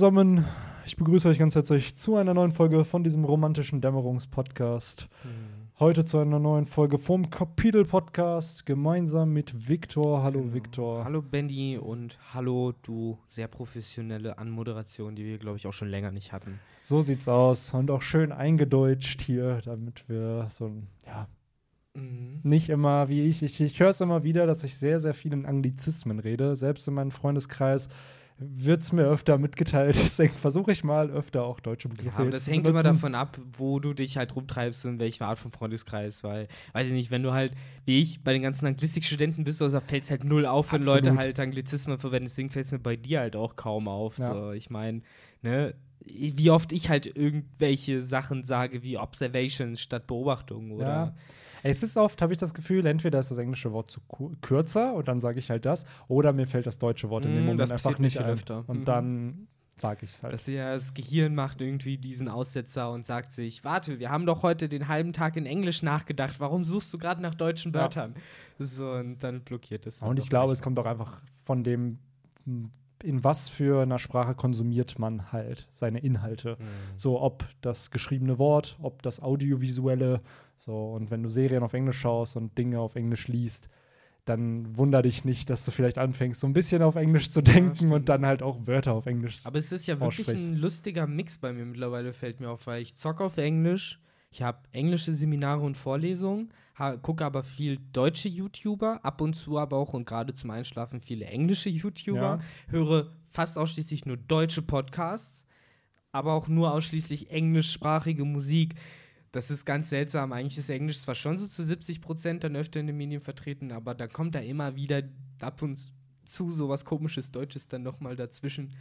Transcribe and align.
zusammen. 0.00 0.46
Ich 0.86 0.96
begrüße 0.96 1.28
euch 1.28 1.38
ganz 1.38 1.54
herzlich 1.54 1.94
zu 1.94 2.16
einer 2.16 2.32
neuen 2.32 2.52
Folge 2.52 2.86
von 2.86 3.04
diesem 3.04 3.26
romantischen 3.26 3.82
Dämmerungspodcast. 3.82 5.10
Hm. 5.20 5.30
Heute 5.78 6.06
zu 6.06 6.16
einer 6.16 6.38
neuen 6.38 6.64
Folge 6.64 6.96
vom 6.96 7.28
Kapitel-Podcast 7.28 8.64
gemeinsam 8.64 9.34
mit 9.34 9.68
Viktor. 9.68 10.22
Hallo 10.22 10.40
Genau. 10.40 10.54
Viktor. 10.54 11.04
Hallo 11.04 11.20
Benny 11.20 11.76
und 11.76 12.18
hallo 12.32 12.72
du 12.80 13.18
sehr 13.28 13.46
professionelle 13.46 14.38
Anmoderation, 14.38 15.16
die 15.16 15.26
wir 15.26 15.36
glaube 15.36 15.58
ich 15.58 15.66
auch 15.66 15.74
schon 15.74 15.88
länger 15.88 16.12
nicht 16.12 16.32
hatten. 16.32 16.58
So 16.82 17.02
sieht's 17.02 17.28
aus. 17.28 17.74
Und 17.74 17.90
auch 17.90 18.00
schön 18.00 18.32
eingedeutscht 18.32 19.20
hier, 19.20 19.60
damit 19.66 20.08
wir 20.08 20.46
so 20.48 20.64
ein, 20.64 20.86
ja, 21.04 21.28
Mhm. 21.92 22.40
nicht 22.44 22.70
immer 22.70 23.08
wie 23.08 23.22
ich. 23.22 23.42
Ich, 23.42 23.60
ich 23.60 23.80
höre 23.80 23.88
es 23.88 24.00
immer 24.00 24.22
wieder, 24.22 24.46
dass 24.46 24.62
ich 24.64 24.78
sehr, 24.78 25.00
sehr 25.00 25.12
viel 25.12 25.32
in 25.32 25.44
Anglizismen 25.44 26.20
rede. 26.20 26.54
Selbst 26.56 26.86
in 26.88 26.94
meinem 26.94 27.10
Freundeskreis 27.10 27.88
wird 28.42 28.82
es 28.82 28.92
mir 28.92 29.04
öfter 29.04 29.38
mitgeteilt. 29.38 29.96
Deswegen 30.02 30.32
versuche 30.32 30.72
ich 30.72 30.82
mal 30.82 31.10
öfter 31.10 31.44
auch 31.44 31.60
deutsche 31.60 31.88
Ja, 31.88 31.94
Begriffe 31.94 32.16
aber 32.16 32.24
jetzt 32.26 32.34
das 32.34 32.48
hängt 32.48 32.66
immer 32.66 32.82
davon 32.82 33.14
ab, 33.14 33.38
wo 33.52 33.78
du 33.78 33.92
dich 33.92 34.16
halt 34.16 34.34
rumtreibst 34.34 34.86
und 34.86 34.98
welche 34.98 35.24
Art 35.24 35.38
von 35.38 35.52
Freundeskreis, 35.52 36.24
weil, 36.24 36.48
weiß 36.72 36.86
ich 36.88 36.92
nicht, 36.94 37.10
wenn 37.10 37.22
du 37.22 37.32
halt, 37.32 37.52
wie 37.84 38.00
ich, 38.00 38.24
bei 38.24 38.32
den 38.32 38.42
ganzen 38.42 38.66
Anglistikstudenten 38.66 39.44
bist, 39.44 39.60
also 39.60 39.78
fällt 39.80 40.04
es 40.04 40.10
halt 40.10 40.24
null 40.24 40.46
auf, 40.46 40.72
wenn 40.72 40.82
Leute 40.82 41.10
Absolut. 41.10 41.20
halt 41.20 41.40
Anglizismen 41.40 41.98
verwenden, 41.98 42.26
deswegen 42.26 42.50
fällt 42.50 42.66
es 42.66 42.72
mir 42.72 42.78
bei 42.78 42.96
dir 42.96 43.20
halt 43.20 43.36
auch 43.36 43.56
kaum 43.56 43.88
auf. 43.88 44.18
Ja. 44.18 44.32
So, 44.32 44.52
ich 44.52 44.70
meine, 44.70 45.02
ne, 45.42 45.74
wie 46.04 46.50
oft 46.50 46.72
ich 46.72 46.88
halt 46.88 47.06
irgendwelche 47.06 48.00
Sachen 48.00 48.44
sage 48.44 48.82
wie 48.82 48.96
Observation 48.96 49.76
statt 49.76 50.06
Beobachtung 50.06 50.70
oder 50.72 50.86
Ja. 50.86 51.14
Es 51.62 51.82
ist 51.82 51.96
oft, 51.96 52.20
habe 52.22 52.32
ich 52.32 52.38
das 52.38 52.54
Gefühl, 52.54 52.86
entweder 52.86 53.18
ist 53.18 53.30
das 53.30 53.38
englische 53.38 53.72
Wort 53.72 53.90
zu 53.90 54.00
kürzer 54.40 54.94
und 54.94 55.08
dann 55.08 55.20
sage 55.20 55.38
ich 55.38 55.50
halt 55.50 55.64
das, 55.66 55.84
oder 56.08 56.32
mir 56.32 56.46
fällt 56.46 56.66
das 56.66 56.78
deutsche 56.78 57.10
Wort 57.10 57.24
in 57.26 57.34
dem 57.34 57.44
Mm, 57.44 57.46
Moment 57.46 57.70
einfach 57.72 57.98
nicht 57.98 58.18
ein. 58.18 58.26
öfter. 58.26 58.64
Und 58.66 58.80
Mhm. 58.80 58.84
dann 58.84 59.48
sage 59.78 60.04
ich 60.04 60.10
es 60.12 60.22
halt. 60.22 60.34
dass 60.34 60.46
ja 60.46 60.74
das 60.74 60.92
Gehirn 60.92 61.34
macht 61.34 61.60
irgendwie 61.62 61.96
diesen 61.96 62.28
Aussetzer 62.28 62.90
und 62.90 63.06
sagt 63.06 63.32
sich, 63.32 63.64
warte, 63.64 63.98
wir 63.98 64.10
haben 64.10 64.26
doch 64.26 64.42
heute 64.42 64.68
den 64.68 64.88
halben 64.88 65.12
Tag 65.14 65.36
in 65.36 65.46
Englisch 65.46 65.82
nachgedacht, 65.82 66.38
warum 66.38 66.64
suchst 66.64 66.92
du 66.92 66.98
gerade 66.98 67.22
nach 67.22 67.34
deutschen 67.34 67.72
Ja. 67.72 67.80
Wörtern? 67.80 68.14
So, 68.58 68.90
und 68.92 69.22
dann 69.24 69.40
blockiert 69.40 69.86
es. 69.86 70.02
und 70.02 70.18
ich 70.18 70.28
glaube, 70.28 70.52
es 70.52 70.60
kommt 70.60 70.78
auch 70.78 70.84
einfach 70.86 71.22
von 71.44 71.64
dem, 71.64 71.98
in 73.02 73.24
was 73.24 73.48
für 73.48 73.80
einer 73.82 73.98
Sprache 73.98 74.34
konsumiert 74.34 74.98
man 74.98 75.32
halt 75.32 75.66
seine 75.70 76.00
Inhalte. 76.00 76.58
Mhm. 76.60 76.64
So, 76.96 77.18
ob 77.22 77.48
das 77.62 77.90
geschriebene 77.90 78.38
Wort, 78.38 78.76
ob 78.82 79.02
das 79.02 79.20
audiovisuelle. 79.22 80.20
So, 80.60 80.92
und 80.92 81.10
wenn 81.10 81.22
du 81.22 81.30
Serien 81.30 81.62
auf 81.62 81.72
Englisch 81.72 81.98
schaust 81.98 82.36
und 82.36 82.58
Dinge 82.58 82.80
auf 82.80 82.94
Englisch 82.94 83.28
liest, 83.28 83.70
dann 84.26 84.76
wunder 84.76 85.00
dich 85.00 85.24
nicht, 85.24 85.48
dass 85.48 85.64
du 85.64 85.70
vielleicht 85.70 85.96
anfängst, 85.96 86.38
so 86.38 86.46
ein 86.46 86.52
bisschen 86.52 86.82
auf 86.82 86.96
Englisch 86.96 87.30
zu 87.30 87.40
denken 87.40 87.76
stimmt. 87.76 87.92
und 87.92 88.08
dann 88.10 88.26
halt 88.26 88.42
auch 88.42 88.66
Wörter 88.66 88.92
auf 88.92 89.06
Englisch. 89.06 89.40
Aber 89.44 89.58
es 89.58 89.72
ist 89.72 89.86
ja 89.86 89.98
wirklich 89.98 90.28
ein 90.28 90.56
lustiger 90.56 91.06
Mix 91.06 91.38
bei 91.38 91.54
mir 91.54 91.64
mittlerweile, 91.64 92.12
fällt 92.12 92.40
mir 92.40 92.50
auf, 92.50 92.66
weil 92.66 92.82
ich 92.82 92.94
zocke 92.94 93.24
auf 93.24 93.38
Englisch, 93.38 94.00
ich 94.30 94.42
habe 94.42 94.58
englische 94.72 95.14
Seminare 95.14 95.62
und 95.62 95.78
Vorlesungen, 95.78 96.52
gucke 97.00 97.24
aber 97.24 97.42
viel 97.42 97.78
deutsche 97.94 98.28
YouTuber, 98.28 99.00
ab 99.02 99.22
und 99.22 99.36
zu 99.36 99.56
aber 99.56 99.78
auch 99.78 99.94
und 99.94 100.04
gerade 100.04 100.34
zum 100.34 100.50
Einschlafen 100.50 101.00
viele 101.00 101.24
englische 101.24 101.70
YouTuber, 101.70 102.38
Ja. 102.38 102.40
höre 102.68 103.12
fast 103.30 103.56
ausschließlich 103.56 104.04
nur 104.04 104.18
deutsche 104.18 104.60
Podcasts, 104.60 105.46
aber 106.12 106.34
auch 106.34 106.48
nur 106.48 106.70
ausschließlich 106.74 107.30
englischsprachige 107.30 108.26
Musik. 108.26 108.74
Das 109.32 109.50
ist 109.50 109.64
ganz 109.64 109.90
seltsam. 109.90 110.32
Eigentlich 110.32 110.58
ist 110.58 110.70
Englisch 110.70 111.00
zwar 111.00 111.14
schon 111.14 111.38
so 111.38 111.46
zu 111.46 111.62
70 111.62 112.00
Prozent 112.00 112.42
dann 112.44 112.56
öfter 112.56 112.80
in 112.80 112.86
den 112.88 112.96
Medien 112.96 113.20
vertreten, 113.20 113.70
aber 113.70 113.94
da 113.94 114.08
kommt 114.08 114.34
da 114.34 114.40
immer 114.40 114.74
wieder 114.74 115.02
ab 115.40 115.62
und 115.62 115.92
zu 116.24 116.50
sowas 116.50 116.84
komisches 116.84 117.30
Deutsches 117.30 117.68
dann 117.68 117.82
nochmal 117.82 118.16
dazwischen, 118.16 118.72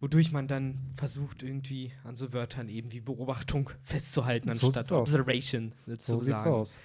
wodurch 0.00 0.32
man 0.32 0.48
dann 0.48 0.78
versucht, 0.96 1.42
irgendwie 1.42 1.92
an 2.04 2.16
so 2.16 2.32
Wörtern 2.32 2.68
eben 2.68 2.92
wie 2.92 3.00
Beobachtung 3.00 3.70
festzuhalten, 3.82 4.52
So 4.52 4.68
anstatt. 4.68 4.90
Observation 4.92 5.72
so 5.86 5.96
zu 5.96 6.18
sieht's 6.20 6.42
sagen. 6.42 6.54
aus. 6.54 6.80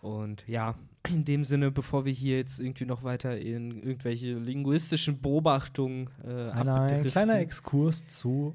Und 0.00 0.44
ja, 0.46 0.76
in 1.08 1.24
dem 1.24 1.44
Sinne, 1.44 1.70
bevor 1.70 2.04
wir 2.04 2.12
hier 2.12 2.36
jetzt 2.36 2.60
irgendwie 2.60 2.84
noch 2.84 3.02
weiter 3.02 3.36
in 3.36 3.82
irgendwelche 3.82 4.30
linguistischen 4.30 5.20
Beobachtungen 5.20 6.08
äh, 6.24 6.50
Ein, 6.50 7.04
kleiner 7.04 7.38
Exkurs 7.40 8.06
zu 8.06 8.54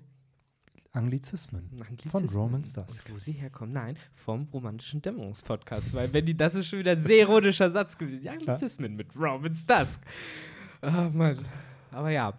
Anglizismen. 0.93 1.69
Anglizismen. 1.79 2.29
Von 2.29 2.39
Romans 2.39 2.73
Dusk. 2.73 3.09
Und 3.09 3.15
wo 3.15 3.19
sie 3.19 3.31
herkommen? 3.31 3.73
Nein, 3.73 3.97
vom 4.13 4.47
romantischen 4.53 5.01
Dämmerungspodcast. 5.01 5.95
Weil, 5.95 6.13
wenn 6.13 6.25
die, 6.25 6.37
das 6.37 6.53
ist 6.53 6.67
schon 6.67 6.79
wieder 6.79 6.91
ein 6.91 7.01
sehr 7.01 7.21
ironischer 7.21 7.71
Satz 7.71 7.97
gewesen. 7.97 8.21
Die 8.21 8.29
Anglizismen 8.29 8.95
mit 8.95 9.07
Romans 9.15 9.65
Dusk. 9.65 10.01
Ah, 10.81 11.09
Mann. 11.11 11.39
Aber 11.91 12.11
ja. 12.11 12.33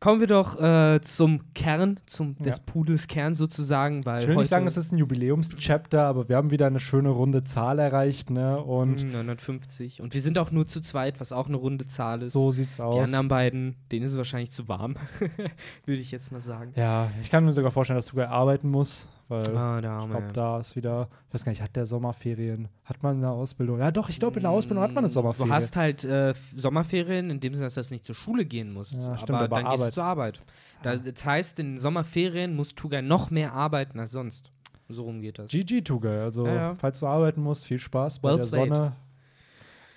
Kommen 0.00 0.20
wir 0.20 0.28
doch 0.28 0.60
äh, 0.60 1.00
zum 1.02 1.52
Kern, 1.54 1.98
zum 2.06 2.36
Ja. 2.38 2.44
des 2.46 2.60
Pudels 2.60 3.08
Kern 3.08 3.34
sozusagen, 3.34 4.06
weil 4.06 4.22
Ich 4.22 4.28
will 4.28 4.36
nicht 4.36 4.48
sagen, 4.48 4.66
es 4.66 4.76
ist 4.76 4.92
ein 4.92 4.98
Jubiläumschapter, 4.98 6.04
aber 6.04 6.28
wir 6.28 6.36
haben 6.36 6.52
wieder 6.52 6.66
eine 6.68 6.78
schöne 6.78 7.08
runde 7.08 7.42
Zahl 7.42 7.80
erreicht, 7.80 8.30
ne? 8.30 8.62
Und 8.62 9.00
Hm, 9.00 9.10
950. 9.10 10.00
Und 10.00 10.14
wir 10.14 10.20
sind 10.20 10.38
auch 10.38 10.52
nur 10.52 10.66
zu 10.66 10.80
zweit, 10.80 11.18
was 11.20 11.32
auch 11.32 11.48
eine 11.48 11.56
runde 11.56 11.86
Zahl 11.88 12.22
ist. 12.22 12.32
so 12.32 12.50
sieht's 12.52 12.76
die 12.76 12.82
aus. 12.82 12.94
anderen 12.96 13.26
beiden, 13.28 13.74
denen 13.90 14.04
ist 14.06 14.12
es 14.12 14.18
wahrscheinlich 14.18 14.52
zu 14.52 14.68
warm, 14.68 14.94
würde 15.84 16.00
ich 16.00 16.12
jetzt 16.12 16.30
mal 16.30 16.40
sagen. 16.40 16.72
Ja, 16.76 17.10
ich 17.20 17.30
kann 17.30 17.44
mir 17.44 17.52
sogar 17.52 17.72
vorstellen, 17.72 17.96
dass 17.98 18.06
du 18.06 18.10
sogar 18.12 18.28
arbeiten 18.30 18.70
musst, 18.70 19.08
weil 19.28 19.56
Ah, 19.56 19.80
da 19.80 20.02
ich 20.04 20.10
glaube, 20.10 20.32
da 20.32 20.58
ist 20.58 20.74
wieder, 20.76 21.08
ich 21.28 21.34
weiß 21.34 21.44
gar 21.44 21.52
nicht, 21.52 21.62
hat 21.62 21.76
der 21.76 21.86
Sommerferien? 21.86 22.68
Hat 22.84 23.02
man 23.02 23.16
eine 23.18 23.30
Ausbildung? 23.30 23.78
Ja, 23.78 23.90
doch, 23.90 24.08
ich 24.08 24.18
glaube, 24.18 24.36
in 24.36 24.42
der 24.42 24.50
Ausbildung 24.50 24.82
hat 24.82 24.90
man 24.92 24.98
eine 25.04 25.08
Mm, 25.08 25.10
Sommerferien. 25.10 25.48
Du 25.50 25.54
hast 25.54 25.76
halt 25.76 26.04
äh, 26.04 26.34
Sommerferien, 26.56 27.30
in 27.30 27.40
dem 27.40 27.54
Sinne, 27.54 27.70
dass 27.70 27.88
du 27.88 27.94
nicht 27.94 28.06
zur 28.06 28.14
Schule 28.14 28.44
gehen 28.44 28.72
musst. 28.72 28.94
Ja, 28.94 29.16
stimmt, 29.18 29.30
aber, 29.30 29.44
aber 29.44 29.48
dann 29.48 29.64
gehst 29.70 29.74
Arbeit. 29.82 29.88
du 29.88 29.94
zur 29.94 30.04
Arbeit. 30.04 30.40
Da, 30.82 30.96
das 30.96 31.24
heißt, 31.24 31.58
in 31.58 31.78
Sommerferien 31.78 32.56
musst 32.56 32.80
du 32.82 32.88
gar 32.88 33.02
noch 33.02 33.30
mehr 33.30 33.52
arbeiten 33.52 33.98
als 34.00 34.12
sonst. 34.12 34.50
So 34.88 35.02
rum 35.02 35.20
geht 35.20 35.38
das. 35.38 35.48
GG 35.48 35.82
Tuga, 35.82 36.22
also 36.24 36.46
Ja, 36.46 36.54
ja. 36.54 36.74
falls 36.74 37.00
du 37.00 37.06
arbeiten 37.06 37.42
musst, 37.42 37.66
viel 37.66 37.78
Spaß 37.78 38.20
bei 38.20 38.30
Well 38.30 38.36
der 38.38 38.44
played. 38.46 38.68
Sonne. 38.74 38.92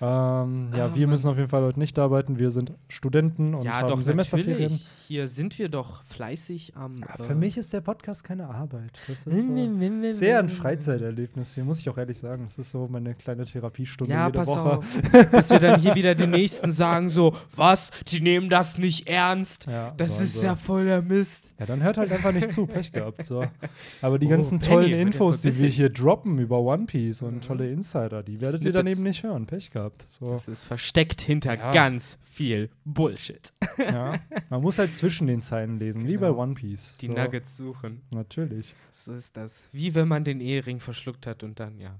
Ähm, 0.04 0.70
ja, 0.76 0.86
Ah, 0.86 0.94
wir 0.94 1.02
Mann. 1.06 1.10
müssen 1.10 1.28
auf 1.28 1.36
jeden 1.36 1.48
Fall 1.48 1.62
heute 1.62 1.78
nicht 1.78 1.96
arbeiten. 1.96 2.36
Wir 2.36 2.50
sind 2.50 2.72
Studenten 2.88 3.54
und 3.54 3.62
ja, 3.62 3.74
haben 3.74 3.88
doch, 3.88 4.02
Semesterferien. 4.02 4.62
natürlich. 4.62 4.88
Hier 5.06 5.28
sind 5.28 5.56
wir 5.60 5.68
doch 5.68 6.02
fleißig 6.02 6.72
am. 6.74 6.96
Ja, 6.96 7.14
äh, 7.14 7.22
für 7.22 7.34
mich 7.36 7.56
ist 7.56 7.72
der 7.72 7.82
Podcast 7.82 8.24
keine 8.24 8.48
Arbeit. 8.48 8.98
Das 9.06 9.26
ist 9.26 9.44
so 9.46 10.12
sehr 10.12 10.40
ein 10.40 10.48
Freizeiterlebnis 10.48 11.54
hier, 11.54 11.64
muss 11.64 11.78
ich 11.78 11.88
auch 11.88 11.98
ehrlich 11.98 12.18
sagen. 12.18 12.44
Das 12.44 12.58
ist 12.58 12.72
so 12.72 12.88
meine 12.90 13.14
kleine 13.14 13.44
Therapiestunde 13.44 14.12
Ja, 14.12 14.26
jede 14.26 14.38
pass 14.38 14.48
Woche. 14.48 14.78
auf. 14.78 14.84
Dass 15.30 15.50
wir 15.50 15.60
dann 15.60 15.78
hier 15.78 15.94
wieder 15.94 16.16
die 16.16 16.26
Nächsten 16.26 16.72
sagen, 16.72 17.08
so, 17.08 17.36
was? 17.54 17.90
Die 18.08 18.20
nehmen 18.20 18.48
das 18.48 18.78
nicht 18.78 19.06
ernst. 19.08 19.66
Ja, 19.66 19.92
Das 19.96 20.18
so 20.18 20.24
ist 20.24 20.34
also. 20.36 20.46
ja 20.46 20.54
voll 20.56 20.84
der 20.86 21.02
Mist. 21.02 21.54
Ja, 21.60 21.66
dann 21.66 21.80
hört 21.82 21.96
halt 21.98 22.10
einfach 22.10 22.32
nicht 22.32 22.50
zu. 22.50 22.66
Pech 22.66 22.90
gehabt. 22.90 23.24
So. 23.24 23.44
Aber 24.02 24.18
die 24.18 24.26
Oh, 24.26 24.30
ganzen 24.30 24.58
Penny, 24.58 24.74
tollen 24.88 24.92
Infos, 24.94 25.42
die 25.42 25.56
wir 25.60 25.68
hier 25.68 25.90
droppen 25.90 26.38
über 26.40 26.58
One 26.60 26.86
Piece 26.86 27.22
und 27.22 27.34
Mhm. 27.36 27.40
tolle 27.42 27.70
Insider, 27.70 28.22
die 28.24 28.40
werdet 28.40 28.64
ihr 28.64 28.72
dann 28.72 28.82
Snippets. 28.86 28.98
eben 28.98 29.08
nicht 29.08 29.22
hören. 29.22 29.46
Pech 29.46 29.70
gehabt. 29.70 29.91
So. 30.06 30.32
Das 30.32 30.48
ist 30.48 30.64
versteckt 30.64 31.20
hinter 31.20 31.54
Ja. 31.54 31.70
ganz 31.72 32.18
viel 32.22 32.70
Bullshit. 32.84 33.52
Ja. 33.78 34.20
Man 34.50 34.62
muss 34.62 34.78
halt 34.78 34.92
zwischen 34.94 35.26
den 35.26 35.42
Zeilen 35.42 35.78
lesen, 35.78 36.06
wie 36.06 36.16
bei 36.16 36.28
Genau. 36.28 36.40
One 36.42 36.54
Piece. 36.54 36.96
Die 37.00 37.06
so. 37.06 37.12
Nuggets 37.12 37.56
suchen. 37.56 38.02
Natürlich. 38.10 38.74
So 38.90 39.12
ist 39.12 39.36
das. 39.36 39.62
Wie 39.72 39.94
wenn 39.94 40.08
man 40.08 40.24
den 40.24 40.40
Ehering 40.40 40.80
verschluckt 40.80 41.26
hat 41.26 41.42
und 41.42 41.58
dann, 41.60 41.78
ja. 41.78 41.98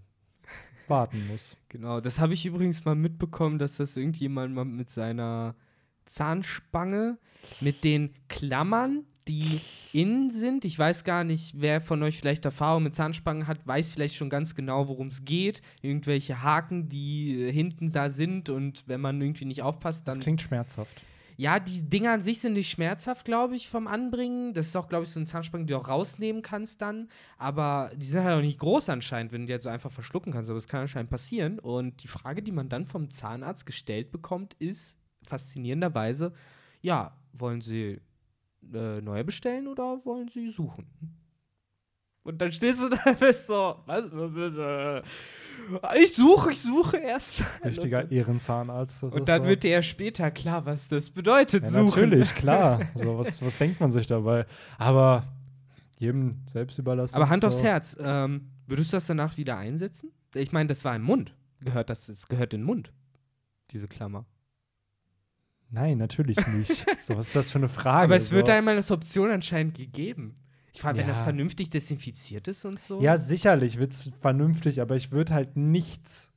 Warten 0.89 1.27
muss. 1.29 1.57
Genau. 1.69 2.01
Das 2.01 2.19
habe 2.21 2.35
ich 2.35 2.45
übrigens 2.47 2.85
mal 2.85 2.95
mitbekommen, 2.95 3.59
dass 3.59 3.77
das 3.77 3.97
irgendjemand 3.97 4.55
mal 4.55 4.65
mit 4.65 4.91
seiner 4.91 5.55
Zahnspange, 6.07 7.19
mit 7.61 7.85
den 7.85 8.11
Klammern, 8.29 9.05
die 9.29 9.61
innen 9.93 10.31
sind. 10.31 10.65
Ich 10.65 10.79
weiß 10.79 11.05
gar 11.05 11.25
nicht, 11.25 11.55
wer 11.59 11.81
von 11.81 12.03
euch 12.03 12.19
vielleicht 12.19 12.45
Erfahrung 12.45 12.85
mit 12.85 12.95
Zahnspangen 12.95 13.47
hat, 13.47 13.67
weiß 13.67 13.93
vielleicht 13.93 14.15
schon 14.15 14.31
ganz 14.31 14.55
genau, 14.55 14.89
worum 14.89 15.09
es 15.09 15.25
geht. 15.25 15.63
Irgendwelche 15.83 16.43
Haken, 16.43 16.89
die 16.89 17.43
äh, 17.43 17.53
hinten 17.53 17.93
da 17.93 18.11
sind 18.11 18.49
und 18.49 18.85
wenn 18.87 19.01
man 19.01 19.21
irgendwie 19.21 19.45
nicht 19.45 19.63
aufpasst, 19.63 20.07
Das 20.07 20.15
dann 20.15 20.23
klingt 20.23 20.43
schmerzhaft. 20.43 21.03
Ja, 21.37 21.59
die 21.59 21.83
Dinger 21.83 22.13
an 22.13 22.23
sich 22.23 22.41
sind 22.41 22.53
nicht 22.53 22.71
schmerzhaft, 22.71 23.25
glaube 23.25 23.57
ich, 23.57 23.69
vom 23.69 23.87
Anbringen. 23.87 24.55
Das 24.55 24.67
ist 24.67 24.77
auch, 24.77 24.89
glaube 24.89 25.05
ich, 25.05 25.11
so 25.11 25.19
ein 25.19 25.27
Zahnspange, 25.27 25.65
die 25.65 25.73
du 25.73 25.79
auch 25.79 25.89
rausnehmen 25.89 26.43
kannst 26.43 26.83
dann. 26.83 27.09
Aber 27.39 27.91
die 27.97 28.05
sind 28.05 28.23
halt 28.23 28.37
auch 28.37 28.43
nicht 28.43 28.61
groß 28.61 28.91
anscheinend, 28.91 29.33
wenn 29.33 29.43
du 29.43 29.47
die 29.47 29.55
halt 29.55 29.63
so 29.63 29.71
einfach 29.71 29.91
verschlucken 29.91 30.33
kannst. 30.33 30.51
Aber 30.51 30.59
das 30.59 30.69
kann 30.69 30.83
anscheinend 30.83 31.11
passieren. 31.11 31.59
Und 31.59 32.03
die 32.03 32.09
Frage, 32.09 32.43
die 32.43 32.53
man 32.53 32.69
dann 32.69 32.87
vom 32.87 33.11
Zahnarzt 33.11 33.67
gestellt 33.67 34.13
bekommt, 34.13 34.55
ist 34.59 34.97
faszinierenderweise, 35.27 36.33
ja, 36.81 37.17
wollen 37.33 37.61
Sie 37.61 38.01
äh, 38.73 39.01
neue 39.01 39.25
bestellen 39.25 39.67
oder 39.69 40.05
wollen 40.05 40.29
Sie 40.29 40.49
suchen? 40.51 40.87
Und 42.25 42.41
dann 42.41 42.53
stehst 42.53 42.81
du 42.81 42.89
da 42.91 42.99
und 43.05 43.19
bist 43.19 43.47
so, 43.49 43.77
was? 43.87 44.07
Ich 46.01 46.15
suche, 46.15 46.53
ich 46.53 46.61
suche 46.63 46.97
erst. 46.99 47.43
Richtiger 47.65 48.11
Ehrenzahnarzt. 48.11 49.03
das 49.03 49.15
Und 49.15 49.29
dann 49.29 49.43
so. 49.43 49.49
wird 49.49 49.63
dir 49.65 49.73
erst 49.73 49.89
später 49.89 50.31
klar, 50.31 50.65
was 50.67 50.89
das 50.89 51.11
bedeutet, 51.11 51.65
Ja, 51.65 51.71
suchen. 51.71 51.87
natürlich, 51.87 52.35
klar. 52.35 52.81
So, 52.95 53.19
was, 53.19 53.45
was 53.45 53.59
denkt 53.59 53.81
man 53.81 53.91
sich 53.91 54.07
dabei? 54.07 54.47
Aber 54.79 55.25
jedem 55.99 56.43
selbst 56.47 56.79
überlassen. 56.79 57.15
Aber 57.17 57.29
Hand 57.29 57.43
so. 57.43 57.49
aufs 57.49 57.63
Herz, 57.63 57.97
ähm, 58.01 58.51
würdest 58.67 58.93
du 58.93 58.97
das 58.97 59.07
danach 59.07 59.37
wieder 59.37 59.57
einsetzen? 59.59 60.11
Ich 60.35 60.53
meine, 60.53 60.69
das 60.69 60.85
war 60.85 60.95
im 60.97 61.03
Mund. 61.03 61.35
Gehört 61.61 61.91
das, 61.91 62.07
das 62.07 62.27
gehört 62.29 62.55
in 62.55 62.61
den 62.61 62.67
Mund, 62.67 62.93
diese 63.71 63.87
Klammer. 63.89 64.25
Nein, 65.73 65.99
natürlich 65.99 66.37
nicht. 66.49 66.87
so, 67.01 67.17
was 67.17 67.29
ist 67.29 67.37
das 67.37 67.51
für 67.51 67.59
eine 67.59 67.69
Frage? 67.69 68.05
Aber 68.05 68.17
es 68.17 68.29
so. 68.29 68.37
wird 68.37 68.49
da 68.49 68.55
einmal 68.55 68.77
als 68.77 68.91
Option 68.91 69.31
anscheinend 69.31 69.75
gegeben. 69.75 70.35
Ich 70.75 70.81
frage, 70.81 70.99
wenn 70.99 71.05
Ja. 71.07 71.11
das 71.11 71.21
vernünftig 71.21 71.71
desinfiziert 71.71 72.47
ist 72.49 72.65
und 72.65 72.79
so. 72.79 73.01
Ja, 73.03 73.17
sicherlich 73.17 73.79
wird 73.79 73.93
es 73.93 74.11
vernünftig, 74.21 74.81
aber 74.81 74.97
ich 74.97 75.11
würde 75.13 75.35
halt 75.35 75.57
nichts 75.57 76.31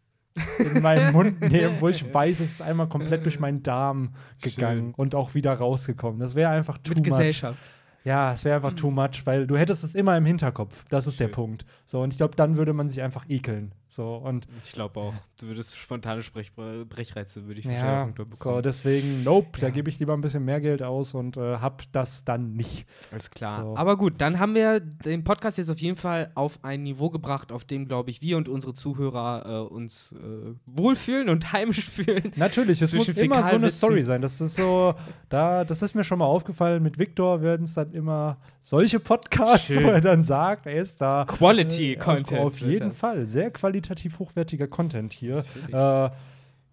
in 0.59 0.81
meinen 0.81 1.13
Mund 1.13 1.39
nehmen, 1.49 1.79
wo 1.79 1.87
ich 1.87 2.13
weiß, 2.13 2.39
es 2.41 2.51
ist 2.53 2.61
einmal 2.61 2.89
komplett 2.89 3.25
durch 3.25 3.39
meinen 3.39 3.63
Darm 3.63 4.13
gegangen 4.41 4.87
Schön. 4.91 4.93
und 4.95 5.15
auch 5.15 5.33
wieder 5.35 5.53
rausgekommen. 5.53 6.19
Das 6.19 6.35
wäre 6.35 6.49
einfach 6.49 6.77
too 6.77 6.89
mit 6.89 6.97
much. 6.99 7.05
Gesellschaft. 7.05 7.59
Ja, 8.03 8.33
es 8.33 8.45
wäre 8.45 8.57
einfach 8.57 8.73
too 8.73 8.91
much, 8.91 9.25
weil 9.25 9.47
du 9.47 9.57
hättest 9.57 9.83
es 9.83 9.95
immer 9.95 10.15
im 10.17 10.25
Hinterkopf. 10.25 10.85
Das 10.89 11.07
ist 11.07 11.19
der 11.19 11.25
Schön. 11.27 11.33
Punkt. 11.33 11.65
So, 11.85 12.01
und 12.01 12.11
ich 12.13 12.17
glaube, 12.17 12.35
dann 12.35 12.55
würde 12.57 12.73
man 12.73 12.87
sich 12.89 13.01
einfach 13.01 13.25
ekeln. 13.29 13.73
So, 13.87 14.15
und 14.15 14.47
Ich 14.63 14.71
glaube 14.71 14.99
auch. 14.99 15.13
Du 15.37 15.47
würdest 15.47 15.77
spontane 15.77 16.23
Sprech 16.23 16.53
Brechreize, 16.55 17.45
würde 17.45 17.59
ich 17.59 17.65
ja, 17.65 18.09
so, 18.31 18.61
deswegen, 18.61 19.23
nope, 19.23 19.59
da 19.59 19.67
Ja. 19.67 19.73
gebe 19.73 19.89
ich 19.89 19.99
lieber 19.99 20.13
ein 20.13 20.21
bisschen 20.21 20.43
mehr 20.45 20.59
Geld 20.61 20.81
aus 20.81 21.13
und 21.13 21.37
äh, 21.37 21.57
hab 21.57 21.83
das 21.91 22.23
dann 22.23 22.53
nicht. 22.53 22.85
Alles 23.11 23.29
klar. 23.29 23.61
So. 23.61 23.77
Aber 23.77 23.95
gut, 23.97 24.13
dann 24.19 24.39
haben 24.39 24.55
wir 24.55 24.79
den 24.79 25.23
Podcast 25.23 25.57
jetzt 25.57 25.69
auf 25.69 25.79
jeden 25.79 25.97
Fall 25.97 26.31
auf 26.35 26.59
ein 26.63 26.83
Niveau 26.83 27.09
gebracht, 27.09 27.51
auf 27.51 27.63
dem, 27.65 27.85
glaube 27.87 28.09
ich, 28.09 28.21
wir 28.21 28.37
und 28.37 28.49
unsere 28.49 28.73
Zuhörer 28.73 29.67
äh, 29.69 29.73
uns 29.73 30.13
äh, 30.13 30.53
wohlfühlen 30.65 31.29
und 31.29 31.51
heimisch 31.53 31.83
fühlen. 31.89 32.31
Natürlich, 32.37 32.81
es 32.81 32.93
muss 32.93 33.09
immer 33.09 33.43
so 33.43 33.55
eine. 33.55 33.69
Story 33.69 34.03
sein. 34.03 34.21
Das 34.21 34.39
ist 34.41 34.55
so, 34.55 34.95
da, 35.29 35.63
das 35.65 35.81
ist 35.81 35.95
mir 35.95 36.03
schon 36.03 36.19
mal 36.19 36.25
aufgefallen. 36.25 36.81
Mit 36.81 36.97
Victor 36.97 37.41
werden 37.41 37.65
es 37.65 37.73
dann 37.73 37.91
immer 37.91 38.37
solche 38.61 38.99
Podcasts, 38.99 39.67
Schön. 39.67 39.83
wo 39.83 39.89
er 39.89 40.01
dann 40.01 40.23
sagt, 40.23 40.65
er 40.65 40.81
ist 40.81 41.01
da. 41.01 41.25
Quality 41.25 41.93
äh, 41.93 41.95
Content 41.97 42.41
Auf 42.41 42.59
jeden 42.61 42.89
das. 42.89 42.97
Fall. 42.97 43.25
Sehr 43.25 43.51
qualitativ 43.51 43.74
hochwertiger 44.19 44.67
Content 44.67 45.13
hier. 45.13 45.43
Äh, 45.71 46.09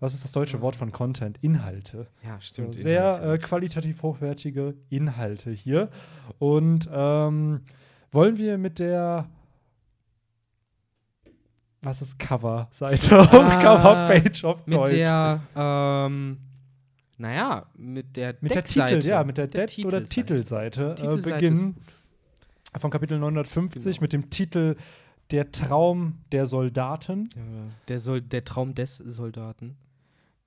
was 0.00 0.14
ist 0.14 0.25
das 0.25 0.32
deutsche 0.32 0.60
Wort 0.60 0.75
von 0.76 0.90
Content? 0.90 1.38
Inhalte. 1.43 2.08
Ja, 2.25 2.34
So, 2.40 2.40
stimmt. 2.40 2.75
sehr 2.75 3.22
äh, 3.22 3.38
qualitativ 3.38 4.02
hochwertige 4.02 4.75
Inhalte 4.90 5.50
hier. 5.52 5.90
Und 6.38 6.88
ähm, 6.93 7.60
wollen 8.10 8.37
wir 8.37 8.58
mit 8.58 8.78
der 8.78 9.28
was 11.84 12.00
ist 12.00 12.19
Cover-Seite 12.19 13.19
Ah, 13.19 13.60
Cover-Page 13.60 14.44
auf 14.44 14.66
mit 14.66 14.76
Deutsch? 14.76 14.90
der, 14.93 15.40
ähm, 15.56 16.38
naja, 17.19 17.66
mit 17.76 18.16
der 18.16 18.37
mit 18.40 18.55
der. 18.55 18.62
Titel, 18.64 19.05
ja, 19.05 19.25
mit 19.25 19.37
der, 19.37 19.48
Der 19.48 19.66
Dead- 19.66 19.84
oder 19.87 20.05
Titelseite, 20.05 20.94
Titelseite 20.94 21.31
äh, 21.31 21.34
beginnen. 21.50 21.76
Von 22.78 22.90
Kapitel 22.90 23.19
950 23.19 23.84
Genau. 23.84 24.00
mit 24.02 24.12
dem 24.12 24.31
Titel 24.31 24.76
Der 25.30 25.50
Traum 25.50 26.19
der 26.30 26.46
Soldaten. 26.46 27.28
Ja, 27.34 27.64
der, 27.88 28.00
soll, 28.00 28.20
der 28.20 28.44
Traum 28.44 28.74
des 28.74 28.96
Soldaten. 28.98 29.76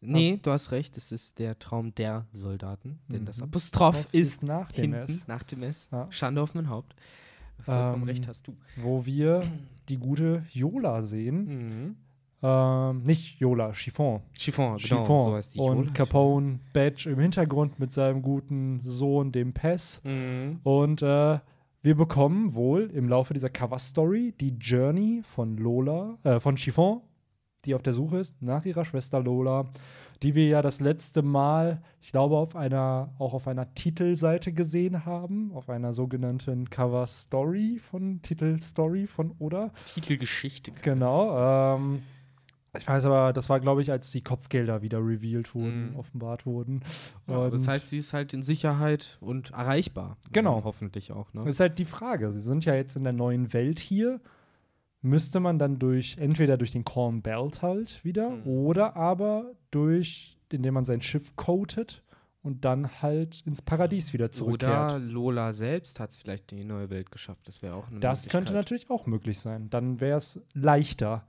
Nee, 0.01 0.39
du 0.43 0.51
hast 0.51 0.71
recht, 0.71 0.95
es 0.97 1.11
ist 1.11 1.39
der 1.39 1.57
Traum 1.57 1.95
der 1.95 2.25
Soldaten. 2.33 2.99
Denn 3.07 3.25
das 3.25 3.37
Mhm. 3.37 3.45
Apostroph 3.45 4.07
ist 4.11 4.43
nach 4.43 4.71
dem 4.71 4.93
hinten, 4.93 5.11
S, 5.11 5.27
nach 5.27 5.41
dem 5.43 5.63
S. 5.63 5.89
Ja. 5.91 6.05
Schande 6.11 6.41
auf 6.41 6.53
mein 6.53 6.69
Haupt. 6.69 6.93
Vollkommen 7.63 8.03
Ähm, 8.03 8.07
recht 8.09 8.27
hast 8.27 8.47
du. 8.47 8.55
wo 8.77 9.05
wir 9.05 9.43
die 9.89 9.97
gute 9.97 10.45
Yola 10.51 11.01
sehen. 11.01 11.45
Mhm. 11.85 11.95
Ähm, 12.43 13.01
nicht 13.03 13.39
Yola, 13.39 13.73
Chiffon. 13.73 14.21
Chiffon, 14.37 14.77
genau, 14.77 14.77
Chiffon. 14.77 15.25
so 15.31 15.35
heißt 15.35 15.55
die 15.55 15.59
und 15.59 15.77
Yola. 15.77 15.91
Capone 15.93 16.59
Badge 16.73 17.09
im 17.09 17.19
Hintergrund 17.19 17.79
mit 17.79 17.91
seinem 17.91 18.21
guten 18.21 18.81
Sohn, 18.83 19.31
dem 19.31 19.53
Pess. 19.53 20.01
Mhm. 20.03 20.59
Und 20.63 21.01
äh, 21.01 21.39
wir 21.85 21.93
bekommen 21.93 22.55
wohl 22.55 22.89
im 22.95 23.07
Laufe 23.07 23.35
dieser 23.35 23.51
Cover-Story 23.51 24.33
die 24.39 24.57
Journey 24.57 25.21
von 25.23 25.55
Lola, 25.55 26.17
äh, 26.23 26.39
von 26.39 26.57
Chiffon, 26.57 27.01
die 27.63 27.75
auf 27.75 27.83
der 27.83 27.93
Suche 27.93 28.17
ist 28.17 28.41
nach 28.41 28.65
ihrer 28.65 28.85
Schwester 28.85 29.19
Lola, 29.19 29.69
die 30.23 30.33
wir 30.33 30.47
ja 30.47 30.63
das 30.63 30.79
letzte 30.79 31.21
Mal, 31.21 31.83
ich 32.01 32.11
glaube, 32.11 32.37
auf 32.37 32.55
einer, 32.55 33.13
auch 33.19 33.35
auf 33.35 33.47
einer 33.47 33.71
Titelseite 33.75 34.51
gesehen 34.51 35.05
haben, 35.05 35.51
auf 35.53 35.69
einer 35.69 35.93
sogenannten 35.93 36.71
Cover-Story 36.71 37.77
von 37.79 38.19
Titelstory 38.23 39.05
von 39.05 39.35
Oda. 39.37 39.71
Titelgeschichte. 39.93 40.71
Genau. 40.81 41.75
Ähm, 41.75 42.01
ich 42.77 42.87
weiß 42.87 43.05
aber, 43.05 43.33
das 43.33 43.49
war, 43.49 43.59
glaube 43.59 43.81
ich, 43.81 43.91
als 43.91 44.11
die 44.11 44.21
Kopfgelder 44.21 44.81
wieder 44.81 44.99
revealed 44.99 45.53
wurden, 45.55 45.91
Mhm. 45.91 45.95
offenbart 45.95 46.45
wurden. 46.45 46.81
Ja, 47.27 47.49
das 47.49 47.67
heißt, 47.67 47.89
sie 47.89 47.97
ist 47.97 48.13
halt 48.13 48.33
in 48.33 48.41
Sicherheit 48.43 49.17
und 49.21 49.51
erreichbar. 49.51 50.17
Genau. 50.31 50.63
Hoffentlich 50.63 51.11
auch. 51.11 51.33
Ne? 51.33 51.41
Das 51.45 51.55
ist 51.55 51.59
halt 51.59 51.79
die 51.79 51.85
Frage. 51.85 52.31
Sie 52.33 52.39
sind 52.41 52.65
ja 52.65 52.75
jetzt 52.75 52.95
in 52.95 53.03
der 53.03 53.13
neuen 53.13 53.53
Welt 53.53 53.79
hier. 53.79 54.19
Müsste 55.01 55.39
man 55.39 55.59
dann 55.59 55.77
durch, 55.77 56.17
entweder 56.19 56.57
durch 56.57 56.71
den 56.71 56.83
Corn 56.83 57.21
Belt 57.21 57.61
halt 57.61 58.03
wieder 58.03 58.29
Mhm. 58.31 58.47
oder 58.47 58.95
aber 58.95 59.51
durch, 59.69 60.37
indem 60.51 60.73
man 60.73 60.83
sein 60.85 61.01
Schiff 61.01 61.35
coatet 61.35 62.01
und 62.41 62.65
dann 62.65 63.01
halt 63.03 63.43
ins 63.45 63.61
Paradies 63.61 64.13
wieder 64.13 64.25
Oder 64.25 64.31
zurückkehrt. 64.31 65.01
Lola 65.03 65.53
selbst 65.53 65.99
hat 65.99 66.09
es 66.11 66.17
vielleicht 66.17 66.51
in 66.51 66.57
die 66.57 66.63
neue 66.63 66.89
Welt 66.89 67.11
geschafft. 67.11 67.47
Das 67.47 67.61
wäre 67.61 67.75
auch 67.75 67.87
eine 67.89 67.99
das 67.99 68.27
könnte 68.29 68.53
natürlich 68.53 68.89
auch 68.89 69.05
möglich 69.05 69.39
sein. 69.39 69.69
Dann 69.69 69.99
wäre 69.99 70.17
es 70.17 70.39
leichter. 70.53 71.25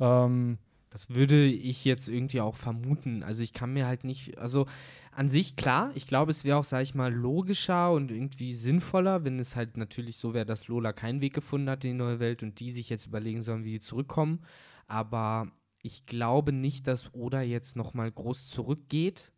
Ähm, 0.00 0.56
Das 0.92 1.08
würde 1.08 1.46
ich 1.46 1.86
jetzt 1.86 2.08
irgendwie 2.08 2.42
auch 2.42 2.56
vermuten. 2.56 3.22
Also 3.22 3.42
ich 3.42 3.54
kann 3.54 3.72
mir 3.72 3.86
halt 3.86 4.04
nicht, 4.04 4.36
also 4.38 4.66
an 5.10 5.28
sich 5.28 5.56
klar, 5.56 5.90
ich 5.94 6.06
glaube, 6.06 6.30
es 6.30 6.44
wäre 6.44 6.58
auch, 6.58 6.64
sag 6.64 6.82
ich 6.82 6.94
mal, 6.94 7.12
logischer 7.12 7.92
und 7.92 8.10
irgendwie 8.10 8.52
sinnvoller, 8.52 9.24
wenn 9.24 9.38
es 9.38 9.56
halt 9.56 9.78
natürlich 9.78 10.16
so 10.16 10.34
wäre, 10.34 10.44
dass 10.44 10.68
Lola 10.68 10.92
keinen 10.92 11.22
Weg 11.22 11.32
gefunden 11.34 11.70
hat 11.70 11.84
in 11.84 11.92
die 11.92 11.96
neue 11.96 12.20
Welt 12.20 12.42
und 12.42 12.60
die 12.60 12.70
sich 12.72 12.90
jetzt 12.90 13.06
überlegen 13.06 13.42
sollen, 13.42 13.64
wie 13.64 13.72
die 13.72 13.80
zurückkommen. 13.80 14.40
Aber 14.86 15.50
ich 15.82 16.04
glaube 16.04 16.52
nicht, 16.52 16.86
dass 16.86 17.14
Oda 17.14 17.40
jetzt 17.40 17.74
nochmal 17.74 18.12
groß 18.12 18.46
zurückgeht. 18.46 19.32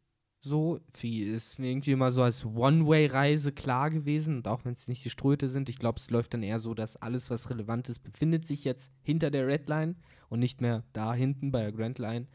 So, 0.46 0.78
wie 1.00 1.22
ist 1.22 1.58
mir 1.58 1.70
irgendwie 1.70 1.92
immer 1.92 2.12
so 2.12 2.22
als 2.22 2.44
One-Way-Reise 2.44 3.50
klar 3.50 3.88
gewesen. 3.88 4.36
Und 4.36 4.46
auch 4.46 4.66
wenn 4.66 4.74
es 4.74 4.88
nicht 4.88 5.02
die 5.02 5.08
Ströte 5.08 5.48
sind, 5.48 5.70
ich 5.70 5.78
glaube, 5.78 5.98
es 5.98 6.10
läuft 6.10 6.34
dann 6.34 6.42
eher 6.42 6.58
so, 6.58 6.74
dass 6.74 6.96
alles, 6.96 7.30
was 7.30 7.48
relevant 7.48 7.88
ist, 7.88 8.00
befindet 8.00 8.46
sich 8.46 8.62
jetzt 8.62 8.92
hinter 9.02 9.30
der 9.30 9.46
Red 9.46 9.70
Line 9.70 9.94
und 10.28 10.40
nicht 10.40 10.60
mehr 10.60 10.84
da 10.92 11.14
hinten 11.14 11.50
bei 11.50 11.62
der 11.62 11.72
Grand 11.72 11.98
Line. 11.98 12.26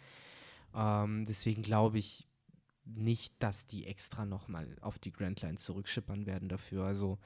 Ähm, 0.73 1.27
deswegen 1.27 1.61
glaube 1.61 1.99
ich 1.99 2.27
nicht, 2.83 3.35
dass 3.43 3.67
die 3.67 3.85
extra 3.85 4.25
nochmal 4.25 4.75
auf 4.81 4.97
die 4.97 5.11
Grand 5.13 5.43
Line 5.43 5.57
zurückschippern 5.57 6.25
werden 6.25 6.49
dafür. 6.49 6.85
Also 6.85 7.19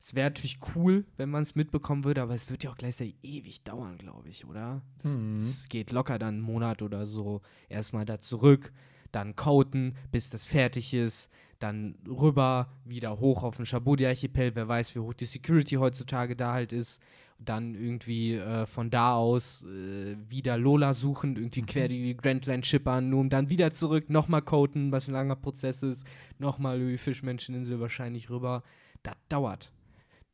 es 0.00 0.14
wäre 0.14 0.30
natürlich 0.30 0.58
cool, 0.74 1.04
wenn 1.18 1.28
man 1.28 1.42
es 1.42 1.54
mitbekommen 1.54 2.04
würde, 2.04 2.22
aber 2.22 2.32
es 2.34 2.48
wird 2.48 2.64
ja 2.64 2.70
auch 2.70 2.78
gleichzeitig 2.78 3.16
ewig 3.22 3.62
dauern, 3.62 3.98
glaube 3.98 4.30
ich, 4.30 4.46
oder? 4.46 4.80
Das, 5.02 5.18
Mhm. 5.18 5.34
das 5.34 5.68
geht 5.68 5.90
locker 5.92 6.18
dann 6.18 6.36
einen 6.36 6.42
Monat 6.42 6.80
oder 6.80 7.04
so. 7.04 7.42
Erstmal 7.68 8.06
da 8.06 8.18
zurück, 8.20 8.72
dann 9.12 9.36
coaten, 9.36 9.96
bis 10.10 10.30
das 10.30 10.46
fertig 10.46 10.94
ist, 10.94 11.30
dann 11.60 11.96
rüber, 12.08 12.68
wieder 12.84 13.20
hoch 13.20 13.42
auf 13.42 13.56
den 13.56 13.66
Shabudi-Archipel, 13.66 14.54
wer 14.54 14.68
weiß, 14.68 14.94
wie 14.94 15.00
hoch 15.00 15.12
die 15.12 15.26
Security 15.26 15.76
heutzutage 15.76 16.34
da 16.34 16.54
halt 16.54 16.72
ist. 16.72 17.02
Dann 17.38 17.74
irgendwie 17.74 18.34
äh, 18.34 18.66
von 18.66 18.90
da 18.90 19.14
aus 19.14 19.64
äh, 19.64 20.16
wieder 20.28 20.58
Lola 20.58 20.92
suchen, 20.92 21.36
irgendwie 21.36 21.62
quer 21.62 21.88
die 21.88 22.14
Grand 22.16 22.44
Line 22.46 22.64
schippern, 22.64 23.08
nur 23.08 23.20
um 23.20 23.30
dann 23.30 23.48
wieder 23.48 23.72
zurück, 23.72 24.10
nochmal 24.10 24.42
coaten, 24.42 24.92
was 24.92 25.08
ein 25.08 25.12
langer 25.12 25.36
Prozess 25.36 25.82
ist, 25.82 26.06
nochmal 26.38 26.80
über 26.80 26.90
die 26.90 26.98
Fischmenscheninsel 26.98 27.80
wahrscheinlich 27.80 28.28
rüber. 28.28 28.62
Das 29.02 29.14
dauert. 29.28 29.72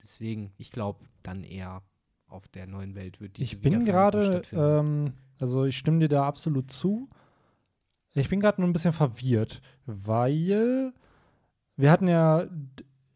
Deswegen, 0.03 0.53
ich 0.59 0.71
glaube, 0.71 1.05
dann 1.23 1.45
eher 1.45 1.83
auf 2.29 2.49
der 2.49 2.67
neuen 2.67 2.95
Welt 2.95 3.21
wird 3.21 3.37
diese 3.37 3.55
ich 3.55 3.61
bin 3.61 3.85
gerade, 3.85 4.43
ähm, 4.53 5.13
also 5.39 5.65
ich 5.65 5.79
stimme 5.79 6.01
dir 6.01 6.09
da 6.09 6.27
absolut 6.27 6.71
zu. 6.71 7.09
Ich 8.17 8.29
bin 8.31 8.41
gerade 8.41 8.61
nur 8.61 8.69
ein 8.69 8.73
bisschen 8.73 8.93
verwirrt, 8.93 9.61
weil 9.85 10.93
wir 11.77 11.91
hatten 11.91 12.09
ja, 12.09 12.47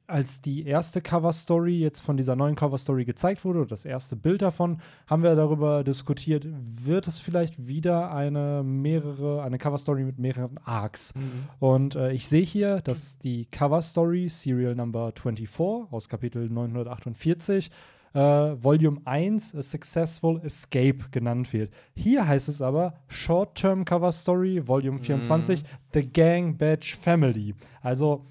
als 0.06 0.42
die 0.42 0.66
erste 0.66 1.00
Cover-Story 1.00 1.78
jetzt 1.78 2.00
von 2.00 2.16
dieser 2.16 2.36
neuen 2.36 2.54
Cover-Story 2.54 3.04
gezeigt 3.04 3.44
wurde, 3.44 3.60
oder 3.60 3.68
das 3.68 3.84
erste 3.86 4.16
Bild 4.16 4.42
davon, 4.42 4.80
haben 5.06 5.22
wir 5.22 5.34
darüber 5.36 5.84
diskutiert, 5.84 6.46
wird 6.50 7.06
es 7.06 7.18
vielleicht 7.18 7.66
wieder 7.66 8.12
eine 8.12 8.62
mehrere, 8.62 9.42
eine 9.42 9.56
Cover-Story 9.56 10.04
mit 10.04 10.18
mehreren 10.18 10.58
Arcs? 10.64 11.14
Mhm. 11.14 11.48
Und 11.60 11.94
äh, 11.94 12.12
ich 12.12 12.28
sehe 12.28 12.44
hier, 12.44 12.80
dass 12.82 13.18
die 13.18 13.46
Cover 13.46 13.80
Story 13.80 14.28
Serial 14.28 14.74
Number 14.74 15.12
24 15.16 15.90
aus 15.90 16.08
Kapitel 16.08 16.50
948 16.50 17.70
äh, 18.12 18.18
Volume 18.20 19.00
1 19.04 19.54
A 19.54 19.62
Successful 19.62 20.40
Escape 20.44 20.98
genannt 21.10 21.52
wird. 21.52 21.72
Hier 21.94 22.26
heißt 22.26 22.48
es 22.48 22.60
aber 22.62 22.94
Short-Term 23.08 23.84
Cover 23.84 24.10
Story 24.12 24.66
Volume 24.66 24.98
24 25.00 25.64
The 25.94 26.08
Gang 26.12 26.58
Badge 26.58 26.96
Family. 27.00 27.54
Also 27.82 28.26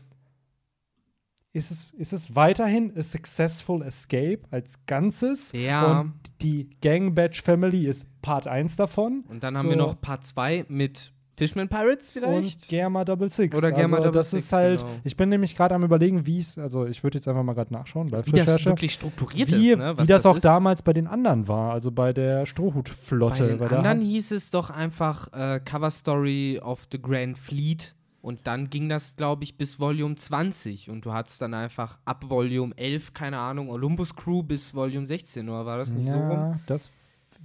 ist 1.52 1.72
es, 1.72 1.92
ist 1.94 2.14
es 2.14 2.36
weiterhin 2.36 2.94
A 2.96 3.02
Successful 3.02 3.82
Escape 3.82 4.42
als 4.52 4.86
Ganzes 4.86 5.52
Ja. 5.54 6.02
und 6.02 6.14
die 6.42 6.70
Gang 6.82 7.16
Badge 7.16 7.42
Family 7.44 7.88
ist 7.88 8.06
Part 8.22 8.48
1 8.48 8.76
davon. 8.76 9.24
Und 9.28 9.44
dann 9.44 9.58
haben 9.58 9.64
So. 9.66 9.70
wir 9.70 9.78
noch 9.78 10.00
Part 10.00 10.26
2 10.26 10.66
mit 10.70 11.12
Fishman 11.40 11.68
Pirates 11.68 12.12
vielleicht? 12.12 12.62
Und 12.62 12.68
Germa 12.68 13.04
Double 13.06 13.30
Six. 13.30 13.58
Oder 13.58 13.72
Germa 13.72 13.98
also, 13.98 14.10
Double 14.10 14.12
das 14.12 14.32
Six, 14.32 14.44
ist 14.44 14.54
halt, 14.54 14.82
genau. 14.82 14.94
ich 15.04 15.18
bin 15.18 15.30
nämlich 15.30 15.56
gerade 15.56 15.74
am 15.74 15.84
überlegen, 15.84 16.26
wie 16.26 16.40
es, 16.40 16.58
also 16.58 16.86
ich 16.86 17.04
würde 17.04 17.18
jetzt 17.18 17.28
einfach 17.28 17.44
mal 17.44 17.54
gerade 17.54 17.74
nachschauen, 17.74 18.12
wie 18.12 18.32
das 18.32 18.66
wirklich 18.66 18.94
strukturiert 18.94 19.52
wie, 19.52 19.72
ist, 19.72 19.80
ne? 19.80 19.98
wie 19.98 20.06
das, 20.06 20.26
auch 20.26 20.36
ist. 20.36 20.46
damals 20.46 20.82
bei 20.82 20.94
den 20.94 21.08
anderen 21.08 21.48
war, 21.48 21.72
also 21.72 21.92
bei 21.92 22.14
der 22.14 22.40
Bei 22.40 22.46
Strohhutflotte. 22.46 23.48
den 23.48 23.60
weil 23.60 23.70
da 23.70 23.78
anderen 23.78 24.02
hieß 24.02 24.32
es 24.32 24.52
doch 24.52 24.70
einfach 24.70 25.32
äh, 25.34 25.60
Cover 25.64 25.92
Story 25.92 26.60
of 26.62 26.88
the 26.92 27.02
Grand 27.02 27.38
Fleet. 27.38 27.96
und 28.22 28.46
dann 28.46 28.70
ging 28.70 28.90
das, 28.90 29.16
glaube 29.16 29.44
ich, 29.46 29.58
bis 29.58 29.80
Volume 29.80 30.16
20 30.16 30.90
und 30.90 31.06
du 31.06 31.14
hattest 31.14 31.42
dann 31.42 31.54
einfach 31.54 31.98
ab 32.06 32.26
Volume 32.30 32.74
11, 32.76 33.14
keine 33.14 33.40
Ahnung, 33.40 33.70
Olympus 33.70 34.16
Crew 34.16 34.44
bis 34.44 34.76
Volume 34.76 35.08
16, 35.08 35.48
oder 35.48 35.66
war 35.66 35.78
das 35.78 35.92
nicht 35.92 36.08
ja, 36.08 36.14
so 36.14 36.20
rum? 36.20 36.60
das 36.66 36.92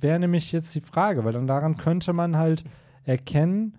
wäre 0.00 0.18
nämlich 0.18 0.50
jetzt 0.52 0.74
die 0.74 0.80
Frage, 0.80 1.24
weil 1.24 1.32
dann 1.32 1.46
daran 1.46 1.76
könnte 1.76 2.12
man 2.12 2.36
halt 2.36 2.64
erkennen, 3.04 3.78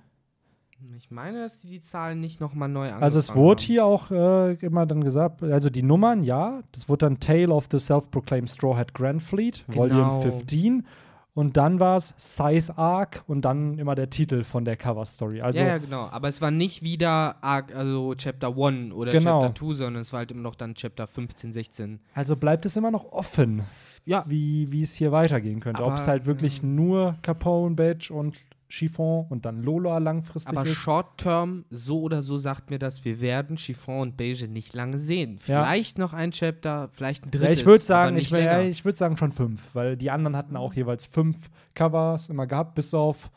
Ich 0.98 1.12
meine, 1.12 1.42
dass 1.42 1.58
die 1.60 1.68
die 1.70 1.82
Zahlen 1.82 2.20
nicht 2.20 2.39
nochmal 2.39 2.70
neu 2.70 2.82
angefangen 2.84 3.04
Also 3.04 3.20
es 3.20 3.34
wurde 3.36 3.62
haben. 3.62 3.68
hier 3.68 3.86
auch 3.86 4.12
äh, 4.12 4.54
immer 4.56 4.86
dann 4.86 5.04
gesagt, 5.04 5.42
also 5.44 5.70
die 5.70 5.84
Nummern, 5.84 6.24
ja, 6.24 6.62
das 6.72 6.88
wurde 6.89 7.06
dann 7.06 7.20
Tale 7.20 7.50
of 7.50 7.68
the 7.72 7.80
Self-Proclaimed 7.80 8.50
Straw 8.50 8.75
Hat 8.77 8.94
Grand 8.94 9.22
Fleet, 9.22 9.63
Genau. 9.68 9.77
Volume 9.80 10.22
15. 10.22 10.86
Und 11.34 11.58
dann 11.58 11.82
war 11.82 11.98
es 11.98 12.13
Size 12.18 12.77
Arc 12.77 13.24
und 13.27 13.44
dann 13.44 13.77
immer 13.77 13.94
der 13.94 14.10
Titel 14.10 14.46
von 14.46 14.63
der 14.63 14.77
Cover 14.77 15.04
Story. 15.06 15.42
Also 15.42 15.62
ja, 15.62 15.68
ja, 15.68 15.77
genau. 15.80 16.08
Aber 16.08 16.30
es 16.30 16.42
war 16.42 16.50
nicht 16.50 16.82
wieder 16.82 17.36
Arc, 17.44 17.75
also 17.75 18.13
Chapter 18.15 18.56
1 18.58 18.94
oder 18.94 19.12
Genau. 19.12 19.42
Chapter 19.42 19.56
2, 19.68 19.74
sondern 19.74 20.01
es 20.01 20.13
war 20.13 20.20
halt 20.20 20.32
immer 20.32 20.44
noch 20.44 20.56
dann 20.56 20.75
Chapter 20.75 21.08
15, 21.08 21.51
16. 21.51 22.00
Also 22.13 22.38
bleibt 22.38 22.65
es 22.65 22.77
immer 22.77 22.89
noch 22.89 23.12
offen, 23.12 23.63
Ja, 24.06 24.24
wie, 24.27 24.82
es 24.82 24.96
hier 24.96 25.12
weitergehen 25.12 25.60
könnte. 25.60 25.84
Ob 25.84 25.96
es 25.96 26.08
halt 26.08 26.25
wirklich 26.25 26.63
ähm, 26.63 26.75
nur 26.75 27.15
Capone, 27.22 27.75
Badge 27.75 28.13
und 28.13 28.38
Chiffon 28.75 29.25
und 29.29 29.46
dann 29.46 29.63
Lola 29.63 30.00
langfristig 30.00 30.55
aber 30.58 30.67
ist. 30.67 30.75
Short 30.75 31.17
Term, 31.17 31.63
so 31.70 32.01
oder 32.01 32.22
so 32.22 32.38
sagt 32.38 32.70
mir 32.70 32.77
das, 32.77 33.05
wir 33.05 33.22
werden 33.22 33.58
Chiffon 33.58 34.01
und 34.01 34.17
Beige 34.17 34.50
nicht 34.50 34.74
lange 34.74 34.98
sehen. 34.98 35.39
Ja. 35.48 35.63
Vielleicht 35.63 35.98
noch 35.98 36.12
ein 36.12 36.32
Chapter, 36.32 36.89
vielleicht 36.91 37.24
ein 37.24 37.32
Ja, 37.34 37.39
drittes. 37.39 37.60
ich 37.60 37.65
würde 37.65 37.84
sagen, 37.84 38.17
ich, 38.17 38.29
ja, 38.32 38.62
ich 38.62 38.84
würde 38.84 38.98
sagen 38.98 39.15
schon 39.15 39.32
fünf, 39.32 39.70
weil 39.74 39.96
die 39.96 40.12
anderen 40.12 40.36
hatten 40.36 40.58
auch 40.58 40.74
jeweils 40.74 41.05
fünf 41.05 41.50
Covers 41.74 42.27
immer 42.27 42.48
gehabt, 42.48 42.75
bis 42.75 42.94
auf 42.94 43.32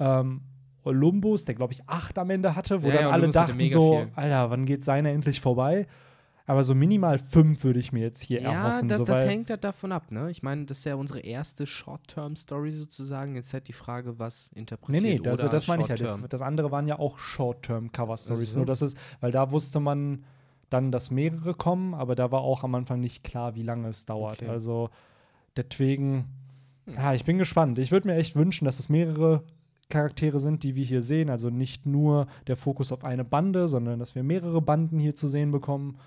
ähm, 0.00 0.40
Olympus, 0.82 1.44
der 1.44 1.54
glaube 1.54 1.72
ich 1.72 1.88
acht 1.88 2.18
am 2.18 2.30
Ende 2.30 2.56
hatte, 2.56 2.82
wo 2.82 2.88
Ja, 2.88 2.94
dann 2.94 3.02
ja, 3.02 3.10
alle 3.10 3.22
Olympus 3.22 3.34
dachten 3.34 3.68
so, 3.68 3.98
viel. 3.98 4.08
Alter, 4.16 4.50
wann 4.50 4.66
geht 4.66 4.82
seine 4.82 5.12
endlich 5.12 5.40
vorbei? 5.40 5.86
Aber 6.48 6.62
so 6.62 6.74
minimal 6.76 7.18
fünf 7.18 7.64
würde 7.64 7.80
ich 7.80 7.92
mir 7.92 8.00
jetzt 8.02 8.20
hier 8.20 8.40
Ja, 8.40 8.52
erhoffen. 8.52 8.88
das, 8.88 8.98
so, 8.98 9.04
das 9.04 9.24
hängt 9.24 9.50
halt 9.50 9.64
davon 9.64 9.90
ab, 9.90 10.12
ne? 10.12 10.30
Ich 10.30 10.42
meine, 10.44 10.64
das 10.64 10.78
ist 10.78 10.84
ja 10.84 10.94
unsere 10.94 11.18
erste 11.20 11.66
Short-Term-Story 11.66 12.70
sozusagen. 12.70 13.34
Jetzt 13.34 13.52
halt 13.52 13.66
die 13.66 13.72
Frage, 13.72 14.18
was 14.20 14.50
Nee, 14.54 14.60
interpretiert 14.60 15.02
nee, 15.02 15.18
das, 15.18 15.40
oder 15.40 15.48
das 15.48 15.66
meine 15.66 15.82
ich 15.82 15.88
ja. 15.88 15.96
Das, 15.96 16.18
das 16.28 16.42
andere 16.42 16.70
waren 16.70 16.86
ja 16.86 16.98
auch 17.00 17.18
Short-Term-Cover-Stories. 17.18 18.52
so. 18.52 18.58
Nur 18.58 18.66
das 18.66 18.80
ist, 18.80 18.96
weil 19.20 19.32
da 19.32 19.50
wusste 19.50 19.80
man 19.80 20.24
dann, 20.70 20.92
dass 20.92 21.10
mehrere 21.10 21.54
kommen, 21.54 21.94
aber 21.94 22.14
da 22.14 22.30
war 22.30 22.42
auch 22.42 22.62
am 22.62 22.74
Anfang 22.76 23.00
nicht 23.00 23.24
klar, 23.24 23.54
wie 23.56 23.62
lange 23.62 23.88
es 23.88 24.06
dauert. 24.06 24.40
Okay. 24.42 24.48
Also 24.50 24.90
deswegen, 25.56 26.26
ja, 26.86 27.12
ich 27.14 27.24
bin 27.24 27.38
gespannt. 27.38 27.78
Ich 27.80 27.90
würde 27.90 28.06
mir 28.06 28.14
echt 28.14 28.36
wünschen, 28.36 28.66
dass 28.66 28.78
es 28.78 28.88
mehrere 28.88 29.42
Charaktere 29.88 30.38
sind, 30.38 30.62
die 30.62 30.74
wir 30.74 30.84
hier 30.84 31.02
sehen. 31.02 31.30
Also 31.30 31.50
nicht 31.50 31.86
nur 31.86 32.26
der 32.46 32.56
Fokus 32.56 32.92
auf 32.92 33.04
eine 33.04 33.24
Bande, 33.24 33.66
sondern 33.68 33.98
dass 33.98 34.14
wir 34.14 34.22
mehrere 34.22 34.60
Banden 34.60 34.98
hier 34.98 35.16
zu 35.16 35.26
sehen 35.28 35.50
bekommen. 35.52 35.98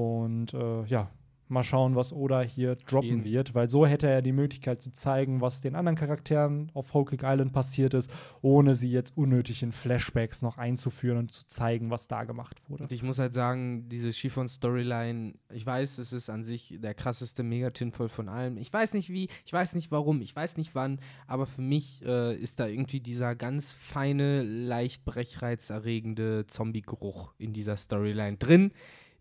Und 0.00 0.54
äh, 0.54 0.84
ja, 0.86 1.10
mal 1.50 1.64
schauen, 1.64 1.96
was 1.96 2.12
Oda 2.12 2.40
hier 2.40 2.76
droppen 2.76 3.24
wird, 3.24 3.54
weil 3.54 3.68
so 3.68 3.84
hätte 3.84 4.08
er 4.08 4.22
die 4.22 4.32
Möglichkeit 4.32 4.80
zu 4.80 4.92
zeigen, 4.92 5.40
was 5.40 5.60
den 5.60 5.74
anderen 5.74 5.96
Charakteren 5.96 6.70
auf 6.72 6.92
Cake 6.92 7.26
Island 7.26 7.52
passiert 7.52 7.92
ist, 7.92 8.10
ohne 8.40 8.74
sie 8.74 8.90
jetzt 8.90 9.16
unnötig 9.16 9.62
in 9.62 9.72
Flashbacks 9.72 10.42
noch 10.42 10.58
einzuführen 10.58 11.18
und 11.18 11.32
zu 11.32 11.46
zeigen, 11.48 11.90
was 11.90 12.08
da 12.08 12.24
gemacht 12.24 12.56
wurde. 12.68 12.84
Und 12.84 12.92
ich 12.92 13.02
muss 13.02 13.18
halt 13.18 13.34
sagen, 13.34 13.88
diese 13.88 14.12
Chiffon-Storyline, 14.12 15.34
ich 15.52 15.66
weiß, 15.66 15.98
es 15.98 16.12
ist 16.12 16.30
an 16.30 16.44
sich 16.44 16.78
der 16.80 16.94
krasseste 16.94 17.42
Megatinvoll 17.42 18.08
von 18.08 18.28
allem. 18.28 18.56
Ich 18.56 18.72
weiß 18.72 18.94
nicht 18.94 19.10
wie, 19.10 19.28
ich 19.44 19.52
weiß 19.52 19.74
nicht 19.74 19.90
warum, 19.90 20.22
ich 20.22 20.34
weiß 20.34 20.56
nicht 20.56 20.74
wann, 20.74 21.00
aber 21.26 21.46
für 21.46 21.62
mich 21.62 22.02
äh, 22.06 22.34
ist 22.36 22.60
da 22.60 22.66
irgendwie 22.66 23.00
dieser 23.00 23.34
ganz 23.34 23.74
feine, 23.74 24.42
leicht 24.42 25.04
brechreizerregende 25.04 26.46
Zombie-Geruch 26.46 27.34
in 27.38 27.52
dieser 27.52 27.76
Storyline 27.76 28.36
drin. 28.36 28.72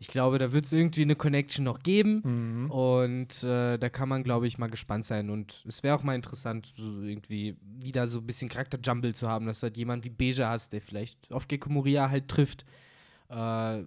Ich 0.01 0.07
glaube, 0.07 0.39
da 0.39 0.53
wird 0.53 0.65
es 0.65 0.71
irgendwie 0.71 1.01
eine 1.01 1.17
Connection 1.17 1.65
noch 1.65 1.79
geben. 1.79 2.21
Mhm. 2.23 2.71
Und 2.71 3.43
äh, 3.43 3.77
da 3.77 3.89
kann 3.89 4.07
man, 4.07 4.23
glaube 4.23 4.47
ich, 4.47 4.57
mal 4.57 4.69
gespannt 4.69 5.03
sein. 5.03 5.29
Und 5.29 5.63
es 5.67 5.83
wäre 5.83 5.95
auch 5.95 6.03
mal 6.03 6.15
interessant, 6.15 6.71
so 6.73 7.01
irgendwie 7.01 7.57
wieder 7.61 8.07
so 8.07 8.19
ein 8.19 8.25
bisschen 8.25 8.47
Charakter-Jumble 8.47 9.13
zu 9.13 9.27
haben, 9.27 9.45
dass 9.45 9.59
du 9.59 9.65
halt 9.65 9.77
jemand 9.77 10.05
wie 10.05 10.09
Beja 10.09 10.49
hast, 10.49 10.71
der 10.71 10.81
vielleicht 10.81 11.31
auf 11.33 11.49
Gecko 11.49 11.69
Moria 11.69 12.09
halt 12.09 12.29
trifft. 12.29 12.65
Äh, 13.29 13.83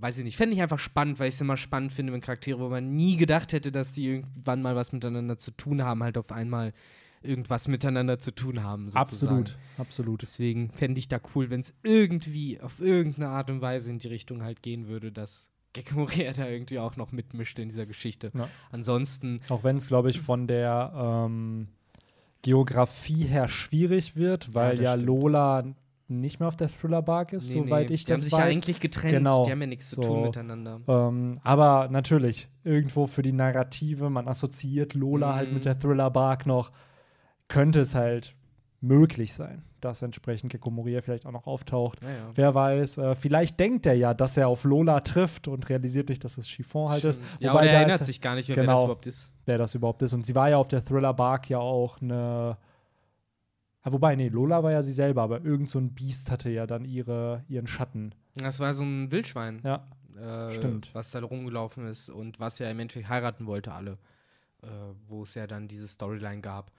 weiß 0.00 0.18
ich 0.18 0.24
nicht. 0.24 0.36
Fände 0.36 0.54
ich 0.54 0.62
einfach 0.62 0.78
spannend, 0.78 1.18
weil 1.18 1.28
ich 1.28 1.34
es 1.34 1.40
immer 1.40 1.56
spannend 1.56 1.92
finde, 1.92 2.12
wenn 2.12 2.20
Charaktere, 2.20 2.58
wo 2.58 2.68
man 2.68 2.94
nie 2.94 3.16
gedacht 3.16 3.54
hätte, 3.54 3.72
dass 3.72 3.94
die 3.94 4.06
irgendwann 4.06 4.60
mal 4.60 4.76
was 4.76 4.92
miteinander 4.92 5.38
zu 5.38 5.52
tun 5.52 5.82
haben, 5.82 6.02
halt 6.02 6.18
auf 6.18 6.32
einmal 6.32 6.72
irgendwas 7.22 7.68
miteinander 7.68 8.18
zu 8.18 8.34
tun 8.34 8.62
haben. 8.62 8.88
Sozusagen. 8.88 9.38
Absolut, 9.40 9.58
absolut. 9.78 10.22
Deswegen 10.22 10.70
fände 10.70 10.98
ich 10.98 11.08
da 11.08 11.18
cool, 11.34 11.50
wenn 11.50 11.60
es 11.60 11.74
irgendwie 11.82 12.60
auf 12.60 12.80
irgendeine 12.80 13.28
Art 13.28 13.50
und 13.50 13.60
Weise 13.60 13.90
in 13.90 13.98
die 13.98 14.08
Richtung 14.08 14.42
halt 14.42 14.62
gehen 14.62 14.88
würde, 14.88 15.12
dass 15.12 15.50
Gecko 15.72 15.96
Moria 16.00 16.32
da 16.32 16.48
irgendwie 16.48 16.78
auch 16.78 16.96
noch 16.96 17.12
mitmischt 17.12 17.58
in 17.58 17.68
dieser 17.68 17.86
Geschichte. 17.86 18.30
Ja. 18.34 18.48
Ansonsten, 18.70 19.40
Auch 19.48 19.62
wenn 19.64 19.76
es, 19.76 19.88
glaube 19.88 20.10
ich, 20.10 20.20
von 20.20 20.46
der 20.46 20.92
ähm, 21.26 21.68
Geografie 22.42 23.24
her 23.24 23.48
schwierig 23.48 24.16
wird, 24.16 24.54
weil 24.54 24.80
ja, 24.80 24.92
stimmt. 24.92 25.06
Lola 25.06 25.64
nicht 26.08 26.40
mehr 26.40 26.48
auf 26.48 26.56
der 26.56 26.68
Thriller-Bark 26.68 27.32
ist, 27.34 27.48
nee, 27.54 27.60
soweit 27.62 27.88
nee, 27.90 27.94
ich 27.94 28.04
die 28.04 28.12
haben 28.12 28.16
das 28.16 28.24
sich 28.24 28.32
weiß. 28.32 28.38
ja 28.40 28.44
eigentlich 28.46 28.80
getrennt. 28.80 29.12
Genau. 29.14 29.44
Die 29.44 29.50
haben 29.52 29.60
ja 29.60 29.66
nichts 29.68 29.90
zu 29.90 29.96
So. 29.96 30.02
tun 30.02 30.22
miteinander. 30.22 30.80
Ähm, 30.88 31.34
aber 31.44 31.88
natürlich, 31.88 32.48
irgendwo 32.64 33.06
für 33.06 33.22
die 33.22 33.32
Narrative, 33.32 34.10
man 34.10 34.26
assoziiert 34.26 34.94
Lola 34.94 35.30
Mhm. 35.32 35.36
halt 35.36 35.52
mit 35.52 35.64
der 35.66 35.78
Thriller-Bark 35.78 36.46
noch, 36.46 36.72
könnte 37.50 37.80
es 37.80 37.94
halt 37.94 38.34
möglich 38.80 39.34
sein, 39.34 39.62
dass 39.82 40.00
entsprechend 40.00 40.50
Gecko 40.52 40.70
Moria 40.70 41.02
vielleicht 41.02 41.26
auch 41.26 41.32
noch 41.32 41.46
auftaucht. 41.46 42.00
Naja. 42.02 42.30
Wer 42.34 42.54
weiß, 42.54 42.96
äh, 42.96 43.14
vielleicht 43.14 43.60
denkt 43.60 43.84
er 43.84 43.92
ja, 43.94 44.14
dass 44.14 44.38
er 44.38 44.48
auf 44.48 44.64
Lola 44.64 45.00
trifft 45.00 45.48
und 45.48 45.68
realisiert 45.68 46.08
nicht, 46.08 46.24
dass 46.24 46.38
es 46.38 46.48
Chiffon 46.48 46.88
halt 46.88 47.04
ist. 47.04 47.20
Ja, 47.40 47.52
Wobei 47.52 47.64
oder 47.64 47.70
er 47.72 47.78
erinnert 47.80 48.00
ist- 48.00 48.06
sich 48.06 48.20
gar 48.22 48.34
nicht 48.36 48.48
mehr, 48.48 48.56
wer 48.56 48.64
Genau. 48.64 48.74
das 48.76 48.84
überhaupt 48.84 49.06
ist. 49.06 49.34
wer 49.44 49.58
das 49.58 49.74
überhaupt 49.74 50.00
ist. 50.02 50.14
Und 50.14 50.24
sie 50.24 50.34
war 50.34 50.48
ja 50.48 50.56
auf 50.56 50.68
der 50.68 50.82
Thriller-Bark 50.82 51.50
ja 51.50 51.58
auch 51.58 52.00
eine. 52.00 52.56
Ah, 53.82 53.92
wobei, 53.92 54.14
nee, 54.16 54.28
Lola 54.28 54.62
war 54.62 54.72
ja 54.72 54.82
sie 54.82 54.92
selber, 54.92 55.22
aber 55.22 55.42
irgend 55.44 55.68
so 55.70 55.78
ein 55.78 55.92
Biest 55.94 56.30
hatte 56.30 56.50
ja 56.50 56.66
dann 56.66 56.84
ihre, 56.84 57.44
ihren 57.48 57.66
Schatten. 57.66 58.14
Das 58.36 58.60
war 58.60 58.74
so 58.74 58.82
ein 58.84 59.10
Wildschwein, 59.10 59.60
Ja, 59.64 59.86
äh, 60.18 60.52
stimmt. 60.52 60.90
was 60.94 61.10
da 61.10 61.20
rumgelaufen 61.20 61.86
ist 61.86 62.10
und 62.10 62.38
was 62.40 62.58
ja 62.58 62.70
im 62.70 62.78
Endeffekt 62.78 63.08
heiraten 63.08 63.46
wollte, 63.46 63.72
alle. 63.72 63.98
Äh, 64.62 64.66
wo 65.06 65.22
es 65.22 65.34
ja 65.34 65.46
dann 65.46 65.66
diese 65.68 65.88
Storyline 65.88 66.42
gab. 66.42 66.70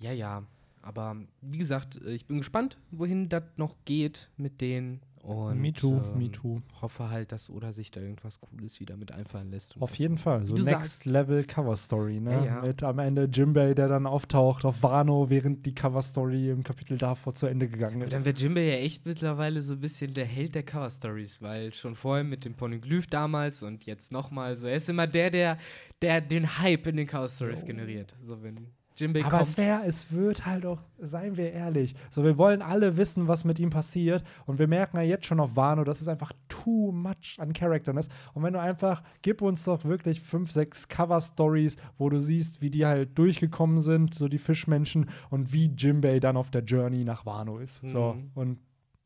Ja, 0.00 0.12
ja. 0.12 0.44
Aber 0.82 1.16
wie 1.40 1.58
gesagt, 1.58 2.00
äh, 2.04 2.12
ich 2.12 2.26
bin 2.26 2.38
gespannt, 2.38 2.78
wohin 2.92 3.28
das 3.28 3.42
noch 3.56 3.76
geht 3.84 4.30
mit 4.36 4.60
denen. 4.60 5.00
Und, 5.22 5.60
me 5.60 5.72
too, 5.72 5.96
ähm, 5.96 6.18
me 6.18 6.30
too. 6.30 6.62
Hoffe 6.80 7.10
halt, 7.10 7.32
dass 7.32 7.50
Oda 7.50 7.72
sich 7.72 7.90
da 7.90 8.00
irgendwas 8.00 8.40
Cooles 8.40 8.78
wieder 8.78 8.96
mit 8.96 9.10
einfallen 9.10 9.50
lässt. 9.50 9.74
Auf 9.80 9.96
jeden 9.96 10.18
Fall. 10.18 10.44
So 10.46 10.54
Next 10.54 10.68
sagst. 10.68 11.04
Level 11.04 11.42
Cover 11.42 11.74
Story, 11.74 12.20
ne? 12.20 12.30
Ja, 12.30 12.44
ja. 12.44 12.60
Mit 12.60 12.84
am 12.84 13.00
Ende 13.00 13.24
Jimbei, 13.24 13.74
der 13.74 13.88
dann 13.88 14.06
auftaucht 14.06 14.64
auf 14.64 14.84
Wano, 14.84 15.28
während 15.28 15.66
die 15.66 15.74
Cover 15.74 16.00
Story 16.00 16.50
im 16.50 16.62
Kapitel 16.62 16.96
davor 16.96 17.34
zu 17.34 17.48
Ende 17.48 17.68
gegangen 17.68 17.98
Dann 17.98 18.08
ist. 18.10 18.24
wäre 18.24 18.36
Jimbei 18.36 18.66
ja 18.66 18.76
echt 18.76 19.04
mittlerweile 19.04 19.62
so 19.62 19.72
ein 19.72 19.80
bisschen 19.80 20.14
der 20.14 20.26
Held 20.26 20.54
der 20.54 20.62
Cover-Stories, 20.62 21.42
weil 21.42 21.74
schon 21.74 21.96
vorher 21.96 22.22
mit 22.22 22.44
dem 22.44 22.54
Poneglyph 22.54 23.08
damals 23.08 23.64
und 23.64 23.84
jetzt 23.86 24.12
nochmal 24.12 24.54
so. 24.54 24.68
Er 24.68 24.76
ist 24.76 24.88
immer 24.88 25.08
der, 25.08 25.30
der, 25.30 25.58
der 26.02 26.20
den 26.20 26.60
Hype 26.60 26.86
in 26.86 26.98
den 26.98 27.08
Cover-Stories 27.08 27.62
Jo. 27.62 27.66
generiert. 27.66 28.14
So, 28.22 28.40
wenn 28.44 28.68
Jimbei 28.96 29.24
Aber 29.24 29.40
es 29.40 29.48
kommt. 29.54 29.58
wäre, 29.58 29.84
es 29.84 30.10
wird 30.12 30.46
halt 30.46 30.64
auch, 30.66 30.78
seien 30.98 31.36
wir 31.36 31.52
ehrlich, 31.52 31.94
so 32.10 32.24
wir 32.24 32.38
wollen 32.38 32.62
alle 32.62 32.96
wissen, 32.96 33.28
was 33.28 33.44
mit 33.44 33.58
ihm 33.58 33.70
passiert 33.70 34.24
und 34.46 34.58
wir 34.58 34.66
merken 34.68 34.96
ja 34.96 35.02
jetzt 35.02 35.26
schon 35.26 35.38
auf 35.40 35.54
Wano, 35.56 35.84
dass 35.84 36.00
es 36.00 36.08
einfach 36.08 36.32
too 36.48 36.92
much 36.92 37.36
an 37.38 37.52
Charakteren 37.52 37.98
ist 37.98 38.10
und 38.34 38.42
wenn 38.42 38.52
du 38.54 38.60
einfach, 38.60 39.02
gib 39.22 39.42
uns 39.42 39.64
doch 39.64 39.84
wirklich 39.84 40.20
fünf, 40.20 40.50
sechs 40.50 40.88
Cover-Stories, 40.88 41.76
wo 41.98 42.08
du 42.10 42.20
siehst, 42.20 42.60
wie 42.62 42.70
die 42.70 42.86
halt 42.86 43.16
durchgekommen 43.18 43.80
sind, 43.80 44.14
so 44.14 44.28
die 44.28 44.38
Fischmenschen 44.38 45.10
und 45.30 45.52
wie 45.52 45.66
Jimbei 45.76 46.20
dann 46.20 46.36
auf 46.36 46.50
der 46.50 46.62
Journey 46.64 47.04
nach 47.04 47.26
Wano 47.26 47.58
ist. 47.58 47.82
So, 47.86 48.14
Mhm. 48.14 48.30
und 48.34 48.58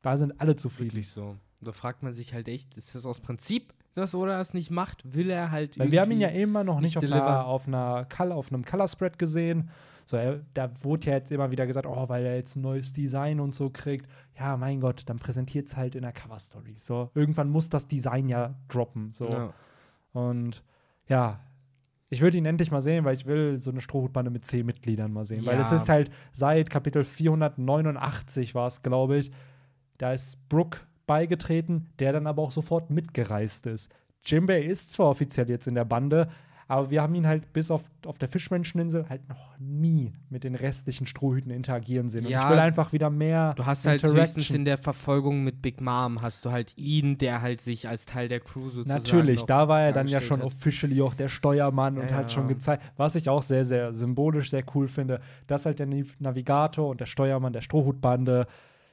da 0.03 0.17
sind 0.17 0.41
alle 0.41 0.57
zufrieden. 0.57 0.91
Wirklich 0.93 1.11
so. 1.11 1.37
Da 1.61 1.73
fragt 1.73 2.03
man 2.03 2.15
sich 2.15 2.33
halt 2.33 2.49
echt, 2.49 2.77
ist 2.77 2.95
das 2.95 3.05
aus 3.05 3.21
Prinzip, 3.21 3.75
dass 3.95 4.15
Oda 4.15 4.41
es 4.41 4.55
nicht 4.55 4.71
macht? 4.71 5.15
Will 5.15 5.31
er 5.31 5.51
halt 5.51 5.79
Weil 5.79 5.91
wir 5.91 6.01
haben 6.01 6.11
ihn 6.11 6.21
ja 6.21 6.29
immer 6.29 6.65
noch 6.65 6.81
nicht 6.81 6.97
nicht 7.01 7.13
auf, 7.13 7.23
einer, 7.23 7.45
auf, 7.47 7.67
einer 7.67 8.07
Color, 8.07 8.37
auf 8.37 8.53
einem 8.53 8.65
Color 8.65 8.89
Spread 8.89 9.19
gesehen. 9.19 9.71
So, 10.05 10.17
er, 10.17 10.41
da 10.55 10.71
wurde 10.83 11.07
ja 11.09 11.13
jetzt 11.15 11.31
immer 11.31 11.51
wieder 11.51 11.67
gesagt, 11.67 11.87
oh, 11.87 12.09
weil 12.09 12.25
er 12.25 12.37
jetzt 12.37 12.57
ein 12.57 12.63
neues 12.63 12.93
Design 12.93 13.39
und 13.39 13.55
so 13.55 13.71
kriegt. 13.71 14.09
Ja, 14.39 14.57
mein 14.57 14.81
Gott, 14.81 15.03
dann 15.07 15.19
präsentiert 15.19 15.69
es 15.69 15.77
halt 15.77 15.95
in 15.95 16.03
der 16.03 16.13
Cover 16.13 16.39
Story. 16.39 16.75
So, 16.79 17.11
irgendwann 17.15 17.49
muss 17.49 17.69
das 17.69 17.87
Design 17.87 18.29
ja 18.29 18.55
droppen. 18.69 19.13
So. 19.13 19.29
Ja. 19.29 19.53
Und 20.13 20.65
ja, 21.07 21.41
ich 22.09 22.21
würde 22.21 22.39
ihn 22.39 22.47
endlich 22.47 22.73
mal 22.73 22.81
sehen, 22.81 23.05
weil 23.05 23.15
ich 23.15 23.27
will 23.27 23.59
so 23.59 23.71
eine 23.71 23.81
Strohhutbande 23.81 24.33
mit 24.33 24.45
zehn 24.45 24.67
Mitgliedern 24.67 25.13
mal 25.13 25.25
sehen. 25.25 25.47
Weil 25.47 25.55
Ja. 25.55 25.61
es 25.61 25.71
ist 25.71 25.89
halt 25.89 26.11
seit 26.33 26.71
Kapitel 26.71 27.05
489 27.05 28.55
war 28.55 28.67
es, 28.67 28.83
glaube 28.83 29.19
ich, 29.19 29.31
da 29.99 30.13
ist 30.13 30.49
Brooke 30.49 30.81
beigetreten, 31.15 31.87
der 31.99 32.13
dann 32.13 32.27
aber 32.29 32.41
auch 32.43 32.53
sofort 32.53 32.89
mitgereist 32.91 33.67
ist. 33.67 33.91
Jimbei 34.25 34.63
ist 34.63 34.93
zwar 34.93 35.09
offiziell 35.09 35.49
jetzt 35.51 35.67
in 35.67 35.75
der 35.75 35.85
Bande, 35.85 36.29
Aber 36.73 36.89
wir 36.89 37.03
haben 37.03 37.17
ihn 37.17 37.27
halt 37.27 37.53
bis 37.53 37.69
auf, 37.73 37.83
auf 38.07 38.17
der 38.19 38.29
Fischmenscheninsel 38.29 39.09
halt 39.09 39.29
noch 39.29 39.59
nie 39.59 40.13
mit 40.29 40.45
den 40.45 40.55
restlichen 40.55 41.05
Strohhüten 41.05 41.51
interagieren 41.51 42.09
sehen. 42.11 42.27
Und 42.27 42.31
Ja. 42.31 42.45
ich 42.45 42.49
will 42.51 42.61
einfach 42.61 42.93
wieder 42.93 43.11
mehr 43.11 43.55
Du 43.57 43.67
hast 43.67 43.85
halt 43.89 44.05
höchstens 44.05 44.51
in 44.51 44.65
der 44.65 44.79
Verfolgung 44.79 45.43
mit 45.43 45.63
Big 45.63 45.81
Mom, 45.81 46.23
hast 46.23 46.45
du 46.45 46.53
halt 46.53 46.79
ihn, 46.79 47.19
der 47.19 47.43
halt 47.43 47.61
sich 47.61 47.89
als 47.89 48.07
Teil 48.07 48.29
der 48.29 48.39
Crew 48.39 48.69
sozusagen 48.69 49.03
Natürlich, 49.03 49.43
da 49.47 49.67
war 49.67 49.81
er 49.83 49.93
dann 49.93 50.07
ja 50.07 50.21
schon 50.21 50.39
hat. 50.39 50.47
officially 50.47 51.03
auch 51.03 51.15
der 51.15 51.29
Steuermann 51.29 51.99
und 51.99 52.09
Ja, 52.13 52.19
hat 52.19 52.31
schon 52.31 52.47
gezeigt, 52.47 52.85
was 52.97 53.17
ich 53.17 53.29
auch 53.29 53.43
sehr, 53.43 53.65
sehr 53.65 53.93
symbolisch 53.93 54.51
sehr 54.51 54.63
cool 54.77 54.87
finde, 54.87 55.21
dass 55.49 55.67
halt 55.67 55.81
der 55.81 55.87
Nav- 55.87 56.15
Navigator 56.21 56.89
und 56.89 57.01
der 57.01 57.07
Steuermann 57.07 57.53
der 57.53 57.63
Strohhutbande 57.63 58.47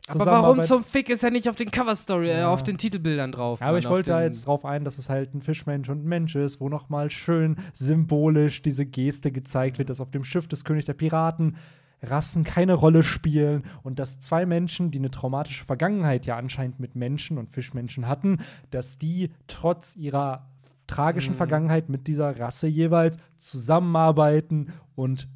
Aber 0.07 0.25
warum 0.25 0.61
zum 0.61 0.83
Fick 0.83 1.09
ist 1.09 1.23
er 1.23 1.31
nicht 1.31 1.49
auf 1.49 1.55
den 1.55 1.69
Cover-Story, 1.69 2.29
äh, 2.29 2.39
Ja. 2.39 2.49
auf 2.53 2.63
den 2.63 2.77
Titelbildern 2.77 3.31
drauf? 3.33 3.61
Aber 3.61 3.71
Mann, 3.73 3.79
ich 3.79 3.89
wollte 3.89 4.11
da 4.11 4.23
jetzt 4.23 4.47
drauf 4.47 4.63
ein, 4.65 4.83
dass 4.85 4.97
es 4.97 5.09
halt 5.09 5.33
ein 5.33 5.41
Fischmensch 5.41 5.89
und 5.89 6.03
ein 6.05 6.07
Mensch 6.07 6.35
ist, 6.35 6.61
wo 6.61 6.69
nochmal 6.69 7.09
schön 7.09 7.57
symbolisch 7.73 8.61
diese 8.61 8.85
Geste 8.85 9.31
gezeigt 9.31 9.77
wird, 9.79 9.89
dass 9.89 9.99
auf 9.99 10.11
dem 10.11 10.23
Schiff 10.23 10.47
des 10.47 10.63
König 10.63 10.85
der 10.85 10.93
Piraten 10.93 11.57
Rassen 12.03 12.43
keine 12.43 12.73
Rolle 12.75 13.01
spielen 13.03 13.63
und 13.83 13.97
dass 13.97 14.19
zwei 14.19 14.45
Menschen, 14.45 14.91
die 14.91 14.99
eine 14.99 15.09
traumatische 15.09 15.65
Vergangenheit 15.65 16.25
ja 16.27 16.37
anscheinend 16.37 16.79
mit 16.79 16.95
Menschen 16.95 17.37
und 17.39 17.49
Fischmenschen 17.49 18.07
hatten, 18.07 18.37
dass 18.69 18.99
die 18.99 19.31
trotz 19.47 19.95
ihrer 19.95 20.45
tragischen 20.85 21.33
Mhm. 21.33 21.37
Vergangenheit 21.37 21.89
mit 21.89 22.07
dieser 22.07 22.39
Rasse 22.39 22.67
jeweils 22.67 23.17
zusammenarbeiten 23.37 24.71
und 24.95 25.27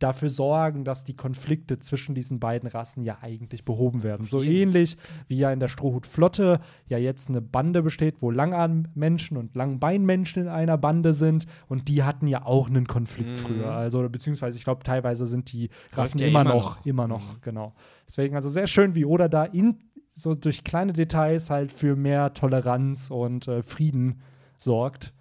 dafür 0.00 0.28
sorgen, 0.30 0.84
dass 0.84 1.04
die 1.04 1.14
Konflikte 1.14 1.78
zwischen 1.78 2.14
diesen 2.16 2.40
beiden 2.40 2.68
Rassen 2.68 3.02
ja 3.04 3.18
eigentlich 3.20 3.64
behoben 3.64 4.02
werden. 4.02 4.26
So 4.26 4.42
ähnlich 4.42 4.96
wie 5.28 5.36
ja 5.38 5.52
in 5.52 5.60
der 5.60 5.68
Strohhutflotte 5.68 6.60
ja 6.88 6.98
jetzt 6.98 7.28
eine 7.28 7.40
Bande 7.40 7.82
besteht, 7.82 8.20
wo 8.22 8.30
Langarmmenschen 8.30 9.36
und 9.36 9.54
Langbeinmenschen 9.54 10.42
in 10.44 10.48
einer 10.48 10.76
Bande 10.78 11.12
sind 11.12 11.46
und 11.68 11.88
die 11.88 12.02
hatten 12.02 12.26
ja 12.26 12.44
auch 12.44 12.68
einen 12.68 12.86
Konflikt 12.88 13.30
Mhm. 13.30 13.36
früher. 13.36 13.70
Also 13.72 14.08
beziehungsweise 14.08 14.58
ich 14.58 14.64
glaube 14.64 14.82
teilweise 14.82 15.26
sind 15.26 15.52
die 15.52 15.70
Rassen 15.92 16.18
ja 16.18 16.26
immer, 16.26 16.40
immer 16.40 16.50
noch, 16.54 16.76
noch. 16.78 16.86
immer 16.86 17.06
noch, 17.08 17.34
Mhm. 17.34 17.40
genau. 17.42 17.74
Deswegen 18.06 18.34
also 18.34 18.48
sehr 18.48 18.66
schön, 18.66 18.94
wie 18.94 19.04
Oda 19.04 19.28
da 19.28 19.44
in 19.44 19.78
so 20.12 20.34
durch 20.34 20.64
kleine 20.64 20.92
Details 20.92 21.50
halt 21.50 21.70
für 21.72 21.94
mehr 21.94 22.34
Toleranz 22.34 23.10
und 23.10 23.46
äh, 23.48 23.62
Frieden 23.62 24.20
sorgt. 24.58 25.12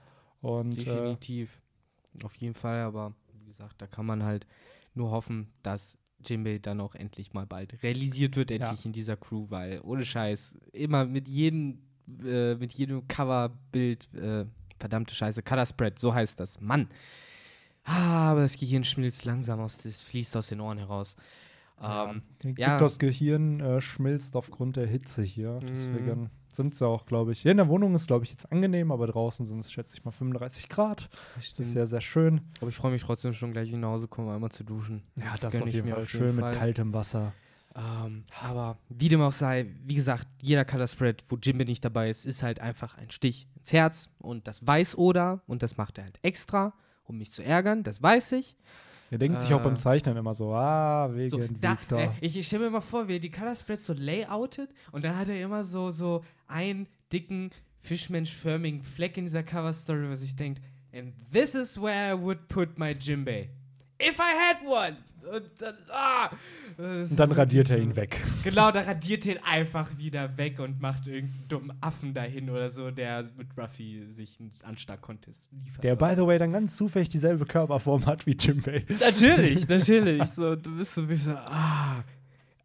Und 0.41 0.81
äh, 0.81 0.86
Definitiv. 0.86 1.62
Auf 2.24 2.36
jeden 2.36 2.55
Fall, 2.55 2.79
aber 2.81 3.13
wie 3.33 3.45
gesagt, 3.45 3.75
da 3.81 3.88
kann 3.88 4.05
man 4.05 4.24
halt 4.24 4.48
nur 4.93 5.12
hoffen, 5.12 5.51
dass 5.63 5.98
Jinbei 6.25 6.60
dann 6.60 6.81
auch 6.81 6.96
endlich 6.96 7.34
mal 7.34 7.46
bald 7.46 7.81
realisiert 7.84 8.36
wird, 8.36 8.51
endlich 8.51 8.86
in 8.86 8.91
dieser 8.91 9.15
Crew, 9.15 9.46
weil 9.50 9.79
ohne 9.84 10.05
Scheiß, 10.05 10.58
immer 10.74 11.05
mit 11.05 11.27
jedem, 11.27 11.79
äh, 12.24 12.55
mit 12.55 12.74
jedem 12.74 13.08
Coverbild, 13.08 14.13
äh, 14.13 14.46
verdammte 14.79 15.15
Scheiße, 15.15 15.43
Color 15.43 15.65
Spread, 15.65 16.00
so 16.00 16.13
heißt 16.13 16.39
das. 16.39 16.60
Mann. 16.60 16.88
Ah, 17.84 18.31
aber 18.31 18.41
das 18.41 18.58
Gehirn 18.58 18.84
schmilzt 18.84 19.25
langsam 19.25 19.60
aus, 19.60 19.77
das 19.77 20.01
fließt 20.01 20.36
aus 20.38 20.48
den 20.48 20.60
Ohren 20.60 20.77
heraus. 20.77 21.15
Ähm, 21.81 22.24
ja, 22.43 22.53
ja. 22.58 22.77
das 22.77 23.00
Gehirn 23.00 23.62
äh, 23.62 23.81
schmilzt 23.81 24.36
aufgrund 24.36 24.75
der 24.75 24.86
Hitze 24.86 25.24
hier. 25.24 25.60
Mhm. 25.62 25.67
Deswegen 25.67 26.29
sind 26.53 26.75
sie 26.75 26.85
auch, 26.85 27.05
glaube 27.05 27.31
ich. 27.31 27.41
Hier 27.41 27.51
in 27.51 27.57
der 27.57 27.67
Wohnung 27.67 27.93
ist, 27.95 28.07
glaube 28.07 28.25
ich, 28.25 28.31
jetzt 28.31 28.51
angenehm, 28.51 28.91
aber 28.91 29.07
draußen 29.07 29.45
sind 29.45 29.59
es, 29.59 29.71
schätze 29.71 29.95
ich 29.95 30.03
mal, 30.03 30.11
35 30.11 30.69
Grad. 30.69 31.09
das 31.35 31.51
Das 31.51 31.59
ist 31.59 31.73
sehr, 31.73 31.87
sehr 31.87 32.01
schön. 32.01 32.41
aber 32.59 32.69
ich 32.69 32.75
freue 32.75 32.91
mich 32.91 33.03
trotzdem 33.03 33.33
schon 33.33 33.51
gleich, 33.51 33.69
ich 33.69 33.75
nach 33.75 33.89
Hause 33.89 34.07
komme, 34.07 34.33
einmal 34.33 34.51
zu 34.51 34.63
duschen. 34.63 35.03
gönn 35.49 35.67
ich 35.67 35.83
mir 35.83 36.05
schön 36.05 36.35
mit 36.35 36.51
kaltem 36.51 36.93
Wasser. 36.93 37.33
Ähm, 37.75 38.23
aber 38.41 38.77
wie 38.89 39.09
dem 39.09 39.21
auch 39.21 39.31
sei, 39.31 39.67
wie 39.85 39.95
gesagt, 39.95 40.27
jeder 40.41 40.65
Color 40.65 40.87
Spread, 40.87 41.23
wo 41.29 41.37
Jimbe 41.37 41.65
nicht 41.65 41.85
dabei 41.85 42.09
ist, 42.09 42.25
ist 42.25 42.41
halt 42.41 42.59
einfach 42.59 42.97
ein 42.97 43.11
Stich 43.11 43.47
ins 43.55 43.71
Herz. 43.71 44.09
Und 44.19 44.47
das 44.47 44.65
weiß 44.65 44.97
Oda 44.97 45.41
und 45.47 45.61
das 45.61 45.77
macht 45.77 45.97
er 45.97 46.05
halt 46.05 46.19
extra, 46.23 46.73
um 47.05 47.17
mich 47.17 47.31
zu 47.31 47.43
ärgern, 47.43 47.83
das 47.83 48.01
weiß 48.01 48.33
ich. 48.33 48.57
Er 49.11 49.17
denkt 49.17 49.39
sich 49.41 49.53
auch 49.53 49.59
Äh, 49.59 49.63
beim 49.63 49.77
Zeichnen 49.77 50.15
immer 50.17 50.33
so, 50.33 50.53
ah, 50.53 51.09
wegen 51.13 51.29
So, 51.29 51.37
da, 51.59 51.71
Victor. 51.79 51.99
äh, 51.99 52.09
ich 52.21 52.37
ich 52.37 52.45
stelle 52.47 52.65
mir 52.65 52.69
mal 52.71 52.81
vor, 52.81 53.07
wie 53.07 53.13
er 53.13 53.19
die 53.19 53.31
Color 53.31 53.55
Spreads 53.55 53.85
so 53.85 53.93
layoutet 53.93 54.69
und 54.91 55.03
dann 55.03 55.17
hat 55.17 55.29
er 55.29 55.41
immer 55.41 55.63
so, 55.63 55.89
so 55.91 56.23
einen 56.47 56.87
dicken, 57.11 57.49
fischmenschförmigen 57.79 58.81
Fleck 58.83 59.17
in 59.17 59.25
dieser 59.25 59.43
Cover 59.43 59.73
Story, 59.73 60.09
was 60.09 60.21
ich 60.21 60.35
denkt, 60.35 60.61
and 60.93 61.13
this 61.31 61.55
is 61.55 61.79
where 61.81 62.13
I 62.13 62.19
would 62.21 62.47
put 62.47 62.77
my 62.77 62.91
Jimbe. 62.91 63.47
If 64.01 64.17
I 64.17 64.33
had 64.33 64.65
one! 64.65 64.97
Und 65.29 65.43
dann, 65.59 65.75
ah! 65.89 66.29
Und 66.77 67.19
dann 67.19 67.31
radiert 67.33 67.69
er 67.69 67.77
ihn 67.77 67.95
weg. 67.95 68.21
Genau, 68.43 68.71
da 68.71 68.81
radiert 68.81 69.27
er 69.27 69.35
ihn 69.35 69.43
einfach 69.43 69.97
wieder 69.97 70.38
weg 70.38 70.59
und 70.59 70.79
macht 70.79 71.07
irgendeinen 71.07 71.47
dummen 71.49 71.77
Affen 71.81 72.13
dahin 72.13 72.49
oder 72.49 72.69
so, 72.69 72.89
der 72.89 73.25
mit 73.38 73.47
Ruffy 73.57 74.05
sich 74.09 74.39
einen 74.39 74.51
Anschlag-Contest 74.63 75.49
liefert. 75.51 75.83
Der, 75.83 75.95
by 75.95 76.13
the 76.15 76.25
way, 76.25 76.39
dann 76.39 76.53
ganz 76.53 76.77
zufällig 76.77 77.09
dieselbe 77.09 77.45
Körperform 77.45 78.05
hat 78.05 78.25
wie 78.25 78.38
Jimbei. 78.39 78.85
Natürlich, 78.99 79.67
natürlich. 79.67 80.23
So, 80.23 80.55
du 80.55 80.77
bist 80.77 80.95
so 80.95 81.01
ein 81.01 81.07
bisschen, 81.07 81.35
ah. 81.35 82.03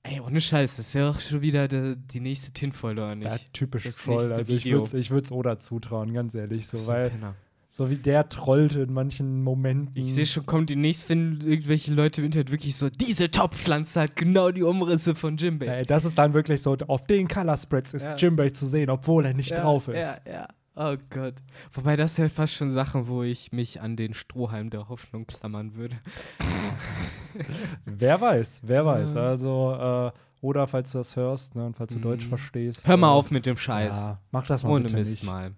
Ey, 0.04 0.20
ohne 0.20 0.40
Scheiß, 0.40 0.76
das 0.76 0.94
wäre 0.94 1.10
auch 1.10 1.18
schon 1.18 1.40
wieder 1.40 1.66
de, 1.66 1.96
die 1.96 2.20
nächste 2.20 2.52
Tinfoil, 2.52 2.98
oder 2.98 3.14
nicht? 3.14 3.24
Ja, 3.28 3.36
typisch 3.52 3.84
Das 3.84 3.96
Troll. 3.98 4.16
nächste 4.16 4.34
Also 4.34 4.54
ich 4.96 5.10
würde 5.10 5.24
es 5.24 5.32
Oda 5.32 5.58
zutrauen, 5.58 6.12
ganz 6.12 6.34
ehrlich. 6.34 6.68
So, 6.68 6.86
weil, 6.86 7.10
Penner. 7.10 7.34
So 7.76 7.90
wie 7.90 7.96
der 7.96 8.28
trollte 8.28 8.82
in 8.82 8.92
manchen 8.92 9.42
Momenten. 9.42 9.96
Ich 9.96 10.14
sehe 10.14 10.26
schon, 10.26 10.46
kommt 10.46 10.70
demnächst, 10.70 11.08
wenn 11.08 11.40
irgendwelche 11.40 11.92
Leute 11.92 12.20
im 12.20 12.26
Internet 12.26 12.52
wirklich 12.52 12.76
so, 12.76 12.88
diese 12.88 13.32
Top-Pflanze 13.32 14.02
hat 14.02 14.14
genau 14.14 14.52
die 14.52 14.62
Umrisse 14.62 15.16
von 15.16 15.36
Jimbei. 15.36 15.66
Ey, 15.66 15.84
das 15.84 16.04
ist 16.04 16.16
dann 16.16 16.34
wirklich 16.34 16.62
so, 16.62 16.76
auf 16.86 17.08
den 17.08 17.26
Color 17.26 17.56
Spreads 17.56 17.92
ist 17.92 18.06
Ja. 18.06 18.14
Jimbei 18.14 18.50
zu 18.50 18.66
sehen, 18.66 18.90
obwohl 18.90 19.24
er 19.26 19.34
nicht 19.34 19.50
Ja, 19.50 19.60
drauf 19.62 19.88
ist. 19.88 20.22
Ja, 20.24 20.32
ja. 20.32 20.48
Oh 20.76 20.96
Gott. 21.10 21.34
Wobei 21.72 21.96
das 21.96 22.16
ja 22.16 22.28
fast 22.28 22.54
schon 22.54 22.70
Sachen, 22.70 23.08
wo 23.08 23.24
ich 23.24 23.50
mich 23.50 23.80
an 23.80 23.96
den 23.96 24.14
Strohhalm 24.14 24.70
der 24.70 24.88
Hoffnung 24.88 25.26
klammern 25.26 25.74
würde. 25.74 25.96
Wer 27.84 28.20
weiß, 28.20 28.60
wer 28.64 28.86
weiß. 28.86 29.16
Also, 29.16 29.72
äh, 30.12 30.18
oder 30.40 30.66
falls 30.68 30.92
du 30.92 30.98
das 30.98 31.16
hörst 31.16 31.56
ne, 31.56 31.66
und 31.66 31.76
falls 31.76 31.92
du 31.92 31.98
Mhm. 31.98 32.02
Deutsch 32.02 32.26
verstehst. 32.26 32.86
Hör 32.86 32.96
mal 32.96 33.08
äh, 33.08 33.14
auf 33.14 33.30
mit 33.32 33.46
dem 33.46 33.56
Scheiß. 33.56 34.06
Ja, 34.06 34.20
mach 34.30 34.46
das 34.46 34.62
mal 34.62 34.70
Ohne 34.70 34.82
bitte 34.84 34.96
Mist 34.96 35.12
nicht. 35.14 35.24
mal. 35.24 35.52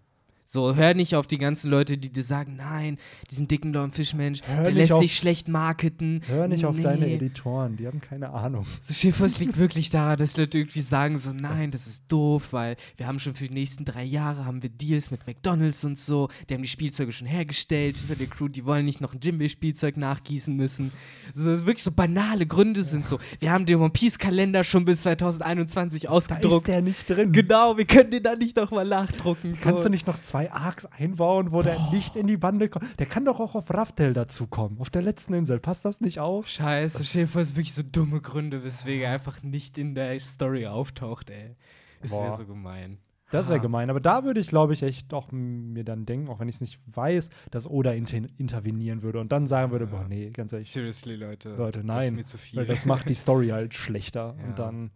So, 0.49 0.77
hör 0.77 0.95
nicht 0.95 1.17
auf 1.17 1.27
die 1.27 1.39
ganzen 1.39 1.71
Leute, 1.71 1.99
die 1.99 2.09
dir 2.09 2.23
sagen, 2.23 2.55
nein, 2.57 2.99
diesen 3.33 3.49
dicken 3.49 3.73
blauen 3.73 3.91
Fischmensch, 3.91 4.41
Hör 4.47 4.63
der 4.63 4.73
lässt 4.73 4.93
auf- 4.93 5.01
sich 5.03 5.17
schlecht 5.17 5.49
marketen. 5.49 6.23
Hör 6.29 6.47
nicht 6.47 6.65
auf 6.65 6.77
nee. 6.77 6.83
deine 6.85 7.11
Editoren, 7.11 7.77
die 7.77 7.87
haben 7.89 8.01
keine 8.01 8.31
Ahnung. 8.31 8.65
So, 8.83 9.25
es 9.25 9.39
liegt 9.41 9.59
wirklich 9.59 9.91
daran, 9.91 10.19
dass 10.19 10.37
Leute 10.37 10.59
irgendwie 10.59 10.83
sagen 10.83 11.19
so, 11.19 11.33
nein, 11.33 11.73
das 11.73 11.89
ist 11.89 12.05
doof, 12.09 12.53
weil 12.53 12.77
wir 12.97 13.09
haben 13.09 13.19
schon 13.19 13.35
für 13.35 13.49
die 13.49 13.55
nächsten 13.55 13.85
drei 13.85 14.05
Jahre 14.05 14.45
haben 14.45 14.63
wir 14.63 14.71
Deals 14.71 15.11
mit 15.11 15.27
McDonalds 15.27 15.85
und 15.85 15.99
so, 15.99 16.29
die 16.49 16.55
haben 16.55 16.63
die 16.63 16.69
Spielzeuge 16.69 17.11
schon 17.11 17.27
hergestellt 17.27 17.99
für 17.99 18.15
die 18.15 18.29
Crew, 18.29 18.47
die 18.47 18.65
wollen 18.65 18.85
nicht 18.85 19.01
noch 19.01 19.15
ein 19.15 19.21
Jimbe-Spielzeug 19.21 19.97
nachgießen 19.97 20.55
müssen. 20.55 20.93
So, 21.35 21.45
das 21.45 21.61
ist 21.63 21.67
wirklich 21.67 21.83
so 21.83 21.91
banale 21.91 22.47
Gründe 22.47 22.85
sind 22.85 23.05
so. 23.07 23.19
Wir 23.41 23.51
haben 23.51 23.67
den 23.67 23.81
One 23.81 23.91
Piece-Kalender 23.91 24.63
schon 24.63 24.85
bis 24.85 25.01
2021 25.01 26.03
Da 26.03 26.09
ausgedruckt. 26.11 26.55
ist 26.55 26.69
der 26.69 26.83
nicht 26.83 27.11
drin. 27.11 27.33
Genau, 27.33 27.77
wir 27.77 27.85
können 27.85 28.13
den 28.13 28.23
da 28.23 28.37
nicht 28.37 28.57
nochmal 28.57 28.87
nachdrucken. 28.87 29.57
Kannst 29.61 29.83
so. 29.83 29.89
du 29.89 29.91
nicht 29.91 30.07
noch 30.07 30.21
zwei 30.21 30.36
Arcs 30.51 30.87
einbauen, 30.87 31.53
wo 31.53 31.63
der 31.63 31.77
nicht 31.91 32.17
in 32.17 32.27
die 32.27 32.37
Bande 32.37 32.69
kommt? 32.69 32.85
Der 32.99 33.07
kann 33.07 33.25
doch 33.25 33.41
auch 33.41 33.55
auf 33.55 33.73
Raftel 33.73 34.13
dazukommen, 34.13 34.79
auf 34.81 34.91
der 34.91 35.03
letzten 35.03 35.35
Insel. 35.35 35.59
Passt 35.59 35.85
das 35.85 36.01
nicht 36.01 36.21
auch? 36.21 36.47
Scheiße, 36.47 37.03
es 37.03 37.13
sind 37.13 37.35
wirklich 37.35 37.73
so 37.75 37.83
dumme 37.83 38.21
Gründe, 38.21 38.63
weswegen 38.63 39.03
er 39.05 39.13
einfach 39.13 39.43
nicht 39.43 39.79
in 39.79 39.95
der 39.95 40.19
Story 40.21 40.67
auftaucht, 40.67 41.31
ey. 41.31 41.57
Das 42.03 42.11
wäre 42.13 42.29
Boah. 42.29 42.37
so 42.37 42.47
gemein. 42.47 42.99
Das 43.33 43.49
wäre 43.49 43.59
gemein. 43.59 43.91
Aber 43.91 43.99
da 43.99 44.23
würde 44.23 44.39
ich, 44.39 44.47
glaube 44.49 44.73
ich, 44.73 44.85
echt 44.85 45.13
doch 45.13 45.33
mir 45.33 45.83
dann 45.83 46.07
denken, 46.07 46.29
auch 46.29 46.39
wenn 46.39 46.49
ich 46.49 46.55
es 46.57 46.61
nicht 46.61 46.79
weiß, 46.95 47.31
dass 47.51 47.69
Oda 47.69 47.91
inter 47.91 48.19
intervenieren 48.37 49.03
würde 49.03 49.19
und 49.19 49.33
dann 49.33 49.49
sagen 49.49 49.73
würde, 49.73 49.87
Ja. 49.87 49.91
boah, 49.91 50.07
nee, 50.09 50.31
ganz 50.31 50.53
ehrlich, 50.53 50.71
Seriously, 50.71 51.17
Leute. 51.17 51.49
Leute, 51.57 51.79
Das 51.81 51.81
ist 51.81 51.87
nein. 51.87 52.15
mir 52.15 52.25
zu 52.25 52.39
viel. 52.39 52.61
weil 52.61 52.67
das 52.67 52.85
macht 52.85 53.09
die 53.09 53.15
Story 53.15 53.49
halt 53.53 53.75
schlechter. 53.75 54.37
Ja. 54.39 54.45
Und 54.47 54.59
dann, 54.61 54.91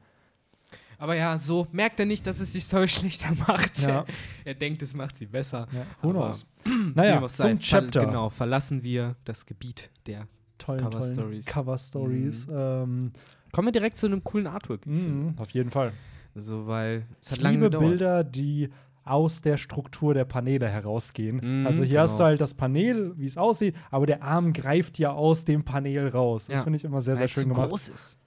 Aber 1.00 1.14
ja, 1.16 1.38
so 1.38 1.66
merkt 1.72 1.98
er 1.98 2.06
nicht, 2.06 2.26
dass 2.26 2.40
es 2.40 2.52
die 2.52 2.60
Story 2.60 2.86
schlechter 2.98 3.28
macht. 3.48 3.78
Ja. 3.80 4.04
Er 4.44 4.54
denkt, 4.54 4.82
es 4.82 4.94
macht 4.94 5.16
sie 5.16 5.26
besser. 5.26 5.66
ja, 5.72 5.86
who 6.02 6.10
knows? 6.10 6.46
Naja, 6.94 7.26
zum 7.26 7.58
Chapter. 7.58 8.00
Ver 8.00 8.06
genau, 8.06 8.28
verlassen 8.28 8.82
wir 8.84 9.16
das 9.24 9.46
Gebiet 9.46 9.90
der. 10.06 10.26
Tollen, 10.58 10.80
Cover 10.82 11.00
tollen 11.00 11.14
Stories. 11.14 11.46
Cover 11.46 11.78
Stories. 11.78 12.48
Ähm, 12.52 13.12
Kommen 13.50 13.68
wir 13.68 13.72
direkt 13.72 13.96
zu 13.96 14.06
einem 14.06 14.22
coolen 14.22 14.46
Artwork. 14.46 14.86
mhm, 14.86 15.34
auf 15.38 15.50
jeden 15.52 15.70
Fall. 15.70 15.92
Also, 16.34 16.66
weil 16.66 17.06
es 17.20 17.30
hat 17.32 17.38
Ich 17.38 17.42
lange 17.42 17.56
liebe 17.56 17.66
gedauert. 17.70 17.88
Bilder, 17.88 18.24
die 18.24 18.68
aus 19.02 19.40
der 19.40 19.56
Struktur 19.56 20.12
der 20.12 20.26
Paneele 20.26 20.68
herausgehen. 20.68 21.40
Mhm, 21.62 21.66
also 21.66 21.82
hier 21.82 22.00
hast 22.02 22.12
du 22.12 22.18
genau. 22.18 22.26
halt 22.28 22.40
das 22.42 22.52
Panel, 22.54 23.14
wie 23.16 23.24
es 23.24 23.38
aussieht, 23.38 23.74
aber 23.90 24.04
der 24.06 24.22
Arm 24.22 24.52
greift 24.52 24.98
ja 24.98 25.10
aus 25.12 25.46
dem 25.46 25.64
Panel 25.64 26.08
raus. 26.08 26.46
Das 26.46 26.58
Ja. 26.58 26.62
finde 26.62 26.76
ich 26.76 26.84
immer 26.84 27.00
sehr, 27.00 27.16
sehr 27.16 27.22
weil 27.22 27.26
es 27.28 27.32
schön 27.32 27.44
so 27.44 27.48
gemacht. 27.54 27.70
groß 27.70 27.88
ist. 27.88 28.18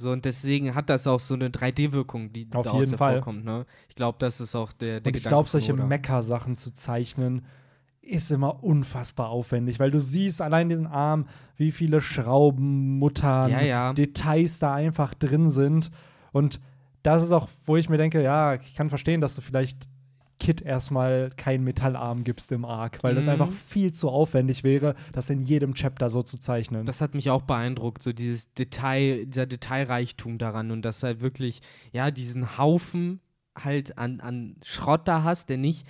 So, 0.00 0.10
und 0.12 0.24
deswegen 0.24 0.74
hat 0.74 0.88
das 0.88 1.06
auch 1.06 1.20
so 1.20 1.34
eine 1.34 1.50
3D-Wirkung, 1.50 2.32
die 2.32 2.48
Auf 2.54 2.64
daraus 2.64 2.84
jeden 2.86 2.96
Fall. 2.96 3.14
hervorkommt. 3.14 3.44
Ne? 3.44 3.66
Ich 3.88 3.94
glaube, 3.94 4.16
das 4.18 4.40
ist 4.40 4.54
auch 4.54 4.72
der, 4.72 5.00
der 5.00 5.10
Und 5.10 5.16
ich 5.16 5.24
glaube, 5.24 5.48
solche 5.48 5.74
Oda. 5.74 5.84
Mecha-Sachen 5.86 6.56
zu 6.56 6.72
zeichnen, 6.72 7.44
ist 8.00 8.30
immer 8.30 8.64
unfassbar 8.64 9.28
aufwendig, 9.28 9.78
weil 9.78 9.90
du 9.90 10.00
siehst 10.00 10.40
allein 10.40 10.68
diesen 10.68 10.86
Arm, 10.86 11.26
wie 11.56 11.70
viele 11.70 12.00
Schrauben, 12.00 12.98
Muttern, 12.98 13.50
Ja, 13.50 13.60
ja. 13.60 13.92
Details 13.92 14.58
da 14.58 14.74
einfach 14.74 15.12
drin 15.14 15.50
sind. 15.50 15.90
Und 16.32 16.60
das 17.02 17.22
ist 17.22 17.30
auch, 17.32 17.48
wo 17.66 17.76
ich 17.76 17.88
mir 17.88 17.98
denke, 17.98 18.22
ja, 18.22 18.54
ich 18.54 18.74
kann 18.74 18.88
verstehen, 18.88 19.20
dass 19.20 19.36
du 19.36 19.42
vielleicht 19.42 19.86
Kit 20.40 20.62
erstmal 20.62 21.30
keinen 21.36 21.62
Metallarm 21.62 22.24
gibst 22.24 22.50
im 22.50 22.64
Arc, 22.64 23.04
weil 23.04 23.14
das 23.14 23.26
Mhm. 23.26 23.32
einfach 23.32 23.50
viel 23.52 23.92
zu 23.92 24.08
aufwendig 24.08 24.64
wäre, 24.64 24.96
das 25.12 25.30
in 25.30 25.40
jedem 25.42 25.74
Chapter 25.74 26.10
so 26.10 26.22
zu 26.22 26.38
zeichnen. 26.38 26.86
Das 26.86 27.00
hat 27.00 27.14
mich 27.14 27.30
auch 27.30 27.42
beeindruckt, 27.42 28.02
so 28.02 28.12
dieses 28.12 28.52
Detail, 28.54 29.26
dieser 29.26 29.46
Detailreichtum 29.46 30.38
daran 30.38 30.70
und 30.72 30.82
dass 30.82 31.00
du 31.00 31.06
halt 31.08 31.20
wirklich, 31.20 31.60
ja, 31.92 32.10
diesen 32.10 32.58
Haufen 32.58 33.20
halt 33.56 33.98
an, 33.98 34.20
an 34.20 34.56
Schrott 34.64 35.06
da 35.06 35.22
hast, 35.22 35.48
der 35.50 35.58
nicht, 35.58 35.86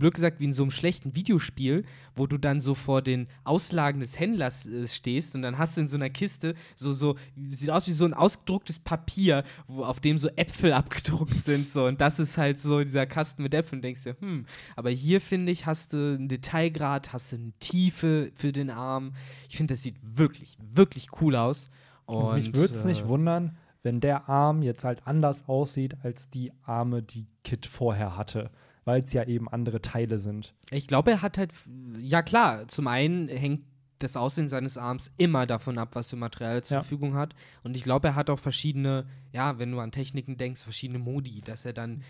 blöd 0.00 0.14
gesagt, 0.14 0.40
wie 0.40 0.44
in 0.46 0.52
so 0.52 0.64
einem 0.64 0.72
schlechten 0.72 1.14
Videospiel, 1.14 1.84
wo 2.16 2.26
du 2.26 2.38
dann 2.38 2.60
so 2.60 2.74
vor 2.74 3.02
den 3.02 3.28
Auslagen 3.44 4.00
des 4.00 4.18
Händlers 4.18 4.66
äh, 4.66 4.88
stehst 4.88 5.36
und 5.36 5.42
dann 5.42 5.58
hast 5.58 5.76
du 5.76 5.82
in 5.82 5.88
so 5.88 5.96
einer 5.96 6.10
Kiste 6.10 6.56
so, 6.74 6.92
so, 6.92 7.14
sieht 7.50 7.70
aus 7.70 7.86
wie 7.86 7.92
so 7.92 8.04
ein 8.04 8.14
ausgedrucktes 8.14 8.80
Papier, 8.80 9.44
wo, 9.68 9.84
auf 9.84 10.00
dem 10.00 10.18
so 10.18 10.28
Äpfel 10.34 10.72
abgedruckt 10.74 11.44
sind, 11.44 11.68
so 11.68 11.86
und 11.86 12.00
das 12.00 12.18
ist 12.18 12.36
halt 12.36 12.58
so 12.58 12.80
dieser 12.80 13.06
Kasten 13.06 13.44
mit 13.44 13.54
Äpfeln, 13.54 13.82
denkst 13.82 14.02
du, 14.02 14.16
hm, 14.20 14.46
aber 14.74 14.90
hier 14.90 15.20
finde 15.20 15.52
ich, 15.52 15.66
hast 15.66 15.92
du 15.92 16.16
einen 16.16 16.28
Detailgrad, 16.28 17.12
hast 17.12 17.32
du 17.32 17.36
eine 17.36 17.52
Tiefe 17.60 18.32
für 18.34 18.52
den 18.52 18.70
Arm. 18.70 19.12
Ich 19.48 19.56
finde, 19.56 19.74
das 19.74 19.82
sieht 19.82 19.96
wirklich, 20.02 20.58
wirklich 20.74 21.08
cool 21.20 21.36
aus. 21.36 21.70
Und, 22.06 22.16
Und 22.16 22.34
mich 22.34 22.54
würde 22.54 22.72
es 22.72 22.84
äh, 22.84 22.88
nicht 22.88 23.06
wundern, 23.06 23.56
wenn 23.82 24.00
der 24.00 24.28
Arm 24.28 24.62
jetzt 24.62 24.84
halt 24.84 25.06
anders 25.06 25.48
aussieht 25.48 25.96
als 26.02 26.30
die 26.30 26.52
Arme, 26.62 27.02
die 27.02 27.26
Kit 27.44 27.66
vorher 27.66 28.16
hatte, 28.16 28.50
weil 28.84 29.02
es 29.02 29.12
ja 29.12 29.24
eben 29.24 29.48
andere 29.48 29.80
Teile 29.82 30.18
sind. 30.18 30.54
Ich 30.70 30.86
glaube, 30.88 31.10
er 31.10 31.22
hat 31.22 31.38
halt, 31.38 31.52
ja 31.98 32.22
klar, 32.22 32.66
zum 32.68 32.86
einen 32.86 33.28
hängt 33.28 33.62
das 33.98 34.16
Aussehen 34.16 34.48
seines 34.48 34.78
Arms 34.78 35.12
immer 35.18 35.46
davon 35.46 35.76
ab, 35.76 35.90
was 35.92 36.08
für 36.08 36.16
Material 36.16 36.54
er 36.56 36.62
zur 36.62 36.76
Ja. 36.78 36.82
Verfügung 36.82 37.14
hat. 37.14 37.34
Und 37.62 37.76
ich 37.76 37.82
glaube, 37.84 38.08
er 38.08 38.14
hat 38.14 38.30
auch 38.30 38.38
verschiedene, 38.38 39.04
ja, 39.32 39.58
wenn 39.58 39.70
du 39.70 39.78
an 39.80 39.92
Techniken 39.92 40.38
denkst, 40.38 40.62
verschiedene 40.62 40.98
Modi, 40.98 41.42
dass 41.42 41.66
er 41.66 41.74
dann 41.74 42.02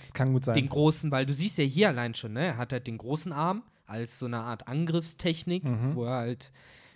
den 0.54 0.68
großen, 0.68 1.10
weil 1.10 1.26
du 1.26 1.34
siehst 1.34 1.58
ja 1.58 1.64
hier 1.64 1.88
allein 1.88 2.14
schon, 2.14 2.34
ne, 2.34 2.46
er 2.46 2.56
hat 2.58 2.72
halt 2.72 2.86
den 2.86 2.96
großen 2.98 3.32
Arm 3.32 3.64
als 3.86 4.20
so 4.20 4.26
eine 4.26 4.38
Art 4.38 4.68
Angriffstechnik, 4.68 5.64
Mhm. 5.64 5.96
wo 5.96 6.04
er 6.04 6.18
halt 6.18 6.52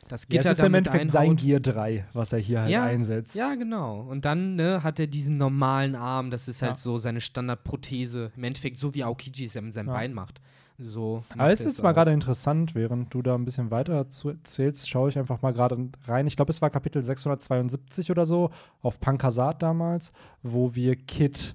das 0.09 0.23
ja, 0.23 0.29
Gitter 0.29 0.51
es 0.51 0.59
ist 0.59 0.65
im 0.65 0.73
damit 0.73 0.87
Endeffekt 0.87 1.11
sein. 1.11 1.37
Gear 1.37 1.61
3, 1.61 2.05
was 2.13 2.33
er 2.33 2.39
hier 2.39 2.63
halt 2.63 2.71
Ja, 2.71 2.85
einsetzt. 2.85 3.35
Ja, 3.35 3.55
genau. 3.55 4.01
Und 4.01 4.25
dann 4.25 4.55
ne, 4.57 4.83
hat 4.83 4.99
er 5.01 5.07
diesen 5.07 5.37
normalen 5.37 5.95
Arm, 5.95 6.31
das 6.31 6.49
ist 6.49 6.63
halt 6.63 6.73
Ja. 6.73 6.77
so 6.77 6.97
seine 6.99 7.21
Standardprothese. 7.21 8.33
Im 8.37 8.45
Endeffekt 8.45 8.79
so 8.79 8.95
wie 8.95 9.05
Aokiji 9.05 9.45
es 9.47 9.55
ja 9.55 9.61
mit 9.61 9.75
seinem 9.75 9.89
Ja. 9.89 9.95
Bein 9.95 10.13
macht. 10.13 10.41
So 10.77 11.23
Aber 11.39 11.53
es 11.53 11.61
ist 11.61 11.83
mal 11.85 11.93
gerade 11.93 12.11
interessant, 12.13 12.75
während 12.75 13.15
du 13.15 13.23
da 13.23 13.37
ein 13.37 13.45
bisschen 13.45 13.71
weiter 13.71 13.95
erzählst, 13.95 14.89
schaue 14.89 15.09
ich 15.09 15.17
einfach 15.17 15.41
mal 15.41 15.53
gerade 15.53 15.89
rein. 16.09 16.27
Ich 16.27 16.35
glaube, 16.35 16.51
es 16.51 16.61
war 16.61 16.69
Kapitel 16.71 17.03
672 17.05 18.11
oder 18.11 18.27
so, 18.27 18.51
auf 18.83 18.99
Pankasat 18.99 19.63
damals, 19.63 20.13
wo 20.43 20.75
wir 20.75 20.97
Kit 20.97 21.55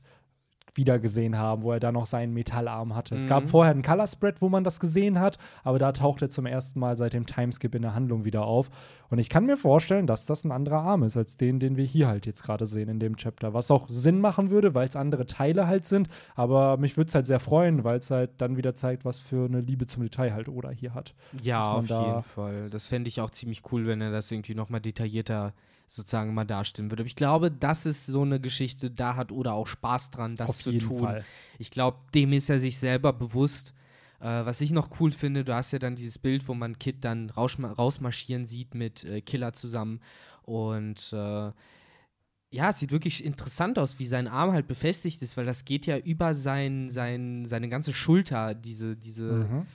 wieder 0.75 0.99
gesehen 0.99 1.37
haben, 1.37 1.63
wo 1.63 1.71
er 1.71 1.79
da 1.79 1.91
noch 1.91 2.05
seinen 2.05 2.33
Metallarm 2.33 2.95
hatte. 2.95 3.15
Es 3.15 3.27
gab 3.27 3.43
Mhm. 3.43 3.47
vorher 3.47 3.71
einen 3.73 3.81
Color 3.83 4.07
Spread, 4.07 4.41
wo 4.41 4.49
man 4.49 4.63
das 4.63 4.79
gesehen 4.79 5.19
hat, 5.19 5.37
aber 5.63 5.79
da 5.79 5.91
taucht 5.91 6.21
er 6.21 6.29
zum 6.29 6.45
ersten 6.45 6.79
Mal 6.79 6.95
seit 6.97 7.13
dem 7.13 7.25
Timeskip 7.25 7.73
in 7.75 7.81
der 7.81 7.95
Handlung 7.95 8.25
wieder 8.25 8.43
auf. 8.45 8.69
Und 9.09 9.17
ich 9.19 9.29
kann 9.29 9.45
mir 9.45 9.57
vorstellen, 9.57 10.05
dass 10.05 10.25
das 10.25 10.43
ein 10.43 10.51
anderer 10.51 10.81
Arm 10.81 11.01
ist 11.03 11.17
als 11.17 11.35
den, 11.37 11.59
den 11.59 11.77
wir 11.77 11.85
hier 11.85 12.07
halt 12.07 12.25
jetzt 12.27 12.43
gerade 12.43 12.65
sehen 12.67 12.89
in 12.89 12.99
dem 12.99 13.15
Chapter. 13.17 13.53
Was 13.53 13.71
auch 13.71 13.89
Sinn 13.89 14.19
machen 14.21 14.51
würde, 14.51 14.75
weil 14.75 14.87
es 14.87 14.95
andere 14.95 15.25
Teile 15.25 15.65
halt 15.67 15.85
sind. 15.85 16.07
Aber 16.35 16.77
mich 16.77 16.95
würde 16.97 17.07
es 17.09 17.15
halt 17.15 17.25
sehr 17.25 17.39
freuen, 17.39 17.83
weil 17.83 17.99
es 17.99 18.11
halt 18.11 18.29
dann 18.37 18.55
wieder 18.55 18.75
zeigt, 18.75 19.05
was 19.05 19.19
für 19.19 19.45
eine 19.45 19.61
Liebe 19.61 19.87
zum 19.87 20.03
Detail 20.03 20.33
halt 20.33 20.47
Oda 20.47 20.69
hier 20.69 20.93
hat. 20.93 21.15
Ja, 21.41 21.59
auf 21.73 21.87
jeden 21.89 22.23
Fall. 22.23 22.69
Das 22.69 22.87
fände 22.87 23.07
ich 23.07 23.19
auch 23.19 23.31
ziemlich 23.31 23.63
cool, 23.71 23.87
wenn 23.87 24.01
er 24.01 24.11
das 24.11 24.31
irgendwie 24.31 24.53
noch 24.55 24.69
mal 24.69 24.79
detaillierter 24.79 25.53
sozusagen 25.89 26.33
mal 26.33 26.45
darstellen 26.45 26.91
würde. 26.91 27.01
Aber 27.01 27.07
ich 27.07 27.15
glaube, 27.15 27.51
das 27.51 27.85
ist 27.85 28.05
so 28.05 28.21
eine 28.21 28.39
Geschichte, 28.39 28.91
da 28.91 29.15
hat 29.15 29.31
Oda 29.31 29.51
auch 29.53 29.67
Spaß 29.67 30.11
dran, 30.11 30.35
das 30.35 30.49
Auf 30.51 30.57
zu 30.59 30.71
jeden 30.71 30.87
tun. 30.87 30.99
Fall. 30.99 31.25
Ich 31.57 31.71
glaube, 31.71 31.97
dem 32.13 32.31
ist 32.31 32.49
er 32.49 32.59
sich 32.59 32.77
selber 32.77 33.11
bewusst. 33.11 33.73
Äh, 34.19 34.45
was 34.45 34.61
ich 34.61 34.71
noch 34.71 34.99
cool 34.99 35.11
finde, 35.11 35.43
du 35.43 35.53
hast 35.53 35.71
ja 35.71 35.79
dann 35.79 35.95
dieses 35.95 36.19
Bild, 36.19 36.47
wo 36.47 36.53
man 36.53 36.77
Kid 36.77 37.03
dann 37.03 37.29
rausma 37.31 37.71
rausmarschieren 37.71 38.45
sieht 38.45 38.75
mit 38.75 39.03
äh, 39.03 39.21
Killer 39.21 39.53
zusammen. 39.53 39.99
Und 40.43 41.11
äh, 41.11 41.51
ja, 42.51 42.69
es 42.69 42.79
sieht 42.79 42.91
wirklich 42.91 43.23
interessant 43.23 43.77
aus, 43.79 43.99
wie 43.99 44.07
sein 44.07 44.27
Arm 44.27 44.51
halt 44.53 44.67
befestigt 44.67 45.21
ist, 45.21 45.37
weil 45.37 45.45
das 45.45 45.65
geht 45.65 45.85
ja 45.85 45.97
über 45.97 46.33
sein, 46.35 46.89
sein, 46.89 47.45
seine 47.45 47.69
ganze 47.69 47.93
Schulter, 47.93 48.53
diese, 48.55 48.95
diese, 48.95 49.23
Mhm. 49.31 49.65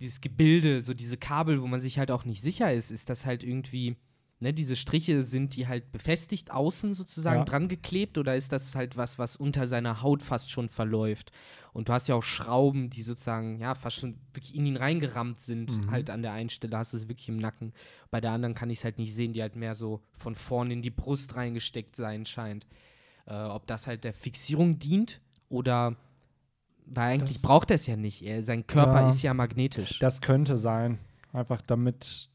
dieses 0.00 0.20
Gebilde, 0.20 0.82
so 0.82 0.94
diese 0.94 1.16
Kabel, 1.16 1.60
wo 1.60 1.66
man 1.66 1.80
sich 1.80 1.98
halt 1.98 2.10
auch 2.10 2.24
nicht 2.24 2.40
sicher 2.42 2.72
ist, 2.72 2.90
ist 2.90 3.10
das 3.10 3.26
halt 3.26 3.42
irgendwie, 3.44 3.96
ne, 4.40 4.52
diese 4.54 4.74
Striche, 4.74 5.22
sind 5.22 5.54
die 5.56 5.68
halt 5.68 5.92
befestigt 5.92 6.50
außen 6.50 6.94
sozusagen 6.94 7.40
Ja. 7.40 7.44
dran 7.44 7.68
geklebt 7.68 8.16
oder 8.18 8.34
ist 8.36 8.52
das 8.52 8.74
halt 8.74 8.96
was, 8.96 9.18
was 9.18 9.36
unter 9.36 9.66
seiner 9.66 10.02
Haut 10.02 10.22
fast 10.22 10.50
schon 10.50 10.68
verläuft? 10.68 11.30
Und 11.72 11.88
du 11.88 11.92
hast 11.92 12.08
ja 12.08 12.14
auch 12.16 12.22
Schrauben, 12.22 12.90
die 12.90 13.02
sozusagen, 13.02 13.60
ja, 13.60 13.74
fast 13.74 13.96
schon 13.96 14.16
wirklich 14.34 14.54
in 14.56 14.66
ihn 14.66 14.76
reingerammt 14.76 15.40
sind, 15.40 15.76
Mhm. 15.86 15.90
halt 15.90 16.10
an 16.10 16.22
der 16.22 16.32
einen 16.32 16.50
Stelle 16.50 16.76
hast 16.76 16.92
du 16.92 16.96
es 16.96 17.08
wirklich 17.08 17.28
im 17.28 17.36
Nacken. 17.36 17.72
Bei 18.10 18.20
der 18.20 18.32
anderen 18.32 18.54
kann 18.54 18.70
ich 18.70 18.78
es 18.78 18.84
halt 18.84 18.98
nicht 18.98 19.14
sehen, 19.14 19.32
die 19.32 19.42
halt 19.42 19.54
mehr 19.54 19.74
so 19.76 20.00
von 20.14 20.34
vorne 20.34 20.72
in 20.72 20.82
die 20.82 20.90
Brust 20.90 21.36
reingesteckt 21.36 21.94
sein 21.94 22.26
scheint. 22.26 22.66
Äh, 23.26 23.34
ob 23.34 23.66
das 23.68 23.86
halt 23.86 24.02
der 24.04 24.12
Fixierung 24.14 24.78
dient 24.80 25.20
oder 25.48 25.94
weil 26.86 27.12
eigentlich 27.12 27.34
Das- 27.36 27.42
braucht 27.42 27.70
er 27.70 27.76
es 27.76 27.86
ja 27.86 27.96
nicht. 27.96 28.22
Er, 28.22 28.42
sein 28.42 28.66
Körper 28.66 29.02
Ja. 29.02 29.08
ist 29.08 29.22
ja 29.22 29.32
magnetisch. 29.34 29.98
Das 30.00 30.20
könnte 30.22 30.56
sein. 30.56 30.98
Einfach 31.32 31.60
damit, 31.60 32.29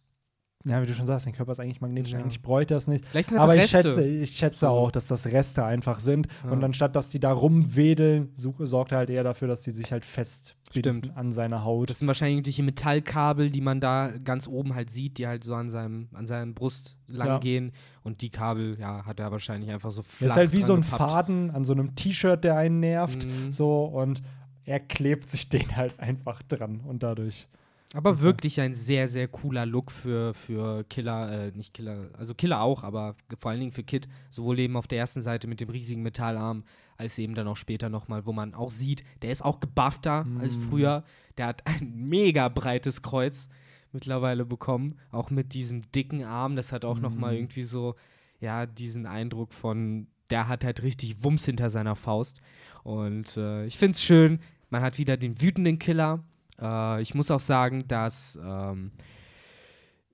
ja, 0.65 0.81
wie 0.81 0.87
du 0.87 0.93
schon 0.93 1.05
sagst, 1.05 1.25
dein 1.27 1.33
Körper 1.33 1.51
ist 1.51 1.59
eigentlich 1.59 1.79
magnetisch, 1.81 2.13
Ja. 2.13 2.19
eigentlich 2.19 2.41
bräuchte 2.41 2.73
er 2.73 2.77
das 2.77 2.87
nicht. 2.87 3.05
Es 3.13 3.33
Aber 3.33 3.55
ich 3.55 3.61
Reste. 3.73 3.83
schätze, 3.83 4.03
ich 4.07 4.31
schätze 4.31 4.69
auch, 4.69 4.91
dass 4.91 5.07
das 5.07 5.27
Reste 5.27 5.63
einfach 5.63 5.99
sind. 5.99 6.27
Ja. 6.43 6.51
Und 6.51 6.63
anstatt, 6.63 6.95
dass 6.95 7.09
die 7.09 7.19
da 7.19 7.31
rumwedeln, 7.31 8.29
sorgt 8.33 8.91
er 8.91 8.97
halt 8.99 9.09
eher 9.09 9.23
dafür, 9.23 9.47
dass 9.47 9.61
die 9.61 9.71
sich 9.71 9.91
halt 9.91 10.03
festbinden 10.05 11.03
Stimmt. 11.03 11.17
an 11.17 11.31
seiner 11.31 11.63
Haut. 11.63 11.89
Das 11.89 11.99
sind 11.99 12.07
wahrscheinlich 12.07 12.37
irgendwelche 12.37 12.63
Metallkabel, 12.63 13.49
die 13.51 13.61
man 13.61 13.79
da 13.79 14.11
ganz 14.23 14.47
oben 14.47 14.75
halt 14.75 14.89
sieht, 14.89 15.17
die 15.17 15.27
halt 15.27 15.43
so 15.43 15.53
an 15.55 15.69
seinem, 15.69 16.09
an 16.13 16.25
seinem 16.25 16.53
Brust 16.55 16.97
lang 17.07 17.27
Ja. 17.27 17.37
gehen. 17.39 17.71
Und 18.03 18.21
die 18.21 18.29
Kabel, 18.29 18.77
ja, 18.79 19.05
hat 19.05 19.19
er 19.19 19.31
wahrscheinlich 19.31 19.69
einfach 19.71 19.91
so 19.91 20.01
Das 20.01 20.07
flach 20.11 20.27
ist 20.27 20.35
halt 20.35 20.53
wie 20.53 20.61
so 20.63 20.73
ein 20.73 20.81
gepappt. 20.81 21.11
Faden 21.11 21.51
an 21.51 21.63
so 21.65 21.73
einem 21.73 21.95
T-Shirt, 21.95 22.43
der 22.43 22.57
einen 22.57 22.79
nervt. 22.79 23.25
Mhm. 23.25 23.51
So, 23.53 23.85
und 23.85 24.21
er 24.63 24.79
klebt 24.79 25.29
sich 25.29 25.47
den 25.49 25.75
halt 25.75 25.99
einfach 25.99 26.41
dran. 26.43 26.79
Und 26.81 27.03
dadurch. 27.03 27.47
Aber 27.95 28.09
Also- 28.11 28.23
wirklich 28.23 28.59
ein 28.59 28.73
sehr, 28.73 29.07
sehr 29.07 29.27
cooler 29.27 29.65
Look 29.65 29.89
für, 29.91 30.33
für 30.33 30.83
Killer, 30.85 31.31
äh, 31.47 31.51
nicht 31.55 31.73
Killer, 31.73 32.09
also 32.17 32.33
Killer 32.35 32.61
auch, 32.61 32.83
aber 32.83 33.15
vor 33.39 33.51
allen 33.51 33.61
Dingen 33.61 33.71
für 33.71 33.83
Kid, 33.83 34.07
sowohl 34.31 34.59
eben 34.59 34.75
auf 34.75 34.87
der 34.87 34.99
ersten 34.99 35.21
Seite 35.21 35.47
mit 35.47 35.61
dem 35.61 35.69
riesigen 35.69 36.01
Metallarm, 36.03 36.63
als 36.97 37.17
eben 37.17 37.35
dann 37.35 37.47
auch 37.47 37.57
später 37.57 37.89
nochmal, 37.89 38.25
wo 38.25 38.33
man 38.33 38.53
auch 38.53 38.69
sieht, 38.71 39.03
der 39.21 39.31
ist 39.31 39.43
auch 39.45 39.59
gebuffter 39.61 40.25
als 40.39 40.57
Mm. 40.57 40.61
früher. 40.69 41.03
Der 41.37 41.47
hat 41.47 41.65
ein 41.67 41.93
mega 42.09 42.49
breites 42.49 43.01
Kreuz 43.01 43.47
mittlerweile 43.93 44.45
bekommen, 44.45 44.95
auch 45.11 45.29
mit 45.29 45.53
diesem 45.53 45.89
dicken 45.91 46.23
Arm. 46.25 46.55
Das 46.57 46.73
hat 46.73 46.83
auch 46.83 46.99
noch 46.99 47.15
mal 47.15 47.33
Mm. 47.33 47.37
irgendwie 47.37 47.63
so, 47.63 47.95
ja, 48.41 48.65
diesen 48.65 49.05
Eindruck 49.05 49.53
von, 49.53 50.07
der 50.29 50.49
hat 50.49 50.65
halt 50.65 50.83
richtig 50.83 51.23
Wumms 51.23 51.45
hinter 51.45 51.69
seiner 51.69 51.95
Faust. 51.95 52.41
Und 52.83 53.37
äh, 53.37 53.65
ich 53.65 53.77
finde 53.77 53.91
es 53.95 54.03
schön, 54.03 54.39
man 54.69 54.81
hat 54.81 54.97
wieder 54.97 55.15
den 55.15 55.41
wütenden 55.41 55.79
Killer. 55.79 56.23
Äh, 56.61 57.01
ich 57.01 57.13
muss 57.15 57.31
auch 57.31 57.39
sagen, 57.39 57.87
dass 57.87 58.37
ähm, 58.43 58.91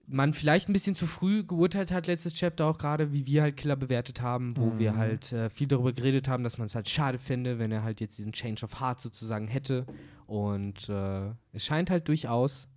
man 0.08 0.34
vielleicht 0.34 0.68
ein 0.68 0.74
bisschen 0.74 0.96
zu 0.96 1.08
früh 1.08 1.44
geurteilt 1.44 1.92
hat, 1.92 2.08
letztes 2.08 2.34
Chapter 2.34 2.66
auch 2.66 2.78
gerade, 2.78 3.14
wie 3.14 3.26
wir 3.28 3.44
halt 3.44 3.56
Killer 3.56 3.76
bewertet 3.78 4.22
haben, 4.22 4.58
wo 4.58 4.78
wir 4.78 4.94
Mhm. 4.94 4.98
halt 4.98 5.32
äh, 5.32 5.50
viel 5.50 5.68
darüber 5.68 5.94
geredet 5.94 6.28
haben, 6.28 6.44
dass 6.44 6.58
man 6.58 6.66
es 6.66 6.76
halt 6.76 6.90
schade 6.90 7.18
fände, 7.18 7.60
wenn 7.60 7.72
er 7.72 7.84
halt 7.84 8.02
jetzt 8.02 8.18
diesen 8.18 8.34
Change 8.34 8.66
of 8.66 8.80
Heart 8.82 9.00
sozusagen 9.00 9.48
hätte. 9.48 9.86
Und 10.28 10.90
äh, 10.90 11.30
es 11.54 11.64
scheint 11.66 11.90
halt 11.90 12.08
durchaus, 12.08 12.68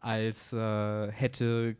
als 0.00 0.52
äh, 0.52 1.10
hätte 1.12 1.76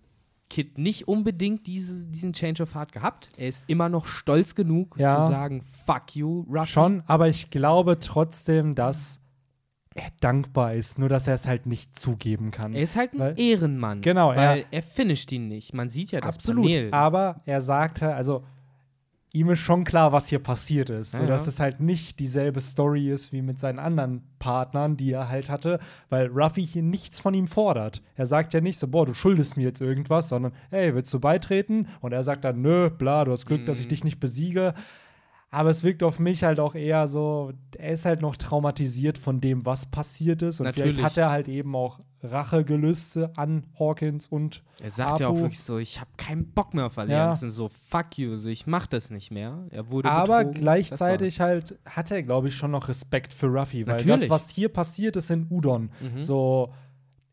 Kid 0.50 0.78
nicht 0.78 1.08
unbedingt 1.08 1.66
diese, 1.66 2.06
diesen 2.06 2.32
Change 2.32 2.62
of 2.62 2.74
Heart 2.74 2.92
gehabt. 2.92 3.30
Er 3.36 3.48
ist 3.48 3.64
immer 3.68 3.88
noch 3.88 4.06
stolz 4.06 4.54
genug 4.54 4.96
Ja. 4.98 5.20
zu 5.20 5.28
sagen, 5.28 5.62
fuck 5.86 6.14
you, 6.14 6.40
Ruffy. 6.50 6.66
Schon, 6.66 7.02
aber 7.06 7.28
ich 7.28 7.50
glaube 7.50 7.98
trotzdem, 7.98 8.74
dass 8.74 9.20
dankbar 10.20 10.74
ist, 10.74 10.98
nur 10.98 11.08
dass 11.08 11.26
er 11.28 11.34
es 11.34 11.46
halt 11.46 11.66
nicht 11.66 11.98
zugeben 11.98 12.50
kann. 12.50 12.74
Er 12.74 12.82
ist 12.82 12.96
halt 12.96 13.12
ein 13.14 13.18
Weil- 13.20 13.38
Ehrenmann. 13.40 14.00
Genau, 14.00 14.32
er- 14.32 14.36
weil 14.36 14.64
er, 14.70 14.82
finisht 14.82 15.30
ihn 15.32 15.48
nicht. 15.48 15.72
Man 15.74 15.88
sieht 15.88 16.10
ja 16.10 16.20
das 16.20 16.36
Absolut. 16.36 16.64
Panel. 16.66 16.88
Aber 16.92 17.36
er 17.46 17.60
sagte, 17.60 18.12
also 18.14 18.44
ihm 19.32 19.50
ist 19.50 19.58
schon 19.60 19.82
klar, 19.84 20.12
was 20.12 20.28
hier 20.28 20.38
passiert 20.38 20.90
ist. 20.90 21.14
Ja, 21.14 21.20
so 21.20 21.26
dass 21.26 21.46
ja. 21.46 21.48
es 21.50 21.60
halt 21.60 21.80
nicht 21.80 22.18
dieselbe 22.20 22.60
Story 22.60 23.10
ist 23.10 23.32
wie 23.32 23.42
mit 23.42 23.58
seinen 23.58 23.78
anderen 23.80 24.22
Partnern, 24.38 24.96
die 24.96 25.10
er 25.12 25.28
halt 25.28 25.50
hatte, 25.50 25.80
weil 26.08 26.26
Ruffy 26.28 26.64
hier 26.64 26.82
nichts 26.82 27.18
von 27.18 27.34
ihm 27.34 27.46
fordert. 27.48 28.00
Er 28.14 28.26
sagt 28.26 28.54
ja 28.54 28.60
nicht 28.60 28.78
so, 28.78 28.86
boah, 28.88 29.06
du 29.06 29.14
schuldest 29.14 29.56
mir 29.56 29.64
jetzt 29.64 29.80
irgendwas, 29.80 30.28
sondern, 30.28 30.52
hey, 30.70 30.94
willst 30.94 31.12
du 31.14 31.18
beitreten? 31.20 31.88
Und 32.00 32.12
er 32.12 32.22
sagt 32.22 32.44
dann, 32.44 32.62
nö, 32.62 32.90
bla, 32.90 33.24
du 33.24 33.32
hast 33.32 33.46
Glück, 33.46 33.66
dass 33.66 33.78
ich 33.80 33.86
Mhm. 33.86 33.90
dich 33.90 34.04
nicht 34.04 34.20
besiege. 34.20 34.74
Aber 35.54 35.70
es 35.70 35.84
wirkt 35.84 36.02
auf 36.02 36.18
mich 36.18 36.42
halt 36.42 36.58
auch 36.58 36.74
eher 36.74 37.06
so, 37.06 37.52
er 37.78 37.92
ist 37.92 38.04
halt 38.06 38.20
noch 38.22 38.36
traumatisiert 38.36 39.18
von 39.18 39.40
dem, 39.40 39.64
was 39.64 39.86
passiert 39.86 40.42
ist. 40.42 40.58
Und 40.60 40.66
Natürlich. 40.66 40.94
vielleicht 40.94 41.04
hat 41.04 41.16
er 41.16 41.30
halt 41.30 41.48
eben 41.48 41.76
auch 41.76 42.00
Rachegelüste 42.22 43.32
an 43.36 43.64
Hawkins 43.78 44.28
und 44.28 44.62
Er 44.82 44.90
sagt 44.90 45.20
ja 45.20 45.28
auch 45.28 45.32
Apo. 45.32 45.40
wirklich 45.42 45.60
so, 45.60 45.78
ich 45.78 46.00
habe 46.00 46.10
keinen 46.16 46.46
Bock 46.52 46.74
mehr 46.74 46.86
auf 46.86 46.98
Allianzen, 46.98 47.50
so 47.50 47.68
fuck 47.68 48.18
you, 48.18 48.36
so 48.36 48.48
ich 48.48 48.66
mach 48.66 48.86
das 48.86 49.10
nicht 49.10 49.30
mehr. 49.30 49.64
Er 49.70 49.90
wurde 49.90 50.10
Aber 50.10 50.38
betrogen, 50.38 50.60
gleichzeitig 50.60 51.40
halt 51.40 51.78
hat 51.86 52.10
er, 52.10 52.22
glaube 52.22 52.48
ich, 52.48 52.56
schon 52.56 52.70
noch 52.70 52.88
Respekt 52.88 53.32
für 53.32 53.46
Ruffy, 53.46 53.86
weil 53.86 53.96
das, 53.98 54.06
Natürlich. 54.06 54.30
was 54.30 54.50
hier 54.50 54.68
passiert 54.68 55.16
ist 55.16 55.30
in 55.30 55.46
Udon, 55.50 55.90
Mhm. 56.00 56.20
so 56.20 56.72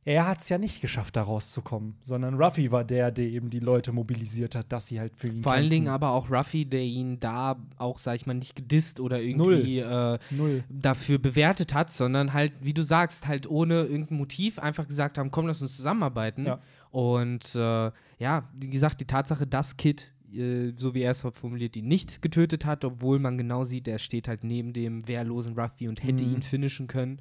er 0.03 0.27
hat 0.27 0.41
es 0.41 0.49
ja 0.49 0.57
nicht 0.57 0.81
geschafft, 0.81 1.15
da 1.15 1.21
rauszukommen, 1.23 1.95
sondern 2.03 2.33
Ruffy 2.41 2.71
war 2.71 2.83
der, 2.83 3.11
der 3.11 3.25
eben 3.25 3.49
die 3.51 3.59
Leute 3.59 3.91
mobilisiert 3.91 4.55
hat, 4.55 4.71
dass 4.71 4.87
sie 4.87 4.99
halt 4.99 5.15
für 5.15 5.27
ihn 5.27 5.43
Vor 5.43 5.51
allen 5.51 5.61
kämpfen. 5.63 5.71
Dingen 5.75 5.87
aber 5.89 6.09
auch 6.11 6.31
Ruffy, 6.31 6.65
der 6.65 6.81
ihn 6.81 7.19
da 7.19 7.55
auch, 7.77 7.99
sag 7.99 8.15
ich 8.15 8.25
mal, 8.25 8.33
nicht 8.33 8.55
gedisst 8.55 8.99
oder 8.99 9.21
irgendwie 9.21 9.77
äh, 9.79 10.17
Null. 10.31 10.63
dafür 10.69 11.19
bewertet 11.19 11.73
hat, 11.75 11.91
sondern 11.91 12.33
halt, 12.33 12.53
wie 12.61 12.73
du 12.73 12.83
sagst, 12.83 13.27
halt 13.27 13.47
ohne 13.49 13.83
irgendein 13.83 14.17
Motiv 14.17 14.57
einfach 14.57 14.87
gesagt 14.87 15.17
haben, 15.19 15.29
komm, 15.29 15.45
lass 15.47 15.61
uns 15.61 15.75
zusammenarbeiten. 15.75 16.45
Ja. 16.45 16.59
Und 16.89 17.53
äh, 17.55 17.91
ja, 18.17 18.49
wie 18.59 18.69
gesagt, 18.69 19.01
die 19.01 19.05
Tatsache, 19.05 19.45
dass 19.45 19.77
Kid, 19.77 20.11
äh, 20.33 20.71
so 20.77 20.95
wie 20.95 21.03
er 21.03 21.11
es 21.11 21.21
formuliert, 21.21 21.75
ihn 21.75 21.87
nicht 21.87 22.21
getötet 22.23 22.65
hat, 22.65 22.83
obwohl 22.85 23.19
man 23.19 23.37
genau 23.37 23.63
sieht, 23.63 23.87
er 23.87 23.99
steht 23.99 24.27
halt 24.27 24.43
neben 24.43 24.73
dem 24.73 25.07
wehrlosen 25.07 25.53
Ruffy 25.57 25.87
und 25.87 26.03
hätte 26.03 26.25
Mhm. 26.25 26.33
ihn 26.35 26.41
finishen 26.41 26.87
können. 26.87 27.19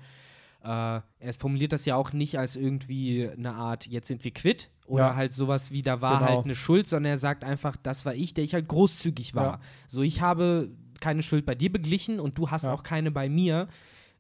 Äh, 0.63 0.67
er 0.69 1.33
formuliert 1.39 1.73
das 1.73 1.85
ja 1.87 1.97
auch 1.97 2.13
nicht 2.13 2.39
als 2.39 2.55
irgendwie 2.57 3.29
eine 3.29 3.53
Art, 3.55 3.87
jetzt 3.87 4.09
sind 4.09 4.25
wir 4.25 4.31
quitt 4.31 4.71
oder 4.87 5.09
Ja. 5.09 5.17
halt 5.17 5.33
sowas 5.33 5.71
wie, 5.73 5.81
da 5.83 6.01
war 6.03 6.19
Genau. 6.19 6.31
halt 6.31 6.45
eine 6.45 6.55
Schuld, 6.55 6.87
sondern 6.87 7.13
er 7.13 7.19
sagt 7.19 7.45
einfach, 7.45 7.77
das 7.83 8.05
war 8.05 8.15
ich, 8.15 8.35
der 8.35 8.45
ich 8.45 8.53
halt 8.53 8.69
großzügig 8.69 9.35
war. 9.35 9.45
Ja. 9.45 9.61
So, 9.87 10.03
ich 10.03 10.21
habe 10.21 10.71
keine 11.01 11.23
Schuld 11.23 11.47
bei 11.47 11.55
dir 11.55 11.73
beglichen 11.73 12.21
und 12.21 12.37
du 12.37 12.51
hast 12.51 12.65
Ja. 12.65 12.75
auch 12.75 12.83
keine 12.83 13.11
bei 13.11 13.29
mir. 13.31 13.69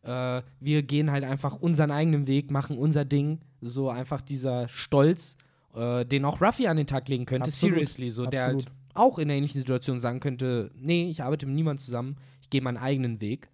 Äh, 0.02 0.40
wir 0.60 0.82
gehen 0.82 1.10
halt 1.10 1.24
einfach 1.24 1.56
unseren 1.56 1.90
eigenen 1.90 2.26
Weg, 2.26 2.50
machen 2.50 2.78
unser 2.78 3.04
Ding. 3.04 3.40
So 3.60 3.90
einfach 3.90 4.22
dieser 4.22 4.66
Stolz, 4.68 5.36
äh, 5.74 6.06
den 6.06 6.24
auch 6.24 6.40
Ruffy 6.40 6.66
an 6.68 6.78
den 6.78 6.86
Tag 6.86 7.06
legen 7.08 7.26
könnte, 7.26 7.48
Absolut. 7.50 7.74
seriously. 7.74 8.08
So, 8.08 8.24
der 8.24 8.44
halt 8.44 8.54
Absolut. 8.56 8.72
auch 8.94 9.18
in 9.18 9.24
einer 9.24 9.34
ähnlichen 9.34 9.60
Situation 9.60 10.00
sagen 10.00 10.20
könnte: 10.20 10.70
Nee, 10.74 11.10
ich 11.10 11.22
arbeite 11.22 11.44
mit 11.44 11.54
niemandem 11.54 11.84
zusammen, 11.84 12.16
ich 12.40 12.48
gehe 12.48 12.62
meinen 12.62 12.78
eigenen 12.78 13.20
Weg. 13.20 13.50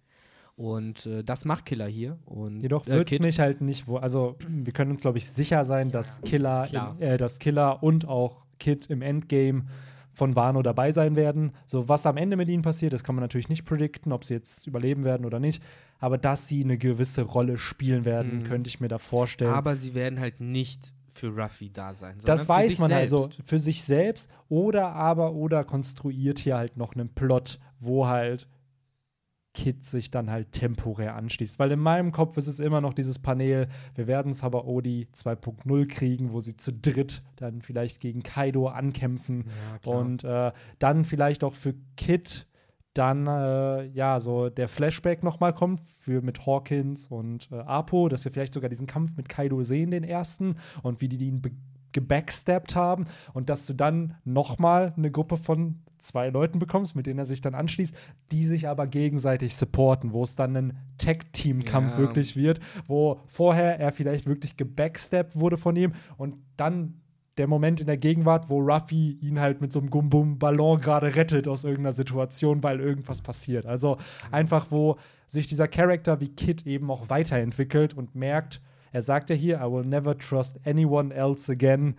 Und 0.57 1.05
äh, 1.05 1.23
das 1.23 1.45
macht 1.45 1.65
Killer 1.65 1.85
hier. 1.87 2.17
Und, 2.25 2.61
Jedoch 2.61 2.85
äh, 2.87 2.91
wird 2.91 3.11
es 3.11 3.19
mich 3.19 3.39
halt 3.39 3.61
nicht, 3.61 3.87
wo, 3.87 3.97
also 3.97 4.35
wir 4.49 4.73
können 4.73 4.91
uns, 4.91 5.01
glaube 5.03 5.19
ich, 5.19 5.29
sicher 5.29 5.63
sein, 5.65 5.91
dass 5.91 6.19
Killer, 6.23 6.95
in, 6.99 7.01
äh, 7.01 7.17
dass 7.17 7.37
Killer 7.37 7.83
und 7.83 8.07
auch 8.07 8.43
Kid 8.59 8.87
im 8.87 9.03
Endgame 9.03 9.65
von 10.13 10.35
Wano 10.35 10.63
dabei 10.63 10.91
sein 10.91 11.15
werden. 11.15 11.51
So, 11.67 11.87
was 11.87 12.07
am 12.07 12.17
Ende 12.17 12.37
mit 12.37 12.49
ihnen 12.49 12.63
passiert, 12.63 12.91
das 12.91 13.03
kann 13.03 13.13
man 13.13 13.21
natürlich 13.21 13.49
nicht 13.49 13.65
predikten, 13.65 14.11
ob 14.11 14.25
sie 14.25 14.33
jetzt 14.33 14.65
überleben 14.65 15.05
werden 15.05 15.27
oder 15.27 15.39
nicht. 15.39 15.61
Aber 15.99 16.17
dass 16.17 16.47
sie 16.47 16.63
eine 16.63 16.79
gewisse 16.79 17.21
Rolle 17.21 17.59
spielen 17.59 18.03
werden, 18.03 18.39
Mhm. 18.39 18.43
könnte 18.45 18.67
ich 18.67 18.79
mir 18.79 18.87
da 18.87 18.97
vorstellen. 18.97 19.53
Aber 19.53 19.75
sie 19.75 19.93
werden 19.93 20.19
halt 20.19 20.41
nicht 20.41 20.91
für 21.13 21.27
Ruffy 21.35 21.69
da 21.71 21.93
sein. 21.93 22.17
das 22.25 22.49
weiß 22.49 22.79
man 22.79 22.89
selbst. 22.89 23.13
also 23.13 23.29
für 23.45 23.59
sich 23.59 23.83
selbst 23.83 24.27
oder 24.49 24.87
aber 24.93 25.33
oder 25.33 25.63
konstruiert 25.63 26.39
hier 26.39 26.57
halt 26.57 26.77
noch 26.77 26.95
einen 26.95 27.09
Plot, 27.09 27.59
wo 27.79 28.07
halt 28.07 28.47
Kid 29.57 29.83
sich 29.83 30.11
dann 30.11 30.29
halt 30.29 30.51
temporär 30.51 31.15
anschließt. 31.15 31.57
Weil 31.57 31.71
in 31.71 31.79
meinem 31.79 32.11
Kopf 32.11 32.37
ist 32.37 32.45
es 32.45 32.59
immer 32.59 32.79
noch 32.79 32.93
dieses 32.93 33.17
Panel, 33.17 33.67
wir 33.95 34.05
werden 34.05 34.31
es 34.31 34.43
aber 34.43 34.67
Odi 34.67 35.07
2.0 35.15 35.87
kriegen, 35.87 36.31
wo 36.31 36.41
sie 36.41 36.55
zu 36.55 36.71
dritt 36.71 37.23
dann 37.37 37.63
vielleicht 37.63 37.99
gegen 37.99 38.21
Kaido 38.21 38.67
ankämpfen. 38.67 39.45
Ja, 39.83 39.91
und 39.91 40.23
äh, 40.23 40.51
dann 40.77 41.05
vielleicht 41.05 41.43
auch 41.43 41.55
für 41.55 41.73
Kid 41.95 42.45
dann 42.93 43.25
äh, 43.25 43.85
ja 43.87 44.19
so 44.19 44.49
der 44.49 44.67
Flashback 44.67 45.23
nochmal 45.23 45.53
kommt 45.53 45.81
für 45.81 46.21
mit 46.21 46.45
Hawkins 46.45 47.07
und 47.07 47.49
äh, 47.51 47.55
Apo, 47.55 48.09
dass 48.09 48.25
wir 48.25 48.31
vielleicht 48.31 48.53
sogar 48.53 48.69
diesen 48.69 48.85
Kampf 48.85 49.17
mit 49.17 49.27
Kaido 49.27 49.63
sehen, 49.63 49.89
den 49.89 50.03
ersten, 50.03 50.55
und 50.83 51.01
wie 51.01 51.07
die 51.09 51.25
ihn 51.27 51.41
be- 51.41 51.51
gebackstabbt 51.93 52.75
haben. 52.75 53.05
Und 53.33 53.49
dass 53.49 53.65
du 53.65 53.73
dann 53.73 54.15
nochmal 54.23 54.93
eine 54.97 55.09
Gruppe 55.11 55.37
von 55.37 55.79
zwei 56.01 56.29
Leuten 56.29 56.59
bekommst, 56.59 56.95
mit 56.95 57.05
denen 57.05 57.19
er 57.19 57.25
sich 57.25 57.41
dann 57.41 57.55
anschließt, 57.55 57.95
die 58.31 58.45
sich 58.45 58.67
aber 58.67 58.87
gegenseitig 58.87 59.55
supporten, 59.55 60.13
wo 60.13 60.23
es 60.23 60.35
dann 60.35 60.55
ein 60.55 60.77
Tag-Team-Kampf 60.97 61.93
Ja. 61.93 61.97
wirklich 61.97 62.35
wird, 62.35 62.59
wo 62.87 63.21
vorher 63.27 63.79
er 63.79 63.91
vielleicht 63.91 64.27
wirklich 64.27 64.57
gebackstabbt 64.57 65.35
wurde 65.39 65.57
von 65.57 65.75
ihm 65.75 65.93
und 66.17 66.35
dann 66.55 67.01
der 67.37 67.47
Moment 67.47 67.79
in 67.79 67.85
der 67.87 67.97
Gegenwart, 67.97 68.49
wo 68.49 68.59
Ruffy 68.59 69.11
ihn 69.21 69.39
halt 69.39 69.61
mit 69.61 69.71
so 69.71 69.79
einem 69.79 69.91
Gumbum-Ballon 69.91 70.79
gerade 70.79 71.15
rettet 71.15 71.47
aus 71.47 71.63
irgendeiner 71.63 71.91
Situation, 71.93 72.63
weil 72.63 72.79
irgendwas 72.79 73.21
passiert. 73.21 73.65
Also 73.67 73.97
einfach, 74.31 74.71
wo 74.71 74.97
sich 75.27 75.45
dieser 75.45 75.67
Charakter 75.67 76.19
wie 76.19 76.29
Kid 76.29 76.65
eben 76.65 76.89
auch 76.89 77.09
weiterentwickelt 77.09 77.93
und 77.93 78.15
merkt, 78.15 78.59
er 78.91 79.03
sagt 79.03 79.29
ja 79.29 79.35
hier, 79.35 79.57
I 79.57 79.71
will 79.71 79.85
never 79.85 80.17
trust 80.17 80.59
anyone 80.65 81.13
else 81.13 81.51
again, 81.51 81.95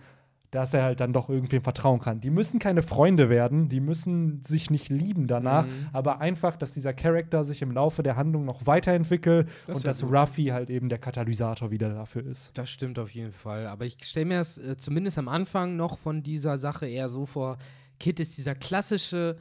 dass 0.51 0.73
er 0.73 0.83
halt 0.83 0.99
dann 0.99 1.13
doch 1.13 1.29
irgendwem 1.29 1.61
vertrauen 1.61 1.99
kann. 1.99 2.21
Die 2.21 2.31
müssen 2.31 2.57
keine 2.59 2.81
Freunde 2.81 3.29
werden, 3.29 3.69
die 3.69 3.79
müssen 3.79 4.43
sich 4.43 4.71
nicht 4.71 4.89
lieben 4.89 5.27
danach, 5.27 5.65
Mhm. 5.65 5.89
aber 5.93 6.19
einfach, 6.21 6.55
dass 6.57 6.73
dieser 6.73 6.93
Charakter 6.93 7.43
sich 7.43 7.61
im 7.61 7.71
Laufe 7.71 8.01
der 8.01 8.15
Handlung 8.15 8.45
noch 8.45 8.65
weiterentwickelt 8.65 9.47
Das 9.67 9.77
und 9.77 9.85
dass 9.87 10.01
gut. 10.01 10.11
Ruffy 10.11 10.45
halt 10.47 10.69
eben 10.71 10.89
der 10.89 10.97
Katalysator 10.97 11.69
wieder 11.69 11.89
dafür 11.93 12.25
ist. 12.25 12.57
Das 12.57 12.69
stimmt 12.69 12.97
auf 12.97 13.11
jeden 13.11 13.31
Fall. 13.31 13.67
Aber 13.67 13.85
ich 13.85 13.97
stelle 14.03 14.25
mir 14.25 14.39
das 14.39 14.57
äh, 14.57 14.75
zumindest 14.77 15.17
am 15.19 15.27
Anfang 15.27 15.75
noch 15.75 15.97
von 15.99 16.23
dieser 16.23 16.57
Sache 16.57 16.87
eher 16.87 17.09
so 17.09 17.25
vor: 17.27 17.57
Kid 17.99 18.19
ist 18.19 18.37
dieser 18.37 18.55
klassische, 18.55 19.37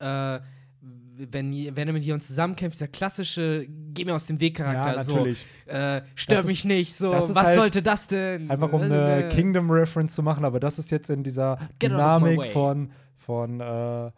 äh, 0.00 0.40
wenn, 1.30 1.52
wenn 1.76 1.88
er 1.88 1.92
mit 1.92 2.02
jemandem 2.02 2.26
zusammenkämpft, 2.26 2.78
dieser 2.78 2.88
klassische 2.88 3.66
Geh 3.94 4.04
mir 4.04 4.14
aus 4.14 4.26
dem 4.26 4.40
Weg-Charakter. 4.40 4.92
Ja, 4.92 4.96
natürlich. 5.04 5.46
So, 5.66 5.72
äh, 5.72 6.02
stör 6.14 6.34
Das 6.36 6.44
ist- 6.44 6.50
mich 6.50 6.64
nicht, 6.64 6.94
so, 6.94 7.12
ist 7.12 7.34
was 7.34 7.46
halt 7.46 7.56
sollte 7.58 7.82
das 7.82 8.06
denn? 8.06 8.50
Einfach 8.50 8.72
um 8.72 8.80
eine 8.82 9.24
äh, 9.24 9.28
Kingdom-Reference 9.28 10.14
zu 10.14 10.22
machen, 10.22 10.44
aber 10.44 10.60
das 10.60 10.78
ist 10.78 10.90
jetzt 10.90 11.10
in 11.10 11.22
dieser 11.22 11.56
Get 11.78 11.90
Dynamik 11.90 12.46
von, 12.48 12.90
von 13.16 13.60
äh, 13.60 14.10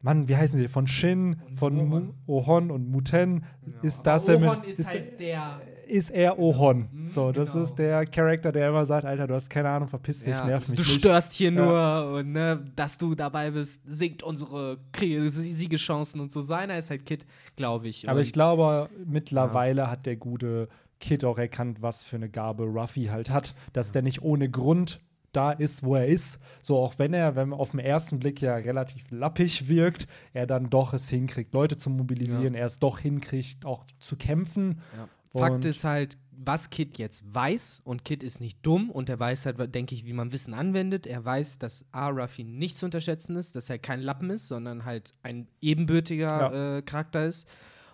Mann, 0.00 0.28
wie 0.28 0.36
heißen 0.36 0.60
die? 0.60 0.68
Von 0.68 0.86
Shin, 0.86 1.40
Und 1.48 1.58
von 1.58 1.78
Ohon. 1.80 2.14
Ohon 2.26 2.70
und 2.70 2.88
Muten 2.88 3.44
ist 3.82 4.00
aber 4.06 4.12
das 4.14 4.28
Ohon 4.28 4.62
ist, 4.64 4.78
ist, 4.80 4.88
halt 4.90 5.18
der. 5.20 5.60
Ist 5.86 6.10
er 6.10 6.38
Ohon. 6.38 6.88
Mhm, 6.92 7.06
so, 7.06 7.32
das 7.32 7.52
genau. 7.52 7.64
ist 7.64 7.74
der 7.76 8.06
Charakter, 8.06 8.52
der 8.52 8.68
immer 8.68 8.84
sagt, 8.84 9.04
Alter, 9.04 9.26
du 9.26 9.34
hast 9.34 9.48
keine 9.48 9.68
Ahnung, 9.68 9.88
verpiss 9.88 10.20
dich, 10.20 10.34
Ja, 10.34 10.44
nerv 10.44 10.68
mich 10.68 10.76
du 10.80 10.82
nicht. 10.82 11.00
störst 11.00 11.32
hier 11.34 11.50
Ja. 11.52 11.64
nur 12.04 12.18
und 12.18 12.32
ne, 12.32 12.64
dass 12.76 12.98
du 12.98 13.14
dabei 13.14 13.50
bist, 13.50 13.80
sinkt 13.86 14.22
unsere 14.22 14.78
Siegeschancen 14.98 16.20
und 16.20 16.32
so. 16.32 16.40
Seiner 16.40 16.78
ist 16.78 16.90
halt 16.90 17.06
Kid, 17.06 17.26
glaube 17.56 17.88
ich. 17.88 18.08
Aber 18.08 18.20
ich 18.20 18.32
glaube, 18.32 18.88
mittlerweile 19.04 19.90
hat 19.90 20.06
der 20.06 20.16
gute 20.16 20.68
Kid 21.00 21.24
auch 21.24 21.38
erkannt, 21.38 21.82
was 21.82 22.02
für 22.04 22.16
eine 22.16 22.28
Gabe 22.28 22.64
Ruffy 22.64 23.06
halt 23.06 23.30
hat, 23.30 23.54
dass 23.72 23.92
der 23.92 24.02
nicht 24.02 24.22
ohne 24.22 24.48
Grund 24.50 25.00
da 25.32 25.52
ist, 25.52 25.84
wo 25.84 25.96
er 25.96 26.06
ist. 26.06 26.38
So, 26.62 26.78
auch 26.78 26.94
wenn 26.98 27.12
er, 27.12 27.36
wenn 27.36 27.50
man 27.50 27.58
auf 27.60 27.72
den 27.72 27.80
ersten 27.80 28.18
Blick 28.18 28.40
ja 28.40 28.54
relativ 28.54 29.02
lappig 29.10 29.68
wirkt, 29.68 30.06
er 30.32 30.46
dann 30.46 30.70
doch 30.70 30.94
es 30.94 31.10
hinkriegt, 31.10 31.52
Leute 31.52 31.76
zu 31.76 31.90
mobilisieren, 31.90 32.54
er 32.54 32.64
es 32.64 32.78
doch 32.78 32.98
hinkriegt, 33.00 33.66
auch 33.66 33.84
zu 33.98 34.16
kämpfen. 34.16 34.80
Ja. 34.96 35.08
Fakt 35.38 35.64
ist 35.64 35.84
halt, 35.84 36.18
was 36.30 36.70
Kid 36.70 36.98
jetzt 36.98 37.24
weiß, 37.34 37.80
und 37.84 38.04
Kid 38.04 38.22
ist 38.22 38.40
nicht 38.40 38.58
dumm 38.64 38.90
und 38.90 39.08
er 39.08 39.18
weiß 39.18 39.46
halt, 39.46 39.74
denke 39.74 39.94
ich, 39.94 40.04
wie 40.04 40.12
man 40.12 40.32
Wissen 40.32 40.54
anwendet. 40.54 41.06
Er 41.06 41.24
weiß, 41.24 41.58
dass 41.58 41.84
A. 41.92 42.08
Ruffy 42.08 42.44
nicht 42.44 42.76
zu 42.76 42.84
unterschätzen 42.86 43.36
ist, 43.36 43.56
dass 43.56 43.70
er 43.70 43.78
kein 43.78 44.00
Lappen 44.00 44.30
ist, 44.30 44.48
sondern 44.48 44.84
halt 44.84 45.14
ein 45.22 45.48
ebenbürtiger 45.60 46.78
äh, 46.78 46.82
Charakter 46.82 47.26
ist. 47.26 47.46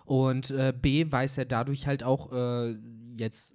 Und 0.05 0.51
äh, 0.51 0.73
B. 0.79 1.09
weiß 1.09 1.37
er 1.37 1.45
dadurch 1.45 1.87
halt 1.87 2.03
auch, 2.03 2.31
äh, 2.33 2.75
jetzt 3.17 3.53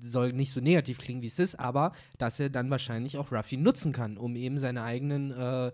soll 0.00 0.32
nicht 0.32 0.52
so 0.52 0.60
negativ 0.60 0.98
klingen, 0.98 1.22
wie 1.22 1.26
es 1.26 1.38
ist, 1.38 1.58
aber 1.58 1.92
dass 2.18 2.40
er 2.40 2.50
dann 2.50 2.70
wahrscheinlich 2.70 3.18
auch 3.18 3.32
Ruffy 3.32 3.56
nutzen 3.56 3.92
kann, 3.92 4.16
um 4.16 4.36
eben 4.36 4.58
seine 4.58 4.82
eigenen 4.82 5.30
äh, 5.30 5.72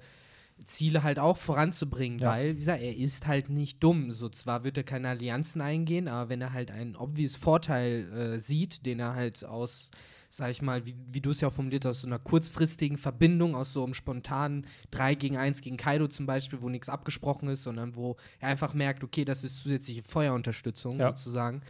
Ziele 0.65 1.03
halt 1.03 1.19
auch 1.19 1.37
voranzubringen, 1.37 2.19
Ja. 2.19 2.31
weil, 2.31 2.55
wie 2.55 2.59
gesagt, 2.59 2.83
er 2.83 2.97
ist 2.97 3.27
halt 3.27 3.51
nicht 3.51 3.83
dumm. 3.83 4.11
So 4.11 4.29
zwar 4.29 4.65
wird 4.65 4.79
er 4.79 4.85
keine 4.85 5.09
Allianzen 5.11 5.61
eingehen, 5.61 6.09
aber 6.09 6.31
wenn 6.31 6.41
er 6.41 6.53
halt 6.53 6.71
einen 6.71 6.97
obvious 6.97 7.37
Vorteil 7.37 8.11
äh, 8.35 8.39
sieht, 8.39 8.87
den 8.87 8.99
er 8.99 9.15
halt 9.15 9.45
aus, 9.45 9.91
sag 10.31 10.51
ich 10.51 10.63
mal, 10.63 10.87
wie, 10.87 10.97
wie 11.13 11.21
du 11.21 11.31
es 11.31 11.41
ja 11.41 11.49
auch 11.49 11.53
formuliert 11.53 11.85
hast, 11.85 11.99
aus 11.99 12.01
so 12.03 12.07
einer 12.09 12.19
kurzfristigen 12.19 12.97
Verbindung, 12.97 13.55
aus 13.55 13.73
so 13.75 13.85
einem 13.85 13.95
spontanen 13.95 14.67
3 14.93 15.15
gegen 15.15 15.37
1 15.37 15.61
gegen 15.61 15.77
Kaido 15.77 16.09
zum 16.09 16.25
Beispiel, 16.27 16.63
wo 16.63 16.69
nichts 16.69 16.89
abgesprochen 16.89 17.49
ist, 17.49 17.63
sondern 17.63 17.95
wo 17.95 18.17
er 18.41 18.49
einfach 18.49 18.73
merkt, 18.75 19.05
okay, 19.05 19.25
das 19.25 19.45
ist 19.45 19.63
zusätzliche 19.63 20.03
Feuerunterstützung 20.03 20.99
Ja. 20.99 21.09
sozusagen 21.11 21.61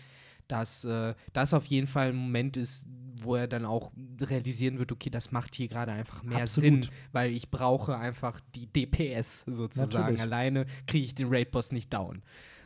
dass 0.48 0.84
äh, 0.84 1.12
das 1.32 1.52
auf 1.54 1.64
jeden 1.66 1.88
Fall 1.88 2.10
ein 2.10 2.14
Moment 2.14 2.56
ist, 2.56 2.86
wo 3.22 3.36
er 3.36 3.48
dann 3.48 3.64
auch 3.64 3.92
realisieren 4.20 4.78
wird, 4.78 4.92
okay, 4.92 5.10
das 5.10 5.32
macht 5.32 5.54
hier 5.54 5.68
gerade 5.68 5.92
einfach 5.92 6.22
mehr 6.22 6.42
Absolut. 6.42 6.84
Sinn, 6.84 6.94
weil 7.12 7.32
ich 7.32 7.50
brauche 7.50 7.96
einfach 7.96 8.40
die 8.54 8.66
DPS 8.66 9.44
sozusagen. 9.46 9.92
Natürlich. 9.92 10.20
Alleine 10.20 10.66
kriege 10.86 11.04
ich 11.04 11.14
den 11.14 11.28
Raid-Boss 11.28 11.72
nicht 11.72 11.92
down. 11.92 12.22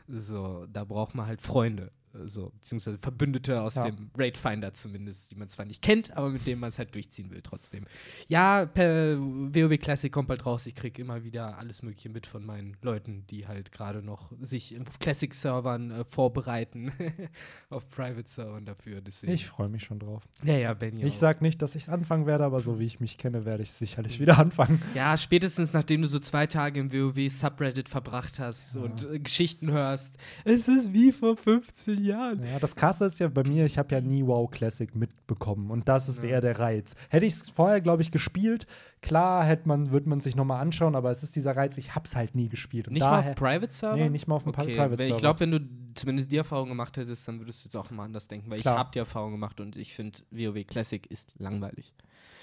So, 0.07 0.67
da 0.67 0.85
braucht 0.85 1.15
man 1.15 1.27
halt 1.27 1.41
Freunde. 1.41 1.93
Äh, 2.15 2.27
so, 2.27 2.51
beziehungsweise 2.51 2.99
Verbündete 2.99 3.61
aus 3.63 3.75
Ja. 3.77 3.85
dem 3.91 4.11
Raid 4.17 4.37
Finder 4.37 4.73
zumindest, 4.75 5.31
die 5.31 5.37
man 5.37 5.49
zwar 5.49 5.65
nicht 5.67 5.83
kennt, 5.83 6.17
aber 6.17 6.31
mit 6.31 6.47
denen 6.47 6.61
man 6.61 6.71
es 6.71 6.79
halt 6.79 6.95
durchziehen 6.95 7.31
will 7.31 7.41
trotzdem. 7.43 7.87
Ja, 8.29 8.67
per 8.67 9.19
WoW 9.19 9.79
Classic 9.79 10.11
kommt 10.13 10.29
bald 10.29 10.45
raus. 10.47 10.67
Ich 10.67 10.75
kriege 10.75 11.01
immer 11.03 11.25
wieder 11.25 11.59
alles 11.59 11.83
Mögliche 11.83 12.09
mit 12.11 12.27
von 12.27 12.45
meinen 12.45 12.77
Leuten, 12.83 13.25
die 13.29 13.47
halt 13.47 13.73
gerade 13.73 14.03
noch 14.03 14.33
sich 14.41 14.79
auf 14.81 14.99
Classic-Servern 14.99 15.91
äh, 15.91 16.05
vorbereiten, 16.05 16.93
auf 17.71 17.89
Private-Servern 17.89 18.65
dafür. 18.65 19.01
Deswegen. 19.01 19.33
Ich 19.33 19.47
freue 19.47 19.69
mich 19.69 19.85
schon 19.85 19.99
drauf. 19.99 20.23
ja, 20.45 20.57
ja, 20.57 20.75
Benny. 20.75 21.05
Ich 21.05 21.19
sag 21.19 21.43
nicht, 21.43 21.63
dass 21.63 21.75
ich 21.75 21.83
es 21.85 21.89
anfangen 21.89 22.27
werde, 22.27 22.45
aber 22.45 22.61
so 22.61 22.79
wie 22.79 22.85
ich 22.87 23.01
mich 23.01 23.19
kenne, 23.19 23.45
werde 23.45 23.63
ich 23.63 23.71
es 23.71 23.79
sicherlich 23.79 24.21
wieder 24.21 24.39
anfangen. 24.39 24.81
Ja, 24.95 25.17
spätestens 25.17 25.73
nachdem 25.73 26.03
du 26.03 26.09
so 26.09 26.19
zwei 26.19 26.47
Tage 26.47 26.81
im 26.81 26.93
WoW-Subreddit 26.93 27.89
verbracht 27.89 28.39
hast 28.39 28.75
Ja. 28.77 28.83
und 28.83 29.09
äh, 29.11 29.19
Geschichten 29.19 29.71
hörst. 29.71 30.17
Es 30.45 30.69
ist 30.69 30.93
wie 30.93 31.13
vor 31.13 31.37
15 31.37 32.00
Jahren. 32.05 32.43
Ja, 32.43 32.59
das 32.59 32.75
Krasse 32.77 33.05
ist 33.05 33.19
ja 33.21 33.29
bei 33.29 33.43
mir, 33.45 33.65
ich 33.67 33.79
habe 33.79 33.95
ja 33.95 34.01
nie 34.01 34.25
WoW 34.27 34.51
Classic 34.51 34.95
mitbekommen 34.95 35.71
und 35.71 35.89
das 35.89 36.09
ist 36.09 36.23
Ja. 36.23 36.31
eher 36.31 36.41
der 36.41 36.59
Reiz. 36.59 36.95
Hätte 37.09 37.27
ich 37.27 37.35
es 37.35 37.49
vorher, 37.51 37.81
glaube 37.81 38.03
ich, 38.03 38.11
gespielt, 38.11 38.67
klar 39.03 39.45
hätte 39.45 39.69
man, 39.69 39.91
würde 39.91 40.09
man 40.09 40.21
sich 40.21 40.37
noch 40.37 40.45
mal 40.45 40.61
anschauen, 40.61 40.95
aber 40.95 41.11
es 41.11 41.23
ist 41.23 41.37
dieser 41.37 41.57
Reiz, 41.57 41.79
ich 41.79 41.95
habe 41.95 42.05
es 42.07 42.17
halt 42.17 42.35
nie 42.35 42.49
gespielt. 42.49 42.89
Und 42.89 42.95
Nicht 42.95 43.03
mal 43.03 43.17
daher, 43.19 43.31
auf 43.33 43.37
Private-Server? 43.37 43.97
Nee, 43.97 44.09
nicht 44.11 44.27
mal 44.29 44.37
auf 44.37 44.43
dem 44.45 44.51
okay, 44.53 44.77
Private 44.77 44.97
Server. 44.97 45.15
Ich 45.15 45.19
glaube, 45.19 45.41
wenn 45.41 45.51
du 45.53 45.61
zumindest 45.95 46.31
die 46.33 46.37
Erfahrung 46.37 46.69
gemacht 46.69 46.97
hättest, 46.97 47.27
dann 47.29 47.39
würdest 47.41 47.63
du 47.63 47.69
jetzt 47.69 47.77
auch 47.77 47.91
mal 47.91 48.05
anders 48.05 48.29
denken, 48.29 48.51
weil 48.51 48.61
Klar. 48.61 48.75
ich 48.75 48.79
habe 48.79 48.91
die 48.93 48.99
Erfahrung 48.99 49.33
gemacht 49.33 49.61
und 49.61 49.77
ich 49.77 49.95
finde, 49.95 50.19
WoW 50.31 50.65
Classic 50.67 51.05
ist 51.11 51.33
langweilig. 51.39 51.93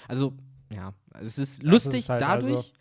Also, 0.07 0.33
ja, 0.73 0.93
es 1.21 1.37
ist 1.37 1.63
Das 1.63 1.69
lustig 1.69 1.99
ist 1.99 2.09
halt 2.09 2.21
dadurch. 2.21 2.55
also- 2.57 2.71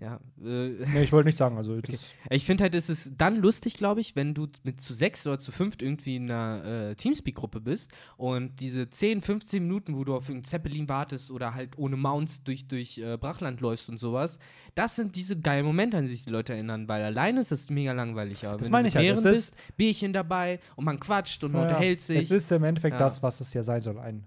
ja, 0.00 0.20
äh, 0.40 0.68
Nee, 0.94 1.02
ich 1.02 1.12
wollte 1.12 1.26
nicht 1.28 1.38
sagen, 1.38 1.56
also 1.56 1.80
das, 1.80 2.14
ich 2.30 2.44
finde 2.44 2.62
halt, 2.62 2.74
es 2.74 2.88
ist 2.88 3.12
dann 3.18 3.36
lustig, 3.36 3.74
glaube 3.74 4.00
ich, 4.00 4.14
wenn 4.14 4.32
du 4.32 4.46
mit 4.62 4.80
zu 4.80 4.94
sechs 4.94 5.26
oder 5.26 5.38
zu 5.38 5.50
fünft 5.50 5.82
irgendwie 5.82 6.16
in 6.16 6.30
einer 6.30 6.64
äh, 6.90 6.94
Teamspeak-Gruppe 6.94 7.60
bist 7.60 7.92
und 8.16 8.60
diese 8.60 8.88
10, 8.88 9.22
15 9.22 9.62
Minuten, 9.62 9.96
wo 9.96 10.04
du 10.04 10.14
auf 10.14 10.30
einen 10.30 10.44
Zeppelin 10.44 10.88
wartest 10.88 11.30
oder 11.32 11.54
halt 11.54 11.76
ohne 11.78 11.96
Mounts 11.96 12.44
durch, 12.44 12.68
durch 12.68 12.98
äh, 12.98 13.16
Brachland 13.16 13.60
läufst 13.60 13.88
und 13.88 13.98
sowas, 13.98 14.38
das 14.76 14.94
sind 14.94 15.16
diese 15.16 15.38
geilen 15.38 15.66
Momente, 15.66 15.96
an 15.96 16.04
die 16.04 16.10
sich 16.10 16.24
die 16.24 16.30
Leute 16.30 16.52
erinnern, 16.52 16.86
weil 16.88 17.02
alleine 17.02 17.40
ist 17.40 17.50
das 17.50 17.68
mega 17.68 17.92
langweilig. 17.92 18.46
Aber 18.46 18.58
Das 18.58 18.70
meine 18.70 18.86
ich 18.86 18.96
halt, 18.96 19.08
es 19.08 19.22
bist, 19.22 19.56
Bierchen 19.76 20.12
dabei 20.12 20.60
und 20.76 20.84
man 20.84 21.00
quatscht 21.00 21.42
und 21.42 21.52
man 21.52 21.62
Ja, 21.62 21.68
unterhält 21.68 22.00
sich. 22.00 22.18
Es 22.18 22.30
ist 22.30 22.52
im 22.52 22.62
Endeffekt 22.62 22.94
Ja. 22.94 22.98
das, 23.00 23.22
was 23.22 23.40
es 23.40 23.52
ja 23.52 23.64
sein 23.64 23.82
soll, 23.82 23.98
ein 23.98 24.24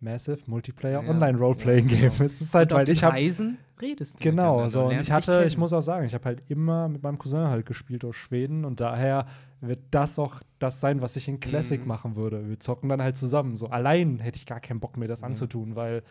Massive 0.00 0.38
Multiplayer 0.46 1.02
Ja, 1.02 1.08
Online 1.10 1.36
Roleplaying 1.38 1.88
ja, 1.88 1.96
Game. 2.00 2.10
genau. 2.10 2.24
Es 2.24 2.40
ist 2.40 2.54
halt, 2.54 2.72
und 2.72 2.78
weil 2.78 2.88
ich 2.88 3.02
habe 3.02 3.14
Reisen 3.16 3.58
redest 3.80 4.18
du 4.20 4.24
Genau, 4.24 4.62
miteinander 4.64 4.70
so. 4.70 4.84
Und 4.86 5.00
ich 5.00 5.10
hatte, 5.10 5.44
ich 5.44 5.56
muss 5.58 5.72
auch 5.72 5.80
sagen, 5.80 6.04
ich 6.06 6.14
habe 6.14 6.24
halt 6.24 6.42
immer 6.48 6.88
mit 6.88 7.02
meinem 7.02 7.18
Cousin 7.18 7.48
halt 7.48 7.66
gespielt 7.66 8.04
aus 8.04 8.14
Schweden 8.16 8.64
und 8.64 8.80
daher 8.80 9.26
wird 9.60 9.80
das 9.90 10.18
auch 10.18 10.40
das 10.60 10.80
sein, 10.80 11.00
was 11.00 11.16
ich 11.16 11.26
in 11.28 11.40
Classic 11.40 11.80
Mhm. 11.80 11.88
machen 11.88 12.16
würde. 12.16 12.48
Wir 12.48 12.60
zocken 12.60 12.88
dann 12.88 13.02
halt 13.02 13.16
zusammen. 13.16 13.56
So 13.56 13.68
allein 13.68 14.18
hätte 14.20 14.36
ich 14.36 14.46
gar 14.46 14.60
keinen 14.60 14.78
Bock, 14.80 14.96
mir 14.96 15.08
das 15.08 15.20
Ja. 15.22 15.26
anzutun, 15.26 15.74
weil 15.74 16.02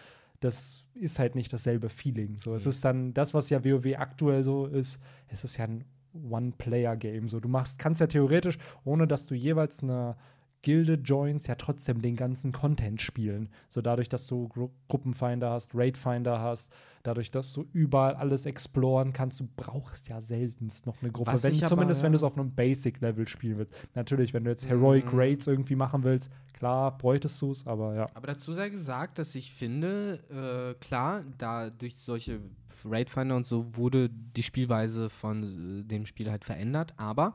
das 0.41 0.83
ist 0.93 1.17
halt 1.17 1.35
nicht 1.35 1.51
dasselbe 1.53 1.89
Feeling. 1.89 2.37
So, 2.39 2.55
es 2.55 2.65
Mhm. 2.65 2.69
ist 2.69 2.85
dann 2.85 3.13
das, 3.13 3.33
was 3.33 3.49
ja 3.49 3.63
WoW 3.63 3.95
aktuell 3.97 4.43
so 4.43 4.65
ist, 4.67 5.01
es 5.29 5.43
ist 5.43 5.57
ja 5.57 5.65
ein 5.65 5.83
One-Player-Game. 6.13 7.27
So, 7.27 7.39
du 7.39 7.47
machst, 7.49 7.79
kannst 7.79 8.01
ja 8.01 8.07
theoretisch, 8.07 8.57
ohne 8.83 9.07
dass 9.07 9.25
du 9.27 9.35
jeweils 9.35 9.81
eine 9.83 10.15
Gilde 10.61 10.95
joins, 10.95 11.47
ja 11.47 11.55
trotzdem 11.55 12.01
den 12.01 12.15
ganzen 12.15 12.51
Content 12.51 13.01
spielen. 13.01 13.49
So 13.69 13.81
dadurch, 13.81 14.09
dass 14.09 14.27
du 14.27 14.47
Gru 14.49 14.69
Gruppenfinder 14.89 15.51
hast, 15.51 15.75
Raidfinder 15.75 16.41
hast, 16.41 16.71
dadurch, 17.03 17.31
dass 17.31 17.53
du 17.53 17.65
überall 17.73 18.15
alles 18.15 18.45
exploren 18.45 19.13
kannst, 19.13 19.39
du 19.39 19.47
brauchst 19.55 20.09
ja 20.09 20.19
seltenst 20.19 20.85
noch 20.85 21.01
eine 21.01 21.11
Gruppe. 21.11 21.41
Wenn, 21.41 21.53
ich 21.53 21.63
aber, 21.63 21.69
zumindest 21.69 22.03
wenn 22.03 22.11
du 22.11 22.17
es 22.17 22.23
auf 22.23 22.37
einem 22.37 22.53
Basic-Level 22.53 23.27
spielen 23.27 23.57
willst. 23.59 23.73
Natürlich, 23.95 24.33
wenn 24.33 24.43
du 24.43 24.49
jetzt 24.49 24.67
Heroic 24.67 25.11
Mhm. 25.11 25.19
Raids 25.19 25.47
irgendwie 25.47 25.75
machen 25.75 26.03
willst, 26.03 26.31
klar, 26.53 26.97
bräuchtest 26.97 27.41
du 27.41 27.51
es, 27.51 27.65
aber 27.65 27.95
ja. 27.95 28.05
Aber 28.13 28.27
dazu 28.27 28.51
sei 28.53 28.69
gesagt, 28.69 29.19
dass 29.19 29.35
ich 29.35 29.53
finde, 29.53 30.19
äh, 30.29 30.79
klar, 30.83 31.23
da 31.37 31.69
durch 31.69 31.95
solche 31.95 32.39
Raidfinder 32.83 33.35
und 33.35 33.45
so 33.45 33.75
wurde 33.75 34.09
die 34.09 34.43
Spielweise 34.43 35.09
von 35.09 35.81
äh, 35.81 35.83
dem 35.83 36.05
Spiel 36.05 36.29
halt 36.29 36.43
verändert, 36.43 36.93
aber 36.97 37.33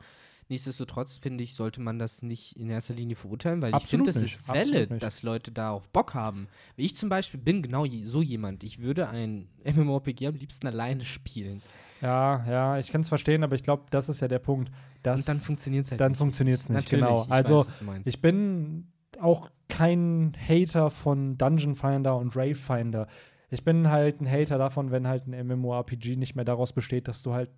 nichtsdestotrotz 0.52 1.16
finde 1.18 1.42
ich, 1.42 1.54
sollte 1.54 1.80
man 1.80 1.98
das 1.98 2.22
nicht 2.22 2.56
in 2.56 2.70
erster 2.70 2.94
Linie 2.94 3.16
verurteilen, 3.16 3.60
weil 3.62 3.70
ich 3.70 3.74
Absolut 3.74 4.06
finde, 4.06 4.12
das 4.20 4.22
ist 4.22 4.46
valid, 4.46 4.90
nicht. 4.90 5.02
dass 5.02 5.22
Leute 5.22 5.50
darauf 5.50 5.88
Bock 5.88 6.14
haben. 6.14 6.46
Ich 6.76 6.96
zum 6.96 7.08
Beispiel 7.08 7.40
bin 7.40 7.62
genau 7.62 7.84
je, 7.84 8.04
so 8.04 8.22
jemand. 8.22 8.62
Ich 8.62 8.78
würde 8.80 9.08
ein 9.08 9.48
MMORPG 9.64 10.26
am 10.28 10.34
liebsten 10.34 10.66
alleine 10.66 11.04
spielen. 11.04 11.62
Ja, 12.00 12.44
ja, 12.48 12.78
ich 12.78 12.88
kann 12.90 13.00
es 13.00 13.08
verstehen, 13.08 13.44
aber 13.44 13.54
ich 13.54 13.62
glaube, 13.62 13.84
das 13.90 14.08
ist 14.08 14.20
ja 14.20 14.28
der 14.28 14.40
Punkt. 14.40 14.70
Dass 15.02 15.20
und 15.20 15.28
dann 15.28 15.40
funktioniert 15.40 15.84
es 15.86 15.90
halt 15.92 16.00
dann 16.00 16.12
nicht. 16.12 16.18
funktioniert 16.18 16.60
es 16.60 16.68
nicht, 16.68 16.84
Natürlich, 16.92 17.04
genau. 17.04 17.24
ich 17.24 17.30
Also, 17.32 17.58
weiß. 17.66 18.06
Ich 18.06 18.20
bin 18.20 18.88
auch 19.20 19.50
kein 19.68 20.32
Hater 20.48 20.90
von 20.90 21.38
Dungeon 21.38 21.76
Finder 21.76 22.16
und 22.16 22.36
Rave 22.36 22.54
Finder. 22.56 23.06
Ich 23.50 23.64
bin 23.64 23.88
halt 23.90 24.20
ein 24.20 24.28
Hater 24.30 24.58
davon, 24.58 24.90
wenn 24.90 25.06
halt 25.06 25.26
ein 25.26 25.46
MMORPG 25.46 26.16
nicht 26.16 26.34
mehr 26.34 26.44
daraus 26.44 26.72
besteht, 26.72 27.06
dass 27.08 27.22
du 27.22 27.32
halt 27.34 27.50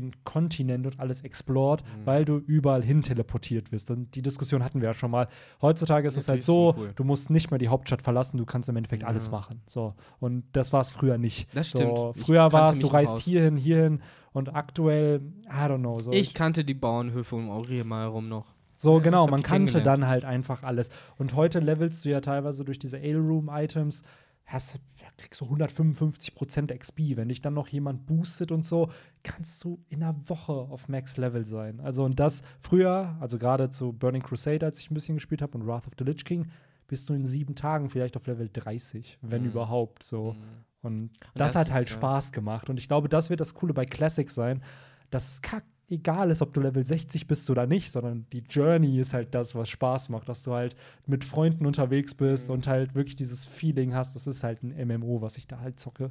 den 0.00 0.12
Kontinent 0.24 0.86
und 0.86 0.98
alles 0.98 1.20
explort, 1.22 1.82
Mhm. 1.84 2.06
weil 2.06 2.24
du 2.24 2.36
überall 2.38 2.82
hin 2.82 3.02
teleportiert 3.02 3.70
wirst. 3.72 3.90
Und 3.90 4.14
die 4.14 4.22
Diskussion 4.22 4.64
hatten 4.64 4.80
wir 4.80 4.88
ja 4.88 4.94
schon 4.94 5.10
mal. 5.10 5.28
Heutzutage 5.60 6.08
ist 6.08 6.16
es 6.16 6.28
halt 6.28 6.42
so, 6.42 6.72
so 6.72 6.78
cool. 6.80 6.92
du 6.96 7.04
musst 7.04 7.30
nicht 7.30 7.50
mehr 7.50 7.58
die 7.58 7.68
Hauptstadt 7.68 8.02
verlassen, 8.02 8.38
du 8.38 8.44
kannst 8.46 8.68
im 8.68 8.76
Endeffekt 8.76 9.02
Ja. 9.02 9.08
alles 9.08 9.30
machen. 9.30 9.60
So. 9.66 9.94
Und 10.20 10.44
das 10.52 10.72
war 10.72 10.80
es 10.80 10.92
früher 10.92 11.18
nicht. 11.18 11.54
Das 11.54 11.70
So, 11.70 11.78
stimmt. 11.78 12.16
Ich 12.16 12.22
früher 12.24 12.52
war 12.52 12.70
es, 12.70 12.78
du 12.78 12.86
reist 12.88 13.14
aus. 13.14 13.22
hierhin, 13.22 13.56
hierhin 13.56 14.00
und 14.32 14.54
aktuell, 14.54 15.20
I 15.46 15.66
don't 15.66 15.78
know. 15.78 15.98
So, 15.98 16.10
ich 16.12 16.34
kannte 16.34 16.64
die 16.64 16.74
Bauernhöfe 16.74 17.36
um 17.36 17.50
Aurier 17.50 17.84
mal 17.84 18.02
herum 18.04 18.28
noch. 18.28 18.46
so, 18.74 18.96
Ja, 18.96 19.02
genau, 19.04 19.26
man 19.28 19.42
kannte 19.42 19.82
dann 19.82 20.06
halt 20.08 20.24
einfach 20.24 20.62
alles. 20.64 20.90
Und 21.18 21.34
heute 21.34 21.60
levelst 21.60 22.04
du 22.04 22.08
ja 22.08 22.20
teilweise 22.20 22.64
durch 22.64 22.78
diese 22.78 22.96
Ale 22.98 23.18
Room 23.18 23.48
Items, 23.52 24.02
hast, 24.44 24.80
kriegst 25.22 25.40
du 25.40 25.46
155% 25.46 26.76
XP. 26.76 27.16
Wenn 27.16 27.28
dich 27.28 27.40
dann 27.40 27.54
noch 27.54 27.68
jemand 27.68 28.06
boostet 28.06 28.52
und 28.52 28.64
so, 28.66 28.90
kannst 29.22 29.62
du 29.64 29.82
in 29.88 30.02
einer 30.02 30.16
Woche 30.28 30.52
auf 30.52 30.88
Max 30.88 31.16
Level 31.16 31.46
sein. 31.46 31.80
Also, 31.80 32.04
und 32.04 32.20
das 32.20 32.42
früher, 32.60 33.16
also 33.20 33.38
gerade 33.38 33.70
zu 33.70 33.92
Burning 33.92 34.22
Crusade, 34.22 34.66
als 34.66 34.80
ich 34.80 34.90
ein 34.90 34.94
bisschen 34.94 35.16
gespielt 35.16 35.42
habe, 35.42 35.56
und 35.56 35.66
Wrath 35.66 35.86
of 35.86 35.94
the 35.98 36.04
Lich 36.04 36.24
King, 36.24 36.46
bist 36.88 37.08
du 37.08 37.14
in 37.14 37.24
sieben 37.26 37.54
Tagen 37.54 37.88
vielleicht 37.88 38.16
auf 38.16 38.26
Level 38.26 38.50
30, 38.52 39.18
wenn 39.22 39.42
Mhm. 39.42 39.48
überhaupt. 39.48 40.02
So. 40.02 40.32
Mhm. 40.32 40.38
Und 40.82 41.10
das, 41.34 41.52
das 41.52 41.56
hat 41.56 41.66
ist, 41.68 41.72
halt 41.72 41.88
ja. 41.88 41.94
Spaß 41.94 42.32
gemacht. 42.32 42.68
Und 42.68 42.78
ich 42.78 42.88
glaube, 42.88 43.08
das 43.08 43.30
wird 43.30 43.40
das 43.40 43.54
Coole 43.54 43.72
bei 43.72 43.86
Classic 43.86 44.28
sein, 44.28 44.62
dass 45.10 45.28
es 45.28 45.42
kack 45.42 45.64
egal 45.92 46.30
ist, 46.30 46.42
ob 46.42 46.52
du 46.52 46.60
Level 46.60 46.84
60 46.84 47.26
bist 47.26 47.48
oder 47.50 47.66
nicht, 47.66 47.90
sondern 47.92 48.26
die 48.32 48.42
Journey 48.48 48.98
ist 48.98 49.14
halt 49.14 49.34
das, 49.34 49.54
was 49.54 49.68
Spaß 49.68 50.08
macht, 50.08 50.28
dass 50.28 50.42
du 50.42 50.52
halt 50.52 50.74
mit 51.06 51.24
Freunden 51.24 51.66
unterwegs 51.66 52.14
bist 52.14 52.48
Mhm. 52.48 52.54
und 52.54 52.66
halt 52.66 52.94
wirklich 52.94 53.16
dieses 53.16 53.46
Feeling 53.46 53.94
hast. 53.94 54.14
Das 54.14 54.26
ist 54.26 54.42
halt 54.42 54.62
ein 54.62 54.74
MMO, 54.88 55.20
was 55.22 55.36
ich 55.36 55.46
da 55.46 55.60
halt 55.60 55.78
zocke. 55.78 56.10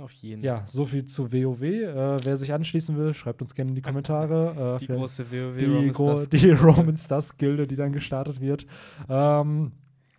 Auf 0.00 0.10
jeden 0.12 0.42
Ja, 0.42 0.64
so 0.66 0.84
viel 0.84 1.06
zu 1.06 1.32
WoW. 1.32 1.62
Äh, 1.62 2.24
wer 2.24 2.36
sich 2.36 2.52
anschließen 2.52 2.94
will, 2.98 3.14
schreibt 3.14 3.40
uns 3.40 3.54
gerne 3.54 3.70
in 3.70 3.74
die 3.74 3.80
Kommentare. 3.82 4.76
Äh, 4.76 4.78
Die 4.80 4.86
große 4.86 5.24
WoW 5.32 6.28
die 6.28 6.50
Roman 6.50 6.96
Stars 6.98 7.36
Gilde, 7.38 7.66
die 7.66 7.76
dann 7.76 7.92
gestartet 7.92 8.38
wird. 8.40 8.66
Ähm, 9.08 9.72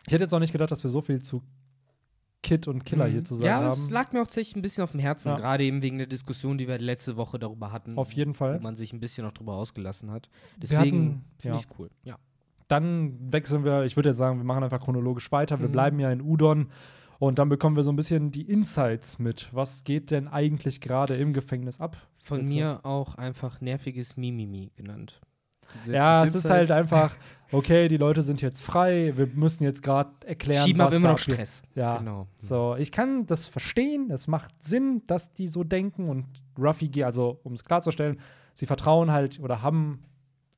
ich 0.08 0.14
hätte 0.14 0.24
jetzt 0.24 0.34
auch 0.34 0.40
nicht 0.40 0.54
gedacht, 0.54 0.72
dass 0.72 0.82
wir 0.84 0.90
so 0.90 1.02
viel 1.02 1.22
zu 1.22 1.44
Kit 2.42 2.68
und 2.68 2.86
Killer 2.86 3.08
Mhm. 3.08 3.12
hier 3.12 3.24
zu 3.24 3.36
sagen 3.36 3.48
Ja, 3.48 3.56
haben. 3.62 3.68
es 3.68 3.90
lag 3.90 4.12
mir 4.14 4.22
auch 4.22 4.26
tatsächlich 4.26 4.56
ein 4.56 4.62
bisschen 4.62 4.84
auf 4.84 4.92
dem 4.92 5.00
Herzen, 5.00 5.30
Ja. 5.30 5.36
gerade 5.36 5.64
eben 5.64 5.82
wegen 5.82 5.98
der 5.98 6.08
Diskussion, 6.08 6.58
die 6.58 6.68
wir 6.68 6.78
letzte 6.80 7.18
Woche 7.18 7.38
darüber 7.38 7.72
hatten. 7.72 7.98
Auf 7.98 8.14
jeden 8.14 8.34
Fall. 8.34 8.60
Wo 8.60 8.64
man 8.64 8.76
sich 8.76 8.94
ein 8.94 9.00
bisschen 9.00 9.26
noch 9.26 9.34
drüber 9.34 9.54
ausgelassen 9.54 10.10
hat. 10.12 10.30
Wir 10.56 10.60
Deswegen 10.62 11.26
finde 11.38 11.56
ja. 11.58 11.62
ich 11.62 11.68
cool. 11.78 11.90
Ja. 12.04 12.18
Dann 12.68 13.18
wechseln 13.32 13.64
wir, 13.66 13.84
ich 13.84 13.96
würde 13.96 14.10
jetzt 14.10 14.18
sagen, 14.20 14.38
wir 14.38 14.44
machen 14.46 14.64
einfach 14.64 14.80
chronologisch 14.80 15.32
weiter. 15.32 15.60
Wir 15.60 15.68
Mhm. 15.68 15.72
bleiben 15.74 16.00
ja 16.00 16.12
in 16.12 16.22
Udon 16.22 16.70
und 17.18 17.40
dann 17.40 17.50
bekommen 17.50 17.76
wir 17.76 17.84
so 17.84 17.92
ein 17.92 17.96
bisschen 17.96 18.32
die 18.32 18.44
Insights 18.44 19.20
mit. 19.20 19.50
Was 19.52 19.84
geht 19.84 20.12
denn 20.12 20.28
eigentlich 20.28 20.80
gerade 20.80 21.16
im 21.18 21.34
Gefängnis 21.34 21.82
ab? 21.82 21.98
Von 22.24 22.46
mir 22.46 22.82
auch 22.86 23.16
einfach 23.16 23.60
nerviges 23.60 24.16
Mimimi 24.18 24.72
genannt. 24.76 25.20
Ja, 25.88 26.24
es 26.24 26.36
ist 26.36 26.50
halt 26.50 26.72
einfach, 26.72 27.16
okay, 27.52 27.88
die 27.88 27.98
Leute 27.98 28.22
sind 28.22 28.42
jetzt 28.42 28.62
frei, 28.62 29.14
wir 29.16 29.28
müssen 29.28 29.64
jetzt 29.64 29.84
gerade 29.84 30.12
erklären, 30.26 30.66
Schieben 30.66 30.80
was 30.80 30.94
aber 30.94 30.96
immer 30.98 31.10
noch. 31.14 31.18
Stress. 31.18 31.64
Ja, 31.76 31.98
Genau. 31.98 32.28
So, 32.40 32.76
ich 32.78 32.92
kann 32.92 33.26
das 33.26 33.48
verstehen, 33.48 34.12
es 34.12 34.28
macht 34.28 34.52
Sinn, 34.64 35.04
dass 35.08 35.34
die 35.34 35.48
so 35.48 35.64
denken 35.64 36.10
und 36.10 36.26
Ruffy, 36.58 37.04
also 37.04 37.40
um 37.44 37.54
es 37.54 37.64
klarzustellen, 37.64 38.20
sie 38.54 38.66
vertrauen 38.66 39.12
halt 39.12 39.40
oder 39.40 39.62
haben 39.62 40.04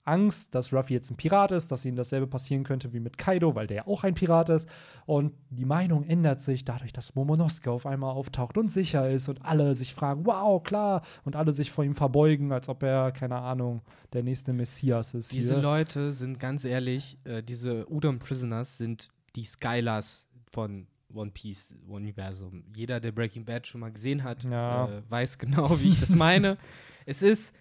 Angst, 0.03 0.55
dass 0.55 0.73
Ruffy 0.73 0.93
jetzt 0.93 1.11
ein 1.11 1.15
Pirat 1.17 1.51
ist, 1.51 1.71
dass 1.71 1.85
ihnen 1.85 1.95
dasselbe 1.95 2.27
passieren 2.27 2.63
könnte 2.63 2.91
wie 2.93 2.99
mit 2.99 3.17
Kaido, 3.17 3.53
weil 3.55 3.67
der 3.67 3.77
ja 3.77 3.87
auch 3.87 4.03
ein 4.03 4.13
Pirat 4.13 4.49
ist. 4.49 4.67
Und 5.05 5.33
die 5.49 5.65
Meinung 5.65 6.03
ändert 6.03 6.41
sich 6.41 6.65
dadurch, 6.65 6.91
dass 6.93 7.13
Momonosuke 7.15 7.69
auf 7.71 7.85
einmal 7.85 8.11
auftaucht 8.13 8.57
und 8.57 8.71
sicher 8.71 9.09
ist 9.09 9.29
und 9.29 9.45
alle 9.45 9.75
sich 9.75 9.93
fragen, 9.93 10.25
wow, 10.25 10.61
klar, 10.63 11.03
und 11.23 11.35
alle 11.35 11.53
sich 11.53 11.71
vor 11.71 11.83
ihm 11.83 11.95
verbeugen, 11.95 12.51
als 12.51 12.67
ob 12.69 12.83
er, 12.83 13.11
keine 13.11 13.37
Ahnung, 13.37 13.81
der 14.13 14.23
nächste 14.23 14.53
Messias 14.53 15.13
ist. 15.13 15.31
Diese 15.31 15.53
hier. 15.55 15.63
Leute 15.63 16.11
sind 16.11 16.39
ganz 16.39 16.65
ehrlich, 16.65 17.17
äh, 17.23 17.43
diese 17.43 17.89
Udon 17.91 18.19
Prisoners 18.19 18.77
sind 18.77 19.09
die 19.35 19.43
Skylars 19.45 20.27
von 20.51 20.87
One 21.13 21.31
Piece 21.31 21.75
Universum. 21.87 22.63
Jeder, 22.75 22.99
der 22.99 23.11
Breaking 23.11 23.45
Bad 23.45 23.67
schon 23.67 23.81
mal 23.81 23.91
gesehen 23.91 24.23
hat, 24.23 24.43
Ja. 24.43 24.87
äh, 24.89 25.01
weiß 25.09 25.37
genau, 25.37 25.79
wie 25.79 25.89
ich 25.89 25.99
das 25.99 26.15
meine. 26.15 26.57
es 27.05 27.21
ist 27.21 27.53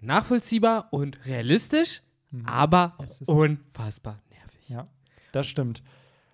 nachvollziehbar 0.00 0.88
und 0.92 1.24
realistisch, 1.26 2.02
Mhm. 2.30 2.46
aber 2.46 2.94
Es 3.02 3.20
ist- 3.20 3.28
unfassbar 3.28 4.20
nervig. 4.30 4.68
Ja, 4.68 4.86
das 5.32 5.46
stimmt. 5.46 5.82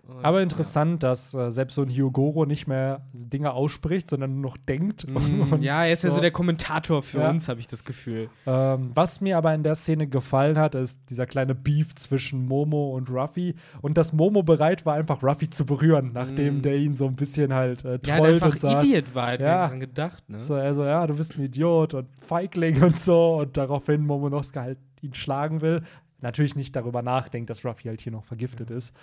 Und, 0.06 0.22
Aber 0.24 0.42
interessant, 0.42 1.02
dass 1.02 1.32
äh, 1.34 1.50
selbst 1.50 1.74
so 1.76 1.82
ein 1.82 1.88
Hyogoro 1.88 2.44
nicht 2.44 2.66
mehr 2.66 3.06
Dinge 3.14 3.52
ausspricht, 3.54 4.08
sondern 4.10 4.34
nur 4.34 4.42
noch 4.50 4.56
denkt. 4.58 5.06
Ja. 5.08 5.18
Mm, 5.18 5.40
Und 5.52 5.62
ja, 5.62 5.84
er 5.84 5.92
ist 5.92 6.04
ja 6.04 6.10
so 6.10 6.16
so. 6.16 6.20
der 6.20 6.30
Kommentator 6.30 7.02
für 7.02 7.20
Ja. 7.20 7.30
uns, 7.30 7.48
habe 7.48 7.58
ich 7.60 7.68
das 7.68 7.84
Gefühl. 7.84 8.28
Ähm, 8.46 8.90
was 8.94 9.20
mir 9.22 9.38
aber 9.38 9.54
in 9.54 9.62
der 9.62 9.74
Szene 9.74 10.06
gefallen 10.06 10.58
hat, 10.58 10.74
ist 10.74 11.00
dieser 11.08 11.24
kleine 11.26 11.54
Beef 11.54 11.94
zwischen 11.94 12.46
Momo 12.46 12.90
und 12.94 13.08
Ruffy. 13.10 13.54
Und 13.80 13.96
dass 13.96 14.12
Momo 14.12 14.42
bereit 14.42 14.84
war, 14.84 14.94
einfach 14.94 15.22
Ruffy 15.22 15.48
zu 15.48 15.64
berühren, 15.64 16.10
nachdem 16.12 16.58
Mm. 16.58 16.62
der 16.62 16.76
ihn 16.76 16.94
so 16.94 17.06
ein 17.06 17.16
bisschen 17.16 17.54
halt 17.54 17.84
äh, 17.84 17.98
Ja, 18.04 18.16
trollt 18.18 18.22
halt 18.22 18.34
und 18.34 18.42
einfach 18.44 18.58
sagt. 18.58 18.84
Idiot 18.84 19.14
war, 19.14 19.30
hätte 19.30 19.44
Ja. 19.46 19.64
ich 19.64 19.70
dran 19.70 19.80
gedacht, 19.80 20.28
ne? 20.28 20.40
So, 20.40 20.54
also, 20.54 20.84
ja, 20.84 21.06
du 21.06 21.14
bist 21.16 21.36
ein 21.38 21.42
Idiot 21.44 21.94
und 21.94 22.08
Feigling 22.20 22.82
und 22.82 22.98
so. 22.98 23.36
Und 23.36 23.56
daraufhin 23.56 24.04
Momonosuke 24.06 24.60
halt 24.60 24.78
ihn 25.00 25.14
schlagen 25.14 25.60
will. 25.60 25.82
Natürlich 26.24 26.56
nicht 26.56 26.74
darüber 26.74 27.02
nachdenkt, 27.02 27.50
dass 27.50 27.64
Ruffy 27.64 27.88
halt 27.88 28.00
hier 28.00 28.10
noch 28.12 28.24
vergiftet 28.24 28.70
ist. 28.70 28.96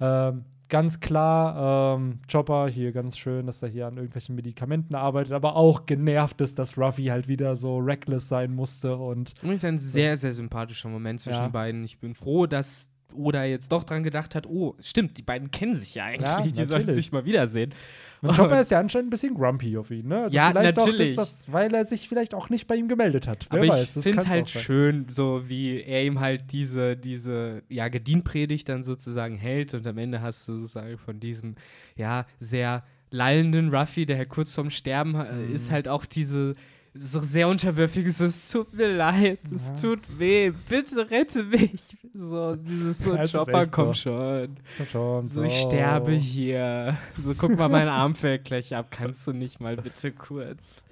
Ähm, 0.00 0.44
ganz 0.68 1.00
klar, 1.00 1.96
ähm, 1.96 2.20
Chopper 2.30 2.68
hier 2.68 2.92
ganz 2.92 3.18
schön, 3.18 3.46
dass 3.46 3.60
er 3.62 3.68
hier 3.68 3.88
an 3.88 3.96
irgendwelchen 3.96 4.36
Medikamenten 4.36 4.94
arbeitet, 4.94 5.32
aber 5.32 5.56
auch 5.56 5.86
genervt 5.86 6.40
ist, 6.40 6.58
dass 6.58 6.78
Ruffy 6.78 7.06
halt 7.06 7.26
wieder 7.26 7.56
so 7.56 7.78
reckless 7.78 8.28
sein 8.28 8.54
musste 8.54 8.96
und 8.96 9.34
Und 9.42 9.50
ist 9.50 9.64
ein 9.64 9.78
sehr, 9.80 10.16
sehr 10.16 10.32
sympathischer 10.32 10.88
Moment 10.88 11.20
zwischen 11.20 11.40
Ja. 11.40 11.48
den 11.48 11.52
beiden. 11.52 11.82
Ich 11.84 11.98
bin 11.98 12.14
froh, 12.14 12.46
dass 12.46 12.90
Oda 13.14 13.44
jetzt 13.44 13.72
doch 13.72 13.84
dran 13.84 14.02
gedacht 14.02 14.34
hat, 14.34 14.46
oh, 14.46 14.74
stimmt, 14.80 15.16
die 15.18 15.22
beiden 15.22 15.50
kennen 15.50 15.76
sich 15.76 15.94
ja 15.94 16.04
eigentlich. 16.04 16.22
Ja, 16.28 16.40
die 16.42 16.64
sollten 16.64 16.92
sich 16.92 17.10
mal 17.12 17.24
wiedersehen. 17.24 17.74
Und 18.20 18.34
Chopper 18.34 18.60
ist 18.60 18.70
ja 18.70 18.80
anscheinend 18.80 19.08
ein 19.08 19.10
bisschen 19.10 19.34
grumpy 19.34 19.76
auf 19.78 19.90
ihn, 19.90 20.08
ne? 20.08 20.22
Also 20.24 20.36
Ja, 20.36 20.50
vielleicht 20.50 20.76
natürlich. 20.76 21.16
Auch 21.18 21.22
ist 21.22 21.46
das, 21.46 21.52
weil 21.52 21.72
er 21.72 21.84
sich 21.84 22.08
vielleicht 22.08 22.34
auch 22.34 22.50
nicht 22.50 22.66
bei 22.66 22.74
ihm 22.76 22.88
gemeldet 22.88 23.28
hat. 23.28 23.46
Wer 23.50 23.60
Aber 23.60 23.68
weiß, 23.72 23.96
ich 23.96 24.02
finde 24.02 24.22
es 24.22 24.26
halt 24.28 24.48
schön, 24.48 25.06
so 25.08 25.42
wie 25.48 25.80
er 25.80 26.04
ihm 26.04 26.18
halt 26.20 26.50
diese, 26.52 26.96
diese 26.96 27.62
ja, 27.68 27.88
Gedienpredigt 27.88 28.68
dann 28.68 28.82
sozusagen 28.82 29.36
hält 29.36 29.74
und 29.74 29.86
am 29.86 29.98
Ende 29.98 30.20
hast 30.20 30.48
du 30.48 30.56
sozusagen 30.56 30.98
von 30.98 31.20
diesem, 31.20 31.54
ja, 31.96 32.26
sehr 32.40 32.82
lallenden 33.10 33.74
Ruffy, 33.74 34.04
der 34.04 34.18
halt 34.18 34.28
kurz 34.28 34.52
vorm 34.52 34.70
Sterben 34.70 35.14
äh, 35.14 35.32
Mhm. 35.32 35.54
ist 35.54 35.70
halt 35.70 35.88
auch 35.88 36.04
diese 36.04 36.56
so 36.98 37.20
sehr 37.20 37.48
unterwürfige, 37.48 38.10
so, 38.12 38.24
es 38.26 38.50
tut 38.50 38.72
mir 38.74 38.88
leid, 38.94 39.38
es 39.54 39.68
Ja. 39.68 39.76
tut 39.76 40.18
weh, 40.18 40.52
bitte 40.68 41.10
rette 41.10 41.44
mich. 41.44 41.96
So, 42.14 42.56
dieses 42.56 42.98
so, 42.98 43.14
ist 43.14 43.32
Chopper, 43.32 43.66
komm 43.66 43.88
so. 43.88 43.92
schon. 43.94 44.56
Schon 44.90 45.26
So, 45.28 45.42
ich 45.42 45.54
so. 45.62 45.68
sterbe 45.68 46.12
hier. 46.12 46.96
So, 47.22 47.34
guck 47.34 47.56
mal, 47.56 47.68
mein 47.68 47.88
Arm 47.88 48.14
fällt 48.14 48.44
gleich 48.44 48.74
ab. 48.74 48.88
Kannst 48.90 49.26
du 49.26 49.32
nicht 49.32 49.60
mal 49.60 49.76
bitte 49.76 50.12
kurz? 50.12 50.82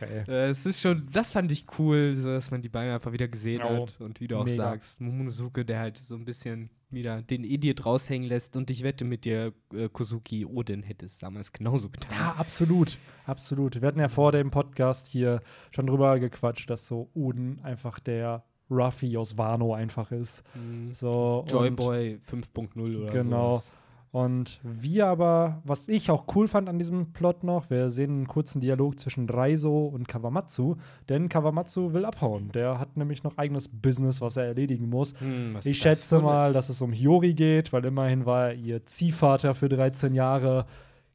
Okay. 0.00 0.22
Äh, 0.28 0.50
es 0.50 0.64
ist 0.64 0.80
schon, 0.80 1.08
das 1.12 1.32
fand 1.32 1.50
ich 1.50 1.66
cool, 1.78 2.12
so, 2.14 2.28
dass 2.28 2.50
man 2.52 2.62
die 2.62 2.68
beiden 2.68 2.92
einfach 2.94 3.12
wieder 3.12 3.26
gesehen 3.26 3.62
Oh, 3.64 3.82
hat. 3.86 4.00
Und 4.00 4.20
wie 4.20 4.28
du 4.28 4.36
auch 4.38 4.44
mega. 4.44 4.56
sagst, 4.56 5.00
Momonosuke, 5.00 5.64
der 5.64 5.80
halt 5.80 5.98
so 5.98 6.14
ein 6.14 6.24
bisschen 6.24 6.70
wieder 6.90 7.22
den 7.22 7.44
Idiot 7.44 7.84
raushängen 7.84 8.28
lässt. 8.28 8.56
Und 8.56 8.70
ich 8.70 8.82
wette 8.82 9.04
mit 9.04 9.24
dir, 9.24 9.52
äh, 9.74 9.88
Kozuki 9.88 10.46
Odin 10.46 10.82
hätte 10.82 11.06
es 11.06 11.18
damals 11.18 11.52
genauso 11.52 11.88
getan. 11.90 12.12
Ja, 12.16 12.34
absolut. 12.38 12.98
Absolut. 13.26 13.80
Wir 13.80 13.88
hatten 13.88 14.00
ja 14.00 14.08
vor 14.08 14.32
dem 14.32 14.50
Podcast 14.50 15.06
hier 15.08 15.40
schon 15.72 15.86
drüber 15.86 16.18
gequatscht, 16.18 16.70
dass 16.70 16.86
so 16.86 17.10
Uden 17.14 17.60
einfach 17.62 17.98
der 17.98 18.44
Ruffy 18.70 19.16
aus 19.16 19.36
Wano 19.38 19.74
einfach 19.74 20.10
ist. 20.12 20.42
Mhm. 20.54 20.92
So, 20.92 21.44
Joyboy 21.48 22.18
5.0 22.28 22.96
oder 23.02 23.12
Genau. 23.12 23.52
sowas. 23.52 23.72
Und 24.16 24.60
wir 24.62 25.08
aber, 25.08 25.60
was 25.64 25.88
ich 25.88 26.10
auch 26.10 26.24
cool 26.34 26.48
fand 26.48 26.70
an 26.70 26.78
diesem 26.78 27.12
Plot 27.12 27.44
noch, 27.44 27.68
wir 27.68 27.90
sehen 27.90 28.10
einen 28.12 28.26
kurzen 28.26 28.62
Dialog 28.62 28.98
zwischen 28.98 29.28
Reiso 29.28 29.84
und 29.84 30.08
Kawamatsu, 30.08 30.76
denn 31.10 31.28
Kawamatsu 31.28 31.92
will 31.92 32.06
abhauen. 32.06 32.50
Der 32.52 32.78
hat 32.78 32.96
nämlich 32.96 33.24
noch 33.24 33.36
eigenes 33.36 33.68
Business, 33.68 34.22
was 34.22 34.38
er 34.38 34.44
erledigen 34.44 34.88
muss. 34.88 35.12
Hm, 35.20 35.58
Ich 35.64 35.76
schätze 35.78 36.18
mal, 36.20 36.54
dass 36.54 36.70
es 36.70 36.80
um 36.80 36.92
Hiyori 36.92 37.34
geht, 37.34 37.74
weil 37.74 37.84
immerhin 37.84 38.24
war 38.24 38.48
er 38.48 38.54
ihr 38.54 38.86
Ziehvater 38.86 39.54
für 39.54 39.68
13 39.68 40.14
Jahre. 40.14 40.64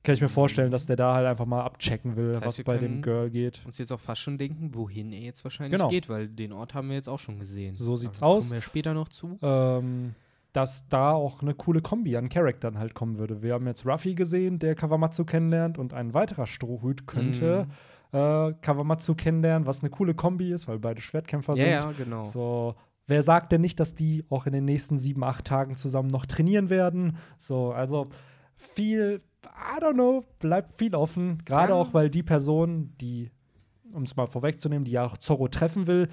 Kann 0.03 0.13
ich 0.15 0.21
mir 0.21 0.29
vorstellen, 0.29 0.69
dass 0.71 0.85
der 0.85 0.95
da 0.95 1.15
halt 1.15 1.25
einfach 1.25 1.45
mal 1.47 1.61
abchecken 1.63 2.15
will, 2.15 2.33
Das 2.33 2.41
heißt, 2.41 2.59
was 2.59 2.63
bei 2.65 2.77
dem 2.77 3.01
Girl 3.01 3.29
geht. 3.31 3.61
uns 3.65 3.79
jetzt 3.79 3.91
auch 3.91 3.99
fast 3.99 4.21
schon 4.21 4.37
denken, 4.37 4.75
wohin 4.75 5.11
er 5.11 5.21
jetzt 5.21 5.43
wahrscheinlich 5.43 5.71
Genau. 5.77 5.89
geht, 5.89 6.07
weil 6.09 6.27
den 6.27 6.53
Ort 6.53 6.75
haben 6.75 6.89
wir 6.89 6.95
jetzt 6.95 7.07
auch 7.09 7.19
schon 7.19 7.39
gesehen. 7.39 7.73
So 7.75 7.95
sieht's 7.95 8.19
Da 8.19 8.25
aus. 8.27 8.49
Kommen 8.49 8.57
wir 8.59 8.61
später 8.63 8.93
noch 8.93 9.09
zu. 9.09 9.37
ähm, 9.41 10.13
dass 10.53 10.87
da 10.89 11.11
auch 11.11 11.41
eine 11.41 11.53
coole 11.53 11.81
Kombi 11.81 12.17
an 12.17 12.27
Charaktern 12.29 12.77
halt 12.77 12.93
kommen 12.93 13.17
würde. 13.17 13.41
Wir 13.41 13.53
haben 13.53 13.67
jetzt 13.67 13.85
Ruffy 13.85 14.15
gesehen, 14.15 14.59
der 14.59 14.75
Kawamatsu 14.75 15.23
kennenlernt 15.25 15.77
und 15.77 15.93
ein 15.93 16.13
weiterer 16.13 16.45
Strohhüt 16.45 17.07
könnte 17.07 17.67
Mhm. 17.67 18.17
äh, 18.17 18.53
Kawamatsu 18.61 19.15
kennenlernen, 19.15 19.65
was 19.65 19.79
eine 19.81 19.89
coole 19.89 20.13
Kombi 20.13 20.51
ist, 20.51 20.67
weil 20.67 20.79
beide 20.79 20.99
Schwertkämpfer 20.99 21.53
Ja, 21.53 21.57
sind. 21.57 21.69
ja, 21.71 21.91
genau. 21.93 22.25
So, 22.25 22.75
wer 23.07 23.23
sagt 23.23 23.53
denn 23.53 23.61
nicht, 23.61 23.79
dass 23.79 23.95
die 23.95 24.25
auch 24.29 24.45
in 24.47 24.51
den 24.51 24.65
nächsten 24.65 24.97
sieben, 24.97 25.23
acht 25.23 25.45
Tagen 25.45 25.77
zusammen 25.77 26.09
noch 26.09 26.25
trainieren 26.25 26.69
werden? 26.69 27.15
So, 27.37 27.71
also 27.71 28.07
viel, 28.57 29.21
I 29.45 29.81
don't 29.81 29.93
know, 29.93 30.25
bleibt 30.39 30.73
viel 30.73 30.93
offen. 30.93 31.41
Gerade 31.45 31.71
Ja. 31.71 31.79
auch, 31.79 31.93
weil 31.93 32.09
die 32.09 32.21
Person, 32.23 32.93
die, 32.99 33.31
um 33.93 34.03
es 34.03 34.17
mal 34.17 34.27
vorwegzunehmen, 34.27 34.83
die 34.83 34.91
ja 34.91 35.05
auch 35.05 35.15
Zorro 35.17 35.47
treffen 35.47 35.87
will, 35.87 36.09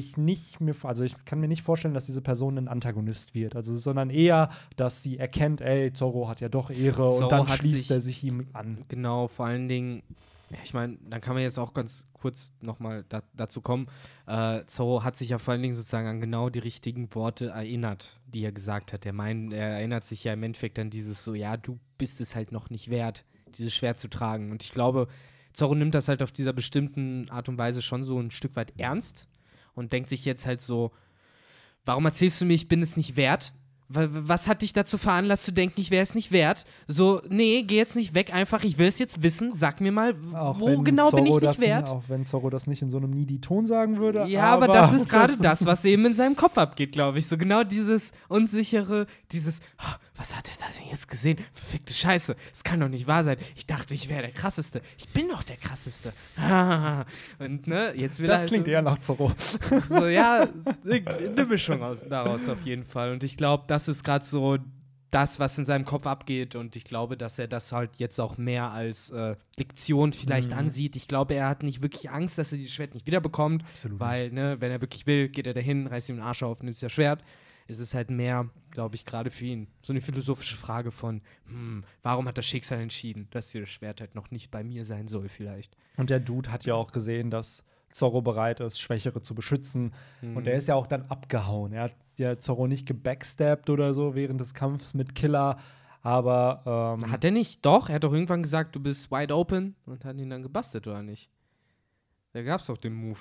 ich 0.00 0.16
nicht 0.16 0.60
mir, 0.60 0.74
also 0.82 1.04
ich 1.04 1.14
kann 1.24 1.38
mir 1.40 1.46
nicht 1.48 1.62
vorstellen, 1.62 1.94
dass 1.94 2.06
diese 2.06 2.20
Person 2.22 2.58
ein 2.58 2.66
Antagonist 2.68 3.34
wird, 3.34 3.54
also 3.54 3.76
sondern 3.78 4.10
eher, 4.10 4.50
dass 4.76 5.02
sie 5.02 5.18
erkennt, 5.18 5.60
ey, 5.60 5.92
Zorro 5.92 6.28
hat 6.28 6.40
ja 6.40 6.48
doch 6.48 6.70
Ehre 6.70 6.96
Zorro 6.96 7.22
und 7.24 7.32
dann 7.32 7.46
schließt 7.48 7.76
sich- 7.76 7.90
er 7.90 8.00
sich 8.00 8.24
ihm 8.24 8.48
an. 8.52 8.78
Genau, 8.88 9.28
vor 9.28 9.46
allen 9.46 9.68
Dingen, 9.68 10.02
ich 10.64 10.74
meine, 10.74 10.98
dann 11.08 11.20
kann 11.20 11.34
man 11.34 11.44
jetzt 11.44 11.58
auch 11.58 11.72
ganz 11.74 12.06
kurz 12.12 12.50
nochmal 12.60 13.04
da, 13.08 13.22
dazu 13.36 13.60
kommen. 13.60 13.86
Äh, 14.26 14.64
Zorro 14.66 15.04
hat 15.04 15.16
sich 15.16 15.28
ja 15.30 15.38
vor 15.38 15.52
allen 15.52 15.62
Dingen 15.62 15.74
sozusagen 15.74 16.08
an 16.08 16.20
genau 16.20 16.50
die 16.50 16.58
richtigen 16.58 17.14
Worte 17.14 17.50
erinnert, 17.50 18.18
die 18.26 18.44
er 18.44 18.50
gesagt 18.52 18.92
hat. 18.92 19.06
Er 19.06 19.12
meint, 19.12 19.52
er 19.52 19.68
erinnert 19.78 20.04
sich 20.04 20.24
ja 20.24 20.32
im 20.32 20.42
Endeffekt 20.42 20.78
an 20.80 20.90
dieses 20.90 21.22
so, 21.22 21.34
ja, 21.34 21.56
du 21.56 21.78
bist 21.98 22.20
es 22.20 22.34
halt 22.34 22.50
noch 22.50 22.68
nicht 22.68 22.90
wert, 22.90 23.24
dieses 23.56 23.72
Schwert 23.74 23.98
zu 24.00 24.08
tragen. 24.08 24.50
Und 24.50 24.64
ich 24.64 24.72
glaube, 24.72 25.06
Zorro 25.52 25.74
nimmt 25.74 25.94
das 25.94 26.08
halt 26.08 26.22
auf 26.22 26.32
dieser 26.32 26.52
bestimmten 26.52 27.28
Art 27.30 27.48
und 27.48 27.56
Weise 27.58 27.80
schon 27.82 28.04
so 28.04 28.18
ein 28.20 28.30
Stück 28.30 28.54
weit 28.56 28.72
ernst 28.76 29.28
und 29.74 29.92
denkt 29.92 30.08
sich 30.08 30.24
jetzt 30.24 30.46
halt 30.46 30.60
so, 30.60 30.92
warum 31.84 32.04
erzählst 32.06 32.40
du 32.40 32.44
mir, 32.44 32.54
ich 32.54 32.68
bin 32.68 32.82
es 32.82 32.96
nicht 32.96 33.16
wert? 33.16 33.52
Wa- 33.92 34.08
Was 34.10 34.46
hat 34.46 34.62
dich 34.62 34.72
dazu 34.72 34.98
veranlasst 34.98 35.44
zu 35.44 35.52
denken, 35.52 35.80
ich 35.80 35.90
wäre 35.90 36.02
es 36.04 36.14
nicht 36.14 36.30
wert? 36.32 36.64
So, 36.86 37.20
nee, 37.28 37.62
geh 37.64 37.76
jetzt 37.76 37.96
nicht 37.96 38.14
weg, 38.14 38.32
einfach, 38.32 38.62
ich 38.64 38.78
will 38.78 38.86
es 38.86 38.98
jetzt 39.00 39.22
wissen, 39.22 39.52
sag 39.52 39.80
mir 39.80 39.90
mal, 39.92 40.14
Auch 40.32 40.60
wo 40.60 40.78
genau 40.82 41.10
bin 41.10 41.26
ich 41.26 41.32
Zorro 41.32 41.46
nicht 41.48 41.60
wert? 41.60 41.88
Auch 41.88 42.04
wenn 42.08 42.24
Zorro 42.24 42.50
das 42.50 42.66
nicht 42.66 42.82
in 42.82 42.90
so 42.90 42.98
einem 42.98 43.10
needy 43.10 43.40
Ton 43.40 43.66
sagen 43.66 43.98
würde. 43.98 44.26
Ja, 44.28 44.44
aber, 44.52 44.68
das 44.68 44.92
ist 44.92 45.08
gerade 45.10 45.34
das, 45.42 45.66
was 45.66 45.84
eben 45.84 46.06
in 46.06 46.14
seinem 46.14 46.36
Kopf 46.36 46.56
abgeht, 46.56 46.92
glaube 46.92 47.18
ich. 47.18 47.26
So 47.26 47.36
genau 47.36 47.64
dieses 47.64 48.12
unsichere, 48.28 49.06
dieses, 49.32 49.60
"Ah, 49.78 49.96
was 50.16 50.36
hat 50.36 50.48
er 50.48 50.66
da 50.66 50.72
denn 50.78 50.88
jetzt 50.90 51.08
gesehen? 51.08 51.38
Verfickte 51.54 51.92
Scheiße, 51.94 52.36
es 52.52 52.62
kann 52.62 52.78
doch 52.78 52.88
nicht 52.88 53.06
wahr 53.06 53.24
sein. 53.24 53.38
Ich 53.56 53.66
dachte, 53.66 53.94
ich 53.94 54.08
wäre 54.08 54.20
der 54.22 54.30
Krasseste. 54.32 54.82
Ich 54.98 55.08
bin 55.08 55.28
doch 55.30 55.42
der 55.42 55.56
Krasseste. 55.56 56.12
Und 57.38 57.66
ne, 57.66 57.92
jetzt 57.96 58.18
will 58.20 58.26
er 58.26 58.32
Das 58.32 58.40
halt 58.40 58.48
klingt 58.50 58.66
so- 58.66 58.70
eher 58.70 58.82
nach 58.82 58.98
Zorro. 58.98 59.32
So, 59.88 60.06
ja, 60.06 60.46
eine 60.84 61.44
Mischung 61.46 61.82
aus, 61.82 62.04
daraus 62.08 62.48
auf 62.48 62.60
jeden 62.62 62.84
Fall. 62.84 63.12
Und 63.12 63.24
ich 63.24 63.36
glaube, 63.36 63.64
das 63.66 63.79
ist 63.88 64.04
gerade 64.04 64.24
so 64.24 64.58
das, 65.10 65.40
was 65.40 65.58
in 65.58 65.64
seinem 65.64 65.84
Kopf 65.84 66.06
abgeht. 66.06 66.54
Und 66.54 66.76
ich 66.76 66.84
glaube, 66.84 67.16
dass 67.16 67.38
er 67.38 67.48
das 67.48 67.72
halt 67.72 67.96
jetzt 67.96 68.20
auch 68.20 68.38
mehr 68.38 68.70
als 68.70 69.10
äh, 69.10 69.34
Lektion 69.58 70.12
vielleicht 70.12 70.50
Mhm. 70.52 70.58
ansieht. 70.58 70.94
Ich 70.96 71.08
glaube, 71.08 71.34
er 71.34 71.48
hat 71.48 71.62
nicht 71.64 71.82
wirklich 71.82 72.10
Angst, 72.10 72.38
dass 72.38 72.52
er 72.52 72.58
dieses 72.58 72.72
Schwert 72.72 72.94
nicht 72.94 73.06
wiederbekommt. 73.06 73.64
Absolut. 73.72 73.98
Weil, 73.98 74.30
ne, 74.30 74.60
wenn 74.60 74.70
er 74.70 74.80
wirklich 74.80 75.06
will, 75.06 75.28
geht 75.28 75.46
er 75.48 75.54
dahin, 75.54 75.86
reißt 75.88 76.08
ihm 76.10 76.16
den 76.16 76.22
Arsch 76.24 76.42
auf, 76.44 76.62
nimmt 76.62 76.80
das 76.80 76.92
Schwert. 76.92 77.24
Es 77.66 77.78
ist 77.78 77.94
halt 77.94 78.10
mehr, 78.10 78.48
glaube 78.72 78.96
ich, 78.96 79.04
gerade 79.04 79.30
für 79.30 79.44
ihn 79.44 79.68
so 79.82 79.92
eine 79.92 80.00
philosophische 80.00 80.56
Frage 80.56 80.90
von, 80.90 81.22
hm, 81.46 81.84
warum 82.02 82.26
hat 82.26 82.36
das 82.38 82.46
Schicksal 82.46 82.80
entschieden, 82.80 83.28
dass 83.30 83.50
dieses 83.50 83.68
Schwert 83.68 84.00
halt 84.00 84.14
noch 84.16 84.30
nicht 84.32 84.50
bei 84.50 84.64
mir 84.64 84.84
sein 84.84 85.06
soll, 85.08 85.28
vielleicht. 85.28 85.76
Und 85.96 86.10
der 86.10 86.18
Dude 86.20 86.50
hat 86.50 86.64
ja 86.64 86.74
auch 86.74 86.90
gesehen, 86.90 87.30
dass 87.30 87.64
Zorro 87.90 88.22
bereit 88.22 88.60
ist, 88.60 88.80
Schwächere 88.80 89.20
zu 89.22 89.34
beschützen. 89.34 89.92
Mhm. 90.22 90.36
Und 90.36 90.46
er 90.46 90.54
ist 90.54 90.68
ja 90.68 90.74
auch 90.76 90.86
dann 90.86 91.02
abgehauen. 91.08 91.72
Er 91.72 91.84
hat 91.84 91.94
ja 92.18 92.38
Zorro 92.38 92.66
nicht 92.66 92.86
gebackstabbt 92.86 93.68
oder 93.70 93.94
so 93.94 94.14
während 94.14 94.40
des 94.40 94.54
Kampfs 94.54 94.94
mit 94.94 95.14
Killer. 95.14 95.58
Aber 96.02 96.96
ähm, 97.00 97.10
Hat 97.10 97.24
er 97.24 97.30
nicht? 97.30 97.66
Doch, 97.66 97.88
er 97.88 97.96
hat 97.96 98.04
doch 98.04 98.12
irgendwann 98.12 98.42
gesagt, 98.42 98.74
du 98.74 98.80
bist 98.80 99.10
wide 99.10 99.34
open 99.34 99.74
und 99.86 100.04
hat 100.04 100.16
ihn 100.16 100.30
dann 100.30 100.42
gebastelt, 100.42 100.86
oder 100.86 101.02
nicht? 101.02 101.28
Da 102.32 102.42
gab's 102.42 102.66
doch 102.66 102.78
den 102.78 102.94
Move. 102.94 103.18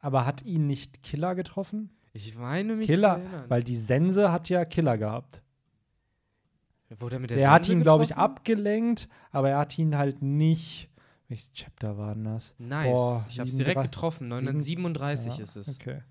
aber 0.00 0.26
hat 0.26 0.42
ihn 0.42 0.66
nicht 0.66 1.02
Killer 1.02 1.34
getroffen? 1.34 1.90
Ich 2.12 2.36
meine 2.36 2.74
mich 2.76 2.86
zu 2.88 2.92
Killer, 2.94 3.18
erinnern. 3.18 3.44
weil 3.48 3.62
die 3.62 3.76
Sense 3.76 4.30
hat 4.32 4.48
ja 4.48 4.64
Killer 4.64 4.98
gehabt. 4.98 5.42
Wurde 6.98 7.16
er 7.16 7.20
mit 7.20 7.30
der 7.30 7.38
Der 7.38 7.50
hat 7.52 7.64
Sense 7.64 7.78
ihn, 7.78 7.82
glaube 7.82 8.02
ich, 8.04 8.16
abgelenkt, 8.16 9.08
aber 9.30 9.50
er 9.50 9.58
hat 9.58 9.78
ihn 9.78 9.96
halt 9.96 10.22
nicht. 10.22 10.89
Welches 11.30 11.52
Chapter 11.52 11.96
war 11.96 12.14
denn 12.14 12.24
das? 12.24 12.54
Nice. 12.58 12.92
Boah, 12.92 13.24
ich 13.28 13.38
hab's 13.38 13.50
sieben, 13.52 13.58
direkt 13.64 13.76
drei- 13.78 13.82
getroffen. 13.84 14.24
sieben- 14.36 14.46
937 14.52 15.36
Ja, 15.38 15.42
ist 15.44 15.56
es. 15.56 15.80
Okay. 15.80 16.02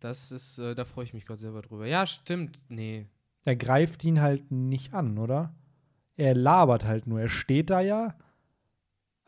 Das 0.00 0.30
ist, 0.32 0.58
äh, 0.58 0.74
da 0.74 0.84
freue 0.84 1.04
ich 1.04 1.14
mich 1.14 1.26
gerade 1.26 1.40
selber 1.40 1.62
drüber. 1.62 1.86
Ja, 1.86 2.06
stimmt. 2.06 2.58
Nee. 2.68 3.06
Er 3.44 3.56
greift 3.56 4.04
ihn 4.04 4.20
halt 4.20 4.50
nicht 4.50 4.92
an, 4.94 5.16
oder? 5.18 5.54
Er 6.16 6.34
labert 6.34 6.84
halt 6.84 7.06
nur. 7.06 7.20
Er 7.20 7.28
steht 7.30 7.70
da 7.70 7.80
ja. 7.80 8.14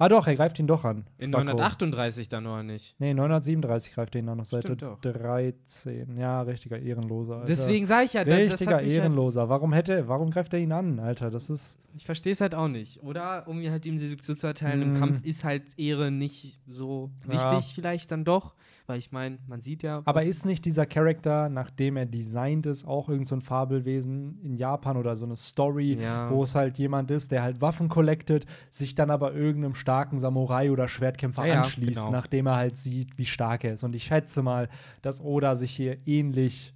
Ah 0.02 0.08
doch, 0.08 0.26
er 0.26 0.34
greift 0.34 0.58
ihn 0.58 0.66
doch 0.66 0.84
an. 0.84 1.04
In 1.18 1.30
Spacko. 1.30 1.44
938 1.44 2.28
dann 2.28 2.42
noch 2.44 2.60
nicht. 2.64 2.96
Nee, 2.98 3.14
937 3.14 3.92
greift 3.94 4.14
er 4.16 4.18
ihn 4.20 4.26
dann 4.26 4.38
noch, 4.38 4.44
Seite 4.46 4.68
Stimmt 4.74 4.82
doch. 4.82 5.00
13. 5.00 6.16
Ja, 6.16 6.42
richtiger 6.42 6.78
Ehrenloser, 6.78 7.34
Alter. 7.34 7.46
Deswegen 7.46 7.86
sage 7.86 8.04
ich 8.06 8.12
ja, 8.14 8.24
da- 8.24 8.30
das 8.30 8.52
Richtiger 8.52 8.70
mich 8.76 8.80
halt, 8.80 8.90
Ehrenloser. 8.90 9.48
Warum 9.48 9.72
hätte, 9.72 10.08
warum 10.08 10.30
greift 10.30 10.52
er 10.54 10.60
ihn 10.60 10.72
an, 10.72 10.98
Alter? 10.98 11.30
Das 11.30 11.50
ist. 11.50 11.78
Ich 11.94 12.04
verstehe 12.06 12.32
es 12.32 12.40
halt 12.40 12.54
auch 12.54 12.68
nicht. 12.68 13.02
Oder 13.02 13.46
um 13.46 13.58
mir 13.58 13.70
halt 13.70 13.84
ihm 13.86 13.98
Seduktion 13.98 14.36
zu 14.36 14.46
erteilen, 14.46 14.82
im 14.82 14.92
Mm. 14.94 14.98
Kampf 14.98 15.24
ist 15.24 15.44
halt 15.44 15.78
Ehre 15.78 16.10
nicht 16.10 16.58
so 16.66 17.10
Ja. 17.30 17.52
wichtig, 17.52 17.74
vielleicht 17.74 18.10
dann 18.10 18.24
doch. 18.24 18.54
Weil 18.86 18.98
ich 18.98 19.12
meine, 19.12 19.38
man 19.46 19.60
sieht 19.60 19.82
ja. 19.84 20.02
Aber 20.04 20.24
ist 20.24 20.44
nicht 20.44 20.64
dieser 20.64 20.86
Charakter, 20.86 21.48
nachdem 21.48 21.96
er 21.96 22.04
designt 22.06 22.66
ist, 22.66 22.84
auch 22.84 23.08
irgend 23.08 23.28
so 23.28 23.36
ein 23.36 23.40
Fabelwesen 23.40 24.40
in 24.42 24.56
Japan 24.56 24.96
oder 24.96 25.14
so 25.14 25.24
eine 25.24 25.36
Story, 25.36 25.96
Ja. 26.00 26.28
wo 26.30 26.42
es 26.42 26.54
halt 26.54 26.78
jemand 26.78 27.10
ist, 27.10 27.30
der 27.30 27.42
halt 27.42 27.60
Waffen 27.60 27.88
collectet, 27.88 28.44
sich 28.70 28.94
dann 28.94 29.10
aber 29.10 29.34
irgendeinem 29.34 29.74
starken 29.76 30.18
Samurai 30.18 30.70
oder 30.72 30.88
Schwertkämpfer 30.88 31.46
Ja, 31.46 31.58
anschließt, 31.58 32.00
genau. 32.00 32.10
nachdem 32.10 32.46
er 32.46 32.56
halt 32.56 32.76
sieht, 32.76 33.16
wie 33.18 33.24
stark 33.26 33.64
er 33.64 33.74
ist. 33.74 33.84
Und 33.84 33.94
ich 33.94 34.04
schätze 34.04 34.42
mal, 34.42 34.68
dass 35.00 35.20
Oda 35.22 35.54
sich 35.54 35.70
hier 35.70 35.96
ähnlich 36.06 36.74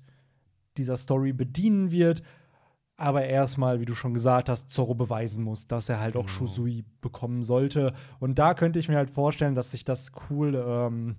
dieser 0.77 0.97
Story 0.97 1.33
bedienen 1.33 1.91
wird, 1.91 2.23
aber 2.99 3.25
erstmal, 3.25 3.81
wie 3.81 3.85
du 3.85 3.95
schon 3.95 4.15
gesagt 4.15 4.49
hast, 4.49 4.71
Zorro 4.71 4.95
beweisen 4.95 5.43
muss, 5.45 5.67
dass 5.67 5.89
er 5.89 6.01
halt 6.01 6.17
auch 6.17 6.21
Genau. 6.27 6.33
Shusui 6.33 6.85
bekommen 7.01 7.43
sollte. 7.43 7.93
Und 8.21 8.39
da 8.39 8.55
könnte 8.55 8.79
ich 8.79 8.89
mir 8.89 8.97
halt 8.97 9.11
vorstellen, 9.11 9.55
dass 9.55 9.73
sich 9.73 9.85
das 9.85 10.13
cool 10.31 10.55
ähm, 10.67 11.17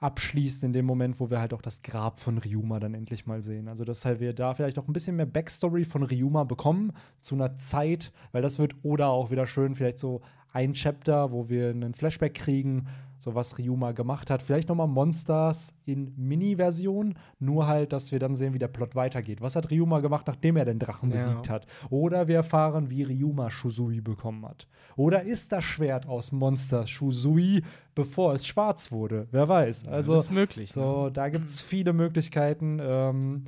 abschließt 0.00 0.64
in 0.64 0.72
dem 0.72 0.86
Moment, 0.86 1.20
wo 1.20 1.30
wir 1.30 1.40
halt 1.40 1.52
auch 1.52 1.60
das 1.60 1.82
Grab 1.82 2.18
von 2.18 2.38
Ryuma 2.38 2.80
dann 2.80 2.94
endlich 2.94 3.26
mal 3.26 3.42
sehen. 3.42 3.68
Also, 3.68 3.84
dass 3.84 4.04
halt 4.04 4.18
wir 4.20 4.32
da 4.32 4.54
vielleicht 4.54 4.78
auch 4.78 4.88
ein 4.88 4.94
bisschen 4.94 5.16
mehr 5.16 5.26
Backstory 5.26 5.84
von 5.84 6.02
Ryuma 6.02 6.44
bekommen 6.44 6.92
zu 7.20 7.34
einer 7.34 7.56
Zeit, 7.58 8.10
weil 8.32 8.42
das 8.42 8.58
wird 8.58 8.76
Oda 8.82 9.08
auch 9.08 9.30
wieder 9.30 9.46
schön, 9.46 9.74
vielleicht 9.74 9.98
so 9.98 10.22
ein 10.52 10.72
Chapter, 10.72 11.32
wo 11.32 11.48
wir 11.48 11.70
einen 11.70 11.94
Flashback 11.94 12.34
kriegen, 12.34 12.88
so 13.20 13.34
was 13.36 13.56
Ryuma 13.58 13.92
gemacht 13.92 14.30
hat. 14.30 14.42
Vielleicht 14.42 14.68
noch 14.68 14.74
mal 14.74 14.88
Monsters 14.88 15.72
in 15.84 16.12
Mini-Version, 16.16 17.14
nur 17.38 17.66
halt, 17.68 17.92
dass 17.92 18.10
wir 18.10 18.18
dann 18.18 18.34
sehen, 18.34 18.54
wie 18.54 18.58
der 18.58 18.66
Plot 18.68 18.96
weitergeht. 18.96 19.40
Was 19.40 19.54
hat 19.54 19.70
Ryuma 19.70 20.00
gemacht, 20.00 20.26
nachdem 20.26 20.56
er 20.56 20.64
den 20.64 20.78
Drachen 20.80 21.10
Ja. 21.10 21.16
besiegt 21.16 21.48
hat? 21.48 21.66
Oder 21.90 22.26
wir 22.26 22.36
erfahren, 22.36 22.90
wie 22.90 23.02
Ryuma 23.04 23.50
Shusui 23.50 24.00
bekommen 24.00 24.44
hat. 24.46 24.66
Oder 24.96 25.22
ist 25.22 25.52
das 25.52 25.62
Schwert 25.62 26.08
aus 26.08 26.32
Monsters 26.32 26.90
Shusui, 26.90 27.62
bevor 27.94 28.32
es 28.34 28.46
schwarz 28.46 28.90
wurde? 28.90 29.28
Wer 29.30 29.46
weiß. 29.48 29.86
Also, 29.86 30.14
das 30.14 30.22
ist 30.24 30.30
möglich. 30.32 30.72
so, 30.72 31.04
ne? 31.04 31.12
da 31.12 31.28
gibt 31.28 31.44
es 31.44 31.60
viele 31.60 31.92
Möglichkeiten. 31.92 32.78
Ähm, 32.82 33.44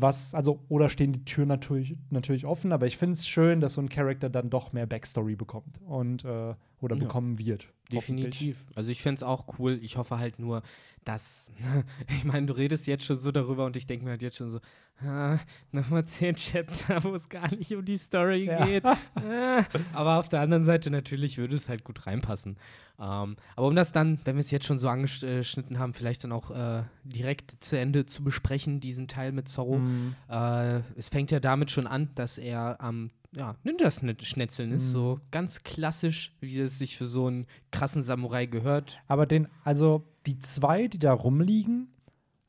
was, 0.00 0.32
also, 0.32 0.60
oder 0.68 0.90
stehen 0.90 1.12
die 1.12 1.24
Türen 1.24 1.48
natürlich, 1.48 1.96
natürlich 2.10 2.46
offen, 2.46 2.70
aber 2.70 2.86
ich 2.86 2.96
finde 2.96 3.14
es 3.14 3.26
schön, 3.26 3.60
dass 3.60 3.72
so 3.74 3.80
ein 3.80 3.88
Charakter 3.88 4.30
dann 4.30 4.48
doch 4.48 4.72
mehr 4.72 4.86
Backstory 4.86 5.34
bekommt 5.34 5.80
und 5.88 6.24
äh, 6.24 6.54
oder 6.80 6.94
Ja. 6.94 7.02
bekommen 7.02 7.36
wird. 7.40 7.66
Definitiv. 7.92 8.64
Also 8.74 8.90
ich 8.90 9.02
fände 9.02 9.16
es 9.18 9.22
auch 9.22 9.58
cool. 9.58 9.78
Ich 9.82 9.96
hoffe 9.96 10.18
halt 10.18 10.38
nur, 10.38 10.62
dass, 11.04 11.50
ich 12.08 12.24
meine, 12.24 12.46
du 12.46 12.52
redest 12.56 12.86
jetzt 12.86 13.04
schon 13.04 13.18
so 13.18 13.32
darüber 13.32 13.64
und 13.64 13.76
ich 13.76 13.86
denke 13.86 14.04
mir 14.04 14.12
halt 14.12 14.22
jetzt 14.22 14.36
schon 14.36 14.50
so, 14.50 14.60
ah, 15.02 15.38
nochmal 15.72 16.04
zehn 16.04 16.34
Chapter, 16.36 17.02
wo 17.04 17.14
es 17.14 17.28
gar 17.28 17.50
nicht 17.54 17.72
um 17.74 17.84
die 17.84 17.96
Story 17.96 18.44
Ja. 18.46 18.64
geht. 18.66 18.84
Ah, 19.14 19.64
aber 19.92 20.18
auf 20.18 20.28
der 20.28 20.40
anderen 20.40 20.64
Seite 20.64 20.90
natürlich 20.90 21.38
würde 21.38 21.56
es 21.56 21.68
halt 21.68 21.84
gut 21.84 22.06
reinpassen. 22.06 22.56
Ähm, 23.00 23.36
aber 23.56 23.66
um 23.68 23.74
das 23.76 23.92
dann, 23.92 24.18
wenn 24.24 24.36
wir 24.36 24.40
es 24.40 24.50
jetzt 24.50 24.66
schon 24.66 24.78
so 24.78 24.88
angeschnitten 24.88 25.78
haben, 25.78 25.92
vielleicht 25.92 26.24
dann 26.24 26.32
auch 26.32 26.50
äh, 26.50 26.82
direkt 27.04 27.62
zu 27.62 27.78
Ende 27.78 28.06
zu 28.06 28.22
besprechen, 28.24 28.80
diesen 28.80 29.08
Teil 29.08 29.32
mit 29.32 29.48
Zorro. 29.48 29.78
Mhm. 29.78 30.14
Äh, 30.28 30.80
es 30.96 31.08
fängt 31.08 31.30
ja 31.30 31.40
damit 31.40 31.70
schon 31.70 31.86
an, 31.86 32.10
dass 32.14 32.38
er 32.38 32.80
am 32.80 33.10
ja, 33.38 33.54
Ninja-Schnetzeln 33.62 34.72
ist, 34.72 34.88
Mhm. 34.88 34.92
so 34.92 35.20
ganz 35.30 35.62
klassisch, 35.62 36.34
wie 36.40 36.58
es 36.58 36.78
sich 36.78 36.96
für 36.96 37.06
so 37.06 37.26
einen 37.26 37.46
krassen 37.70 38.02
Samurai 38.02 38.46
gehört. 38.46 39.00
Aber 39.06 39.26
den, 39.26 39.46
also 39.64 40.04
die 40.26 40.38
zwei, 40.40 40.88
die 40.88 40.98
da 40.98 41.12
rumliegen, 41.12 41.88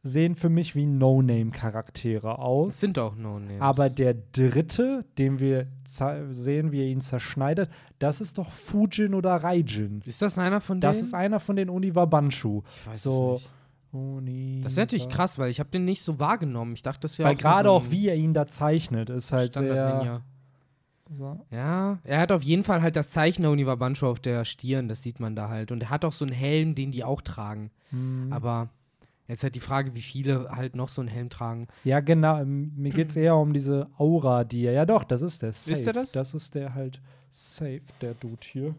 sehen 0.02 0.36
für 0.36 0.48
mich 0.50 0.76
wie 0.76 0.86
No-Name-Charaktere 0.86 2.40
aus. 2.40 2.80
sind 2.80 2.98
auch 2.98 3.16
No-Names. 3.16 3.62
Aber 3.62 3.90
der 3.90 4.14
dritte, 4.14 5.06
den 5.18 5.40
wir 5.40 5.68
sehen, 6.32 6.72
wie 6.72 6.80
er 6.82 6.88
ihn 6.88 7.02
zerschneidet, 7.02 7.70
das 8.00 8.22
ist 8.22 8.38
doch 8.38 8.50
Fujin 8.52 9.14
oder 9.14 9.36
Raijin. 9.36 10.02
ist 10.06 10.22
das 10.22 10.38
einer 10.40 10.62
von 10.62 10.78
denen? 10.80 10.90
Das 10.90 11.02
ist 11.02 11.14
einer 11.14 11.40
von 11.40 11.56
den 11.56 11.70
Uniwa 11.70 12.06
Banshu. 12.06 12.62
ich 12.82 12.88
weiß 12.88 13.04
so- 13.04 13.34
es 13.36 13.42
nicht. 13.42 13.52
Uni 13.92 14.62
Das 14.64 14.74
ist 14.74 14.78
natürlich 14.78 15.10
krass, 15.10 15.40
weil 15.40 15.50
ich 15.50 15.60
habe 15.60 15.72
den 15.72 15.84
nicht 15.84 16.04
so 16.04 16.20
wahrgenommen. 16.20 16.74
Ich 16.74 16.84
dachte, 16.84 17.00
das 17.02 17.18
wäre 17.18 17.30
Weil 17.30 17.36
gerade 17.36 17.72
auch, 17.72 17.90
wie 17.90 18.08
er 18.08 18.16
ihn 18.16 18.36
da 18.36 18.46
zeichnet, 18.46 19.10
ist 19.10 19.32
halt 19.32 19.54
sehr. 19.54 20.22
So. 21.12 21.40
Ja, 21.52 21.98
er 22.04 22.20
hat 22.20 22.32
auf 22.32 22.44
jeden 22.44 22.64
Fall 22.64 22.82
halt 22.82 22.96
das 22.96 23.10
Zeichen 23.10 23.42
der 23.42 23.52
Univabancho 23.52 24.10
auf 24.10 24.20
der 24.20 24.46
Stirn, 24.46 24.88
das 24.88 25.02
sieht 25.02 25.20
man 25.20 25.36
da 25.36 25.50
halt. 25.50 25.72
Und 25.72 25.82
er 25.84 25.90
hat 25.90 26.06
auch 26.06 26.12
so 26.14 26.24
einen 26.26 26.34
Helm, 26.34 26.76
den 26.76 26.92
die 26.92 27.04
auch 27.04 27.22
tragen. 27.22 27.72
Mhm. 27.92 28.32
Aber 28.32 28.70
jetzt 29.28 29.42
halt 29.44 29.56
die 29.56 29.60
Frage, 29.60 29.96
wie 29.96 30.02
viele 30.02 30.50
halt 30.50 30.76
noch 30.76 30.88
so 30.90 31.02
einen 31.02 31.10
Helm 31.10 31.30
tragen. 31.30 31.68
Ja, 31.84 32.00
genau. 32.00 32.40
ähm, 32.40 32.74
Mir 32.76 32.92
geht 32.92 33.10
es 33.10 33.16
eher 33.16 33.36
um 33.36 33.54
diese 33.54 33.88
Aura, 33.98 34.44
die 34.44 34.66
er. 34.66 34.74
Ja, 34.74 34.86
doch, 34.86 35.04
das 35.04 35.22
ist 35.24 35.42
der. 35.42 35.52
Safe. 35.52 35.84
der 35.84 35.94
das? 35.94 36.12
Das 36.12 36.34
ist 36.36 36.54
der 36.54 36.76
halt 36.76 37.02
safe, 37.32 37.82
der 38.02 38.14
Dude 38.14 38.38
hier. 38.44 38.76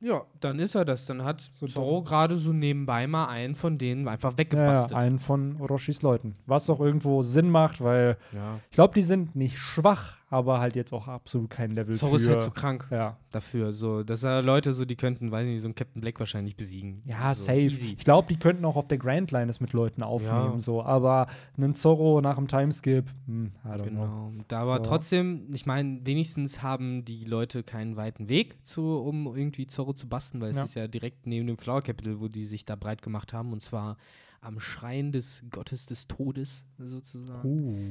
Ja, 0.00 0.22
dann 0.40 0.58
ist 0.58 0.74
er 0.74 0.84
das. 0.84 1.06
Dann 1.06 1.22
hat 1.22 1.40
So 1.40 1.68
Zorro 1.68 2.02
gerade 2.02 2.36
so 2.36 2.52
nebenbei 2.52 3.06
mal 3.06 3.26
einen 3.28 3.54
von 3.54 3.78
denen 3.78 4.08
einfach 4.08 4.36
weggebastelt. 4.36 4.90
ja, 4.90 4.96
einen 4.96 5.20
von 5.20 5.60
Orochis 5.60 6.02
Leuten. 6.02 6.34
Was 6.46 6.68
auch 6.68 6.80
irgendwo 6.80 7.22
Sinn 7.22 7.48
macht, 7.48 7.80
weil 7.80 8.16
Ja. 8.32 8.58
ich 8.68 8.74
glaube, 8.74 8.94
die 8.94 9.02
sind 9.02 9.36
nicht 9.36 9.58
schwach, 9.58 10.18
aber 10.32 10.60
halt 10.60 10.76
jetzt 10.76 10.92
auch 10.92 11.08
absolut 11.08 11.50
kein 11.50 11.70
Level 11.72 11.94
Zorro 11.94 12.16
für. 12.16 12.22
ist 12.22 12.28
halt 12.28 12.40
zu 12.40 12.50
krank 12.50 12.88
ja, 12.90 13.18
dafür. 13.30 13.72
So, 13.74 14.02
dass 14.02 14.22
er 14.22 14.40
Leute 14.40 14.72
so, 14.72 14.84
die 14.86 14.96
könnten, 14.96 15.30
weiß 15.30 15.46
nicht, 15.46 15.60
so 15.60 15.68
einen 15.68 15.74
Captain 15.74 16.00
Black 16.00 16.18
wahrscheinlich 16.18 16.56
besiegen. 16.56 17.02
ja 17.04 17.34
so, 17.34 17.44
safe. 17.44 17.58
Easy. 17.60 17.92
Ich 17.98 18.04
glaube, 18.04 18.28
die 18.28 18.38
könnten 18.38 18.64
auch 18.64 18.76
auf 18.76 18.88
der 18.88 18.96
Grand 18.98 19.30
Line 19.30 19.50
es 19.50 19.60
mit 19.60 19.72
Leuten 19.74 20.02
aufnehmen, 20.02 20.58
so. 20.58 20.82
Aber 20.82 21.26
einen 21.56 21.74
Zorro 21.74 22.20
nach 22.22 22.36
dem 22.36 22.48
Timeskip, 22.48 23.04
hm, 23.26 23.52
I 23.64 23.68
don't 23.68 23.90
know. 23.90 24.30
Genau. 24.30 24.32
Da 24.48 24.60
aber 24.62 24.76
So. 24.78 24.82
trotzdem, 24.84 25.48
ich 25.52 25.66
meine, 25.66 26.00
wenigstens 26.04 26.62
haben 26.62 27.04
die 27.04 27.24
Leute 27.24 27.62
keinen 27.62 27.96
weiten 27.96 28.28
Weg, 28.30 28.56
zu, 28.66 28.82
um 29.00 29.26
irgendwie 29.36 29.66
Zorro 29.66 29.92
zu 29.92 30.08
basten, 30.08 30.40
weil 30.40 30.54
Ja. 30.54 30.62
es 30.62 30.70
ist 30.70 30.74
ja 30.74 30.88
direkt 30.88 31.26
neben 31.26 31.46
dem 31.46 31.58
Flower 31.58 31.82
Capital, 31.82 32.20
wo 32.20 32.28
die 32.28 32.46
sich 32.46 32.64
da 32.64 32.74
breit 32.74 33.02
gemacht 33.02 33.32
haben. 33.34 33.52
Und 33.52 33.60
zwar 33.60 33.98
am 34.40 34.58
Schrein 34.60 35.12
des 35.12 35.44
Gottes 35.50 35.84
des 35.86 36.08
Todes, 36.08 36.64
sozusagen. 36.78 37.48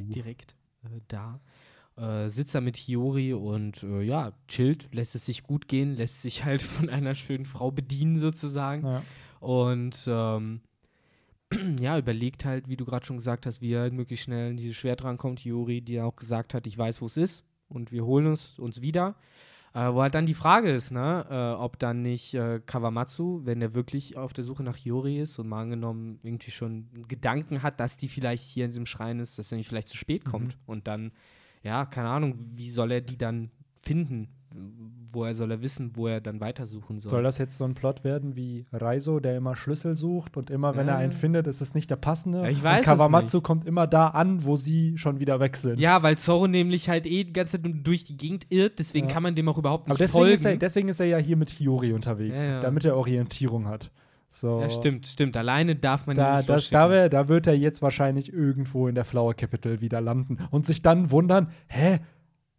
Uh. 0.09 0.11
direkt 0.11 0.55
äh, 0.83 0.99
da. 1.07 1.39
Äh, 1.97 2.29
sitzt 2.29 2.55
er 2.55 2.61
mit 2.61 2.77
Hiyori 2.77 3.33
und 3.33 3.83
äh, 3.83 4.01
ja, 4.01 4.31
chillt, 4.47 4.93
lässt 4.93 5.13
es 5.15 5.25
sich 5.25 5.43
gut 5.43 5.67
gehen, 5.67 5.95
lässt 5.95 6.21
sich 6.21 6.45
halt 6.45 6.61
von 6.61 6.89
einer 6.89 7.15
schönen 7.15 7.45
Frau 7.45 7.71
bedienen 7.71 8.17
sozusagen. 8.17 8.85
Ja. 8.85 9.03
Und 9.39 10.05
ähm, 10.07 10.61
ja, 11.79 11.97
überlegt 11.97 12.45
halt, 12.45 12.69
wie 12.69 12.77
du 12.77 12.85
gerade 12.85 13.05
schon 13.05 13.17
gesagt 13.17 13.45
hast, 13.45 13.61
wie 13.61 13.73
er 13.73 13.81
halt 13.81 13.93
möglichst 13.93 14.25
schnell 14.25 14.51
in 14.51 14.57
dieses 14.57 14.75
Schwert 14.75 15.03
rankommt. 15.03 15.39
Hiyori, 15.39 15.81
die 15.81 15.99
auch 15.99 16.15
gesagt 16.15 16.53
hat, 16.53 16.65
ich 16.65 16.77
weiß, 16.77 17.01
wo 17.01 17.07
es 17.07 17.17
ist 17.17 17.43
und 17.67 17.91
wir 17.91 18.05
holen 18.05 18.27
uns, 18.27 18.57
uns 18.57 18.81
wieder. 18.81 19.15
Äh, 19.73 19.93
wo 19.93 20.01
halt 20.01 20.15
dann 20.15 20.25
die 20.25 20.33
Frage 20.33 20.69
ist, 20.69 20.91
ne, 20.91 21.25
äh, 21.29 21.61
ob 21.61 21.79
dann 21.79 22.01
nicht 22.01 22.33
äh, 22.33 22.59
Kawamatsu, 22.65 23.45
wenn 23.45 23.61
er 23.61 23.73
wirklich 23.73 24.17
auf 24.17 24.33
der 24.33 24.43
Suche 24.43 24.63
nach 24.63 24.75
Hiyori 24.75 25.19
ist 25.19 25.39
und 25.39 25.47
mal 25.47 25.61
angenommen 25.61 26.19
irgendwie 26.23 26.51
schon 26.51 26.89
Gedanken 27.07 27.63
hat, 27.63 27.79
dass 27.79 27.95
die 27.95 28.09
vielleicht 28.09 28.43
hier 28.43 28.65
in 28.65 28.71
diesem 28.71 28.85
Schrein 28.85 29.19
ist, 29.19 29.39
dass 29.39 29.51
er 29.51 29.57
nicht 29.57 29.69
vielleicht 29.69 29.87
zu 29.87 29.95
spät 29.95 30.25
kommt 30.25 30.57
und 30.65 30.87
dann, 30.87 31.13
ja, 31.63 31.85
keine 31.85 32.09
Ahnung, 32.09 32.35
wie 32.55 32.69
soll 32.71 32.91
er 32.91 33.01
die 33.01 33.17
dann 33.17 33.51
finden? 33.79 34.29
Woher 35.13 35.33
soll 35.35 35.51
er 35.51 35.61
wissen, 35.61 35.91
wo 35.95 36.07
er 36.07 36.21
dann 36.21 36.39
weitersuchen 36.39 36.99
soll? 36.99 37.09
Soll 37.09 37.23
das 37.23 37.37
jetzt 37.37 37.57
so 37.57 37.65
ein 37.65 37.73
Plot 37.73 38.03
werden 38.05 38.35
wie 38.35 38.65
Raizo, 38.71 39.19
der 39.19 39.35
immer 39.37 39.55
Schlüssel 39.57 39.95
sucht 39.97 40.37
und 40.37 40.49
immer, 40.49 40.75
wenn 40.75 40.87
er 40.87 40.95
Ja. 40.95 40.99
einen 40.99 41.11
findet, 41.11 41.47
ist 41.47 41.59
es 41.61 41.73
nicht 41.73 41.89
der 41.89 41.95
passende? 41.97 42.39
Ja, 42.43 42.49
ich 42.49 42.61
weiß 42.63 42.79
und 42.79 42.85
Kawamatsu 42.85 43.41
kommt 43.41 43.65
immer 43.65 43.87
da 43.87 44.07
an, 44.07 44.43
wo 44.45 44.55
sie 44.55 44.97
schon 44.97 45.19
wieder 45.19 45.39
weg 45.41 45.55
sind. 45.57 45.79
Ja, 45.79 46.01
weil 46.03 46.17
Zorro 46.17 46.47
nämlich 46.47 46.87
halt 46.89 47.05
eh 47.05 47.23
die 47.25 47.33
ganze 47.33 47.61
Zeit 47.61 47.71
durch 47.83 48.03
die 48.05 48.15
Gegend 48.17 48.47
irrt, 48.49 48.79
deswegen 48.79 49.07
Ja. 49.07 49.13
kann 49.13 49.23
man 49.23 49.35
dem 49.35 49.47
auch 49.49 49.57
überhaupt 49.57 49.87
nicht 49.87 49.91
Aber 49.95 49.97
deswegen 49.97 50.19
folgen. 50.23 50.33
ist, 50.35 50.45
er, 50.45 50.57
deswegen 50.57 50.87
ist 50.89 50.99
er 50.99 51.05
ja 51.07 51.17
hier 51.17 51.35
mit 51.37 51.49
Hiyori 51.49 51.91
unterwegs, 51.93 52.39
damit 52.39 52.83
er 52.85 52.95
Orientierung 52.97 53.67
hat. 53.67 53.91
So. 54.33 54.61
ja, 54.61 54.69
stimmt, 54.69 55.05
stimmt. 55.07 55.35
Alleine 55.35 55.75
darf 55.75 56.07
man 56.07 56.15
ihn 56.15 56.19
Da, 56.19 56.37
nicht 56.37 56.49
das, 56.49 56.69
da, 56.69 56.89
wär, 56.89 57.09
da 57.09 57.27
wird 57.27 57.47
er 57.47 57.53
jetzt 57.57 57.81
wahrscheinlich 57.81 58.31
irgendwo 58.31 58.87
in 58.87 58.95
der 58.95 59.03
Flower 59.05 59.33
Capital 59.33 59.81
wieder 59.81 59.99
landen 59.99 60.37
und 60.51 60.65
sich 60.65 60.81
dann 60.81 61.11
wundern, 61.11 61.51
hä? 61.67 61.99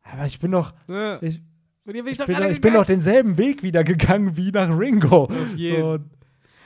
Aber 0.02 0.26
ich 0.26 0.38
bin 0.38 0.50
doch, 0.52 0.74
Ja. 0.86 1.20
ich, 1.22 1.40
bin 1.84 2.06
ich, 2.06 2.18
doch 2.18 2.26
bin, 2.26 2.36
doch- 2.36 2.50
ich 2.50 2.60
bin 2.60 2.74
doch 2.74 2.84
denselben 2.84 3.38
Weg 3.38 3.62
wieder 3.62 3.84
gegangen 3.84 4.36
wie 4.36 4.50
nach 4.52 4.68
Ringo. 4.78 5.30
So, 5.56 5.98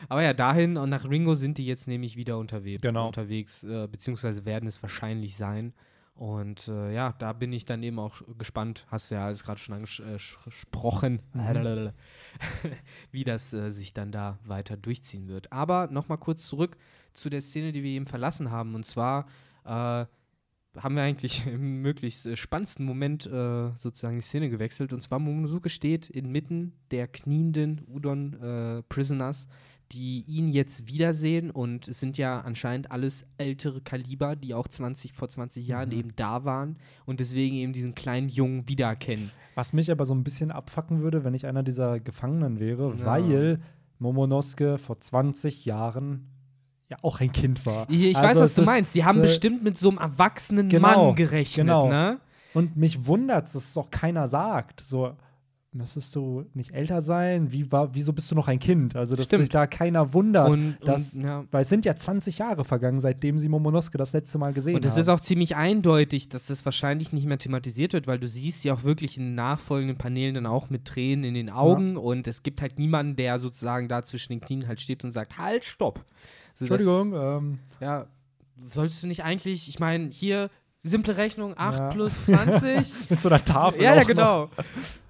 Aber 0.09 0.23
ja, 0.23 0.35
dahin 0.35 0.77
und 0.77 0.91
nach 0.91 1.09
Ringo 1.09 1.35
sind 1.37 1.59
die 1.59 1.67
jetzt 1.67 1.87
nämlich 1.87 2.17
wieder 2.17 2.37
unterwegs. 2.39 2.83
Genau. 2.83 3.07
Unterwegs, 3.07 3.63
äh, 3.63 3.87
beziehungsweise 3.87 4.45
werden 4.45 4.67
es 4.69 4.83
wahrscheinlich 4.83 5.37
sein. 5.37 5.73
Und 6.17 6.69
äh, 6.69 6.95
ja, 6.95 7.13
da 7.19 7.35
bin 7.35 7.53
ich 7.53 7.67
dann 7.67 7.83
eben 7.83 7.99
auch 7.99 8.23
gespannt, 8.39 8.87
hast 8.91 9.11
du 9.11 9.17
ja 9.17 9.27
alles 9.27 9.45
gerade 9.45 9.61
schon 9.61 9.75
angesprochen, 9.75 11.21
Mhm. 11.35 11.93
wie 13.11 13.25
das 13.25 13.53
äh, 13.53 13.71
sich 13.71 13.93
dann 13.93 14.13
da 14.13 14.39
weiter 14.45 14.79
durchziehen 14.79 15.29
wird. 15.29 15.53
Aber 15.53 15.89
nochmal 15.89 16.19
kurz 16.19 16.47
zurück 16.47 16.79
zu 17.13 17.29
der 17.29 17.43
Szene, 17.43 17.73
die 17.73 17.83
wir 17.83 17.91
eben 17.91 18.07
verlassen 18.07 18.51
haben. 18.51 18.75
Und 18.75 18.87
zwar, 18.87 19.27
äh, 19.65 20.07
haben 20.77 20.95
wir 20.95 21.03
eigentlich 21.03 21.47
im 21.47 21.83
möglichst 21.83 22.27
äh, 22.27 22.37
spannendsten 22.37 22.85
Moment 22.85 23.27
äh, 23.27 23.71
sozusagen 23.75 24.17
die 24.17 24.23
Szene 24.23 24.49
gewechselt. 24.49 24.93
Und 24.93 25.03
zwar 25.03 25.19
Momonosuke 25.19 25.69
steht 25.69 26.09
inmitten 26.09 26.73
der 26.91 27.09
knienden 27.09 27.83
Udon-Prisoners, 27.89 29.49
die 29.93 30.25
ihn 30.27 30.49
jetzt 30.49 30.89
wiedersehen. 30.89 31.51
Und 31.51 31.89
es 31.89 32.01
sind 32.01 32.19
ja 32.19 32.41
anscheinend 32.41 32.91
alles 32.91 33.25
ältere 33.39 33.81
Kaliber, 33.81 34.37
die 34.37 34.55
auch 34.55 34.69
20, 34.69 35.13
vor 35.13 35.29
20 35.29 35.67
Jahren 35.67 35.91
Mhm. 35.91 35.95
eben 35.99 36.11
da 36.17 36.45
waren 36.45 36.77
und 37.05 37.21
deswegen 37.21 37.57
eben 37.57 37.73
diesen 37.73 37.95
kleinen 37.95 38.29
Jungen 38.29 38.69
wiedererkennen. 38.69 39.31
Was 39.55 39.73
mich 39.73 39.91
aber 39.91 40.05
so 40.05 40.15
ein 40.15 40.25
bisschen 40.25 40.51
abfacken 40.51 41.01
würde, 41.03 41.25
wenn 41.25 41.35
ich 41.35 41.47
einer 41.47 41.63
dieser 41.63 42.01
Gefangenen 42.01 42.59
wäre, 42.61 42.95
Ja. 42.99 43.05
weil 43.07 43.61
Momonosuke 43.99 44.79
vor 44.79 45.01
20 45.01 45.65
Jahren 45.65 46.27
ja 46.89 46.97
auch 47.03 47.21
ein 47.21 47.33
Kind 47.33 47.65
war. 47.67 47.87
Ich, 47.91 48.03
ich 48.03 48.17
Also 48.17 48.29
weiß, 48.29 48.41
was 48.41 48.55
du 48.55 48.63
meinst. 48.63 48.95
Die 48.95 49.05
haben 49.05 49.21
bestimmt 49.23 49.65
mit 49.65 49.79
so 49.79 49.89
einem 49.89 49.99
erwachsenen 49.99 50.69
Genau, 50.69 51.07
Mann 51.07 51.15
gerechnet, 51.17 51.67
genau. 51.67 51.89
ne? 51.89 52.21
Und 52.55 52.77
mich 52.77 53.07
wundert, 53.07 53.45
dass 53.45 53.55
es 53.55 53.77
auch 53.77 53.91
keiner 53.91 54.27
sagt. 54.29 54.81
So, 54.81 55.15
müsstest 55.77 56.15
du 56.17 56.45
nicht 56.55 56.73
älter 56.73 57.01
sein? 57.01 57.53
Wie 57.53 57.71
war, 57.71 57.95
wieso 57.95 58.13
bist 58.13 58.31
du 58.31 58.35
noch 58.35 58.49
ein 58.49 58.59
Kind? 58.59 58.97
Also, 58.97 59.15
dass 59.17 59.27
Stimmt. 59.27 59.43
sich 59.43 59.51
da 59.51 59.67
keiner 59.67 60.13
wundert. 60.13 60.49
Und, 60.49 60.77
dass, 60.85 61.15
und, 61.15 61.23
ja. 61.25 61.45
Weil 61.51 61.63
es 61.63 61.69
sind 61.69 61.85
ja 61.85 61.95
20 61.95 62.39
Jahre 62.39 62.65
vergangen, 62.65 62.99
seitdem 63.01 63.39
sie 63.39 63.49
Momonosuke 63.49 63.99
das 63.99 64.13
letzte 64.13 64.39
Mal 64.39 64.53
gesehen 64.53 64.77
Und 64.77 64.85
es 64.85 64.97
ist 64.97 65.09
auch 65.09 65.21
ziemlich 65.21 65.55
eindeutig, 65.57 66.29
dass 66.29 66.47
das 66.47 66.65
wahrscheinlich 66.65 67.13
nicht 67.13 67.27
mehr 67.27 67.39
thematisiert 67.39 67.93
wird, 67.93 68.07
weil 68.07 68.19
du 68.19 68.29
siehst 68.29 68.65
ja 68.65 68.75
auch 68.75 68.83
wirklich 68.85 69.17
in 69.19 69.25
den 69.25 69.35
nachfolgenden 69.35 69.97
Paneelen 69.99 70.35
dann 70.35 70.47
auch 70.47 70.71
mit 70.71 70.85
Tränen 70.85 71.25
in 71.25 71.35
den 71.35 71.51
Augen 71.51 71.97
und 71.97 72.27
es 72.29 72.43
gibt 72.43 72.61
halt 72.63 72.79
niemanden, 72.79 73.17
der 73.17 73.39
sozusagen 73.39 73.89
da 73.89 74.03
zwischen 74.03 74.33
den 74.33 74.41
Knien 74.41 74.67
halt 74.67 74.81
steht 74.81 75.05
und 75.05 75.11
sagt, 75.13 75.39
halt, 75.39 75.65
stopp. 75.65 76.05
So, 76.55 76.65
das- 76.67 76.81
Entschuldigung, 76.81 77.13
ähm, 77.15 77.59
Ja, 77.81 78.07
sollst 78.73 79.03
du 79.03 79.07
nicht 79.07 79.23
eigentlich, 79.25 79.69
ich 79.69 79.79
meine, 79.79 80.09
hier 80.11 80.49
simple 80.83 81.17
Rechnung, 81.17 81.53
8 81.57 81.79
Ja. 81.79 81.89
plus 81.91 82.27
20. 82.27 82.93
mit 83.11 83.21
so 83.21 83.29
einer 83.29 83.45
Tafel. 83.45 83.83
ja, 83.83 83.95
ja, 83.97 84.03
auch 84.03 84.09
noch. 84.15 84.51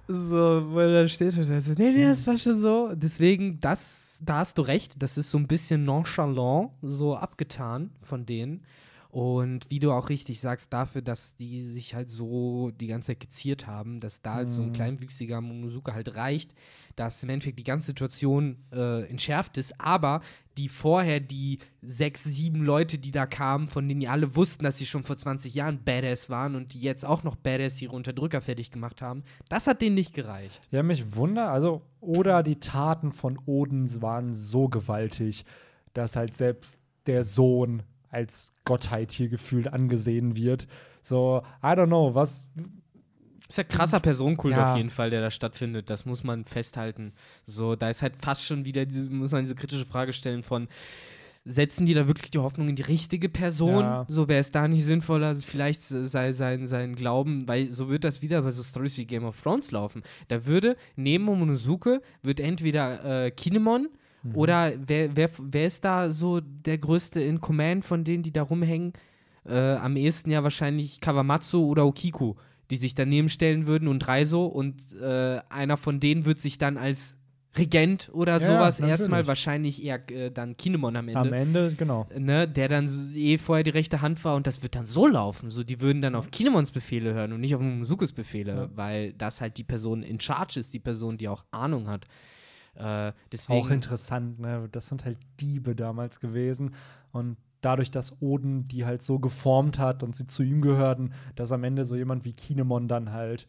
So, 0.07 0.71
wo 0.71 0.79
er 0.79 0.93
dann 0.93 1.09
steht 1.09 1.37
und 1.37 1.51
er 1.51 1.61
so, 1.61 1.73
nee, 1.73 1.91
nee, 1.91 2.05
das 2.05 2.25
war 2.25 2.37
schon 2.37 2.59
so. 2.59 2.91
Deswegen, 2.93 3.59
das, 3.59 4.19
da 4.23 4.37
hast 4.37 4.57
du 4.57 4.61
recht, 4.61 5.01
das 5.01 5.17
ist 5.17 5.29
so 5.29 5.37
ein 5.37 5.47
bisschen 5.47 5.83
nonchalant, 5.83 6.71
so 6.81 7.15
abgetan 7.15 7.91
von 8.01 8.25
denen. 8.25 8.63
Und 9.17 9.65
wie 9.71 9.79
du 9.79 9.91
auch 9.93 10.09
richtig 10.09 10.39
sagst, 10.39 10.71
dafür, 10.71 11.01
dass 11.01 11.35
die 11.37 11.63
sich 11.63 11.95
halt 11.95 12.07
so 12.07 12.69
die 12.79 12.85
ganze 12.85 13.07
Zeit 13.07 13.19
geziert 13.19 13.65
haben, 13.65 13.99
dass 13.99 14.21
da 14.21 14.35
halt 14.35 14.51
so 14.51 14.61
ein 14.61 14.67
Mhm. 14.67 14.73
kleinwüchsiger 14.73 15.41
Momosuke 15.41 15.91
halt 15.95 16.15
reicht, 16.15 16.53
dass 16.95 17.23
im 17.23 17.29
Endeffekt 17.29 17.57
die 17.57 17.63
ganze 17.63 17.87
Situation 17.87 18.57
äh, 18.71 19.09
entschärft 19.09 19.57
ist, 19.57 19.73
aber 19.81 20.21
die 20.55 20.69
vorher 20.69 21.19
die 21.19 21.57
sechs, 21.81 22.25
sieben 22.25 22.63
Leute, 22.63 22.99
die 22.99 23.09
da 23.09 23.25
kamen, 23.25 23.65
von 23.65 23.87
denen 23.87 24.01
die 24.01 24.07
alle 24.07 24.35
wussten, 24.35 24.63
dass 24.63 24.77
sie 24.77 24.85
schon 24.85 25.03
vor 25.03 25.17
20 25.17 25.55
Jahren 25.55 25.83
Badass 25.83 26.29
waren 26.29 26.55
und 26.55 26.75
die 26.75 26.81
jetzt 26.81 27.03
auch 27.03 27.23
noch 27.23 27.35
Badass 27.35 27.81
ihre 27.81 27.95
Unterdrücker 27.95 28.41
fertig 28.41 28.69
gemacht 28.69 29.01
haben, 29.01 29.23
das 29.49 29.65
hat 29.65 29.81
denen 29.81 29.95
nicht 29.95 30.13
gereicht. 30.13 30.61
Ja, 30.69 30.83
mich 30.83 31.15
wundert, 31.15 31.49
also, 31.49 31.81
oder 32.01 32.43
die 32.43 32.59
Taten 32.59 33.11
von 33.11 33.39
Odins 33.47 33.99
waren 34.03 34.35
so 34.35 34.67
gewaltig, 34.69 35.43
dass 35.93 36.15
halt 36.15 36.35
selbst 36.35 36.77
der 37.07 37.23
Sohn 37.23 37.81
als 38.09 38.53
Gottheit 38.65 39.11
hier 39.11 39.29
gefühlt 39.29 39.71
angesehen 39.71 40.35
wird. 40.35 40.67
So, 41.01 41.41
I 41.63 41.67
don't 41.67 41.87
know, 41.87 42.13
was. 42.13 42.49
Ist 43.49 43.57
ja 43.57 43.63
krasser 43.63 44.01
Personenkult 44.01 44.53
Ja. 44.55 44.71
auf 44.71 44.77
jeden 44.77 44.89
Fall, 44.89 45.09
der 45.09 45.21
da 45.21 45.31
stattfindet. 45.31 45.89
Das 45.89 46.05
muss 46.05 46.23
man 46.23 46.43
festhalten. 46.43 47.13
So, 47.45 47.77
da 47.77 47.89
ist 47.89 48.01
halt 48.01 48.21
fast 48.21 48.43
schon 48.43 48.65
wieder 48.65 48.85
diese, 48.85 49.09
muss 49.09 49.31
man 49.31 49.43
diese 49.43 49.55
kritische 49.55 49.85
Frage 49.85 50.11
stellen 50.11 50.43
von 50.43 50.67
setzen 51.49 51.85
die 51.85 51.93
da 51.93 52.07
wirklich 52.07 52.29
die 52.29 52.39
Hoffnung 52.39 52.67
in 52.67 52.75
die 52.75 52.81
richtige 52.81 53.29
Person? 53.29 53.83
Ja. 53.83 54.05
So 54.09 54.27
wäre 54.27 54.41
es 54.41 54.51
da 54.51 54.67
nicht 54.67 54.83
sinnvoller, 54.83 55.33
vielleicht 55.35 55.81
sei 55.81 56.33
sein, 56.33 56.67
sein 56.67 56.93
Glauben, 56.95 57.47
weil 57.47 57.69
so 57.69 57.89
wird 57.89 58.03
das 58.03 58.21
wieder 58.21 58.41
bei 58.41 58.51
so 58.51 58.61
Stories 58.63 58.97
wie 58.97 59.05
Game 59.05 59.23
of 59.23 59.41
Thrones 59.41 59.71
laufen. 59.71 60.03
Da 60.27 60.45
würde 60.45 60.75
neben 60.97 61.23
Momonosuke 61.23 62.01
wird 62.21 62.41
entweder 62.41 63.25
äh, 63.27 63.31
Kinemon 63.31 63.87
Mhm. 64.29 64.35
oder 64.35 64.73
wer, 64.85 65.15
wer, 65.15 65.29
wer 65.39 65.65
ist 65.67 65.83
da 65.85 66.09
so 66.09 66.39
der 66.41 66.77
größte 66.77 67.19
in 67.21 67.41
Command 67.41 67.85
von 67.85 68.03
denen, 68.03 68.23
die 68.23 68.31
da 68.33 68.43
rumhängen? 68.43 68.93
Äh, 69.45 69.75
am 69.75 69.95
ehesten 69.95 70.29
ja 70.31 70.43
wahrscheinlich 70.43 70.99
Kawamatsu 70.99 71.65
oder 71.65 71.85
Okiku, 71.85 72.35
die 72.69 72.75
sich 72.77 72.95
daneben 72.95 73.29
stellen 73.29 73.65
würden 73.65 73.87
und 73.87 74.05
Reiso 74.07 74.45
und 74.45 74.81
äh, 75.01 75.39
einer 75.49 75.77
von 75.77 75.99
denen 76.01 76.25
wird 76.25 76.39
sich 76.39 76.57
dann 76.57 76.77
als 76.77 77.15
Regent 77.57 78.09
oder 78.13 78.33
Ja, 78.33 78.39
sowas 78.39 78.79
natürlich. 78.79 78.99
erstmal 78.99 79.25
wahrscheinlich 79.25 79.83
eher 79.83 79.99
äh, 80.11 80.29
dann 80.31 80.57
Kinemon 80.57 80.95
am 80.95 81.07
Ende. 81.07 81.19
Am 81.21 81.33
Ende, 81.33 81.73
genau. 81.75 82.05
Ne, 82.15 82.47
der 82.47 82.67
dann 82.67 82.87
eh 83.15 83.37
vorher 83.39 83.63
die 83.63 83.71
rechte 83.71 84.01
Hand 84.01 84.23
war 84.25 84.35
und 84.35 84.45
das 84.45 84.61
wird 84.61 84.75
dann 84.75 84.85
so 84.85 85.07
laufen. 85.07 85.49
So, 85.49 85.63
die 85.63 85.81
würden 85.81 86.01
dann 86.01 86.13
auf 86.13 86.29
Kinemons 86.29 86.71
Befehle 86.71 87.13
hören 87.13 87.33
und 87.33 87.39
nicht 87.41 87.55
auf 87.55 87.61
Momosukus 87.61 88.11
Befehle, 88.13 88.53
Ja. 88.53 88.69
weil 88.75 89.13
das 89.13 89.41
halt 89.41 89.57
die 89.57 89.63
Person 89.63 90.03
in 90.03 90.19
Charge 90.19 90.59
ist, 90.59 90.73
die 90.73 90.79
Person, 90.79 91.17
die 91.17 91.29
auch 91.29 91.45
Ahnung 91.49 91.87
hat. 91.87 92.05
Äh, 92.77 93.13
deswegen, 93.31 93.59
Auch 93.59 93.69
interessant, 93.69 94.39
ne? 94.39 94.67
Das 94.71 94.87
sind 94.87 95.05
halt 95.05 95.17
Diebe 95.39 95.75
damals 95.75 96.19
gewesen. 96.19 96.73
Und 97.11 97.37
dadurch, 97.61 97.91
dass 97.91 98.21
Oden 98.21 98.67
die 98.67 98.85
halt 98.85 99.01
so 99.01 99.19
geformt 99.19 99.79
hat 99.79 100.03
und 100.03 100.15
sie 100.15 100.27
zu 100.27 100.43
ihm 100.43 100.61
gehörten, 100.61 101.13
dass 101.35 101.51
am 101.51 101.63
Ende 101.63 101.85
so 101.85 101.95
jemand 101.95 102.23
wie 102.25 102.33
Kinemon 102.33 102.87
dann 102.87 103.11
halt 103.11 103.47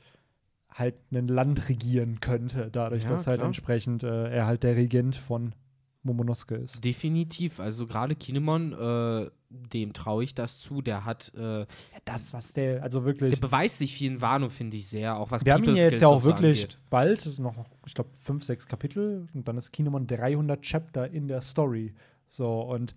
halt 0.70 1.00
ein 1.12 1.28
Land 1.28 1.68
regieren 1.68 2.20
könnte, 2.20 2.70
dadurch, 2.70 3.04
Ja, 3.04 3.10
dass 3.10 3.26
halt 3.26 3.38
klar. 3.38 3.46
entsprechend 3.48 4.02
äh, 4.02 4.30
er 4.30 4.46
halt 4.46 4.62
der 4.62 4.76
Regent 4.76 5.16
von 5.16 5.54
Momonosuke 6.02 6.54
ist. 6.56 6.82
Definitiv. 6.84 7.60
Also 7.60 7.86
gerade 7.86 8.14
Kinemon, 8.14 8.72
äh, 8.72 9.30
dem 9.50 9.92
traue 9.92 10.24
ich 10.24 10.34
das 10.34 10.58
zu. 10.58 10.80
Der 10.82 11.04
hat, 11.04 11.32
äh, 11.34 11.66
Das, 12.04 12.32
was 12.32 12.52
der, 12.52 12.82
also 12.82 13.00
der 13.00 13.06
wirklich. 13.06 13.40
beweist 13.40 13.78
sich 13.78 13.94
viel 13.94 14.12
in 14.12 14.20
Wano, 14.20 14.48
finde 14.48 14.76
ich 14.76 14.86
sehr. 14.88 15.16
Auch 15.16 15.30
was 15.30 15.44
Wir 15.44 15.54
haben 15.54 15.64
ihn 15.64 15.76
ja 15.76 15.84
jetzt 15.84 16.00
ja 16.00 16.08
auch 16.08 16.22
so 16.22 16.30
wirklich 16.30 16.62
angeht. 16.64 16.78
bald, 16.90 17.38
noch, 17.38 17.54
ich 17.86 17.94
glaube, 17.94 18.10
fünf, 18.22 18.44
sechs 18.44 18.66
Kapitel 18.66 19.26
und 19.34 19.48
dann 19.48 19.56
ist 19.58 19.72
Kinemon 19.72 20.06
300 20.06 20.60
Chapter 20.62 21.10
in 21.10 21.28
der 21.28 21.40
Story. 21.40 21.94
So, 22.26 22.60
und 22.62 22.94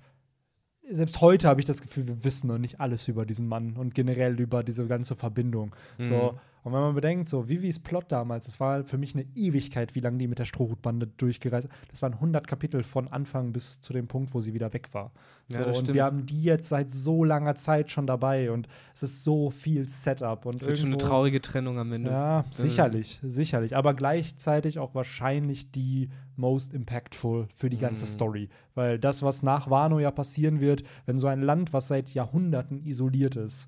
selbst 0.89 1.21
heute 1.21 1.47
habe 1.47 1.59
ich 1.61 1.65
das 1.65 1.81
Gefühl, 1.81 2.07
wir 2.07 2.23
wissen 2.23 2.47
noch 2.47 2.57
nicht 2.57 2.79
alles 2.81 3.07
über 3.07 3.25
diesen 3.25 3.47
Mann 3.47 3.77
und 3.77 3.95
generell 3.95 4.39
über 4.39 4.63
diese 4.63 4.87
ganze 4.87 5.15
Verbindung. 5.15 5.73
So, 5.99 6.33
Mhm. 6.33 6.39
Und 6.63 6.73
wenn 6.73 6.79
man 6.81 6.93
bedenkt, 6.95 7.27
so 7.29 7.47
Vivis 7.49 7.79
Plot 7.79 8.05
damals, 8.11 8.45
das 8.45 8.59
war 8.59 8.83
für 8.83 8.97
mich 8.97 9.13
eine 9.15 9.25
Ewigkeit, 9.35 9.95
wie 9.95 9.99
lange 9.99 10.17
die 10.19 10.27
mit 10.27 10.37
der 10.39 10.45
Strohhutbande 10.45 11.07
durchgereist 11.17 11.67
Das 11.89 12.01
waren 12.01 12.13
100 12.13 12.47
Kapitel 12.47 12.83
von 12.83 13.07
Anfang 13.07 13.51
bis 13.51 13.81
zu 13.81 13.93
dem 13.93 14.07
Punkt, 14.07 14.33
wo 14.33 14.39
sie 14.41 14.53
wieder 14.53 14.71
weg 14.73 14.89
war. 14.93 15.11
So, 15.47 15.57
Ja, 15.59 15.65
das 15.65 15.77
und 15.79 15.83
stimmt. 15.85 15.95
wir 15.95 16.03
haben 16.03 16.25
die 16.25 16.43
jetzt 16.43 16.69
seit 16.69 16.91
so 16.91 17.23
langer 17.23 17.55
Zeit 17.55 17.91
schon 17.91 18.05
dabei 18.07 18.51
und 18.51 18.67
es 18.93 19.03
ist 19.03 19.23
so 19.23 19.49
viel 19.49 19.87
Setup 19.89 20.45
und 20.45 20.61
Das 20.61 20.67
wird 20.67 20.77
schon 20.79 20.89
eine 20.89 20.97
traurige 20.97 21.41
Trennung 21.41 21.79
am 21.79 21.91
Ende. 21.93 22.11
ja, 22.11 22.45
sicherlich, 22.51 23.19
sicherlich. 23.23 23.75
Aber 23.75 23.93
gleichzeitig 23.93 24.77
auch 24.79 24.93
wahrscheinlich 24.93 25.71
die 25.71 26.09
most 26.37 26.73
impactful 26.73 27.47
für 27.53 27.69
die 27.69 27.77
ganze 27.77 28.03
Mhm. 28.03 28.07
Story. 28.09 28.49
Weil 28.75 28.99
das, 28.99 29.21
was 29.23 29.43
nach 29.43 29.69
Wano 29.69 29.99
ja 29.99 30.11
passieren 30.11 30.59
wird, 30.59 30.83
wenn 31.05 31.17
so 31.17 31.27
ein 31.27 31.41
Land, 31.41 31.73
was 31.73 31.87
seit 31.87 32.13
Jahrhunderten 32.13 32.83
isoliert 32.85 33.35
ist, 33.35 33.67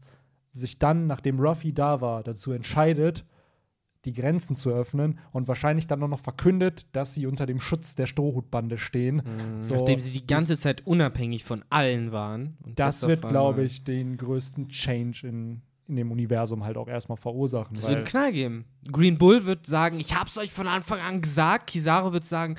sich 0.53 0.79
dann, 0.79 1.07
nachdem 1.07 1.39
Ruffy 1.39 1.73
da 1.73 1.99
war, 1.99 2.23
dazu 2.23 2.51
entscheidet, 2.51 3.25
die 4.05 4.13
Grenzen 4.13 4.55
zu 4.55 4.69
öffnen 4.69 5.19
und 5.31 5.47
wahrscheinlich 5.47 5.87
dann 5.87 6.03
auch 6.03 6.07
noch 6.07 6.19
verkündet, 6.19 6.87
dass 6.91 7.15
sie 7.15 7.25
unter 7.25 7.45
dem 7.45 7.59
Schutz 7.59 7.95
der 7.95 8.05
Strohhutbande 8.05 8.77
stehen. 8.77 9.17
Mhm. 9.17 9.63
So, 9.63 9.75
Nachdem 9.75 9.99
sie 9.99 10.11
die 10.11 10.27
ganze 10.27 10.57
Zeit 10.57 10.85
unabhängig 10.85 11.43
von 11.43 11.63
allen 11.69 12.11
waren. 12.11 12.55
Das 12.75 13.07
wird, 13.07 13.27
glaube 13.27 13.63
ich, 13.63 13.83
den 13.83 14.17
größten 14.17 14.69
Change 14.69 15.27
in, 15.27 15.61
in 15.87 15.95
dem 15.95 16.11
Universum 16.11 16.65
halt 16.65 16.77
auch 16.77 16.89
erstmal 16.89 17.17
verursachen. 17.17 17.77
Es 17.77 17.83
wird 17.83 17.95
einen 17.95 18.05
Knall 18.05 18.31
geben. 18.33 18.65
Green 18.91 19.17
Bull 19.17 19.45
wird 19.45 19.65
sagen, 19.65 19.99
ich 19.99 20.15
hab's 20.15 20.37
euch 20.37 20.51
von 20.51 20.67
Anfang 20.67 20.99
an 20.99 21.21
gesagt. 21.21 21.67
Kizaru 21.67 22.11
wird 22.11 22.25
sagen, 22.25 22.55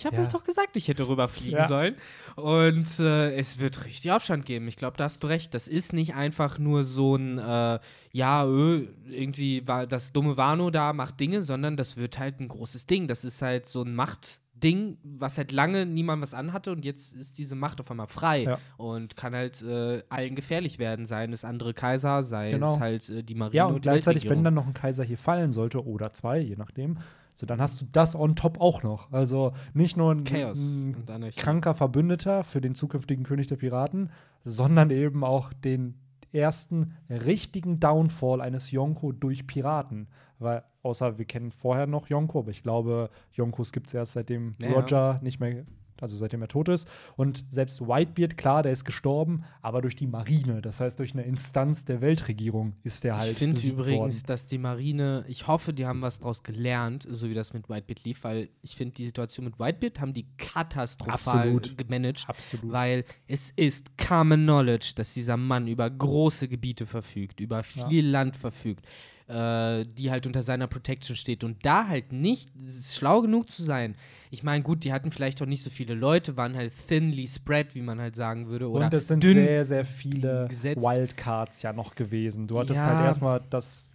ich 0.00 0.06
habe 0.06 0.16
Ja. 0.16 0.22
euch 0.22 0.28
doch 0.28 0.44
gesagt, 0.44 0.76
ich 0.76 0.88
hätte 0.88 1.06
rüberfliegen 1.06 1.58
Ja. 1.60 1.68
sollen. 1.68 1.94
Und 2.36 2.98
äh, 3.00 3.34
es 3.36 3.58
wird 3.60 3.84
richtig 3.84 4.10
Aufstand 4.10 4.46
geben. 4.46 4.66
Ich 4.66 4.76
glaube, 4.76 4.96
da 4.96 5.04
hast 5.04 5.22
du 5.22 5.26
recht. 5.26 5.52
Das 5.54 5.68
ist 5.68 5.92
nicht 5.92 6.14
einfach 6.14 6.58
nur 6.58 6.84
so 6.84 7.16
ein, 7.16 7.38
äh, 7.38 7.78
ja, 8.12 8.46
ö, 8.46 8.86
irgendwie 9.08 9.66
war 9.68 9.86
das 9.86 10.12
dumme 10.12 10.36
Wano 10.36 10.70
da 10.70 10.92
macht 10.92 11.20
Dinge, 11.20 11.42
sondern 11.42 11.76
das 11.76 11.96
wird 11.96 12.18
halt 12.18 12.40
ein 12.40 12.48
großes 12.48 12.86
Ding. 12.86 13.08
Das 13.08 13.24
ist 13.24 13.42
halt 13.42 13.66
so 13.66 13.82
ein 13.82 13.94
Machtding, 13.94 14.96
was 15.04 15.36
halt 15.38 15.52
lange 15.52 15.86
niemand 15.86 16.22
was 16.22 16.34
anhatte 16.34 16.72
und 16.72 16.84
jetzt 16.84 17.14
ist 17.14 17.38
diese 17.38 17.54
Macht 17.54 17.80
auf 17.80 17.90
einmal 17.90 18.06
frei 18.08 18.42
Ja. 18.44 18.58
und 18.78 19.16
kann 19.16 19.34
halt 19.34 19.60
äh, 19.62 20.02
allen 20.08 20.34
gefährlich 20.34 20.78
werden, 20.78 21.04
seien 21.06 21.32
es 21.32 21.44
andere 21.44 21.74
Kaiser, 21.74 22.24
sei 22.24 22.50
Genau. 22.52 22.74
es 22.74 22.80
halt 22.80 23.10
äh, 23.10 23.22
die 23.22 23.34
Marine 23.34 23.56
Ja, 23.56 23.64
und 23.66 23.76
die 23.76 23.80
gleichzeitig, 23.82 24.28
wenn 24.30 24.44
dann 24.44 24.54
noch 24.54 24.66
ein 24.66 24.74
Kaiser 24.74 25.04
hier 25.04 25.18
fallen 25.18 25.52
sollte, 25.52 25.84
oder 25.84 26.12
zwei, 26.14 26.38
je 26.40 26.56
nachdem, 26.56 26.98
so 27.40 27.46
dann 27.46 27.60
hast 27.60 27.80
du 27.80 27.86
das 27.90 28.14
on 28.14 28.36
top 28.36 28.60
auch 28.60 28.82
noch. 28.82 29.10
Also 29.12 29.52
nicht 29.74 29.96
nur 29.96 30.12
ein, 30.12 30.24
Chaos 30.24 30.86
ein 31.08 31.30
kranker 31.36 31.74
Verbündeter 31.74 32.44
für 32.44 32.60
den 32.60 32.74
zukünftigen 32.74 33.24
König 33.24 33.48
der 33.48 33.56
Piraten, 33.56 34.10
sondern 34.44 34.90
eben 34.90 35.24
auch 35.24 35.52
den 35.52 35.94
ersten 36.32 36.94
richtigen 37.08 37.80
Downfall 37.80 38.40
eines 38.40 38.70
Yonko 38.70 39.12
durch 39.12 39.46
Piraten. 39.46 40.08
Weil, 40.38 40.62
außer 40.82 41.18
wir 41.18 41.24
kennen 41.24 41.50
vorher 41.50 41.86
noch 41.86 42.08
Yonko, 42.08 42.40
aber 42.40 42.50
ich 42.50 42.62
glaube, 42.62 43.10
Yonkos 43.32 43.72
gibt 43.72 43.88
es 43.88 43.94
erst 43.94 44.12
seitdem 44.14 44.54
Ja, 44.60 44.70
ja. 44.70 44.74
Roger 44.74 45.18
nicht 45.22 45.40
mehr 45.40 45.64
also 46.00 46.16
seitdem 46.16 46.42
er 46.42 46.48
tot 46.48 46.68
ist. 46.68 46.88
Und 47.16 47.44
selbst 47.50 47.80
Whitebeard, 47.80 48.36
klar, 48.36 48.62
der 48.62 48.72
ist 48.72 48.84
gestorben, 48.84 49.44
aber 49.62 49.82
durch 49.82 49.96
die 49.96 50.06
Marine, 50.06 50.62
das 50.62 50.80
heißt 50.80 50.98
durch 50.98 51.12
eine 51.12 51.22
Instanz 51.22 51.84
der 51.84 52.00
Weltregierung 52.00 52.74
ist 52.82 53.04
der 53.04 53.18
halt. 53.18 53.32
Ich 53.32 53.38
finde 53.38 53.60
übrigens, 53.60 54.16
worden. 54.16 54.26
dass 54.26 54.46
die 54.46 54.58
Marine, 54.58 55.24
ich 55.28 55.46
hoffe, 55.46 55.72
die 55.72 55.86
haben 55.86 56.02
was 56.02 56.18
draus 56.18 56.42
gelernt, 56.42 57.06
so 57.10 57.28
wie 57.28 57.34
das 57.34 57.52
mit 57.52 57.68
Whitebeard 57.68 58.04
lief, 58.04 58.24
weil 58.24 58.48
ich 58.62 58.76
finde, 58.76 58.94
die 58.94 59.06
Situation 59.06 59.44
mit 59.44 59.58
Whitebeard 59.58 60.00
haben 60.00 60.12
die 60.12 60.26
katastrophal 60.36 61.14
Absolut. 61.14 61.78
gemanagt. 61.78 62.24
Absolut. 62.28 62.72
Weil 62.72 63.04
es 63.26 63.50
ist 63.56 63.96
common 63.96 64.42
knowledge, 64.42 64.92
dass 64.96 65.14
dieser 65.14 65.36
Mann 65.36 65.68
über 65.68 65.88
große 65.88 66.48
Gebiete 66.48 66.86
verfügt, 66.86 67.40
über 67.40 67.62
viel 67.62 68.06
Land 68.06 68.36
verfügt, 68.36 68.86
äh, 69.30 69.84
die 69.86 70.10
halt 70.10 70.26
unter 70.26 70.42
seiner 70.42 70.66
Protection 70.66 71.16
steht. 71.16 71.44
Und 71.44 71.64
da 71.64 71.86
halt 71.86 72.12
nicht 72.12 72.50
schlau 72.92 73.22
genug 73.22 73.50
zu 73.50 73.62
sein. 73.62 73.94
Ich 74.32 74.42
meine, 74.42 74.62
gut, 74.62 74.84
die 74.84 74.92
hatten 74.92 75.10
vielleicht 75.10 75.40
auch 75.42 75.46
nicht 75.46 75.62
so 75.62 75.70
viele 75.70 75.94
Leute, 75.94 76.36
waren 76.36 76.54
halt 76.56 76.72
thinly 76.88 77.26
spread, 77.26 77.74
wie 77.74 77.82
man 77.82 78.00
halt 78.00 78.16
sagen 78.16 78.48
würde. 78.48 78.68
Oder 78.68 78.86
und 78.86 78.94
es 78.94 79.08
sind 79.08 79.22
sehr, 79.22 79.64
sehr 79.64 79.84
viele 79.84 80.46
gesetzt. 80.48 80.82
Wildcards 80.82 81.62
ja 81.62 81.72
noch 81.72 81.94
gewesen. 81.94 82.46
Du 82.46 82.58
hattest 82.58 82.80
Ja. 82.80 82.86
halt 82.86 83.00
erstmal 83.00 83.40
das 83.50 83.92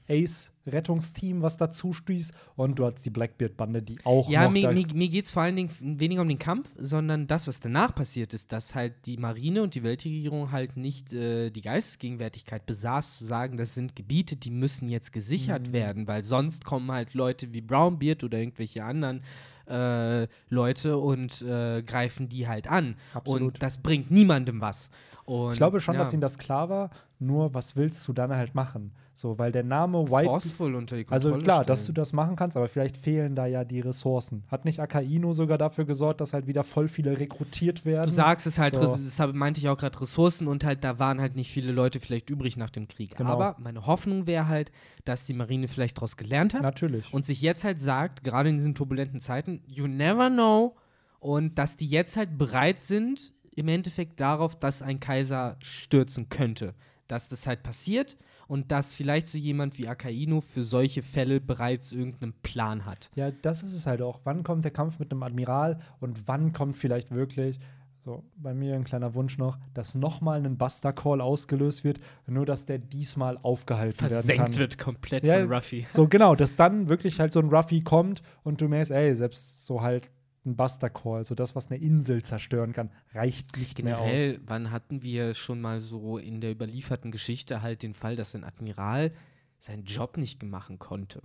Ace-Rettungsteam, 0.65 1.41
was 1.41 1.57
dazu 1.57 1.93
stieß, 1.93 2.31
und 2.55 2.77
du 2.79 2.85
hattest 2.85 3.05
die 3.05 3.09
Blackbeard-Bande, 3.09 3.81
die 3.81 3.97
auch 4.03 4.29
Ja, 4.29 4.45
noch 4.45 4.51
mir, 4.51 4.71
mir, 4.71 4.85
mir 4.93 5.09
geht 5.09 5.25
es 5.25 5.31
vor 5.31 5.43
allen 5.43 5.55
Dingen 5.55 5.69
weniger 5.79 6.21
um 6.21 6.27
den 6.27 6.39
Kampf, 6.39 6.73
sondern 6.77 7.27
das, 7.27 7.47
was 7.47 7.59
danach 7.59 7.93
passiert 7.93 8.33
ist, 8.33 8.51
dass 8.51 8.75
halt 8.75 8.93
die 9.05 9.17
Marine 9.17 9.63
und 9.63 9.75
die 9.75 9.83
Weltregierung 9.83 10.51
halt 10.51 10.77
nicht 10.77 11.13
äh, 11.13 11.49
die 11.49 11.61
Geistesgegenwärtigkeit 11.61 12.65
besaß, 12.65 13.19
zu 13.19 13.25
sagen, 13.25 13.57
das 13.57 13.73
sind 13.73 13.95
Gebiete, 13.95 14.35
die 14.35 14.51
müssen 14.51 14.89
jetzt 14.89 15.09
Mhm. 15.09 15.13
gesichert 15.13 15.71
werden, 15.73 16.07
weil 16.07 16.23
sonst 16.23 16.65
kommen 16.65 16.91
halt 16.91 17.13
Leute 17.13 17.53
wie 17.53 17.61
Brownbeard 17.61 18.23
oder 18.23 18.39
irgendwelche 18.39 18.83
anderen 18.83 19.21
äh, 19.67 20.27
Leute 20.49 20.97
und 20.97 21.41
äh, 21.41 21.81
greifen 21.83 22.29
die 22.29 22.47
halt 22.47 22.67
an. 22.67 22.95
Absolut. 23.13 23.53
Und 23.55 23.63
das 23.63 23.77
bringt 23.79 24.11
niemandem 24.11 24.61
was. 24.61 24.89
Und, 25.25 25.53
Ich 25.53 25.57
glaube 25.57 25.81
schon, 25.81 25.95
ja, 25.95 26.01
dass 26.01 26.13
ihnen 26.13 26.21
das 26.21 26.37
klar 26.37 26.69
war, 26.69 26.89
nur 27.19 27.53
was 27.53 27.75
willst 27.75 28.07
du 28.07 28.13
dann 28.13 28.31
halt 28.31 28.53
machen? 28.53 28.91
So, 29.17 29.39
weil 29.39 29.53
der 29.53 29.63
Name 29.63 30.11
White. 30.11 30.25
forceful 30.25 30.75
unter 30.75 30.97
die 30.97 31.05
Kontrolle 31.05 31.35
Also 31.35 31.43
klar, 31.43 31.63
dass 31.63 31.79
du 31.79 31.83
stellen. 31.85 31.95
das 31.95 32.11
machen 32.11 32.35
kannst, 32.35 32.57
aber 32.57 32.67
vielleicht 32.67 32.97
fehlen 32.97 33.33
da 33.33 33.45
ja 33.45 33.63
die 33.63 33.79
Ressourcen. 33.79 34.43
Hat 34.49 34.65
nicht 34.65 34.81
Akaino 34.81 35.31
sogar 35.31 35.57
dafür 35.57 35.85
gesorgt, 35.85 36.19
dass 36.19 36.33
halt 36.33 36.47
wieder 36.47 36.65
voll 36.65 36.89
viele 36.89 37.17
rekrutiert 37.17 37.85
werden? 37.85 38.09
Du 38.09 38.13
sagst 38.13 38.45
es 38.45 38.59
halt, 38.59 38.77
So. 38.77 38.81
Das 38.81 39.17
meinte 39.33 39.61
ich 39.61 39.69
auch 39.69 39.77
gerade, 39.77 40.01
Ressourcen 40.01 40.47
und 40.47 40.65
halt, 40.65 40.83
da 40.83 40.99
waren 40.99 41.21
halt 41.21 41.37
nicht 41.37 41.49
viele 41.49 41.71
Leute 41.71 42.01
vielleicht 42.01 42.29
übrig 42.29 42.57
nach 42.57 42.69
dem 42.69 42.89
Krieg. 42.89 43.15
Genau. 43.15 43.29
Aber 43.31 43.55
meine 43.57 43.85
Hoffnung 43.85 44.27
wäre 44.27 44.49
halt, 44.49 44.69
dass 45.05 45.23
die 45.25 45.33
Marine 45.33 45.69
vielleicht 45.69 45.95
daraus 45.95 46.17
gelernt 46.17 46.53
hat 46.53 46.63
Natürlich. 46.63 47.13
und 47.13 47.25
sich 47.25 47.41
jetzt 47.41 47.63
halt 47.63 47.79
sagt, 47.79 48.21
gerade 48.21 48.49
in 48.49 48.57
diesen 48.57 48.75
turbulenten 48.75 49.21
Zeiten, 49.21 49.61
you 49.65 49.87
never 49.87 50.29
know. 50.29 50.75
Und 51.21 51.57
dass 51.57 51.77
die 51.77 51.87
jetzt 51.87 52.17
halt 52.17 52.37
bereit 52.37 52.81
sind, 52.81 53.33
im 53.55 53.69
Endeffekt 53.69 54.19
darauf, 54.19 54.59
dass 54.59 54.81
ein 54.81 54.99
Kaiser 54.99 55.55
stürzen 55.61 56.27
könnte. 56.27 56.73
Dass 57.07 57.29
das 57.29 57.47
halt 57.47 57.63
passiert 57.63 58.17
und 58.47 58.71
dass 58.71 58.93
vielleicht 58.93 59.27
so 59.27 59.37
jemand 59.37 59.77
wie 59.77 59.87
Akaino 59.87 60.41
für 60.41 60.63
solche 60.63 61.01
Fälle 61.01 61.39
bereits 61.41 61.91
irgendeinen 61.91 62.33
Plan 62.43 62.85
hat. 62.85 63.09
Ja, 63.15 63.31
das 63.31 63.63
ist 63.63 63.73
es 63.73 63.87
halt 63.87 64.01
auch. 64.01 64.21
Wann 64.23 64.43
kommt 64.43 64.63
der 64.63 64.71
Kampf 64.71 64.99
mit 64.99 65.11
einem 65.11 65.23
Admiral 65.23 65.79
und 65.99 66.27
wann 66.27 66.53
kommt 66.53 66.77
vielleicht 66.77 67.11
wirklich, 67.11 67.59
so 68.05 68.23
bei 68.37 68.53
mir 68.53 68.75
ein 68.75 68.83
kleiner 68.83 69.15
Wunsch 69.15 69.39
noch, 69.39 69.57
dass 69.73 69.95
nochmal 69.95 70.45
ein 70.45 70.57
Buster 70.57 70.93
Call 70.93 71.21
ausgelöst 71.21 71.83
wird, 71.83 71.99
nur 72.27 72.45
dass 72.45 72.67
der 72.67 72.77
diesmal 72.77 73.37
aufgehalten 73.41 73.99
werden 73.99 74.13
Versenkt 74.13 74.43
kann. 74.43 74.55
wird 74.57 74.77
komplett 74.77 75.23
Ja, 75.23 75.39
von 75.39 75.51
Ruffy. 75.51 75.85
So 75.89 76.07
genau, 76.07 76.35
dass 76.35 76.55
dann 76.55 76.87
wirklich 76.87 77.19
halt 77.19 77.33
so 77.33 77.39
ein 77.39 77.49
Ruffy 77.49 77.81
kommt 77.81 78.21
und 78.43 78.61
du 78.61 78.67
merkst, 78.67 78.91
ey, 78.91 79.15
selbst 79.15 79.65
so 79.65 79.81
halt 79.81 80.11
ein 80.45 80.55
Buster 80.55 80.89
Call, 80.89 81.23
so 81.23 81.35
das, 81.35 81.55
was 81.55 81.71
eine 81.71 81.79
Insel 81.79 82.23
zerstören 82.23 82.73
kann, 82.73 82.91
reicht 83.13 83.57
nicht 83.57 83.81
mehr 83.83 83.99
aus. 83.99 84.05
Generell, 84.05 84.39
wann 84.45 84.71
hatten 84.71 85.01
wir 85.01 85.33
schon 85.33 85.59
mal 85.61 85.79
so 85.79 86.17
in 86.17 86.41
der 86.41 86.51
überlieferten 86.51 87.11
Geschichte 87.11 87.61
halt 87.61 87.83
den 87.83 87.93
Fall, 87.93 88.15
dass 88.15 88.35
ein 88.35 88.43
Admiral 88.43 89.11
seinen 89.59 89.85
Job 89.85 90.17
nicht 90.17 90.43
machen 90.43 90.79
konnte? 90.79 91.21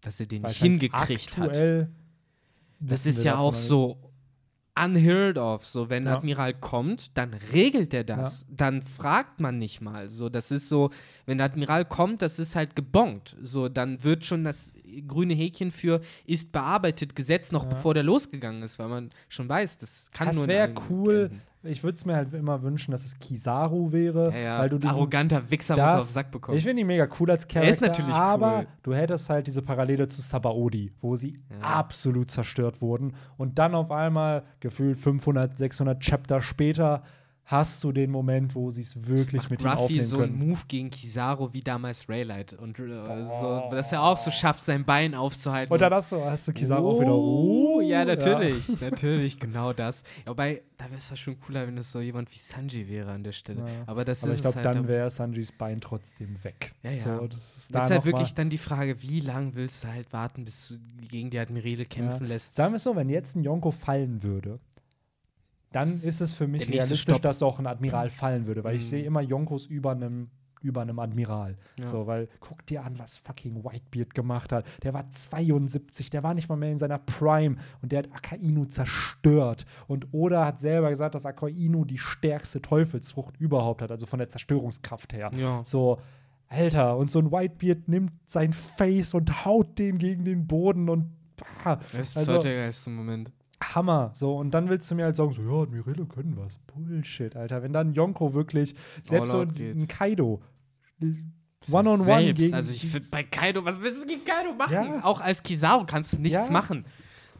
Dass 0.00 0.20
er 0.20 0.26
den 0.26 0.42
nicht 0.42 0.62
Wahrscheinlich 0.62 0.90
hingekriegt 0.92 1.38
hat. 1.38 1.88
Das 2.78 3.06
ist 3.06 3.24
ja 3.24 3.38
auch 3.38 3.54
so 3.54 4.12
unheard 4.78 5.38
of. 5.38 5.64
So, 5.64 5.88
wenn 5.88 6.04
Ja. 6.06 6.16
Admiral 6.16 6.54
kommt, 6.54 7.16
dann 7.16 7.34
regelt 7.52 7.94
er 7.94 8.04
das. 8.04 8.46
Dann 8.50 8.82
fragt 8.82 9.40
man 9.40 9.58
nicht 9.58 9.80
mal. 9.80 10.08
So, 10.10 10.28
das 10.28 10.50
ist 10.50 10.68
so, 10.68 10.90
wenn 11.24 11.40
Admiral 11.40 11.84
kommt, 11.84 12.22
das 12.22 12.38
ist 12.38 12.54
halt 12.56 12.76
gebongt. 12.76 13.36
So, 13.40 13.68
dann 13.68 14.02
wird 14.04 14.24
schon 14.24 14.44
das 14.44 14.72
grüne 15.08 15.34
Häkchen 15.34 15.70
für 15.70 16.00
ist 16.26 16.52
bearbeitet 16.52 17.16
gesetzt, 17.16 17.52
noch 17.52 17.64
Ja. 17.64 17.70
bevor 17.70 17.94
der 17.94 18.02
losgegangen 18.02 18.62
ist, 18.62 18.78
weil 18.78 18.88
man 18.88 19.10
schon 19.28 19.48
weiß, 19.48 19.78
das 19.78 20.10
kann 20.12 20.28
Das 20.28 20.36
nur 20.36 20.44
in 20.44 20.50
wäre 20.50 20.72
cool. 20.90 21.22
enden. 21.24 21.42
Ich 21.68 21.82
würde 21.82 21.96
es 21.96 22.04
mir 22.04 22.16
halt 22.16 22.32
immer 22.34 22.62
wünschen, 22.62 22.90
dass 22.92 23.04
es 23.04 23.18
Kizaru 23.18 23.92
wäre, 23.92 24.30
Ja, 24.32 24.36
ja. 24.38 24.58
weil 24.60 24.68
du 24.68 24.78
diesen 24.78 24.90
Arroganter 24.94 25.50
Wichser 25.50 25.74
muss 25.74 25.78
er 25.80 25.88
auf 25.88 25.94
das, 25.98 26.08
den 26.08 26.12
Sack 26.14 26.30
bekommen. 26.30 26.58
Ich 26.58 26.64
finde 26.64 26.80
ihn 26.80 26.86
mega 26.86 27.08
cool 27.20 27.30
als 27.30 27.44
Er 27.44 27.48
Charakter. 27.48 27.70
ist 27.70 27.80
natürlich 27.80 28.14
aber 28.14 28.58
cool. 28.60 28.66
du 28.82 28.94
hättest 28.94 29.28
halt 29.30 29.46
diese 29.46 29.62
Parallele 29.62 30.08
zu 30.08 30.20
Sabaody, 30.22 30.92
wo 31.00 31.16
sie 31.16 31.38
Ja. 31.50 31.58
absolut 31.78 32.30
zerstört 32.30 32.80
wurden. 32.80 33.14
Und 33.36 33.58
dann 33.58 33.74
auf 33.74 33.90
einmal, 33.90 34.44
gefühlt 34.60 34.98
500, 34.98 35.56
600 35.58 36.00
Chapter 36.00 36.40
später, 36.40 37.02
hast 37.48 37.82
du 37.84 37.92
den 37.92 38.10
Moment, 38.10 38.54
wo 38.56 38.70
sie 38.72 38.80
es 38.80 39.06
wirklich 39.06 39.42
Macht 39.42 39.50
mit 39.52 39.62
ihm 39.62 39.68
Ruffy 39.68 39.82
aufnehmen 39.84 40.04
so 40.04 40.18
einen 40.18 40.36
können. 40.38 40.48
Move 40.48 40.60
gegen 40.66 40.90
Kizaru 40.90 41.52
wie 41.52 41.60
damals 41.60 42.08
Raylight. 42.08 42.54
Und 42.54 42.78
äh, 42.80 43.24
so, 43.24 43.68
dass 43.70 43.92
er 43.92 44.02
auch 44.02 44.16
so 44.16 44.32
schafft, 44.32 44.64
sein 44.64 44.84
Bein 44.84 45.14
aufzuhalten. 45.14 45.72
Und 45.72 45.80
dann 45.80 45.92
hast 45.94 46.10
du, 46.10 46.24
hast 46.24 46.48
du 46.48 46.52
Kizaru 46.52 46.90
auch 46.90 47.00
wieder. 47.00 47.14
Oh, 47.14 47.80
ja, 47.80 48.04
natürlich. 48.04 48.68
Natürlich, 48.80 49.38
genau 49.38 49.72
das. 49.72 50.02
Ja, 50.24 50.30
Wobei, 50.32 50.62
da 50.76 50.86
wäre 50.86 50.96
es 50.96 51.08
ja 51.08 51.14
schon 51.16 51.38
cooler, 51.40 51.66
wenn 51.68 51.78
es 51.78 51.92
so 51.92 52.00
jemand 52.00 52.30
wie 52.32 52.38
Sanji 52.38 52.88
wäre 52.88 53.12
an 53.12 53.22
der 53.22 53.32
Stelle. 53.32 53.60
Ja. 53.60 53.66
Aber 53.86 54.04
das 54.04 54.22
Aber 54.24 54.32
ist 54.32 54.38
ich 54.38 54.42
glaube, 54.42 54.56
halt 54.56 54.66
dann 54.66 54.82
da- 54.82 54.88
wäre 54.88 55.08
Sanjis 55.10 55.52
Bein 55.52 55.80
trotzdem 55.80 56.42
weg. 56.42 56.74
Ja, 56.82 56.90
ja. 56.90 56.96
So, 56.96 57.26
das 57.28 57.56
ist 57.58 57.74
da 57.74 57.82
halt 57.82 57.90
noch 57.94 58.04
wirklich 58.04 58.34
dann 58.34 58.50
die 58.50 58.58
Frage, 58.58 59.00
wie 59.02 59.20
lange 59.20 59.54
willst 59.54 59.84
du 59.84 59.88
halt 59.88 60.12
warten, 60.12 60.44
bis 60.44 60.68
du 60.68 61.06
gegen 61.06 61.30
die 61.30 61.38
Admirale 61.38 61.84
kämpfen 61.84 62.26
lässt? 62.26 62.56
Sagen 62.56 62.72
wir 62.72 62.76
es 62.76 62.82
so, 62.84 62.96
wenn 62.96 63.08
jetzt 63.08 63.36
ein 63.36 63.44
Yonko 63.44 63.70
fallen 63.70 64.22
würde, 64.24 64.58
dann 65.76 66.00
ist 66.02 66.20
es 66.20 66.34
für 66.34 66.46
mich 66.48 66.68
realistisch, 66.68 67.02
Stopp. 67.02 67.22
dass 67.22 67.42
auch 67.42 67.58
ein 67.58 67.66
Admiral 67.66 68.08
fallen 68.10 68.46
würde, 68.46 68.64
weil 68.64 68.74
ich 68.76 68.82
Mhm. 68.82 68.86
sehe 68.88 69.04
immer 69.04 69.20
Yonkos 69.22 69.66
über 69.66 69.92
einem 69.92 70.28
über 70.62 70.80
einem 70.82 70.98
Admiral. 70.98 71.56
Ja. 71.78 71.86
So, 71.86 72.08
weil 72.08 72.28
guck 72.40 72.66
dir 72.66 72.82
an, 72.82 72.98
was 72.98 73.18
fucking 73.18 73.62
Whitebeard 73.62 74.14
gemacht 74.14 74.52
hat. 74.52 74.64
Der 74.82 74.94
war 74.94 75.08
72, 75.12 76.10
der 76.10 76.24
war 76.24 76.34
nicht 76.34 76.48
mal 76.48 76.56
mehr 76.56 76.72
in 76.72 76.78
seiner 76.78 76.98
Prime 76.98 77.56
und 77.82 77.92
der 77.92 78.00
hat 78.00 78.08
Akainu 78.12 78.64
zerstört. 78.64 79.64
Und 79.86 80.08
Oda 80.12 80.44
hat 80.44 80.58
selber 80.58 80.88
gesagt, 80.90 81.14
dass 81.14 81.24
Akainu 81.24 81.84
die 81.84 81.98
stärkste 81.98 82.60
Teufelsfrucht 82.62 83.36
überhaupt 83.36 83.80
hat, 83.82 83.92
also 83.92 84.06
von 84.06 84.18
der 84.18 84.28
Zerstörungskraft 84.28 85.12
her. 85.12 85.30
Ja. 85.36 85.62
So, 85.62 86.00
Alter, 86.48 86.96
und 86.96 87.10
so 87.12 87.20
ein 87.20 87.30
Whitebeard 87.30 87.86
nimmt 87.86 88.12
sein 88.26 88.52
Face 88.52 89.14
und 89.14 89.44
haut 89.44 89.78
den 89.78 89.98
gegen 89.98 90.24
den 90.24 90.48
Boden 90.48 90.88
und 90.88 91.12
bah, 91.64 91.78
Das 91.92 92.08
ist 92.08 92.16
also, 92.16 92.38
der 92.38 92.62
geilste 92.62 92.90
Moment. 92.90 93.30
Hammer. 93.62 94.10
So, 94.14 94.36
und 94.36 94.52
dann 94.52 94.68
willst 94.68 94.90
du 94.90 94.94
mir 94.94 95.04
halt 95.04 95.16
sagen, 95.16 95.32
so, 95.32 95.42
ja, 95.42 95.62
Admirale 95.62 96.04
können 96.06 96.36
was. 96.36 96.58
Bullshit, 96.58 97.34
Alter. 97.36 97.62
Wenn 97.62 97.72
dann 97.72 97.92
Yonko 97.94 98.34
wirklich, 98.34 98.74
selbst 99.04 99.30
so 99.30 99.40
ein, 99.40 99.86
Kaido. 99.88 100.42
One-on-one 101.70 102.34
gegen. 102.34 102.54
Also 102.54 102.70
ich 102.70 102.86
finde 102.86 103.08
bei 103.10 103.22
Kaido, 103.24 103.64
was 103.64 103.80
willst 103.80 104.02
du 104.02 104.06
gegen 104.06 104.24
Kaido 104.24 104.54
machen? 104.54 104.72
Ja. 104.72 105.04
Auch 105.04 105.20
als 105.20 105.42
Kizaru 105.42 105.84
kannst 105.86 106.12
du 106.12 106.18
nichts 106.20 106.46
Ja. 106.46 106.52
machen. 106.52 106.84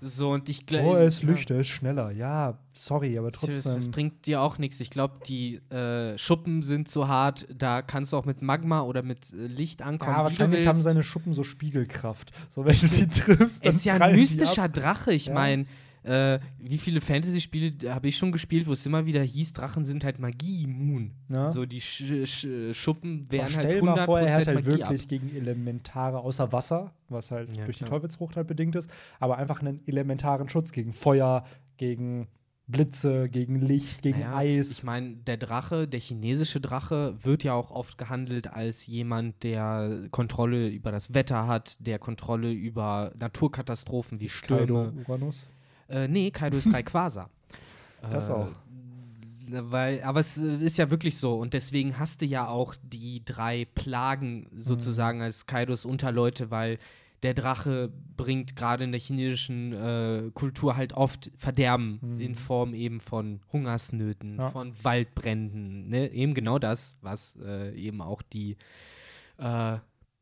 So 0.02 0.30
und 0.32 0.48
ich 0.50 0.66
glaube. 0.66 0.88
oh, 0.88 0.94
er 0.94 1.06
ist 1.06 1.22
Licht, 1.22 1.50
er 1.50 1.60
ist 1.60 1.68
schneller. 1.68 2.10
Ja, 2.10 2.58
sorry, 2.74 3.18
aber 3.18 3.30
trotzdem. 3.32 3.74
das 3.74 3.90
bringt 3.90 4.26
dir 4.26 4.42
auch 4.42 4.58
nichts. 4.58 4.78
Ich 4.80 4.90
glaube, 4.90 5.20
die 5.26 5.56
äh, 5.70 6.18
Schuppen 6.18 6.62
sind 6.62 6.90
so 6.90 7.08
hart, 7.08 7.46
da 7.54 7.80
kannst 7.80 8.12
du 8.12 8.18
auch 8.18 8.26
mit 8.26 8.42
Magma 8.42 8.82
oder 8.82 9.02
mit 9.02 9.32
äh, 9.32 9.46
Licht 9.46 9.80
ankommen. 9.80 10.12
ja, 10.16 10.22
wahrscheinlich 10.24 10.66
haben 10.66 10.78
seine 10.78 11.02
Schuppen 11.02 11.32
so 11.32 11.44
Spiegelkraft. 11.44 12.30
So, 12.50 12.66
wenn 12.66 12.76
du 12.78 12.86
die 12.88 13.06
triffst, 13.20 13.64
dann 13.64 13.70
Es 13.70 13.76
ist 13.76 13.84
ja 13.86 13.94
ein 13.94 14.14
mystischer. 14.14 14.68
Drache. 14.68 15.12
Ich 15.14 15.26
Ja. 15.26 15.34
meine, 15.34 15.64
äh, 16.06 16.38
wie 16.58 16.78
viele 16.78 17.00
Fantasy-Spiele 17.00 17.92
habe 17.92 18.08
ich 18.08 18.16
schon 18.16 18.32
gespielt, 18.32 18.66
wo 18.66 18.72
es 18.72 18.86
immer 18.86 19.06
wieder 19.06 19.22
hieß, 19.22 19.52
Drachen 19.52 19.84
sind 19.84 20.04
halt 20.04 20.18
Magie-immun. 20.18 21.12
Ja. 21.28 21.48
So 21.48 21.66
die 21.66 21.80
Sch 21.80 22.26
Sch 22.26 22.46
Schuppen 22.72 23.26
wären 23.30 23.54
halt 23.54 23.68
stell 23.70 23.80
100% 23.82 23.84
mal 23.84 24.04
vor, 24.04 24.20
er 24.20 24.34
hat 24.36 24.46
halt 24.46 24.54
Magie 24.56 24.78
wirklich 24.78 25.02
ab. 25.02 25.08
gegen 25.08 25.34
Elementare, 25.34 26.18
außer 26.20 26.52
Wasser, 26.52 26.92
was 27.08 27.30
halt 27.30 27.56
Ja, 27.56 27.64
durch 27.64 27.78
die 27.78 27.84
klar. 27.84 27.98
Teufelsfrucht 27.98 28.36
halt 28.36 28.46
bedingt 28.46 28.76
ist, 28.76 28.90
aber 29.20 29.36
einfach 29.38 29.60
einen 29.60 29.80
elementaren 29.86 30.48
Schutz 30.48 30.72
gegen 30.72 30.92
Feuer, 30.92 31.44
gegen 31.76 32.28
Blitze, 32.68 33.28
gegen 33.28 33.60
Licht, 33.60 34.02
gegen 34.02 34.20
Naja, 34.20 34.36
Eis. 34.36 34.78
Ich 34.78 34.82
meine, 34.84 35.14
der 35.16 35.36
Drache, 35.36 35.86
der 35.86 36.00
chinesische 36.00 36.60
Drache, 36.60 37.14
wird 37.22 37.44
ja 37.44 37.52
auch 37.54 37.70
oft 37.70 37.96
gehandelt 37.96 38.48
als 38.52 38.86
jemand, 38.86 39.42
der 39.44 40.08
Kontrolle 40.10 40.68
über 40.68 40.90
das 40.90 41.14
Wetter 41.14 41.46
hat, 41.46 41.76
der 41.78 41.98
Kontrolle 42.00 42.50
über 42.52 43.12
Naturkatastrophen 43.18 44.20
wie 44.20 44.26
Kaido, 44.26 44.64
Stürme. 44.64 44.92
Uranus. 45.06 45.50
Äh, 45.88 46.08
nee, 46.08 46.30
Kaido 46.30 46.56
ist 46.58 46.72
Rayquaza. 46.72 47.28
Das 48.10 48.28
äh, 48.28 48.32
auch. 48.32 48.48
Weil, 49.48 50.02
aber 50.02 50.20
es 50.20 50.38
äh, 50.38 50.56
ist 50.58 50.76
ja 50.78 50.90
wirklich 50.90 51.16
so 51.18 51.38
und 51.38 51.54
deswegen 51.54 51.98
hast 51.98 52.20
du 52.20 52.26
ja 52.26 52.48
auch 52.48 52.74
die 52.82 53.24
drei 53.24 53.64
Plagen 53.74 54.48
Mhm. 54.52 54.58
sozusagen 54.60 55.22
als 55.22 55.46
Kaidos 55.46 55.84
Unterleute, 55.84 56.50
weil 56.50 56.78
der 57.22 57.32
Drache 57.32 57.90
bringt 58.16 58.54
gerade 58.56 58.84
in 58.84 58.92
der 58.92 59.00
chinesischen 59.00 59.72
äh, 59.72 60.30
Kultur 60.34 60.76
halt 60.76 60.92
oft 60.92 61.30
Verderben 61.36 61.98
Mhm. 62.02 62.20
in 62.20 62.34
Form 62.34 62.74
eben 62.74 63.00
von 63.00 63.40
Hungersnöten, 63.52 64.36
Ja. 64.38 64.50
von 64.50 64.72
Waldbränden. 64.84 65.88
Ne? 65.88 66.10
Eben 66.12 66.34
genau 66.34 66.58
das, 66.58 66.98
was 67.00 67.36
äh, 67.42 67.72
eben 67.74 68.00
auch 68.02 68.22
die 68.22 68.56
äh, 69.38 69.78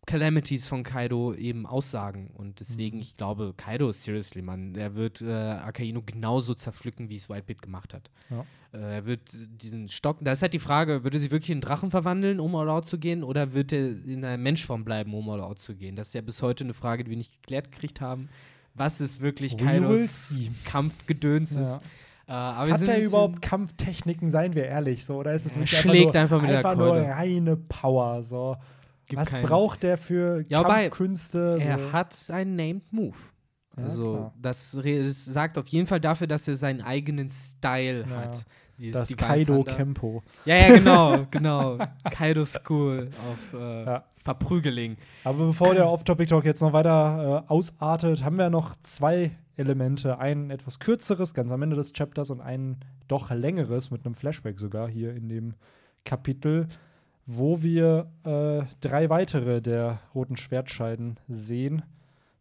Calamities 0.06 0.66
von 0.68 0.82
Kaido 0.82 1.34
eben 1.34 1.66
aussagen. 1.66 2.30
Und 2.34 2.60
deswegen, 2.60 2.96
Mhm. 2.98 3.02
ich 3.02 3.16
glaube, 3.16 3.54
Kaido, 3.56 3.90
seriously, 3.92 4.42
Mann, 4.42 4.74
der 4.74 4.94
wird 4.94 5.20
äh, 5.22 5.32
Akainu 5.32 6.02
genauso 6.04 6.54
zerpflücken, 6.54 7.08
wie 7.08 7.16
es 7.16 7.28
Whitebeard 7.28 7.62
gemacht 7.62 7.94
hat. 7.94 8.10
Ja. 8.30 8.44
Äh, 8.72 8.94
er 8.96 9.06
wird 9.06 9.20
diesen 9.32 9.88
Stock, 9.88 10.18
da 10.20 10.32
ist 10.32 10.42
halt 10.42 10.52
die 10.54 10.58
Frage, 10.58 11.04
würde 11.04 11.16
er 11.16 11.20
sich 11.20 11.30
wirklich 11.30 11.50
in 11.50 11.60
Drachen 11.60 11.90
verwandeln, 11.90 12.40
um 12.40 12.54
all 12.56 12.68
out 12.68 12.86
zu 12.86 12.98
gehen, 12.98 13.22
oder 13.24 13.52
wird 13.54 13.72
er 13.72 13.86
in 14.04 14.24
einer 14.24 14.36
Menschform 14.36 14.84
bleiben, 14.84 15.14
um 15.14 15.28
all 15.30 15.40
out 15.40 15.58
zu 15.58 15.74
gehen? 15.74 15.96
Das 15.96 16.08
ist 16.08 16.14
ja 16.14 16.20
bis 16.20 16.42
heute 16.42 16.64
eine 16.64 16.74
Frage, 16.74 17.04
die 17.04 17.10
wir 17.10 17.16
nicht 17.16 17.40
geklärt 17.42 17.72
gekriegt 17.72 18.00
haben. 18.00 18.28
Was 18.74 19.00
ist 19.00 19.20
wirklich 19.20 19.52
We 19.54 19.64
Kaidos. 19.64 20.34
Kampfgedöns 20.64 21.52
ist. 21.52 21.80
Ja. 21.80 21.80
Äh, 22.26 22.32
aber 22.32 22.66
wir 22.68 22.74
Hat 22.74 22.88
er 22.88 23.04
überhaupt 23.04 23.42
Kampftechniken, 23.42 24.30
seien 24.30 24.54
wir 24.54 24.64
ehrlich, 24.64 25.04
so? 25.04 25.16
Oder 25.16 25.34
ist 25.34 25.46
es 25.46 25.56
Er 25.56 25.60
wirklich 25.62 25.78
schlägt 25.80 26.16
einfach 26.16 26.42
einfach 26.42 26.74
nur, 26.76 26.94
mit 26.96 27.04
der 27.04 27.16
einfach 27.16 27.36
nur 27.36 27.46
reine 27.46 27.56
Power, 27.56 28.22
so? 28.22 28.56
Gibt 29.06 29.20
Was 29.20 29.30
keinen- 29.30 29.46
braucht 29.46 29.82
der 29.82 29.98
für 29.98 30.44
Ja, 30.48 30.62
Kampfkünste? 30.62 31.58
Er 31.60 31.78
so? 31.78 31.92
hat 31.92 32.16
einen 32.30 32.56
Named 32.56 32.92
Move. 32.92 33.16
Ja, 33.76 33.84
Also, 33.84 34.12
klar. 34.14 34.34
das, 34.40 34.78
das 34.82 35.24
sagt 35.24 35.58
auf 35.58 35.66
jeden 35.68 35.86
Fall 35.86 36.00
dafür, 36.00 36.26
dass 36.26 36.46
er 36.48 36.56
seinen 36.56 36.80
eigenen 36.80 37.30
Style 37.30 38.06
Ja. 38.08 38.16
hat. 38.16 38.44
Das 38.92 39.16
Kaido. 39.16 39.62
Kempo. 39.62 40.22
Ja, 40.44 40.56
ja, 40.56 40.76
genau, 40.78 41.26
genau. 41.30 41.78
Kaido 42.10 42.44
School 42.44 43.08
auf 43.30 43.54
äh, 43.60 43.84
Ja. 43.84 44.04
Verprügeling. 44.24 44.96
Aber 45.22 45.46
bevor 45.46 45.74
der 45.74 45.88
Off-Topic-Talk 45.88 46.44
jetzt 46.44 46.60
noch 46.60 46.72
weiter 46.72 47.44
äh, 47.48 47.52
ausartet, 47.52 48.24
haben 48.24 48.36
wir 48.36 48.50
noch 48.50 48.74
zwei 48.82 49.30
Elemente. 49.56 50.18
Ein 50.18 50.50
etwas 50.50 50.80
kürzeres, 50.80 51.34
ganz 51.34 51.52
am 51.52 51.62
Ende 51.62 51.76
des 51.76 51.92
Chapters, 51.92 52.30
und 52.30 52.40
ein 52.40 52.78
doch 53.06 53.30
längeres, 53.30 53.92
mit 53.92 54.04
einem 54.04 54.16
Flashback 54.16 54.58
sogar 54.58 54.88
hier 54.88 55.14
in 55.14 55.28
dem 55.28 55.54
Kapitel, 56.04 56.66
wo 57.26 57.62
wir 57.62 58.10
äh, 58.24 58.62
drei 58.80 59.08
weitere 59.10 59.60
der 59.62 60.00
roten 60.14 60.36
Schwertscheiden 60.36 61.18
sehen. 61.28 61.82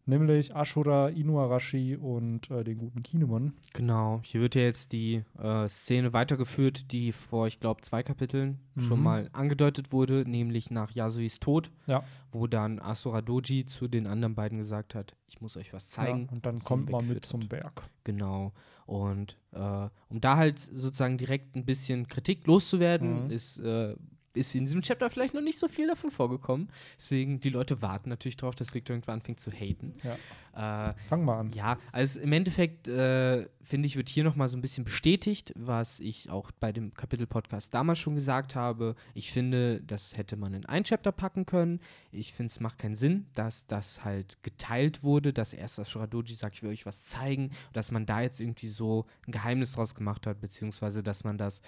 Nämlich 0.06 0.54
Ashura, 0.54 1.08
Inuarashi 1.08 1.96
und 1.96 2.50
äh, 2.50 2.62
den 2.62 2.76
guten 2.76 3.02
Kinemon. 3.02 3.54
Genau, 3.72 4.20
hier 4.22 4.42
wird 4.42 4.54
ja 4.54 4.60
jetzt 4.60 4.92
die 4.92 5.22
äh, 5.38 5.66
Szene 5.66 6.12
weitergeführt, 6.12 6.92
die 6.92 7.10
vor, 7.12 7.46
ich 7.46 7.58
glaube, 7.58 7.80
zwei 7.80 8.02
Kapiteln 8.02 8.58
schon 8.78 8.98
Mhm. 8.98 9.02
mal 9.02 9.30
angedeutet 9.32 9.92
wurde, 9.92 10.28
nämlich 10.28 10.70
nach 10.70 10.90
Yasuis 10.94 11.40
Tod, 11.40 11.70
Ja. 11.86 12.04
wo 12.32 12.46
dann 12.46 12.80
Asura 12.80 13.22
Doji 13.22 13.64
zu 13.64 13.88
den 13.88 14.06
anderen 14.06 14.34
beiden 14.34 14.58
gesagt 14.58 14.94
hat, 14.94 15.16
ich 15.26 15.40
muss 15.40 15.56
euch 15.56 15.72
was 15.72 15.88
zeigen. 15.88 16.26
Ja, 16.26 16.32
und 16.32 16.44
dann 16.44 16.58
kommt 16.58 16.90
man 16.90 17.08
mit 17.08 17.24
zum. 17.24 17.48
Berg. 17.48 17.84
Genau. 18.04 18.52
Und 18.84 19.38
äh, 19.52 19.88
um 20.10 20.20
da 20.20 20.36
halt 20.36 20.58
sozusagen 20.58 21.16
direkt 21.16 21.56
ein 21.56 21.64
bisschen 21.64 22.08
Kritik 22.08 22.46
loszuwerden, 22.46 23.24
Mhm. 23.24 23.30
ist, 23.30 23.56
äh, 23.56 23.96
ist 24.34 24.54
in 24.54 24.66
diesem 24.66 24.82
Chapter 24.82 25.10
vielleicht 25.10 25.34
noch 25.34 25.40
nicht 25.40 25.58
so 25.58 25.68
viel 25.68 25.86
davon 25.86 26.10
vorgekommen. 26.10 26.68
Deswegen, 26.98 27.40
die 27.40 27.50
Leute 27.50 27.82
warten 27.82 28.08
natürlich 28.08 28.36
darauf, 28.36 28.54
dass 28.54 28.74
Victor 28.74 28.94
irgendwann 28.94 29.16
anfängt 29.20 29.40
zu 29.40 29.50
haten. 29.50 29.94
Äh, 30.02 30.94
Fangen 31.08 31.24
wir 31.24 31.36
an. 31.36 31.52
ja, 31.52 31.78
also 31.90 32.20
im 32.20 32.32
Endeffekt 32.32 32.86
äh, 32.86 33.48
finde 33.62 33.86
ich, 33.86 33.96
wird 33.96 34.08
hier 34.08 34.22
nochmal 34.24 34.48
so 34.48 34.56
ein 34.56 34.60
bisschen 34.60 34.84
bestätigt, 34.84 35.52
was 35.56 35.98
ich 35.98 36.30
auch 36.30 36.50
bei 36.52 36.70
dem 36.70 36.94
Kapitel-Podcast 36.94 37.72
damals 37.74 37.98
schon 37.98 38.14
gesagt 38.14 38.54
habe. 38.54 38.94
Ich 39.14 39.32
finde, 39.32 39.80
das 39.82 40.16
hätte 40.16 40.36
man 40.36 40.54
in 40.54 40.66
ein 40.66 40.84
Chapter 40.84 41.12
packen 41.12 41.46
können. 41.46 41.80
Ich 42.12 42.32
finde, 42.32 42.50
es 42.50 42.60
macht 42.60 42.78
keinen 42.78 42.94
Sinn, 42.94 43.26
dass 43.34 43.66
das 43.66 44.04
halt 44.04 44.42
geteilt 44.42 45.02
wurde, 45.02 45.32
dass 45.32 45.54
erst 45.54 45.78
das 45.78 45.90
Shuradoji 45.90 46.34
sagt, 46.34 46.56
ich 46.56 46.62
will 46.62 46.70
euch 46.70 46.86
was 46.86 47.04
zeigen, 47.04 47.50
dass 47.72 47.90
man 47.90 48.06
da 48.06 48.20
jetzt 48.20 48.40
irgendwie 48.40 48.68
so 48.68 49.06
ein 49.26 49.32
Geheimnis 49.32 49.72
draus 49.72 49.94
gemacht 49.94 50.26
hat, 50.26 50.40
beziehungsweise 50.40 51.02
dass 51.02 51.24
man 51.24 51.38
das 51.38 51.62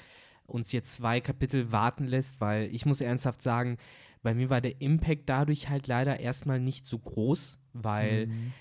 uns 0.47 0.73
jetzt 0.73 0.95
zwei 0.95 1.21
Kapitel 1.21 1.73
warten 1.73 2.07
lässt, 2.07 2.41
weil 2.41 2.73
ich 2.75 2.87
muss 2.87 3.01
ernsthaft 3.01 3.43
sagen, 3.43 3.77
bei 4.23 4.35
mir 4.35 4.51
war 4.51 4.61
der 4.61 4.81
Impact 4.81 5.29
dadurch 5.29 5.69
halt 5.69 5.87
leider 5.87 6.19
erstmal 6.21 6.59
nicht 6.61 6.87
so 6.87 6.99
groß, 6.99 7.59
weil 7.75 8.27
Mhm. 8.27 8.53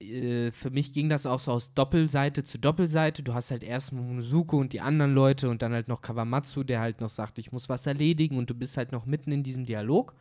äh, 0.00 0.50
für 0.50 0.70
mich 0.70 0.92
ging 0.92 1.08
das 1.10 1.26
auch 1.26 1.38
so 1.38 1.52
aus 1.52 1.74
Doppelseite 1.74 2.42
zu 2.42 2.58
Doppelseite. 2.58 3.22
Du 3.22 3.34
hast 3.34 3.50
halt 3.50 3.62
erst 3.62 3.92
Momonosuke 3.92 4.56
und 4.56 4.72
die 4.72 4.80
anderen 4.80 5.12
Leute 5.14 5.50
und 5.50 5.60
dann 5.60 5.72
halt 5.72 5.88
noch 5.88 6.00
Kawamatsu, 6.00 6.62
der 6.64 6.80
halt 6.80 7.00
noch 7.02 7.10
sagt, 7.10 7.38
ich 7.38 7.52
muss 7.52 7.68
was 7.68 7.86
erledigen 7.86 8.38
und 8.38 8.48
du 8.48 8.54
bist 8.54 8.76
halt 8.78 8.92
noch 8.92 9.04
mitten 9.04 9.30
in 9.32 9.42
diesem 9.42 9.66
Dialog 9.66 10.14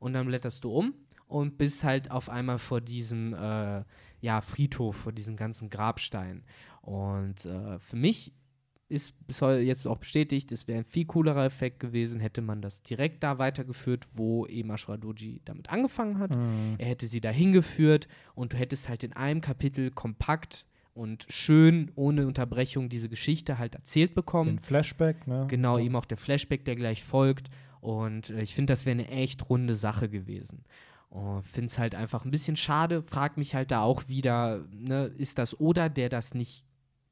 und 0.00 0.12
dann 0.12 0.26
blätterst 0.26 0.64
du 0.64 0.70
um 0.72 0.94
und 1.28 1.56
bist 1.56 1.82
halt 1.82 2.10
auf 2.10 2.28
einmal 2.28 2.58
vor 2.58 2.82
diesem 2.82 3.32
äh, 3.32 3.84
ja, 4.20 4.40
Friedhof, 4.42 4.96
vor 4.96 5.12
diesen 5.12 5.36
ganzen 5.36 5.70
Grabsteinen. 5.70 6.44
Und 6.82 7.46
äh, 7.46 7.78
für 7.78 7.96
mich 7.96 8.32
ist 8.92 9.26
bis 9.26 9.42
heute 9.42 9.62
jetzt 9.62 9.86
auch 9.86 9.98
bestätigt, 9.98 10.52
es 10.52 10.68
wäre 10.68 10.80
ein 10.80 10.84
viel 10.84 11.04
coolerer 11.06 11.44
Effekt 11.44 11.80
gewesen, 11.80 12.20
hätte 12.20 12.42
man 12.42 12.62
das 12.62 12.82
direkt 12.82 13.22
da 13.22 13.38
weitergeführt, 13.38 14.06
wo 14.14 14.46
eben 14.46 14.70
Ashura 14.70 14.96
Doji 14.98 15.40
damit 15.44 15.70
angefangen 15.70 16.18
hat. 16.18 16.36
Mhm. 16.36 16.74
Er 16.78 16.86
hätte 16.86 17.06
sie 17.06 17.20
dahin 17.20 17.52
geführt 17.52 18.06
und 18.34 18.52
du 18.52 18.56
hättest 18.56 18.88
halt 18.88 19.02
in 19.02 19.12
einem 19.14 19.40
Kapitel 19.40 19.90
kompakt 19.90 20.66
und 20.94 21.24
schön, 21.30 21.90
ohne 21.94 22.26
Unterbrechung, 22.26 22.88
diese 22.90 23.08
Geschichte 23.08 23.58
halt 23.58 23.74
erzählt 23.74 24.14
bekommen. 24.14 24.56
Den 24.56 24.58
Flashback, 24.58 25.26
ne? 25.26 25.46
Genau, 25.48 25.78
Ja. 25.78 25.84
eben 25.86 25.96
auch 25.96 26.04
der 26.04 26.18
Flashback, 26.18 26.64
der 26.66 26.76
gleich 26.76 27.02
folgt. 27.02 27.48
Und 27.80 28.30
äh, 28.30 28.42
ich 28.42 28.54
finde, 28.54 28.72
das 28.74 28.84
wäre 28.86 28.92
eine 28.98 29.08
echt 29.08 29.48
runde 29.48 29.74
Sache 29.74 30.08
gewesen. 30.08 30.64
Finde 31.42 31.66
es 31.66 31.78
halt 31.78 31.94
einfach 31.94 32.24
ein 32.24 32.30
bisschen 32.30 32.56
schade. 32.56 33.02
Frag 33.02 33.36
mich 33.36 33.54
halt 33.54 33.70
da 33.70 33.82
auch 33.82 34.08
wieder, 34.08 34.64
ne, 34.72 35.10
ist 35.18 35.36
das 35.36 35.60
Oda, 35.60 35.90
der 35.90 36.08
das 36.08 36.32
nicht 36.32 36.64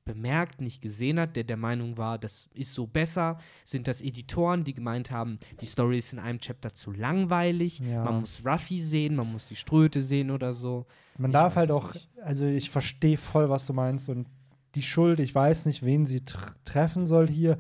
bemerkt, 0.05 0.61
nicht 0.61 0.81
gesehen 0.83 1.21
hat, 1.21 1.37
der 1.37 1.45
der 1.45 1.57
Meinung 1.57 1.97
war, 1.97 2.19
das 2.19 2.49
ist 2.55 2.75
so 2.75 2.87
besser? 2.87 3.39
Sind 3.65 3.87
das 3.87 4.01
Editoren, 4.01 4.65
die 4.65 4.75
gemeint 4.75 5.11
haben, 5.11 5.39
die 5.61 5.67
Story 5.67 5.99
ist 5.99 6.13
in 6.13 6.19
einem 6.19 6.41
Chapter 6.41 6.73
zu 6.73 6.91
langweilig, 6.93 7.79
Ja. 7.81 8.05
man 8.05 8.21
muss 8.21 8.43
Ruffy 8.45 8.81
sehen, 8.81 9.17
man 9.17 9.31
muss 9.31 9.49
die 9.49 9.57
Ströte 9.57 10.01
sehen 10.03 10.31
oder 10.31 10.53
so? 10.53 10.87
Man 11.19 11.31
Ich 11.31 11.35
darf 11.35 11.57
halt 11.57 11.71
auch, 11.71 11.93
nicht. 11.95 12.09
also 12.23 12.45
ich 12.47 12.71
verstehe 12.71 13.17
voll, 13.19 13.49
was 13.49 13.67
du 13.67 13.73
meinst 13.73 14.09
und 14.09 14.27
die 14.75 14.83
Schuld, 14.83 15.21
ich 15.21 15.35
weiß 15.35 15.67
nicht, 15.67 15.83
wen 15.85 16.07
sie 16.07 16.25
tr 16.25 16.55
treffen 16.65 17.07
soll 17.07 17.29
hier. 17.29 17.59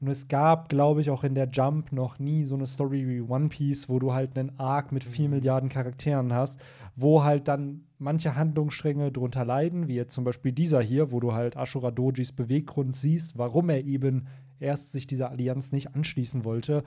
Und 0.00 0.08
es 0.08 0.28
gab, 0.28 0.68
glaube 0.68 1.00
ich, 1.00 1.10
auch 1.10 1.24
in 1.24 1.34
der 1.34 1.48
Jump 1.48 1.90
noch 1.90 2.18
nie 2.18 2.44
so 2.44 2.54
eine 2.54 2.66
Story 2.66 3.08
wie 3.08 3.22
One 3.22 3.48
Piece, 3.48 3.88
wo 3.88 3.98
du 3.98 4.12
halt 4.12 4.38
einen 4.38 4.58
Arc 4.58 4.92
mit 4.92 5.06
Mhm. 5.06 5.10
vier 5.10 5.28
Milliarden 5.30 5.68
Charakteren 5.70 6.32
hast, 6.34 6.60
wo 6.96 7.24
halt 7.24 7.48
dann 7.48 7.82
manche 7.98 8.36
Handlungsstränge 8.36 9.10
drunter 9.10 9.46
leiden, 9.46 9.88
wie 9.88 9.94
jetzt 9.94 10.14
zum 10.14 10.24
Beispiel 10.24 10.52
dieser 10.52 10.82
hier, 10.82 11.12
wo 11.12 11.20
du 11.20 11.32
halt 11.32 11.56
Ashura 11.56 11.90
Dojis 11.90 12.32
Beweggrund 12.32 12.94
siehst, 12.94 13.38
warum 13.38 13.70
er 13.70 13.84
eben 13.84 14.26
erst 14.60 14.92
sich 14.92 15.06
dieser 15.06 15.30
Allianz 15.30 15.72
nicht 15.72 15.94
anschließen 15.94 16.44
wollte. 16.44 16.84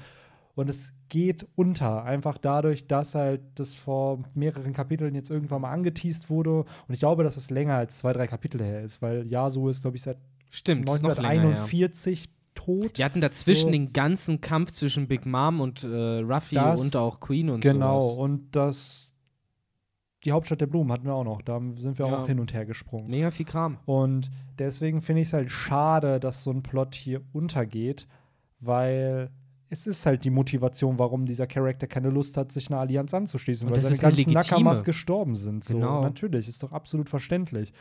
Und 0.55 0.69
es 0.69 0.93
geht 1.07 1.47
unter, 1.55 2.03
einfach 2.03 2.37
dadurch, 2.37 2.85
dass 2.85 3.15
halt 3.15 3.41
das 3.55 3.73
vor 3.75 4.19
mehreren 4.35 4.73
Kapiteln 4.73 5.15
jetzt 5.15 5.31
irgendwann 5.31 5.61
mal 5.61 5.71
angeteased 5.71 6.29
wurde. 6.29 6.59
Und 6.59 6.93
ich 6.93 6.99
glaube, 6.99 7.23
dass 7.23 7.37
es 7.37 7.49
länger 7.49 7.75
als 7.75 7.97
zwei, 7.97 8.13
drei 8.13 8.27
Kapitel 8.27 8.61
her 8.61 8.83
ist, 8.83 9.01
weil 9.01 9.25
Yasuo 9.25 9.69
ist, 9.69 9.81
glaube 9.81 9.97
ich, 9.97 10.03
seit 10.03 10.17
Stimmt, 10.51 10.81
ist 10.89 11.01
noch 11.03 11.15
länger 11.17 11.55
her. 11.55 11.63
1941 12.59 12.89
tot. 12.89 12.97
Die 12.97 13.03
hatten 13.03 13.21
dazwischen 13.21 13.67
So. 13.67 13.71
den 13.71 13.93
ganzen 13.93 14.41
Kampf 14.41 14.71
zwischen 14.71 15.07
Big 15.07 15.25
Mom 15.25 15.61
und 15.61 15.83
äh, 15.83 15.87
Ruffy 16.19 16.55
Das- 16.55 16.81
und 16.81 16.95
auch 16.95 17.19
Queen 17.19 17.49
und 17.49 17.61
genau. 17.61 17.99
sowas. 17.99 18.17
Und 18.17 18.55
das, 18.55 19.15
die 20.25 20.31
Hauptstadt 20.31 20.61
der 20.61 20.67
Blumen 20.67 20.91
hatten 20.91 21.05
wir 21.05 21.13
auch 21.13 21.23
noch. 21.23 21.41
Da 21.41 21.59
sind 21.77 21.97
wir 21.97 22.07
Ja. 22.07 22.17
auch 22.19 22.27
hin 22.27 22.39
und 22.39 22.53
her 22.53 22.65
gesprungen. 22.65 23.09
Mega 23.09 23.31
viel 23.31 23.45
Kram. 23.45 23.77
Und 23.85 24.29
deswegen 24.57 25.01
finde 25.01 25.21
ich 25.21 25.27
es 25.29 25.33
halt 25.33 25.49
schade, 25.51 26.19
dass 26.19 26.43
so 26.43 26.51
ein 26.51 26.61
Plot 26.63 26.95
hier 26.95 27.21
untergeht, 27.33 28.07
weil 28.59 29.29
es 29.71 29.85
ist 29.87 30.05
halt 30.05 30.25
die 30.25 30.31
Motivation, 30.31 30.97
warum 30.97 31.25
dieser 31.27 31.45
Charakter 31.45 31.85
keine 31.87 32.09
Lust 32.09 32.37
hat, 32.37 32.51
sich 32.51 32.69
einer 32.71 32.79
Allianz 32.79 33.13
anzuschließen, 33.13 33.67
Und 33.67 33.75
weil 33.75 33.83
seine 33.83 33.97
ganzen. 33.97 34.33
Nakamas 34.33 34.83
gestorben 34.83 35.35
sind. 35.35 35.63
So. 35.63 35.75
Genau. 35.75 36.01
Natürlich, 36.01 36.47
ist 36.47 36.63
doch 36.63 36.71
absolut 36.71 37.07
verständlich. 37.07 37.71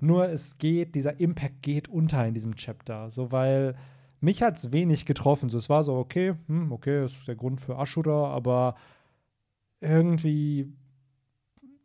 Nur 0.00 0.28
es 0.28 0.58
geht, 0.58 0.94
dieser 0.94 1.18
Impact 1.20 1.62
geht 1.62 1.88
unter 1.88 2.26
in 2.26 2.34
diesem 2.34 2.54
Chapter, 2.56 3.08
so 3.10 3.30
weil 3.32 3.76
mich 4.20 4.42
hat 4.42 4.58
es 4.58 4.72
wenig 4.72 5.06
getroffen. 5.06 5.48
So, 5.50 5.58
es 5.58 5.68
war 5.70 5.82
so, 5.84 5.94
okay, 5.96 6.34
hm, 6.46 6.72
okay, 6.72 7.02
das 7.02 7.12
ist 7.12 7.28
der 7.28 7.36
Grund 7.36 7.60
für 7.60 7.78
Ashura, 7.78 8.30
aber 8.32 8.74
irgendwie, 9.80 10.60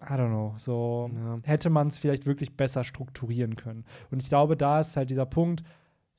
I 0.02 0.06
don't 0.14 0.30
know, 0.30 0.54
so 0.58 1.10
Ja. 1.14 1.38
hätte 1.44 1.70
man 1.70 1.88
es 1.88 1.98
vielleicht 1.98 2.26
wirklich 2.26 2.56
besser 2.58 2.84
strukturieren 2.84 3.56
können. 3.56 3.86
Und 4.12 4.22
ich 4.22 4.30
glaube, 4.30 4.58
da 4.58 4.80
ist 4.80 4.98
halt 4.98 5.10
dieser 5.10 5.26
Punkt, 5.26 5.64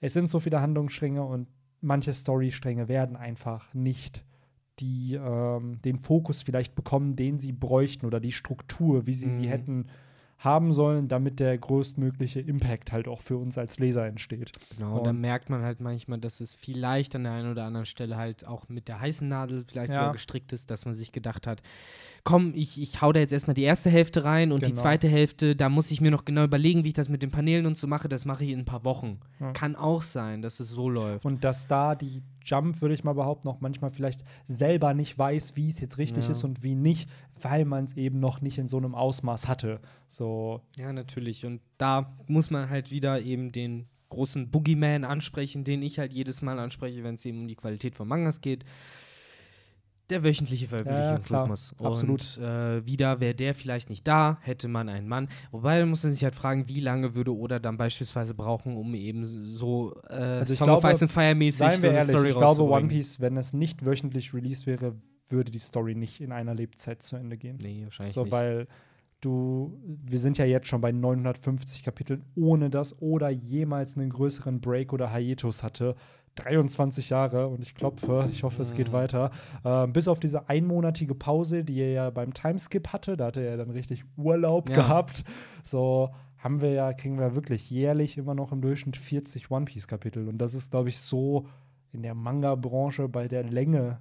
es 0.01 0.13
sind 0.13 0.29
so 0.29 0.39
viele 0.41 0.61
Handlungsstränge 0.61 1.23
und 1.25 1.49
manche 1.81 2.13
Storystränge 2.13 2.89
werden 2.89 3.17
einfach 3.17 3.73
nicht 3.75 4.25
die 4.81 5.15
ähm, 5.15 5.81
den 5.83 5.99
Fokus 5.99 6.43
vielleicht 6.43 6.75
bekommen, 6.75 7.15
den 7.15 7.39
sie 7.39 7.53
bräuchten 7.53 8.07
oder 8.07 8.19
die 8.21 8.33
Struktur, 8.33 9.07
wie 9.07 9.13
sie 9.13 9.31
sie 9.31 9.45
Mhm. 9.47 9.49
hätten 9.51 9.87
haben 10.45 10.73
sollen, 10.73 11.09
damit 11.09 11.41
der 11.41 11.57
größtmögliche 11.57 12.41
Impact 12.41 12.93
halt 12.93 13.09
auch 13.09 13.21
für 13.21 13.37
uns 13.37 13.59
als 13.59 13.79
Leser 13.79 14.07
entsteht. 14.07 14.53
Genau, 14.77 14.99
und 14.99 15.07
dann 15.07 15.21
merkt 15.21 15.51
man 15.51 15.63
halt 15.63 15.81
manchmal, 15.81 16.19
dass 16.19 16.41
es 16.41 16.55
vielleicht 16.55 17.15
an 17.17 17.25
der 17.25 17.33
einen 17.33 17.51
oder 17.51 17.65
anderen 17.65 17.87
Stelle 17.87 18.17
halt 18.17 18.47
auch 18.47 18.69
mit 18.69 18.89
der 18.89 19.01
heißen 19.01 19.27
Nadel 19.27 19.65
vielleicht 19.67 19.93
ja. 19.93 20.01
sogar 20.01 20.13
gestrickt 20.13 20.53
ist, 20.53 20.71
dass 20.71 20.85
man 20.85 20.95
sich 20.95 21.13
gedacht 21.13 21.47
hat, 21.47 21.63
komm, 22.25 22.53
ich, 22.55 22.81
ich 22.81 23.01
hau 23.03 23.13
da 23.13 23.21
jetzt 23.21 23.33
erstmal 23.33 23.55
die 23.55 23.63
erste 23.63 23.91
Hälfte 23.91 24.25
rein 24.25 24.53
und 24.53 24.61
genau. 24.61 24.75
die 24.75 24.81
zweite 24.81 25.09
Hälfte, 25.09 25.55
da 25.57 25.69
muss 25.69 25.91
ich 25.91 26.01
mir 26.01 26.11
noch 26.11 26.25
genau 26.25 26.45
überlegen, 26.45 26.85
wie 26.85 26.89
ich 26.89 26.95
das 26.95 27.09
mit 27.09 27.23
den 27.23 27.31
Paneelen 27.31 27.67
und 27.67 27.77
so 27.77 27.87
mache, 27.87 28.09
das 28.09 28.25
mache 28.25 28.45
ich 28.45 28.51
in 28.51 28.61
ein 28.61 28.65
paar 28.65 28.85
Wochen. 28.85 29.21
Ja. 29.41 29.53
Kann 29.53 29.77
auch 29.77 30.03
sein, 30.03 30.43
dass 30.43 30.61
es 30.61 30.71
so 30.71 30.89
läuft. 30.89 31.25
Und 31.25 31.45
dass 31.45 31.69
da 31.69 31.95
die 31.95 32.23
Jump, 32.45 32.81
würde 32.81 32.95
ich 32.95 33.05
mal 33.05 33.15
behaupten, 33.15 33.49
auch 33.49 33.61
manchmal 33.61 33.91
vielleicht 33.91 34.25
selber 34.45 34.95
nicht 34.95 35.19
weiß, 35.19 35.57
wie 35.57 35.69
es 35.69 35.81
jetzt 35.81 35.99
richtig 35.99 36.25
ja. 36.25 36.31
ist 36.31 36.45
und 36.45 36.63
wie 36.63 36.75
nicht, 36.75 37.09
weil 37.41 37.65
man 37.65 37.85
es 37.85 37.97
eben 37.97 38.21
noch 38.21 38.41
nicht 38.41 38.59
in 38.59 38.69
so 38.69 38.77
einem 38.77 38.95
Ausmaß 38.95 39.49
hatte. 39.49 39.81
So. 40.09 40.61
Ja, 40.77 40.93
natürlich. 40.93 41.47
Und 41.47 41.61
da 41.79 42.15
muss 42.27 42.51
man 42.51 42.71
halt 42.71 42.91
wieder 42.91 43.21
eben 43.21 43.53
den 43.53 43.87
großen 44.11 44.51
Boogeyman 44.51 45.05
ansprechen, 45.05 45.65
den 45.65 45.83
ich 45.83 45.99
halt 45.99 46.13
jedes 46.13 46.43
Mal 46.43 46.59
anspreche, 46.59 47.03
wenn 47.03 47.17
es 47.17 47.25
eben 47.25 47.43
um 47.43 47.49
die 47.49 47.57
Qualität 47.57 47.95
von 47.95 48.07
Mangas 48.07 48.41
geht 48.41 48.65
der 50.11 50.23
wöchentliche 50.23 50.69
Veröffentlichungsrhythmus. 50.69 51.75
Ja, 51.81 51.87
absolut. 51.87 52.39
Äh, 52.39 52.87
wieder 52.87 53.21
wäre 53.21 53.35
der 53.35 53.55
vielleicht 53.55 53.89
nicht 53.89 54.07
da, 54.07 54.39
hätte 54.43 54.69
man 54.69 54.89
einen 54.89 55.09
Mann. 55.09 55.29
Wobei 55.51 55.85
muss 55.87 56.03
man 56.05 56.13
sich 56.13 56.25
halt 56.25 56.35
fragen, 56.35 56.69
wie 56.69 56.81
lange 56.81 57.15
würde 57.15 57.35
Oda 57.35 57.59
dann 57.59 57.77
beispielsweise 57.77 58.35
brauchen, 58.35 58.77
um 58.77 58.95
eben 58.95 59.25
so 59.25 59.95
äh, 60.09 60.15
also 60.15 60.55
Song 60.55 60.67
glaube, 60.67 60.87
of 60.87 60.93
Ice 60.93 61.05
and 61.05 61.13
Fire 61.13 61.35
mäßig 61.35 61.59
seien 61.59 61.83
wir 61.83 61.91
so 61.91 61.97
ehrlich, 61.97 62.11
Story 62.11 62.29
Ich 62.29 62.37
glaube, 62.37 62.63
One 62.65 62.89
Piece, 62.89 63.21
wenn 63.21 63.37
es 63.37 63.53
nicht 63.53 63.87
wöchentlich 63.87 64.35
released 64.35 64.67
wäre, 64.67 64.95
würde 65.29 65.51
die 65.51 65.59
Story 65.59 65.95
nicht 65.95 66.21
in 66.21 66.33
einer 66.33 66.55
Lebzeit 66.55 67.03
zu 67.03 67.17
Ende 67.17 67.39
gehen. 67.39 67.59
Nee, 67.63 67.85
wahrscheinlich 67.85 68.15
so, 68.15 68.25
nicht. 68.25 68.33
Weil 68.33 68.67
du, 69.25 69.79
wir 69.85 70.19
sind 70.19 70.39
ja 70.39 70.45
jetzt 70.45 70.67
schon 70.67 70.81
bei 70.81 70.93
950 70.93 71.83
Kapiteln, 71.83 72.25
ohne 72.35 72.71
dass 72.71 73.01
Oda 73.01 73.31
jemals 73.31 73.97
einen 73.97 74.11
größeren 74.11 74.61
Break 74.61 74.93
oder 74.93 75.13
Hiatus 75.13 75.63
hatte. 75.63 75.97
23 76.37 77.11
Jahre 77.11 77.49
und 77.49 77.63
ich 77.63 77.75
klopfe, 77.75 78.29
ich 78.31 78.43
hoffe, 78.43 78.63
es 78.63 78.75
geht 78.75 78.93
weiter. 78.93 79.31
Äh, 79.63 79.87
bis 79.87 80.09
auf 80.09 80.21
diese 80.21 80.49
einmonatige 80.49 81.15
Pause, 81.15 81.65
die 81.65 81.81
er 81.81 81.93
ja 81.93 82.11
beim 82.11 82.35
Timeskip 82.35 82.89
hatte, 82.89 83.17
da 83.17 83.27
hatte 83.27 83.45
er 83.45 83.57
dann 83.57 83.71
richtig 83.71 84.05
Urlaub 84.17 84.69
ja. 84.69 84.77
gehabt. 84.77 85.25
So 85.63 86.11
haben 86.39 86.61
wir 86.61 86.73
ja, 86.73 86.93
kriegen 86.93 87.19
wir 87.19 87.35
wirklich 87.35 87.71
jährlich 87.71 88.19
immer 88.19 88.35
noch 88.35 88.53
im 88.53 88.61
Durchschnitt 88.61 88.97
40 88.97 89.51
One 89.51 89.65
Piece-Kapitel. 89.65 90.29
Und 90.29 90.39
das 90.39 90.55
ist, 90.55 90.73
glaube 90.73 90.91
ich, 90.91 90.99
so 90.99 91.47
in 91.93 92.03
der 92.03 92.15
Manga-Branche 92.15 93.09
bei 93.09 93.29
der 93.29 93.45
Länge 93.45 94.01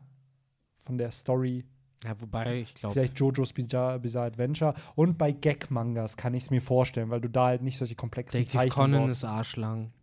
von 0.79 0.97
der 0.97 1.11
Story. 1.11 1.63
Ja, 2.03 2.19
wobei 2.19 2.59
ich 2.59 2.75
glaube. 2.75 2.93
Vielleicht 2.93 3.17
JoJo's 3.17 3.53
Bizarre, 3.53 3.99
Bizarre, 3.99 4.27
Adventure. 4.27 4.73
Und 4.95 5.17
bei 5.17 5.31
Gag-Mangas 5.31 6.17
kann 6.17 6.33
ich 6.33 6.43
es 6.43 6.49
mir 6.49 6.61
vorstellen, 6.61 7.09
weil 7.09 7.21
du 7.21 7.29
da 7.29 7.45
halt 7.45 7.61
nicht 7.61 7.77
solche 7.77 7.95
komplexen 7.95 8.39
Detective 8.39 8.59
Zeichen 8.59 8.73
Conan 8.73 9.07
ist 9.07 9.23
arschlang. 9.23 9.93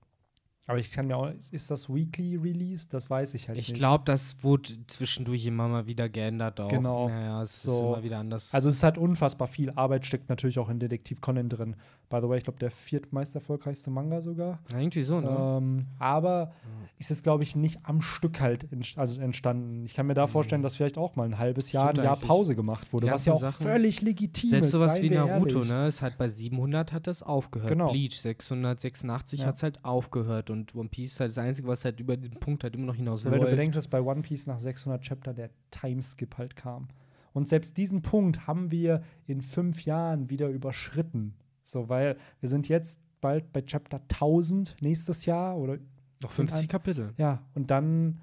Aber 0.71 0.79
ich 0.79 0.93
kann 0.93 1.09
mir 1.09 1.17
auch, 1.17 1.33
ist 1.51 1.69
das 1.73 1.93
Weekly 1.93 2.37
Release? 2.37 2.87
Das 2.89 3.11
weiß 3.11 3.35
ich 3.35 3.49
halt 3.49 3.59
ich 3.59 3.67
nicht. 3.67 3.73
Ich 3.73 3.81
glaube, 3.81 4.05
das 4.05 4.37
wurde 4.45 4.87
zwischendurch 4.87 5.45
immer 5.45 5.67
mal 5.67 5.89
wieder 5.89 6.09
geändert 6.09 6.61
auch. 6.61 6.69
Genau. 6.69 7.09
Naja, 7.09 7.43
es 7.43 7.63
so. 7.63 7.73
ist 7.73 7.81
immer 7.81 8.03
wieder 8.05 8.19
anders. 8.19 8.55
Also 8.55 8.69
es 8.69 8.81
hat 8.85 8.97
unfassbar 8.97 9.49
viel 9.49 9.73
Arbeit, 9.73 10.07
steckt 10.07 10.29
natürlich 10.29 10.61
auch 10.61 10.69
in 10.69 10.79
Detektiv 10.79 11.21
Conan 11.21 11.49
drin. 11.49 11.75
By 12.09 12.19
the 12.23 12.29
way, 12.29 12.39
ich 12.39 12.45
glaube, 12.45 12.61
der 12.61 12.71
viertmeist 12.71 13.35
erfolgreichste 13.35 13.91
Manga 13.91 14.21
sogar. 14.21 14.61
Ja, 14.71 14.79
irgendwie 14.79 15.03
so, 15.03 15.21
ne? 15.21 15.29
Ähm, 15.29 15.87
aber 15.99 16.53
ist 17.01 17.11
es, 17.11 17.23
glaube 17.23 17.43
ich, 17.43 17.57
nicht 17.57 17.79
am 17.85 18.03
Stück 18.03 18.41
halt 18.41 18.71
ent 18.71 18.95
also 18.97 19.21
entstanden. 19.21 19.85
Ich 19.87 19.95
kann 19.95 20.07
mir 20.07 20.15
da 20.15 20.27
mhm. 20.27 20.31
vorstellen, 20.31 20.63
dass 20.63 20.77
vielleicht 20.77 20.99
auch 20.99 21.17
mal 21.17 21.25
ein 21.25 21.39
halbes 21.39 21.73
Jahr, 21.73 21.87
Stimmt 21.87 22.01
ein 22.01 22.05
Jahr 22.05 22.15
eigentlich. 22.15 22.29
Pause 22.29 22.55
gemacht 22.55 22.93
wurde, 22.93 23.07
was 23.11 23.27
ja 23.27 23.33
auch 23.33 23.41
Sachen, 23.41 23.65
völlig 23.65 24.03
legitim 24.03 24.51
selbst 24.51 24.67
ist. 24.67 24.73
Selbst 24.73 24.93
sowas 24.95 25.03
wie 25.03 25.11
Naruto, 25.11 25.55
ehrlich. 25.59 25.71
ne? 25.71 25.87
Es 25.87 26.03
hat 26.03 26.19
bei 26.19 26.29
700 26.29 26.93
hat 26.93 27.07
das 27.07 27.23
aufgehört. 27.23 27.71
Genau. 27.71 27.91
Bleach 27.91 28.21
686 28.21 29.41
ja. 29.41 29.47
hat 29.47 29.57
es 29.57 29.63
halt 29.63 29.85
aufgehört 29.85 30.51
und 30.51 30.60
One 30.75 30.89
Piece 30.89 31.13
ist 31.13 31.21
halt 31.21 31.31
das 31.31 31.39
Einzige, 31.39 31.69
was 31.69 31.85
halt 31.85 32.01
über 32.01 32.17
diesen 32.17 32.39
Punkt 32.41 32.65
halt 32.65 32.75
immer 32.75 32.87
noch 32.87 32.95
hinaus 32.95 33.25
Wenn 33.25 33.33
läuft. 33.33 33.47
du 33.47 33.51
bedenkst, 33.51 33.77
dass 33.77 33.89
bei 33.89 34.01
One 34.01 34.23
Piece 34.23 34.47
nach 34.47 34.59
600 34.59 35.03
Chapter 35.03 35.35
der 35.35 35.51
Timeskip 35.71 36.39
halt 36.39 36.57
kam. 36.57 36.89
Und 37.33 37.49
selbst 37.49 37.77
diesen 37.77 38.03
Punkt 38.03 38.47
haben 38.47 38.71
wir 38.71 39.03
in 39.27 39.41
fünf 39.41 39.85
Jahren 39.85 40.31
wieder 40.31 40.49
überschritten. 40.49 41.35
So, 41.65 41.89
weil 41.89 42.17
wir 42.41 42.49
sind 42.49 42.69
jetzt 42.69 43.01
bald 43.21 43.53
bei 43.53 43.63
Chapter 43.63 44.01
1000 44.09 44.77
nächstes 44.81 45.27
Jahr 45.27 45.57
oder 45.57 45.79
noch 46.23 46.31
50 46.31 46.69
Kapitel. 46.69 47.15
Ja, 47.17 47.43
und 47.55 47.71
dann, 47.71 48.21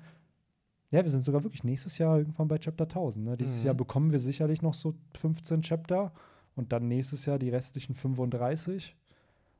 ja, 0.91 1.03
wir 1.03 1.09
sind 1.09 1.21
sogar 1.21 1.43
wirklich 1.43 1.63
nächstes 1.63 1.97
Jahr 1.97 2.17
irgendwann 2.17 2.47
bei 2.47 2.57
Chapter 2.57 2.83
1000. 2.83 3.25
Ne? 3.25 3.37
Dieses 3.37 3.61
mhm. 3.61 3.67
Jahr 3.67 3.75
bekommen 3.75 4.11
wir 4.11 4.19
sicherlich 4.19 4.61
noch 4.61 4.73
so 4.73 4.95
15 5.17 5.61
Chapter 5.61 6.11
und 6.55 6.71
dann 6.71 6.87
nächstes 6.87 7.25
Jahr 7.25 7.39
die 7.39 7.49
restlichen 7.49 7.95
35. 7.95 8.95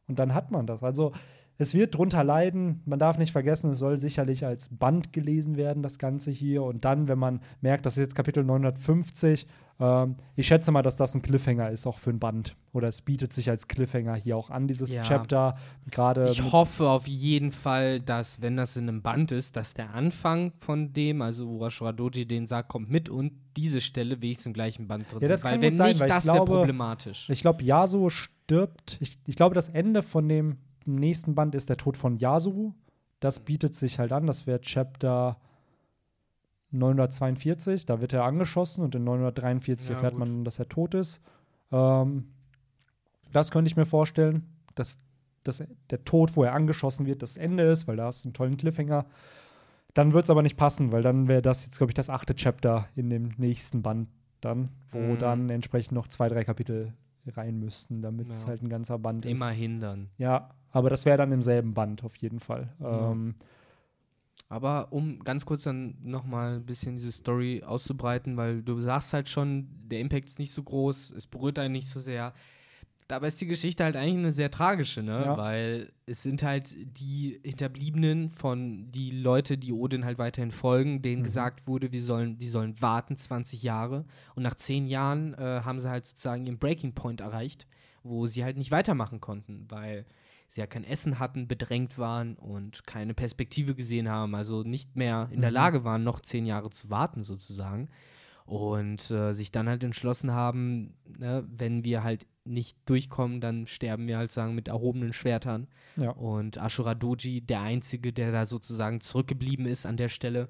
Und 0.07 0.19
dann 0.19 0.33
hat 0.33 0.51
man 0.51 0.67
das. 0.67 0.83
Also, 0.83 1.13
es 1.57 1.73
wird 1.73 1.95
drunter 1.95 2.23
leiden. 2.23 2.81
Man 2.85 2.99
darf 2.99 3.17
nicht 3.17 3.31
vergessen, 3.31 3.71
es 3.71 3.79
soll 3.79 3.99
sicherlich 3.99 4.45
als 4.45 4.69
Band 4.69 5.13
gelesen 5.13 5.57
werden, 5.57 5.83
das 5.83 5.97
Ganze 5.97 6.31
hier. 6.31 6.63
Und 6.63 6.85
dann, 6.85 7.07
wenn 7.07 7.19
man 7.19 7.41
merkt, 7.61 7.85
das 7.85 7.93
ist 7.93 7.99
jetzt 7.99 8.15
Kapitel 8.15 8.43
950, 8.43 9.47
ähm, 9.79 10.15
ich 10.35 10.47
schätze 10.47 10.71
mal, 10.71 10.81
dass 10.81 10.97
das 10.97 11.15
ein 11.15 11.21
Cliffhanger 11.21 11.69
ist, 11.71 11.85
auch 11.87 11.97
für 11.97 12.09
ein 12.09 12.19
Band. 12.19 12.55
Oder 12.73 12.87
es 12.87 13.01
bietet 13.01 13.33
sich 13.33 13.49
als 13.49 13.67
Cliffhanger 13.67 14.15
hier 14.15 14.37
auch 14.37 14.49
an, 14.49 14.67
dieses 14.67 14.93
ja. 14.93 15.01
Chapter. 15.01 15.57
Gerade 15.89 16.29
ich 16.29 16.51
hoffe 16.51 16.89
auf 16.89 17.07
jeden 17.07 17.51
Fall, 17.51 17.99
dass, 17.99 18.41
wenn 18.41 18.55
das 18.55 18.75
in 18.77 18.87
einem 18.87 19.01
Band 19.01 19.31
ist, 19.31 19.55
dass 19.55 19.73
der 19.73 19.93
Anfang 19.93 20.53
von 20.59 20.93
dem, 20.93 21.21
also 21.21 21.47
Urashura 21.47 21.91
Doji 21.91 22.27
den 22.27 22.47
sagt, 22.47 22.69
kommt 22.69 22.89
mit 22.89 23.09
und 23.09 23.33
diese 23.55 23.81
Stelle 23.81 24.21
wenigstens 24.21 24.47
im 24.47 24.53
gleichen 24.53 24.87
Band 24.87 25.11
drin 25.11 25.21
ja, 25.21 25.27
das 25.27 25.43
Weil 25.43 25.61
wenn 25.61 25.75
sein, 25.75 25.89
nicht, 25.89 26.01
weil 26.01 26.09
das 26.09 26.27
wäre 26.27 26.45
problematisch. 26.45 27.29
Ich 27.29 27.41
glaube, 27.41 27.63
Yasuo 27.63 28.09
stirbt. 28.09 28.97
Ich, 28.99 29.17
ich 29.25 29.35
glaube, 29.35 29.55
das 29.55 29.69
Ende 29.69 30.03
von 30.03 30.27
dem 30.29 30.57
im 30.87 30.95
nächsten 30.95 31.35
Band 31.35 31.55
ist 31.55 31.69
der 31.69 31.77
Tod 31.77 31.97
von 31.97 32.17
Yasuo. 32.17 32.73
Das 33.19 33.39
bietet 33.39 33.75
sich 33.75 33.99
halt 33.99 34.11
an. 34.11 34.27
Das 34.27 34.47
wäre 34.47 34.61
Chapter 34.61 35.37
942. 36.71 37.85
Da 37.85 38.01
wird 38.01 38.13
er 38.13 38.23
angeschossen 38.23 38.83
und 38.83 38.95
in 38.95 39.03
943 39.03 39.89
ja, 39.89 39.95
erfährt 39.95 40.13
gut. 40.13 40.19
man, 40.19 40.43
dass 40.43 40.59
er 40.59 40.69
tot 40.69 40.93
ist. 40.93 41.21
Ähm, 41.71 42.27
das 43.31 43.51
könnte 43.51 43.69
ich 43.69 43.75
mir 43.75 43.85
vorstellen, 43.85 44.43
dass, 44.75 44.97
dass 45.43 45.63
der 45.89 46.03
Tod, 46.03 46.35
wo 46.35 46.43
er 46.43 46.53
angeschossen 46.53 47.05
wird, 47.05 47.21
das 47.21 47.37
Ende 47.37 47.63
ist, 47.63 47.87
weil 47.87 47.97
da 47.97 48.05
hast 48.05 48.23
du 48.23 48.29
einen 48.29 48.33
tollen 48.33 48.57
Cliffhanger. 48.57 49.05
Dann 49.93 50.13
wird 50.13 50.25
es 50.25 50.29
aber 50.29 50.43
nicht 50.43 50.57
passen, 50.57 50.91
weil 50.91 51.01
dann 51.01 51.27
wäre 51.27 51.41
das 51.41 51.65
jetzt, 51.65 51.77
glaube 51.77 51.91
ich, 51.91 51.95
das 51.95 52.09
achte 52.09 52.35
Chapter 52.35 52.87
in 52.95 53.09
dem 53.09 53.33
nächsten 53.37 53.81
Band 53.81 54.09
dann, 54.41 54.69
wo 54.91 54.99
mhm. 54.99 55.17
dann 55.17 55.49
entsprechend 55.49 55.93
noch 55.93 56.07
zwei, 56.07 56.29
drei 56.29 56.43
Kapitel 56.43 56.93
rein 57.25 57.59
müssten, 57.59 58.01
damit 58.01 58.29
es 58.29 58.43
ja. 58.43 58.49
halt 58.49 58.61
ein 58.61 58.69
ganzer 58.69 58.99
Band 58.99 59.25
ist. 59.25 59.31
Immerhin 59.31 59.79
dann. 59.79 60.09
Ja, 60.17 60.51
aber 60.77 60.89
das 60.89 61.05
wäre 61.05 61.17
dann 61.17 61.31
im 61.31 61.41
selben 61.41 61.73
Band 61.73 62.03
auf 62.03 62.15
jeden 62.17 62.39
Fall. 62.39 62.69
Ja. 62.79 63.11
Ähm, 63.11 63.35
aber 64.49 64.87
um 64.91 65.19
ganz 65.19 65.45
kurz 65.45 65.63
dann 65.63 65.95
nochmal 66.01 66.55
ein 66.55 66.65
bisschen 66.65 66.95
diese 66.95 67.11
Story 67.11 67.63
auszubreiten, 67.65 68.37
weil 68.37 68.61
du 68.63 68.79
sagst 68.79 69.11
halt 69.13 69.27
schon, 69.27 69.67
der 69.83 69.99
Impact 69.99 70.25
ist 70.25 70.39
nicht 70.39 70.53
so 70.53 70.63
groß, 70.63 71.11
es 71.11 71.27
berührt 71.27 71.59
einen 71.59 71.73
nicht 71.73 71.89
so 71.89 71.99
sehr. 71.99 72.33
Dabei 73.09 73.27
ist 73.27 73.39
die 73.39 73.47
Geschichte 73.47 73.83
halt 73.83 73.95
eigentlich 73.95 74.17
eine 74.17 74.31
sehr 74.33 74.51
tragische, 74.51 75.01
ne? 75.01 75.21
Ja. 75.23 75.37
Weil 75.37 75.91
es 76.05 76.23
sind 76.23 76.43
halt 76.43 76.75
die 76.75 77.39
Hinterbliebenen 77.43 78.31
von 78.31 78.91
die 78.91 79.11
Leute, 79.11 79.57
die 79.57 79.71
Odin 79.71 80.03
halt 80.03 80.17
weiterhin 80.17 80.51
folgen, 80.51 81.01
denen 81.01 81.21
mhm. 81.21 81.25
gesagt 81.25 81.67
wurde, 81.67 81.91
wir 81.91 82.03
sollen, 82.03 82.37
die 82.37 82.49
sollen 82.49 82.81
warten 82.81 83.15
20 83.15 83.63
Jahre. 83.63 84.05
Und 84.35 84.43
nach 84.43 84.55
10 84.55 84.87
Jahren 84.87 85.33
äh, 85.35 85.61
haben 85.63 85.79
sie 85.79 85.89
halt 85.89 86.05
sozusagen 86.05 86.45
ihren 86.45 86.59
Breaking 86.59 86.93
Point 86.93 87.21
erreicht, 87.21 87.65
wo 88.03 88.27
sie 88.27 88.43
halt 88.43 88.57
nicht 88.57 88.71
weitermachen 88.71 89.21
konnten, 89.21 89.65
weil 89.69 90.05
sie 90.47 90.61
ja 90.61 90.67
kein 90.67 90.83
Essen 90.83 91.19
hatten, 91.19 91.47
bedrängt 91.47 91.97
waren 91.97 92.35
und 92.35 92.85
keine 92.85 93.13
Perspektive 93.13 93.75
gesehen 93.75 94.09
haben, 94.09 94.35
also 94.35 94.63
nicht 94.63 94.95
mehr 94.95 95.29
in 95.31 95.41
der 95.41 95.49
mhm. 95.49 95.55
Lage 95.55 95.83
waren, 95.83 96.03
noch 96.03 96.21
zehn 96.21 96.45
Jahre 96.45 96.69
zu 96.69 96.89
warten 96.89 97.23
sozusagen. 97.23 97.89
Und 98.45 99.11
äh, 99.11 99.33
sich 99.33 99.51
dann 99.51 99.67
halt 99.67 99.83
entschlossen 99.83 100.31
haben, 100.31 100.93
ne, 101.19 101.45
wenn 101.49 101.83
wir 101.83 102.03
halt 102.03 102.25
nicht 102.45 102.77
durchkommen, 102.85 103.41
dann 103.41 103.67
sterben 103.67 104.07
wir 104.07 104.17
halt 104.17 104.31
sagen 104.31 104.55
mit 104.55 104.69
erhobenen 104.69 105.11
Schwertern. 105.11 105.67
Ja. 105.97 106.11
Und 106.11 106.57
Ashura 106.57 106.95
Doji, 106.95 107.41
der 107.41 107.61
Einzige, 107.61 108.13
der 108.13 108.31
da 108.31 108.45
sozusagen 108.45 109.01
zurückgeblieben 109.01 109.65
ist 109.65 109.85
an 109.85 109.97
der 109.97 110.07
Stelle 110.07 110.47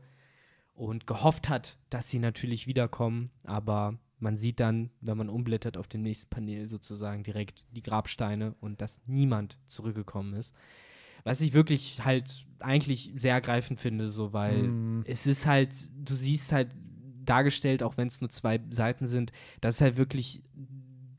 und 0.76 1.08
gehofft 1.08 1.50
hat, 1.50 1.78
dass 1.90 2.08
sie 2.08 2.20
natürlich 2.20 2.68
wiederkommen, 2.68 3.32
aber 3.44 3.98
man 4.20 4.38
sieht 4.38 4.60
dann, 4.60 4.90
wenn 5.02 5.18
man 5.18 5.30
umblättert 5.30 5.78
auf 5.78 5.88
dem 5.88 6.02
nächsten 6.02 6.30
Panel 6.30 6.68
sozusagen 6.68 7.24
direkt 7.24 7.66
die 7.72 7.84
Grabsteine 7.84 8.56
und 8.60 8.82
dass 8.82 9.00
niemand 9.06 9.58
zurückgekommen 9.66 10.34
ist. 10.34 10.54
Was 11.24 11.42
ich 11.42 11.54
wirklich 11.54 12.04
halt 12.04 12.46
eigentlich 12.60 13.14
sehr 13.18 13.34
ergreifend 13.34 13.80
finde, 13.80 14.08
so, 14.08 14.34
weil 14.34 14.64
mm. 14.64 15.04
es 15.06 15.28
ist 15.28 15.46
halt, 15.46 15.74
du 15.96 16.16
siehst 16.16 16.52
halt 16.52 16.74
dargestellt, 17.26 17.84
auch 17.84 17.98
wenn 17.98 18.08
es 18.08 18.22
nur 18.22 18.30
zwei 18.30 18.60
Seiten 18.70 19.06
sind, 19.06 19.32
dass 19.62 19.82
halt 19.82 19.98
wirklich 19.98 20.42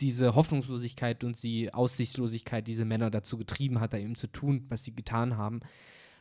diese 0.00 0.34
Hoffnungslosigkeit 0.34 1.24
und 1.24 1.42
die 1.42 1.72
Aussichtslosigkeit 1.74 2.66
diese 2.66 2.84
Männer 2.84 3.10
dazu 3.10 3.36
getrieben 3.36 3.80
hat, 3.80 3.92
da 3.92 3.98
eben 3.98 4.14
zu 4.14 4.28
tun, 4.28 4.64
was 4.68 4.84
sie 4.84 4.94
getan 4.94 5.36
haben. 5.36 5.60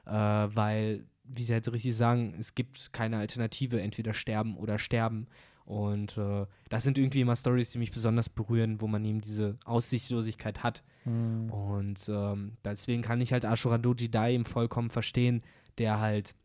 Äh, 0.06 0.12
weil, 0.12 1.06
wie 1.24 1.44
sie 1.44 1.54
halt 1.54 1.72
richtig 1.72 1.96
sagen, 1.96 2.36
es 2.40 2.56
gibt 2.56 2.92
keine 2.94 3.18
Alternative, 3.18 3.82
entweder 3.82 4.14
sterben 4.14 4.56
oder 4.56 4.80
sterben. 4.80 5.28
Und 5.68 6.18
äh, 6.18 6.46
das 6.70 6.84
sind 6.84 6.98
irgendwie 6.98 7.20
immer 7.20 7.36
Stories, 7.36 7.72
die 7.72 7.78
mich 7.78 7.92
besonders 7.92 8.30
berühren, 8.30 8.80
wo 8.80 8.88
man 8.88 9.04
eben 9.04 9.20
diese 9.20 9.58
Aussichtslosigkeit 9.66 10.64
hat. 10.64 10.82
Mhm. 11.04 11.52
Und 11.52 12.08
ähm, 12.08 12.54
deswegen 12.64 13.02
kann 13.02 13.20
ich 13.20 13.34
halt 13.34 13.44
Ashura 13.44 13.78
Doji 13.78 14.10
Dai 14.10 14.34
eben 14.34 14.46
vollkommen 14.46 14.90
verstehen, 14.90 15.44
der 15.78 16.00
halt 16.00 16.36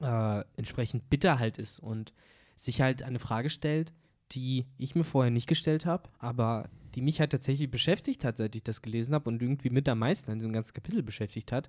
äh, 0.00 0.44
entsprechend 0.56 1.10
bitter 1.10 1.40
halt 1.40 1.58
ist 1.58 1.80
und 1.80 2.14
sich 2.54 2.80
halt 2.80 3.02
eine 3.02 3.18
Frage 3.18 3.50
stellt, 3.50 3.92
die 4.30 4.66
ich 4.78 4.94
mir 4.94 5.02
vorher 5.02 5.32
nicht 5.32 5.48
gestellt 5.48 5.84
habe, 5.84 6.08
aber 6.20 6.70
die 6.94 7.02
mich 7.02 7.18
halt 7.18 7.32
tatsächlich 7.32 7.72
beschäftigt 7.72 8.24
hat, 8.24 8.36
seit 8.36 8.54
ich 8.54 8.62
das 8.62 8.82
gelesen 8.82 9.14
habe 9.14 9.28
und 9.28 9.42
irgendwie 9.42 9.70
mit 9.70 9.88
am 9.88 9.98
meisten 9.98 10.30
an 10.30 10.38
diesem 10.38 10.52
ganzen 10.52 10.74
Kapitel 10.74 11.02
beschäftigt 11.02 11.50
hat. 11.50 11.68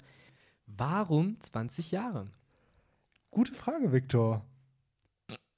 Warum 0.68 1.40
20 1.42 1.90
Jahre? 1.90 2.28
Gute 3.32 3.56
Frage, 3.56 3.92
Viktor. 3.92 4.46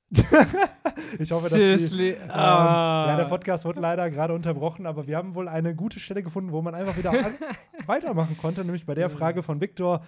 ich 1.19 1.31
hoffe, 1.31 1.43
dass 1.49 1.53
Seriously? 1.53 2.11
die, 2.13 2.17
ähm, 2.23 2.29
Ah. 2.31 3.05
ja, 3.09 3.17
der 3.17 3.25
Podcast 3.25 3.65
wurde 3.65 3.81
leider 3.81 4.09
gerade 4.09 4.33
unterbrochen, 4.33 4.85
aber 4.85 5.05
wir 5.07 5.17
haben 5.17 5.35
wohl 5.35 5.47
eine 5.47 5.75
gute 5.75 5.99
Stelle 5.99 6.23
gefunden, 6.23 6.51
wo 6.51 6.61
man 6.61 6.75
einfach 6.75 6.97
wieder 6.97 7.11
weitermachen 7.85 8.37
konnte, 8.37 8.63
nämlich 8.63 8.85
bei 8.85 8.95
der 8.95 9.09
Frage 9.09 9.43
von 9.43 9.59
Viktor, 9.59 10.01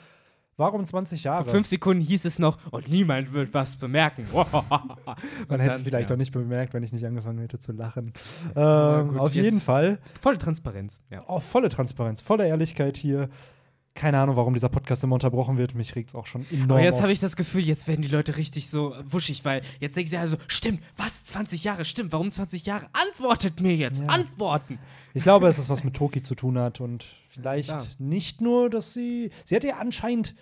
warum 0.55 0.85
20 0.85 1.23
Jahre? 1.23 1.43
Vor 1.43 1.51
fünf 1.51 1.67
Sekunden 1.67 2.01
hieß 2.01 2.25
es 2.25 2.39
noch, 2.39 2.57
und 2.71 2.87
niemand 2.89 3.33
wird 3.33 3.53
was 3.53 3.75
bemerken. 3.77 4.25
man 4.33 5.59
hätte 5.59 5.75
es 5.75 5.81
vielleicht 5.81 6.09
ja. 6.09 6.15
auch 6.15 6.19
nicht 6.19 6.31
bemerkt, 6.31 6.73
wenn 6.73 6.83
ich 6.83 6.93
nicht 6.93 7.05
angefangen 7.05 7.39
hätte 7.39 7.59
zu 7.59 7.71
lachen. 7.73 8.13
Ähm, 8.55 9.07
gut, 9.09 9.19
auf 9.19 9.35
jeden 9.35 9.59
Fall, 9.61 9.99
Volle 10.21 10.37
Transparenz. 10.37 11.01
Ja. 11.09 11.27
auch 11.27 11.41
volle 11.41 11.69
Transparenz, 11.69 12.21
volle 12.21 12.47
Ehrlichkeit 12.47 12.95
hier. 12.97 13.29
Keine 13.95 14.17
Ahnung, 14.19 14.35
warum 14.37 14.53
dieser 14.53 14.69
Podcast 14.69 15.03
immer 15.03 15.15
unterbrochen 15.15 15.57
wird. 15.57 15.75
Mich 15.75 15.95
regt 15.95 16.09
es 16.09 16.15
auch 16.15 16.25
schon 16.25 16.45
enorm. 16.51 16.71
Aber 16.71 16.81
jetzt 16.83 17.01
habe 17.01 17.11
ich 17.11 17.19
das 17.19 17.35
Gefühl, 17.35 17.61
jetzt 17.61 17.87
werden 17.87 18.01
die 18.01 18.07
Leute 18.07 18.37
richtig 18.37 18.69
so 18.69 18.95
wuschig, 19.05 19.43
weil 19.43 19.61
jetzt 19.79 19.97
denken 19.97 20.09
sie 20.09 20.17
also, 20.17 20.37
stimmt, 20.47 20.81
was, 20.95 21.23
20 21.25 21.63
Jahre, 21.65 21.83
stimmt, 21.83 22.11
warum 22.13 22.31
20 22.31 22.65
Jahre? 22.65 22.87
Antwortet 22.93 23.59
mir 23.59 23.75
jetzt, 23.75 24.01
Ja. 24.01 24.07
antworten. 24.07 24.79
Ich 25.13 25.23
glaube, 25.23 25.47
es 25.47 25.57
ist 25.57 25.69
was 25.69 25.83
mit 25.83 25.95
Toki 25.95 26.21
zu 26.21 26.35
tun 26.35 26.57
hat 26.57 26.79
und 26.79 27.07
vielleicht 27.29 27.69
Ja. 27.69 27.81
nicht 27.97 28.41
nur, 28.41 28.69
dass 28.69 28.93
sie. 28.93 29.31
Sie 29.43 29.55
hat 29.55 29.63
ja 29.63 29.77
anscheinend 29.77 30.33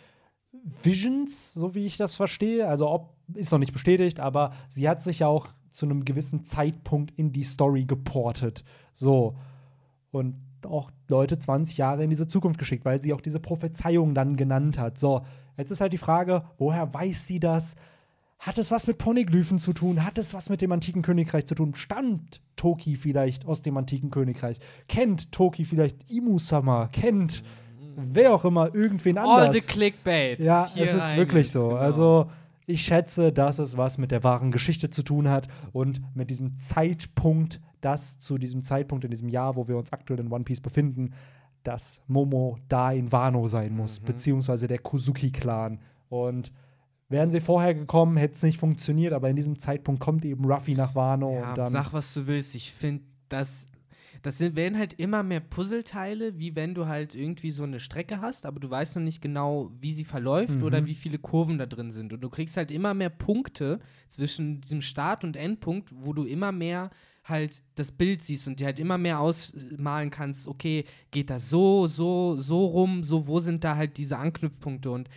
Visions, 0.83 1.53
so 1.53 1.73
wie 1.75 1.85
ich 1.85 1.97
das 1.97 2.15
verstehe. 2.15 2.67
Also 2.67 2.89
ob 2.89 3.15
ist 3.33 3.51
noch 3.51 3.59
nicht 3.59 3.73
bestätigt, 3.73 4.19
aber 4.19 4.53
sie 4.69 4.87
hat 4.87 5.01
sich 5.03 5.19
ja 5.19 5.27
auch 5.27 5.47
zu 5.71 5.85
einem 5.85 6.05
gewissen 6.05 6.45
Zeitpunkt 6.45 7.11
in 7.17 7.33
die 7.33 7.43
Story 7.43 7.85
geportet. 7.85 8.63
So. 8.93 9.35
Und 10.11 10.35
auch 10.66 10.91
Leute 11.08 11.38
20 11.38 11.78
Jahre 11.78 12.03
in 12.03 12.10
diese 12.10 12.28
Zukunft 12.28 12.60
geschickt, 12.60 12.86
weil 12.86 13.01
sie 13.01 13.14
auch 13.14 13.22
diese 13.22 13.39
Prophezeiung 13.39 14.14
dann 14.14 14.36
genannt 14.36 14.78
hat. 14.78 14.99
So, 14.99 15.22
jetzt 15.58 15.72
ist 15.72 15.82
halt 15.82 15.93
die 15.93 15.97
Frage, 15.97 16.43
woher 16.58 16.93
weiß 16.93 17.28
sie 17.28 17.39
das? 17.39 17.76
Hat 18.39 18.58
es 18.58 18.70
was 18.70 18.86
mit 18.88 18.97
Poneglyphen 18.99 19.58
zu 19.58 19.74
tun? 19.74 20.05
Hat 20.05 20.18
es 20.18 20.34
was 20.34 20.49
mit 20.49 20.62
dem 20.62 20.72
antiken 20.72 21.01
Königreich 21.01 21.45
zu 21.45 21.55
tun? 21.55 21.74
Stammt 21.74 22.41
Toki 22.55 22.95
vielleicht 22.95 23.45
aus 23.45 23.64
dem 23.64 23.78
antiken 23.78 24.12
Königreich? 24.12 24.60
Kennt 24.88 25.32
Toki 25.32 25.66
vielleicht 25.66 26.12
Imu-sama? 26.12 26.88
Kennt 26.88 27.43
wer 27.97 28.34
auch 28.34 28.45
immer 28.45 28.74
irgendwen 28.74 29.18
All 29.18 29.41
the 29.41 29.47
anders? 29.47 29.68
clickbait. 29.68 30.39
Ja, 30.39 30.70
hier 30.74 30.84
es 30.84 30.93
ist 30.93 31.16
wirklich 31.16 31.51
so. 31.51 31.70
genau. 31.70 31.80
Also, 31.80 32.30
ich 32.66 32.82
schätze, 32.82 33.32
dass 33.32 33.60
es 33.60 33.78
was 33.78 33.97
mit 33.97 34.12
der 34.12 34.24
wahren 34.24 34.51
Geschichte 34.51 34.89
zu 34.89 35.01
tun 35.01 35.30
hat 35.30 35.47
und 35.72 36.01
mit 36.16 36.30
diesem 36.30 36.58
Zeitpunkt, 36.58 37.62
dass 37.82 38.19
zu 38.19 38.38
diesem 38.38 38.63
Zeitpunkt 38.63 39.03
in 39.05 39.11
diesem 39.11 39.30
Jahr, 39.30 39.55
wo 39.55 39.67
wir 39.67 39.78
uns 39.78 39.91
aktuell 39.93 40.19
in 40.19 40.32
One 40.32 40.43
Piece 40.43 40.61
befinden, 40.61 41.11
dass 41.63 42.01
Momo 42.07 42.57
da 42.69 42.91
in 42.91 43.11
Wano 43.11 43.47
sein 43.47 43.75
muss, 43.75 44.01
Mhm. 44.01 44.05
beziehungsweise 44.05 44.67
der 44.67 44.80
Kuzuki-Clan. 44.80 45.80
Und 46.09 46.51
wären 47.09 47.30
sie 47.32 47.41
vorher 47.41 47.73
gekommen, 47.75 48.17
hätte 48.17 48.34
es 48.36 48.43
nicht 48.43 48.57
funktioniert, 48.59 49.13
aber 49.13 49.30
in 49.30 49.36
diesem 49.36 49.59
Zeitpunkt 49.59 50.01
kommt 50.01 50.23
eben 50.25 50.45
Ruffy 50.45 50.75
nach 50.75 50.95
Wano 50.95 51.34
Ja, 51.34 51.49
und 51.49 51.57
dann. 51.57 51.67
sag, 51.67 51.91
was 51.93 52.13
du 52.13 52.28
willst. 52.28 52.55
Ich 52.55 52.71
finde, 52.71 53.03
das, 53.30 53.67
das 54.21 54.38
sind, 54.38 54.55
werden 54.55 54.78
halt 54.78 54.93
immer 54.93 55.23
mehr 55.23 55.41
Puzzleteile, 55.41 56.39
wie 56.39 56.55
wenn 56.55 56.73
du 56.73 56.88
halt 56.88 57.15
irgendwie 57.15 57.51
so 57.51 57.63
eine 57.63 57.80
Strecke 57.80 58.21
hast, 58.21 58.45
aber 58.45 58.59
du 58.59 58.69
weißt 58.69 58.95
noch 58.95 59.03
nicht 59.03 59.21
genau, 59.21 59.71
wie 59.80 59.93
sie 59.93 60.05
verläuft 60.05 60.55
Mhm. 60.57 60.63
oder 60.63 60.86
wie 60.86 60.95
viele 60.95 61.19
Kurven 61.19 61.57
da 61.57 61.65
drin 61.65 61.91
sind. 61.91 62.13
Und 62.13 62.21
du 62.21 62.30
kriegst 62.30 62.55
halt 62.57 62.71
immer 62.71 62.93
mehr 62.93 63.09
Punkte 63.09 63.80
zwischen 64.07 64.61
diesem 64.61 64.82
Start- 64.82 65.23
und 65.23 65.36
Endpunkt, 65.36 65.91
wo 65.93 66.13
du 66.13 66.23
immer 66.23 66.51
mehr 66.51 66.89
halt 67.30 67.61
das 67.75 67.91
Bild 67.91 68.23
siehst 68.23 68.47
und 68.47 68.59
dir 68.59 68.67
halt 68.67 68.80
immer 68.80 68.97
mehr 68.97 69.19
ausmalen 69.19 70.09
kannst, 70.09 70.47
okay, 70.47 70.86
geht 71.11 71.30
das 71.30 71.49
so, 71.49 71.88
so, 71.88 72.36
so 72.36 72.65
rum, 72.65 73.03
so, 73.03 73.28
wo 73.28 73.39
sind 73.39 73.63
da 73.63 73.75
halt 73.75 73.97
diese 73.97 74.17
Anknüpfpunkte? 74.17 74.91
Und 74.91 75.09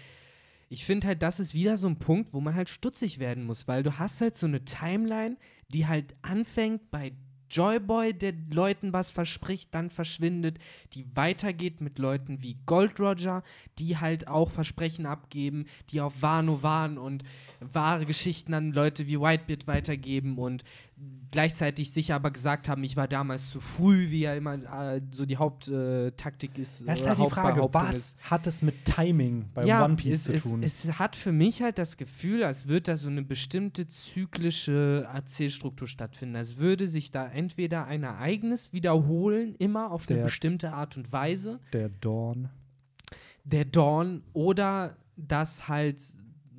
ich 0.69 0.85
finde 0.85 1.09
halt, 1.09 1.23
das 1.23 1.41
ist 1.41 1.55
wieder 1.55 1.77
so 1.77 1.89
ein 1.89 1.99
Punkt, 1.99 2.33
wo 2.33 2.41
man 2.41 2.55
halt 2.55 2.69
stutzig 2.69 3.19
werden 3.19 3.45
muss, 3.45 3.67
weil 3.69 3.83
du 3.83 3.99
hast 3.99 4.21
halt 4.21 4.37
so 4.37 4.47
eine 4.47 4.65
Timeline, 4.65 5.37
die 5.69 5.87
halt 5.87 6.15
anfängt 6.23 6.91
bei 6.91 7.13
Joyboy, 7.51 8.15
der 8.15 8.33
Leuten 8.51 8.93
was 8.93 9.11
verspricht, 9.11 9.75
dann 9.75 9.91
verschwindet, 9.91 10.59
die 10.93 11.05
weitergeht 11.15 11.81
mit 11.81 11.99
Leuten 11.99 12.43
wie 12.43 12.57
Gold 12.65 13.01
Roger, 13.01 13.43
die 13.79 13.99
halt 13.99 14.29
auch 14.29 14.51
Versprechen 14.51 15.05
abgeben, 15.05 15.67
die 15.91 16.01
auf 16.01 16.23
Wano 16.23 16.63
waren 16.63 16.97
und 16.97 17.25
wahre 17.59 18.07
Geschichten 18.07 18.55
an 18.55 18.73
Leute 18.73 19.07
wie 19.09 19.21
Whitebeard 19.21 19.67
weitergeben 19.67 20.39
und 20.39 20.63
gleichzeitig 21.33 21.93
sich 21.93 22.13
aber 22.13 22.33
gesagt 22.33 22.69
haben, 22.69 22.83
ich 22.83 22.97
war 22.97 23.07
damals 23.07 23.51
zu 23.51 23.61
früh, 23.61 24.11
wie 24.11 24.23
ja 24.23 24.35
immer 24.35 24.55
äh, 24.95 25.01
so 25.13 25.25
die 25.27 25.37
Haupttaktik 25.37 26.59
ist. 26.59 26.83
das 26.87 26.99
ist 26.99 27.07
oder 27.07 27.19
halt 27.19 27.27
die 27.29 27.35
Frage, 27.35 27.69
was 27.73 27.97
ist 27.97 28.31
hat 28.31 28.47
es 28.49 28.63
mit 28.63 28.85
Timing 28.85 29.49
bei 29.55 29.65
One 29.85 29.95
Piece 29.95 30.17
es, 30.17 30.25
zu 30.25 30.33
es, 30.33 30.43
tun? 30.43 30.63
Es 30.65 30.99
hat 30.99 31.15
für 31.15 31.31
mich 31.31 31.63
halt 31.63 31.79
das 31.79 31.97
Gefühl, 31.97 32.43
als 32.43 32.67
würde 32.67 32.83
da 32.83 32.97
so 32.97 33.09
eine 33.09 33.23
bestimmte 33.23 33.87
zyklische 33.89 35.09
Erzählstruktur 35.13 35.87
stattfinden. 35.87 36.35
Als 36.37 36.57
würde 36.57 36.89
sich 36.89 37.11
da 37.13 37.27
entweder 37.29 37.87
ein 37.87 38.03
Ereignis 38.03 38.73
wiederholen, 38.73 39.55
immer 39.59 39.93
auf 39.93 40.09
eine 40.09 40.19
Der- 40.19 40.25
bestimmte 40.25 40.73
Art 40.73 40.97
und 40.97 41.13
Weise, 41.13 41.61
der 41.73 41.91
Dawn. 41.91 42.49
der 43.45 43.65
Dawn, 43.67 44.23
oder 44.33 44.97
dass 45.17 45.69
halt 45.69 46.03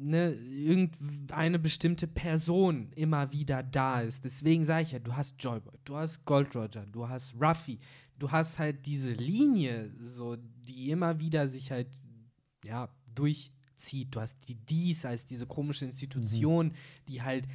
ne, 0.02 0.32
irgendeine 0.34 1.60
bestimmte 1.60 2.08
Person 2.08 2.92
immer 2.96 3.32
wieder 3.32 3.64
da 3.64 4.02
ist. 4.02 4.24
Deswegen 4.24 4.66
sage 4.66 4.84
ich 4.84 4.92
ja, 4.92 5.00
du 5.00 5.16
hast 5.16 5.36
Joyboy, 5.40 5.78
du 5.86 5.96
hast 5.96 6.26
Gold 6.26 6.56
Roger, 6.56 6.86
du 6.86 7.08
hast 7.08 7.34
Ruffy, 7.40 7.80
du 8.18 8.32
hast 8.32 8.60
halt 8.60 8.86
diese 8.86 9.12
Linie, 9.14 9.92
so, 10.00 10.36
die 10.36 10.90
immer 10.92 11.20
wieder 11.20 11.48
sich 11.48 11.72
halt, 11.72 11.90
ja, 12.64 12.90
durchzieht. 13.14 14.16
Du 14.16 14.22
hast 14.22 14.38
die 14.48 14.56
Dies 14.56 15.06
als 15.06 15.26
diese 15.26 15.46
komische 15.46 15.86
Institution, 15.86 16.74
die 17.08 17.22
halt, 17.22 17.48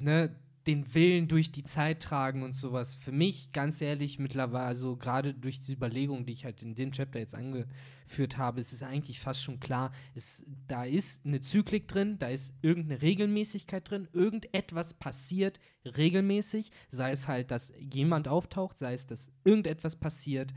ne, 0.00 0.34
den 0.66 0.94
Willen 0.94 1.28
durch 1.28 1.52
die 1.52 1.64
Zeit 1.64 2.02
tragen 2.02 2.42
und 2.42 2.54
sowas. 2.54 2.96
Für 2.96 3.12
mich, 3.12 3.52
ganz 3.52 3.80
ehrlich, 3.80 4.18
mittlerweile, 4.18 4.64
also 4.64 4.96
gerade 4.96 5.34
durch 5.34 5.60
die 5.60 5.72
Überlegung, 5.72 6.24
die 6.24 6.32
ich 6.32 6.44
halt 6.44 6.62
in 6.62 6.74
dem 6.74 6.92
Chapter 6.92 7.18
jetzt 7.18 7.34
angeführt 7.34 8.38
habe, 8.38 8.60
ist 8.60 8.72
es 8.72 8.82
eigentlich 8.82 9.20
fast 9.20 9.42
schon 9.42 9.60
klar, 9.60 9.92
es, 10.14 10.44
da 10.66 10.84
ist 10.84 11.24
eine 11.26 11.40
Zyklik 11.40 11.86
drin, 11.88 12.18
da 12.18 12.28
ist 12.28 12.54
irgendeine 12.62 13.02
Regelmäßigkeit 13.02 13.88
drin, 13.88 14.08
irgendetwas 14.12 14.94
passiert 14.94 15.60
regelmäßig, 15.84 16.70
sei 16.90 17.10
es 17.10 17.28
halt, 17.28 17.50
dass 17.50 17.72
jemand 17.78 18.28
auftaucht, 18.28 18.78
sei 18.78 18.94
es, 18.94 19.06
dass 19.06 19.28
irgendetwas 19.44 19.96
passiert, 19.96 20.54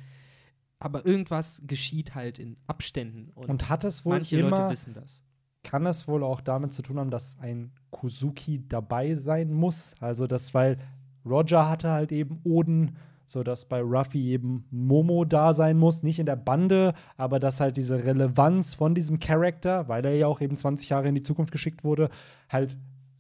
aber 0.80 1.06
irgendwas 1.06 1.62
geschieht 1.66 2.16
halt 2.16 2.40
in 2.40 2.58
Abständen. 2.68 3.32
Und, 3.34 3.50
Und 3.50 3.70
hat 3.70 3.84
es 3.84 4.06
wohl 4.06 4.16
manche 4.16 4.38
immer 4.38 4.52
Leute 4.52 4.70
wissen 4.70 4.94
das. 4.94 5.24
Kann 5.68 5.86
es 5.86 6.08
wohl 6.08 6.24
auch 6.24 6.40
damit 6.40 6.72
zu 6.72 6.82
tun 6.82 6.98
haben, 6.98 7.12
dass 7.12 7.38
ein 7.42 7.72
Kuzuki 7.92 8.64
dabei 8.70 9.16
sein 9.16 9.52
muss. 9.52 9.96
Also 10.00 10.26
das, 10.26 10.54
weil 10.54 10.78
Roger 11.26 11.68
hatte 11.68 11.92
halt 11.92 12.14
eben 12.14 12.40
Oden, 12.46 12.96
sodass 13.26 13.66
bei 13.66 13.82
Ruffy 13.82 14.30
eben 14.32 14.64
Momo 14.72 15.26
da 15.26 15.52
sein 15.52 15.78
muss, 15.78 16.04
nicht 16.04 16.20
in 16.20 16.26
der 16.26 16.38
Bande, 16.38 16.94
aber 17.18 17.42
dass 17.42 17.60
halt 17.60 17.76
diese 17.76 18.06
Relevanz 18.06 18.76
von 18.76 18.96
diesem 18.96 19.20
Charakter, 19.20 19.90
weil 19.90 20.06
er 20.06 20.16
ja 20.16 20.28
auch 20.28 20.40
eben 20.40 20.56
20 20.56 20.88
Jahre 20.88 21.10
in 21.10 21.16
die 21.16 21.22
Zukunft 21.22 21.52
geschickt 21.52 21.84
wurde, 21.84 22.08
halt 22.50 22.78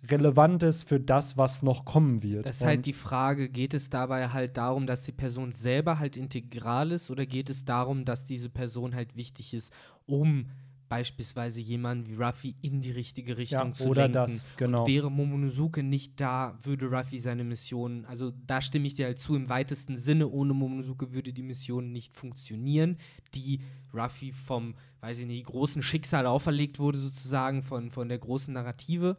relevant 0.09 0.63
ist 0.63 0.87
für 0.87 1.01
das, 1.01 1.35
was 1.35 1.63
noch 1.63 1.83
kommen 1.83 2.23
wird. 2.23 2.47
Das 2.47 2.61
ist 2.61 2.65
halt 2.65 2.85
die 2.85 2.93
Frage, 2.93 3.49
geht 3.49 3.73
es 3.73 3.89
dabei 3.89 4.29
halt 4.29 4.55
darum, 4.55 4.87
dass 4.87 5.03
die 5.03 5.11
Person 5.11 5.51
selber 5.51 5.99
halt 5.99 6.15
integral 6.15 6.93
ist 6.93 7.11
oder 7.11 7.25
geht 7.25 7.49
es 7.49 7.65
darum, 7.65 8.05
dass 8.05 8.23
diese 8.23 8.49
Person 8.49 8.95
halt 8.95 9.17
wichtig 9.17 9.53
ist, 9.53 9.73
um 10.05 10.45
beispielsweise 10.89 11.59
jemanden 11.59 12.07
wie 12.07 12.15
Ruffy 12.15 12.55
in 12.61 12.81
die 12.81 12.91
richtige 12.91 13.37
Richtung 13.37 13.67
ja, 13.67 13.73
zu 13.73 13.85
oder 13.85 14.03
lenken? 14.03 14.13
das, 14.13 14.45
genau. 14.57 14.81
Und 14.81 14.87
wäre 14.87 15.11
Momonosuke 15.11 15.83
nicht 15.83 16.19
da, 16.19 16.57
würde 16.61 16.87
Ruffy 16.87 17.19
seine 17.19 17.43
Mission, 17.43 18.05
also 18.05 18.31
da 18.45 18.61
stimme 18.61 18.87
ich 18.87 18.95
dir 18.95 19.05
halt 19.05 19.19
zu, 19.19 19.35
im 19.35 19.49
weitesten 19.49 19.97
Sinne, 19.97 20.27
ohne 20.27 20.53
Momonosuke 20.53 21.11
würde 21.13 21.33
die 21.33 21.43
Mission 21.43 21.91
nicht 21.91 22.15
funktionieren, 22.15 22.97
die 23.33 23.61
Ruffy 23.93 24.31
vom, 24.31 24.75
weiß 25.01 25.19
ich 25.19 25.25
nicht, 25.27 25.45
großen 25.45 25.83
Schicksal 25.83 26.25
auferlegt 26.25 26.79
wurde, 26.79 26.97
sozusagen, 26.97 27.63
von, 27.63 27.89
von 27.89 28.09
der 28.09 28.19
großen 28.19 28.53
Narrative. 28.53 29.17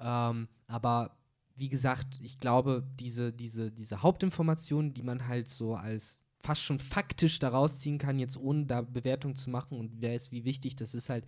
Ähm, 0.00 0.48
aber 0.66 1.16
wie 1.56 1.68
gesagt, 1.68 2.20
ich 2.22 2.40
glaube, 2.40 2.84
diese, 2.98 3.32
diese, 3.32 3.70
diese 3.70 4.02
Hauptinformationen, 4.02 4.94
die 4.94 5.02
man 5.02 5.28
halt 5.28 5.48
so 5.48 5.74
als 5.74 6.18
fast 6.42 6.62
schon 6.62 6.78
faktisch 6.78 7.38
daraus 7.38 7.78
ziehen 7.78 7.98
kann, 7.98 8.18
jetzt 8.18 8.36
ohne 8.36 8.66
da 8.66 8.82
Bewertung 8.82 9.36
zu 9.36 9.50
machen 9.50 9.78
und 9.78 10.00
wer 10.00 10.14
ist 10.14 10.32
wie 10.32 10.44
wichtig, 10.44 10.76
das 10.76 10.94
ist 10.94 11.08
halt, 11.08 11.24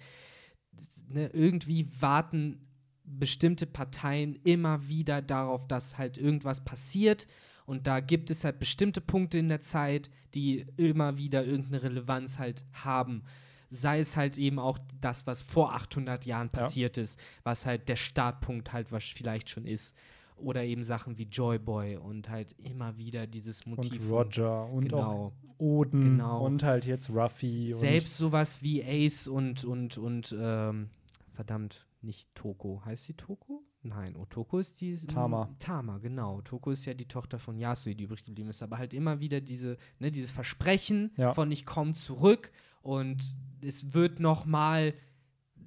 ne, 1.09 1.30
irgendwie 1.32 1.89
warten 2.01 2.66
bestimmte 3.05 3.66
Parteien 3.66 4.34
immer 4.44 4.89
wieder 4.89 5.22
darauf, 5.22 5.68
dass 5.68 5.98
halt 5.98 6.18
irgendwas 6.18 6.64
passiert. 6.64 7.26
Und 7.66 7.86
da 7.86 8.01
gibt 8.01 8.30
es 8.30 8.44
halt 8.44 8.59
bestimmte 8.59 9.01
Punkte 9.01 9.39
in 9.39 9.48
der 9.48 9.60
Zeit, 9.60 10.10
die 10.34 10.66
immer 10.76 11.16
wieder 11.16 11.44
irgendeine 11.44 11.82
Relevanz 11.82 12.39
halt 12.39 12.64
haben. 12.72 13.22
Sei 13.70 14.01
es 14.01 14.16
halt 14.16 14.39
eben 14.39 14.59
auch 14.59 14.78
das, 15.01 15.26
was 15.26 15.43
vor 15.43 15.74
800 15.74 16.26
Jahren 16.26 16.48
passiert 16.48 16.97
ja. 16.97 17.02
ist, 17.02 17.18
was 17.43 17.66
halt 17.66 17.89
der 17.89 17.97
Startpunkt 17.97 18.72
halt 18.72 18.93
was 18.93 19.05
vielleicht 19.05 19.51
schon 19.51 19.66
ist. 19.66 19.97
Oder 20.36 20.65
eben 20.65 20.82
Sachen 20.82 21.16
wie 21.16 21.24
Joy 21.24 21.59
Boy 21.59 21.97
und 21.97 22.28
halt 22.28 22.52
immer 22.59 22.97
wieder 22.97 23.27
dieses 23.27 23.66
Motiv. 23.66 24.01
Und 24.02 24.11
Roger 24.11 24.66
und 24.66 24.89
genau. 24.89 25.01
auch 25.01 25.32
Oden 25.59 26.02
genau. 26.02 26.44
und 26.44 26.62
halt 26.62 26.86
jetzt 26.86 27.09
Ruffy. 27.11 27.73
Selbst 27.74 28.16
sowas 28.16 28.62
wie 28.62 28.82
Ace 28.82 29.28
und, 29.28 29.65
und, 29.65 29.97
und 29.97 30.35
ähm, 30.39 30.90
verdammt, 31.32 31.86
nicht 32.02 32.35
Toko. 32.35 32.82
Heißt 32.85 33.05
sie 33.05 33.15
Toko? 33.15 33.62
Nein, 33.85 34.16
Otoko 34.16 34.59
ist 34.59 34.81
die. 34.81 34.97
Tama. 34.97 35.55
Tama, 35.59 35.98
genau. 35.98 36.40
Toko 36.40 36.70
ist 36.70 36.86
ja 36.86 36.94
die 36.94 37.06
Tochter 37.06 37.39
von 37.39 37.59
Yasui, 37.59 37.94
die 37.94 38.05
übrig 38.05 38.24
geblieben 38.24 38.48
ist. 38.48 38.62
Aber 38.62 38.78
halt 38.78 38.94
immer 38.94 39.20
wieder 39.20 39.43
diese, 39.43 39.77
ne, 39.98 40.11
dieses 40.11 40.32
Versprechen 40.32 41.12
ja. 41.19 41.35
von 41.35 41.52
ich 41.52 41.66
komme 41.66 41.93
zurück 41.93 42.51
und 42.81 43.23
es 43.62 43.93
wird 43.93 44.20
noch 44.20 44.47
mal 44.47 44.94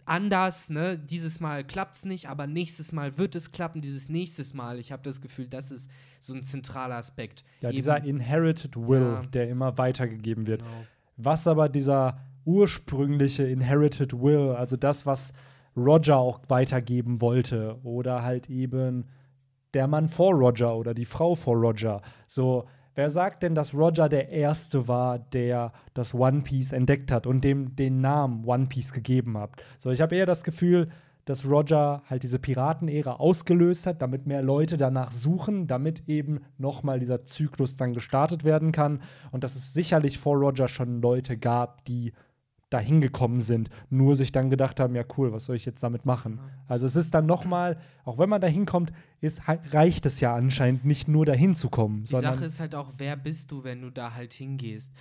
anders, 0.07 0.69
ne? 0.69 0.97
Dieses 0.97 1.39
Mal 1.39 1.63
klappt 1.63 1.95
es 1.95 2.05
nicht, 2.05 2.29
aber 2.29 2.47
nächstes 2.47 2.91
Mal 2.91 3.17
wird 3.17 3.35
es 3.35 3.51
klappen, 3.51 3.81
dieses 3.81 4.09
nächstes 4.09 4.53
Mal. 4.53 4.79
Ich 4.79 4.91
habe 4.91 5.03
das 5.03 5.21
Gefühl, 5.21 5.47
das 5.47 5.71
ist 5.71 5.89
so 6.19 6.33
ein 6.33 6.43
zentraler 6.43 6.95
Aspekt. 6.95 7.43
Ja, 7.61 7.69
Eben, 7.69 7.75
dieser 7.75 8.03
Inherited 8.03 8.75
Will, 8.75 9.01
ja, 9.01 9.21
der 9.21 9.49
immer 9.49 9.77
weitergegeben 9.77 10.47
wird. 10.47 10.61
Genau. 10.61 10.85
Was 11.17 11.47
aber 11.47 11.69
dieser 11.69 12.19
ursprüngliche 12.45 13.43
Inherited 13.43 14.13
Will, 14.13 14.51
also 14.51 14.77
das, 14.77 15.05
was 15.05 15.33
Roger 15.75 16.17
auch 16.17 16.39
weitergeben 16.47 17.21
wollte 17.21 17.77
oder 17.83 18.23
halt 18.23 18.49
eben 18.49 19.05
der 19.73 19.87
Mann 19.87 20.07
vor 20.09 20.33
Roger 20.33 20.75
oder 20.75 20.93
die 20.93 21.05
Frau 21.05 21.35
vor 21.35 21.55
Roger. 21.55 22.01
So, 22.27 22.65
wer 22.97 23.09
sagt 23.11 23.43
denn, 23.43 23.55
dass 23.55 23.73
Roger 23.73 24.09
der 24.09 24.29
Erste 24.29 24.87
war, 24.87 25.19
der 25.19 25.71
das 25.93 26.13
One 26.13 26.41
Piece 26.41 26.73
entdeckt 26.73 27.11
hat 27.11 27.27
und 27.27 27.43
dem 27.43 27.75
den 27.75 28.01
Namen 28.01 28.43
One 28.43 28.65
Piece 28.65 28.91
gegeben 28.91 29.37
hat? 29.37 29.51
So, 29.77 29.91
ich 29.91 30.01
habe 30.01 30.15
eher 30.15 30.25
das 30.25 30.43
Gefühl, 30.43 30.89
dass 31.23 31.45
Roger 31.45 32.01
halt 32.09 32.23
diese 32.23 32.39
Piratenära 32.39 33.13
ausgelöst 33.13 33.85
hat, 33.85 34.01
damit 34.01 34.25
mehr 34.25 34.41
Leute 34.41 34.77
danach 34.77 35.11
suchen, 35.11 35.67
damit 35.67 36.07
eben 36.07 36.39
nochmal 36.57 36.99
dieser 36.99 37.25
Zyklus 37.25 37.75
dann 37.75 37.93
gestartet 37.93 38.43
werden 38.43 38.71
kann 38.71 39.01
und 39.31 39.43
dass 39.43 39.55
es 39.55 39.73
sicherlich 39.73 40.17
vor 40.17 40.37
Roger 40.37 40.67
schon 40.67 41.01
Leute 41.01 41.37
gab, 41.37 41.83
die 41.85 42.13
dahin 42.69 42.99
gekommen 42.99 43.39
sind, 43.39 43.69
nur 43.89 44.15
sich 44.15 44.31
dann 44.31 44.49
gedacht 44.49 44.79
haben, 44.79 44.93
ja 44.95 45.03
cool, 45.17 45.31
was 45.31 45.45
soll 45.45 45.55
ich 45.55 45.65
jetzt 45.65 45.81
damit 45.83 46.05
machen? 46.05 46.39
Also 46.67 46.85
es 46.85 46.95
ist 46.97 47.13
dann 47.13 47.25
noch 47.25 47.45
mal, 47.45 47.79
auch 48.03 48.17
wenn 48.17 48.27
man 48.27 48.41
dahin 48.41 48.65
kommt, 48.65 48.91
ist, 49.21 49.41
reicht 49.47 50.05
es 50.05 50.19
ja 50.19 50.35
anscheinend 50.35 50.83
nicht 50.83 51.07
nur 51.07 51.25
dahin 51.25 51.55
zu 51.55 51.69
kommen. 51.69 52.03
Die 52.03 52.15
Sache 52.15 52.45
ist 52.45 52.59
halt 52.59 52.75
auch, 52.75 52.93
wer 52.97 53.15
bist 53.15 53.51
du, 53.51 53.63
wenn 53.63 53.81
du 53.81 53.89
da 53.89 54.13
halt 54.13 54.33
hingehst? 54.33 54.91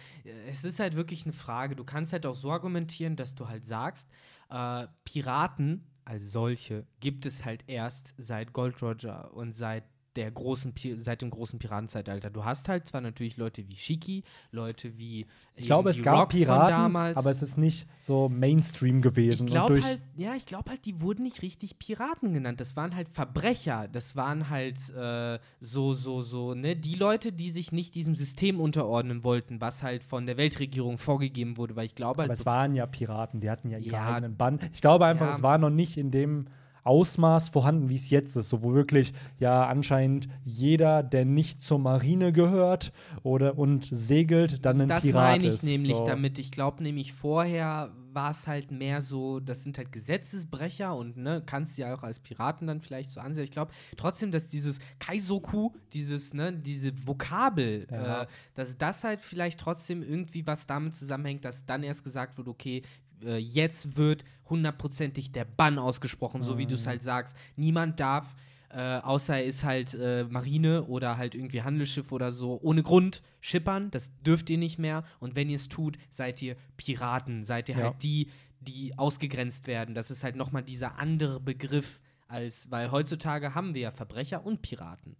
Es 0.49 0.65
ist 0.65 0.79
halt 0.79 0.95
wirklich 0.95 1.25
eine 1.25 1.33
Frage. 1.33 1.75
Du 1.75 1.85
kannst 1.85 2.13
halt 2.13 2.25
auch 2.25 2.35
so 2.35 2.53
argumentieren, 2.53 3.17
dass 3.17 3.35
du 3.35 3.49
halt 3.49 3.65
sagst, 3.65 4.09
äh, 4.51 4.87
Piraten 5.05 5.85
als 6.05 6.31
solche 6.31 6.87
gibt 7.01 7.27
es 7.27 7.45
halt 7.45 7.65
erst 7.67 8.15
seit 8.17 8.53
Gold 8.53 8.81
Roger 8.81 9.35
und 9.35 9.57
seit 9.57 9.83
der 10.17 10.31
großen 10.31 10.73
seit 10.99 11.23
dem 11.23 11.31
großen 11.31 11.59
Piratenzeitalter. 11.59 12.31
Du 12.31 12.45
hast 12.45 12.69
halt 12.69 12.87
zwar 12.87 13.01
natürlich 13.01 13.37
Leute 13.37 13.69
wie 13.69 13.77
Shiki, 13.77 14.25
Leute 14.51 14.99
wie 14.99 15.27
ich 15.55 15.67
glaube 15.67 15.91
es 15.91 16.03
gab 16.03 16.21
Rocks 16.21 16.37
Piraten, 16.37 16.97
aber 16.97 17.31
es 17.31 17.43
ist 17.43 17.59
nicht 17.59 17.87
so 18.01 18.29
Mainstream 18.29 19.03
gewesen. 19.03 19.47
Ich 19.47 19.53
glaube 19.53 19.83
halt, 19.83 20.01
ja, 20.17 20.35
ich 20.35 20.47
glaube 20.47 20.71
halt, 20.71 20.85
die 20.85 21.01
wurden 21.01 21.23
nicht 21.23 21.43
richtig 21.43 21.79
Piraten 21.79 22.33
genannt. 22.33 22.61
Das 22.61 22.77
waren 22.77 22.95
halt 22.95 23.09
Verbrecher. 23.09 23.89
Das 23.89 24.17
waren 24.17 24.49
halt 24.49 24.79
äh, 24.91 25.39
so 25.61 25.95
so 25.95 26.23
so 26.23 26.55
ne 26.55 26.77
die 26.77 26.95
Leute, 26.95 27.33
die 27.33 27.51
sich 27.51 27.73
nicht 27.73 27.95
diesem 27.95 28.17
System 28.17 28.61
unterordnen 28.61 29.25
wollten, 29.25 29.61
was 29.61 29.83
halt 29.83 30.03
von 30.03 30.27
der 30.27 30.37
Weltregierung 30.37 30.99
vorgegeben 30.99 31.57
wurde. 31.57 31.77
Weil 31.77 31.87
ich 31.87 31.95
glaube 31.95 32.23
halt, 32.23 32.31
aber 32.31 32.39
es 32.39 32.47
waren 32.47 32.75
ja 32.75 32.87
Piraten, 32.87 33.41
die 33.41 33.51
hatten 33.51 33.71
ja 33.71 33.79
ihre 33.79 33.97
ja, 33.97 34.15
eigenen 34.15 34.37
Bann. 34.37 34.61
Ich 34.73 34.81
glaube 34.81 35.07
einfach, 35.07 35.27
ja, 35.27 35.33
es 35.33 35.43
war 35.43 35.59
noch 35.59 35.71
nicht 35.71 35.97
in 35.97 36.11
dem 36.11 36.47
Ausmaß 36.87 37.49
vorhanden, 37.49 37.89
wie 37.89 37.97
es 37.97 38.11
jetzt 38.11 38.37
ist. 38.37 38.49
So, 38.49 38.63
wo 38.63 38.75
wirklich 38.75 39.13
ja 39.39 39.67
anscheinend 39.67 40.29
jeder, 40.45 41.03
der 41.03 41.25
nicht 41.25 41.61
zur 41.61 41.79
Marine 41.79 42.33
gehört 42.33 42.93
oder 43.23 43.59
und 43.59 43.87
segelt, 43.91 44.65
dann 44.65 44.81
ein 44.81 44.89
das 44.89 45.03
Pirat 45.03 45.39
ist. 45.39 45.43
Das 45.43 45.43
meine 45.43 45.49
ich 45.49 45.55
ist. 45.55 45.63
nämlich 45.65 45.97
so. 45.97 46.07
damit. 46.07 46.39
Ich 46.39 46.51
glaube 46.51 46.83
nämlich 46.83 47.13
vorher 47.13 47.93
war 48.17 48.31
es 48.31 48.47
halt 48.47 48.71
mehr 48.71 49.03
so, 49.03 49.41
das 49.41 49.63
sind 49.63 49.77
halt 49.77 49.93
Gesetzesbrecher 49.93 50.97
und 50.97 51.19
ne, 51.19 51.43
kannst 51.45 51.77
ja 51.77 51.95
auch 51.95 52.03
als 52.03 52.19
Piraten 52.19 52.67
dann 52.67 52.81
vielleicht 52.81 53.11
so 53.11 53.21
ansehen. 53.21 53.45
Ich 53.45 53.51
glaube 53.51 53.71
trotzdem, 53.97 54.33
dass 54.33 54.49
dieses 54.49 54.81
Kaisoku, 54.99 55.73
dieses, 55.93 56.33
ne, 56.33 56.53
diese 56.53 56.93
Vokabel, 57.07 57.87
ja. 57.91 58.23
äh, 58.23 58.27
dass 58.55 58.77
das 58.79 59.05
halt 59.05 59.21
vielleicht 59.21 59.61
trotzdem 59.61 60.03
irgendwie 60.03 60.47
was 60.47 60.67
damit 60.67 60.95
zusammenhängt, 60.95 61.45
dass 61.45 61.67
dann 61.67 61.83
erst 61.83 62.05
gesagt 62.05 62.39
wird, 62.39 62.49
okay, 62.49 62.83
äh, 63.23 63.37
jetzt 63.37 63.97
wird 63.97 64.25
hundertprozentig 64.49 65.33
der 65.33 65.45
Bann 65.45 65.79
ausgesprochen, 65.79 66.43
so 66.43 66.59
wie 66.59 66.67
du 66.67 66.75
es 66.75 66.85
mhm. 66.85 66.91
halt 66.91 67.03
sagst. 67.03 67.37
Niemand 67.57 67.99
darf, 67.99 68.37
äh, 68.71 68.99
außer 68.99 69.37
er 69.37 69.45
ist 69.45 69.65
halt 69.65 69.95
äh, 69.95 70.25
Marine 70.25 70.85
oder 70.85 71.17
halt 71.17 71.35
irgendwie 71.35 71.63
Handelsschiff 71.63 72.13
oder 72.13 72.33
so, 72.33 72.61
ohne 72.63 72.83
Grund 72.83 73.23
schippern. 73.41 73.91
Das 73.91 74.11
dürft 74.23 74.51
ihr 74.51 74.59
nicht 74.59 74.79
mehr. 74.79 75.05
Und 75.21 75.35
wenn 75.35 75.49
ihr 75.49 75.57
es 75.57 75.69
tut, 75.69 75.97
seid 76.11 76.43
ihr 76.43 76.57
Piraten. 76.77 77.45
Seid 77.45 77.69
ihr 77.69 77.77
ja. 77.77 77.85
halt 77.85 78.03
die, 78.03 78.29
die 78.61 78.97
ausgegrenzt 78.99 79.67
werden. 79.67 79.95
Das 79.95 80.11
ist 80.11 80.25
halt 80.25 80.37
nochmal 80.37 80.63
dieser 80.63 80.99
andere 80.99 81.41
Begriff, 81.41 82.01
als, 82.29 82.71
weil 82.71 82.91
heutzutage 82.91 83.55
haben 83.55 83.75
wir 83.75 83.83
ja 83.83 83.91
Verbrecher 83.93 84.45
und 84.45 84.63
Piraten. 84.63 85.17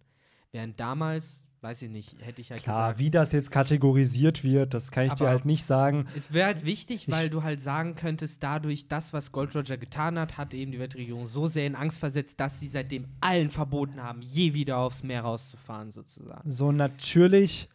Während 0.51 0.79
damals 0.79 1.46
weiß 1.61 1.81
ich 1.83 1.89
nicht, 1.89 2.15
hätte 2.21 2.41
ich 2.41 2.51
halt 2.51 2.63
Klar, 2.63 2.89
gesagt. 2.89 2.99
wie 2.99 3.09
das 3.09 3.31
jetzt 3.31 3.51
kategorisiert 3.51 4.43
wird, 4.43 4.73
das 4.73 4.91
kann 4.91 5.07
ich 5.07 5.13
dir 5.13 5.27
halt 5.27 5.45
nicht 5.45 5.63
sagen. 5.63 6.05
Es 6.15 6.31
wäre 6.31 6.47
halt 6.47 6.65
wichtig, 6.65 7.07
ich 7.07 7.13
weil 7.13 7.29
du 7.29 7.43
halt 7.43 7.61
sagen 7.61 7.95
könntest, 7.95 8.43
dadurch 8.43 8.87
das, 8.87 9.13
was 9.13 9.31
Gold 9.31 9.55
Roger 9.55 9.77
getan 9.77 10.19
hat, 10.19 10.37
hat 10.37 10.53
eben 10.53 10.71
die 10.71 10.79
Weltregierung 10.79 11.25
so 11.25 11.47
sehr 11.47 11.65
in 11.65 11.75
Angst 11.75 11.99
versetzt, 11.99 12.39
dass 12.39 12.59
sie 12.59 12.67
seitdem 12.67 13.05
allen 13.21 13.49
verboten 13.49 14.01
haben, 14.03 14.21
je 14.21 14.53
wieder 14.53 14.77
aufs 14.77 15.03
Meer 15.03 15.21
rauszufahren, 15.21 15.91
sozusagen. 15.91 16.49
So 16.49 16.71
natürlich. 16.71 17.69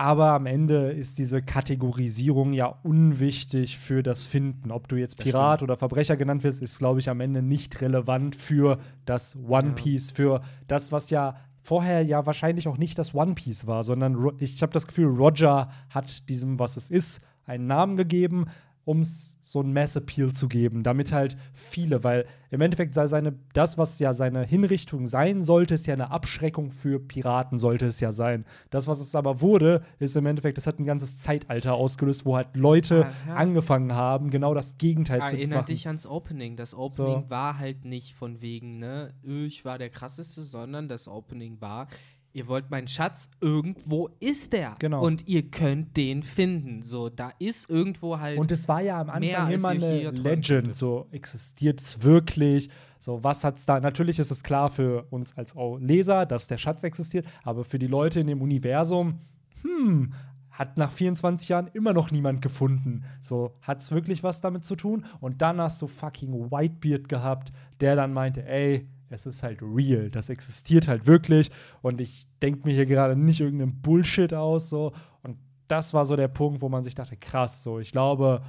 Aber 0.00 0.28
am 0.30 0.46
Ende 0.46 0.92
ist 0.92 1.18
diese 1.18 1.42
Kategorisierung 1.42 2.52
ja 2.52 2.66
unwichtig 2.84 3.78
für 3.78 4.04
das 4.04 4.26
Finden. 4.26 4.70
Ob 4.70 4.86
du 4.86 4.94
jetzt 4.94 5.18
Pirat 5.18 5.60
oder 5.60 5.76
Verbrecher 5.76 6.16
genannt 6.16 6.44
wirst, 6.44 6.62
ist, 6.62 6.78
glaube 6.78 7.00
ich, 7.00 7.10
am 7.10 7.18
Ende 7.18 7.42
nicht 7.42 7.80
relevant 7.80 8.36
für 8.36 8.78
das 9.06 9.34
One 9.34 9.72
Piece, 9.72 10.10
ja. 10.10 10.14
für 10.14 10.42
das, 10.68 10.92
was 10.92 11.10
ja 11.10 11.40
vorher 11.68 12.02
ja 12.02 12.24
wahrscheinlich 12.24 12.66
auch 12.66 12.78
nicht 12.78 12.98
das 12.98 13.14
One 13.14 13.34
Piece 13.34 13.66
war, 13.66 13.84
sondern 13.84 14.32
ich 14.38 14.62
habe 14.62 14.72
das 14.72 14.86
Gefühl, 14.86 15.08
Roger 15.08 15.70
hat 15.90 16.26
diesem, 16.30 16.58
was 16.58 16.76
es 16.78 16.90
ist, 16.90 17.20
einen 17.44 17.66
Namen 17.66 17.98
gegeben, 17.98 18.46
um 18.88 19.04
so 19.04 19.60
einen 19.60 19.74
Mass-Appeal 19.74 20.32
zu 20.32 20.48
geben, 20.48 20.82
damit 20.82 21.12
halt 21.12 21.36
viele, 21.52 22.04
weil 22.04 22.24
im 22.50 22.62
Endeffekt 22.62 22.94
sei 22.94 23.06
seine, 23.06 23.34
das, 23.52 23.76
was 23.76 23.98
ja 23.98 24.14
seine 24.14 24.44
Hinrichtung 24.44 25.06
sein 25.06 25.42
sollte, 25.42 25.74
ist 25.74 25.86
ja 25.86 25.92
eine 25.92 26.10
Abschreckung 26.10 26.72
für 26.72 26.98
Piraten, 26.98 27.58
sollte 27.58 27.84
es 27.84 28.00
ja 28.00 28.12
sein. 28.12 28.46
Das, 28.70 28.86
was 28.86 28.98
es 29.00 29.14
aber 29.14 29.42
wurde, 29.42 29.82
ist 29.98 30.16
im 30.16 30.24
Endeffekt, 30.24 30.56
das 30.56 30.66
hat 30.66 30.78
ein 30.78 30.86
ganzes 30.86 31.18
Zeitalter 31.18 31.74
ausgelöst, 31.74 32.24
wo 32.24 32.36
halt 32.36 32.56
Leute 32.56 33.04
ah, 33.04 33.28
ja. 33.28 33.34
angefangen 33.34 33.92
haben, 33.92 34.30
genau 34.30 34.54
das 34.54 34.78
Gegenteil 34.78 35.16
Erinnert 35.16 35.28
zu 35.28 35.34
machen. 35.34 35.50
Erinnert 35.50 35.68
dich 35.68 35.86
ans 35.86 36.06
Opening. 36.06 36.56
Das 36.56 36.74
Opening 36.74 37.24
so. 37.24 37.30
war 37.30 37.58
halt 37.58 37.84
nicht 37.84 38.14
von 38.14 38.40
wegen, 38.40 38.78
ne, 38.78 39.12
ich 39.22 39.66
war 39.66 39.76
der 39.76 39.90
krasseste, 39.90 40.42
sondern 40.42 40.88
das 40.88 41.08
Opening 41.08 41.60
war, 41.60 41.88
ihr 42.32 42.46
wollt 42.46 42.70
meinen 42.70 42.88
Schatz, 42.88 43.28
irgendwo 43.40 44.08
ist 44.20 44.52
der. 44.52 44.76
Genau. 44.78 45.04
Und 45.04 45.26
ihr 45.26 45.50
könnt 45.50 45.96
den 45.96 46.22
finden. 46.22 46.82
So, 46.82 47.08
da 47.08 47.32
ist 47.38 47.68
irgendwo 47.68 48.18
halt. 48.18 48.38
Und 48.38 48.50
es 48.50 48.68
war 48.68 48.80
ja 48.80 49.00
am 49.00 49.10
Anfang 49.10 49.50
immer 49.50 49.68
eine 49.68 50.10
Legend. 50.10 50.74
So, 50.74 51.06
existiert 51.10 51.80
es 51.80 52.02
wirklich? 52.02 52.70
So, 52.98 53.22
was 53.22 53.44
hat's 53.44 53.64
da? 53.66 53.80
Natürlich 53.80 54.18
ist 54.18 54.30
es 54.30 54.42
klar 54.42 54.70
für 54.70 55.06
uns 55.10 55.36
als 55.36 55.54
Leser, 55.78 56.26
dass 56.26 56.48
der 56.48 56.58
Schatz 56.58 56.82
existiert, 56.82 57.26
aber 57.44 57.64
für 57.64 57.78
die 57.78 57.86
Leute 57.86 58.20
in 58.20 58.26
dem 58.26 58.42
Universum, 58.42 59.20
hm, 59.62 60.12
hat 60.50 60.76
nach 60.76 60.90
24 60.90 61.48
Jahren 61.48 61.70
immer 61.72 61.92
noch 61.92 62.10
niemand 62.10 62.42
gefunden. 62.42 63.04
So, 63.20 63.56
hat 63.62 63.80
es 63.80 63.92
wirklich 63.92 64.24
was 64.24 64.40
damit 64.40 64.64
zu 64.64 64.74
tun? 64.74 65.06
Und 65.20 65.40
dann 65.40 65.60
hast 65.60 65.80
du 65.80 65.86
fucking 65.86 66.50
Whitebeard 66.50 67.08
gehabt, 67.08 67.52
der 67.80 67.94
dann 67.94 68.12
meinte, 68.12 68.44
ey, 68.44 68.88
es 69.10 69.26
ist 69.26 69.42
halt 69.42 69.60
real, 69.62 70.10
das 70.10 70.28
existiert 70.28 70.88
halt 70.88 71.06
wirklich. 71.06 71.50
Und 71.82 72.00
ich 72.00 72.26
denke 72.42 72.66
mir 72.66 72.74
hier 72.74 72.86
gerade 72.86 73.16
nicht 73.16 73.40
irgendeinen 73.40 73.80
Bullshit 73.80 74.34
aus 74.34 74.68
so. 74.68 74.92
Und 75.22 75.38
das 75.68 75.94
war 75.94 76.04
so 76.04 76.16
der 76.16 76.28
Punkt, 76.28 76.60
wo 76.60 76.68
man 76.68 76.82
sich 76.82 76.94
dachte, 76.94 77.16
krass, 77.16 77.62
so. 77.62 77.78
Ich 77.78 77.92
glaube, 77.92 78.42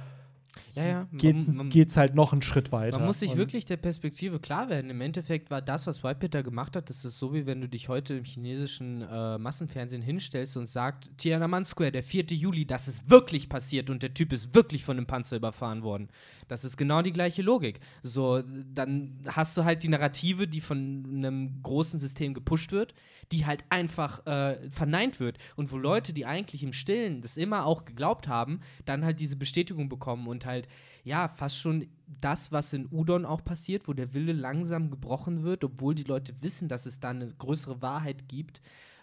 Ja, 0.74 0.84
ja. 0.84 1.06
geht 1.12 1.88
es 1.88 1.96
halt 1.96 2.14
noch 2.14 2.32
einen 2.32 2.42
Schritt 2.42 2.72
weiter. 2.72 2.98
Man 2.98 3.06
muss 3.06 3.20
sich 3.20 3.36
wirklich 3.36 3.64
der 3.64 3.76
Perspektive 3.76 4.38
klar 4.38 4.68
werden. 4.68 4.90
Im 4.90 5.00
Endeffekt 5.00 5.50
war 5.50 5.60
das, 5.60 5.86
was 5.86 6.04
Whitebeard 6.04 6.34
da 6.34 6.42
gemacht 6.42 6.76
hat, 6.76 6.90
das 6.90 7.04
ist 7.04 7.18
so, 7.18 7.34
wie 7.34 7.46
wenn 7.46 7.60
du 7.60 7.68
dich 7.68 7.88
heute 7.88 8.14
im 8.14 8.24
chinesischen 8.24 9.02
äh, 9.02 9.38
Massenfernsehen 9.38 10.02
hinstellst 10.02 10.56
und 10.56 10.66
sagst, 10.66 11.10
Tiananmen 11.16 11.64
Square, 11.64 11.92
der 11.92 12.02
4. 12.02 12.24
Juli, 12.30 12.66
das 12.66 12.88
ist 12.88 13.10
wirklich 13.10 13.48
passiert 13.48 13.90
und 13.90 14.02
der 14.02 14.14
Typ 14.14 14.32
ist 14.32 14.54
wirklich 14.54 14.84
von 14.84 14.96
einem 14.96 15.06
Panzer 15.06 15.36
überfahren 15.36 15.82
worden. 15.82 16.08
Das 16.48 16.64
ist 16.64 16.76
genau 16.76 17.02
die 17.02 17.12
gleiche 17.12 17.42
Logik. 17.42 17.80
So, 18.02 18.42
dann 18.42 19.18
hast 19.26 19.56
du 19.56 19.64
halt 19.64 19.82
die 19.82 19.88
Narrative, 19.88 20.46
die 20.46 20.60
von 20.60 21.04
einem 21.14 21.62
großen 21.62 21.98
System 21.98 22.34
gepusht 22.34 22.72
wird, 22.72 22.94
die 23.32 23.46
halt 23.46 23.64
einfach 23.68 24.26
äh, 24.26 24.70
verneint 24.70 25.20
wird. 25.20 25.38
Und 25.56 25.72
wo 25.72 25.76
Leute, 25.76 26.12
die 26.12 26.26
eigentlich 26.26 26.62
im 26.62 26.72
Stillen 26.72 27.20
das 27.20 27.36
immer 27.36 27.66
auch 27.66 27.84
geglaubt 27.84 28.28
haben, 28.28 28.60
dann 28.84 29.04
halt 29.04 29.20
diese 29.20 29.36
Bestätigung 29.36 29.88
bekommen 29.88 30.26
und 30.26 30.39
halt, 30.46 30.68
ja, 31.04 31.28
fast 31.28 31.56
schon 31.56 31.86
das, 32.20 32.52
was 32.52 32.72
in 32.72 32.88
Udon 32.90 33.24
auch 33.24 33.44
passiert, 33.44 33.88
wo 33.88 33.92
der 33.92 34.14
Wille 34.14 34.32
langsam 34.32 34.90
gebrochen 34.90 35.42
wird, 35.42 35.64
obwohl 35.64 35.94
die 35.94 36.04
Leute 36.04 36.34
wissen, 36.40 36.68
dass 36.68 36.86
es 36.86 37.00
da 37.00 37.10
eine 37.10 37.28
größere 37.28 37.80
Wahrheit 37.82 38.28
gibt. 38.28 38.60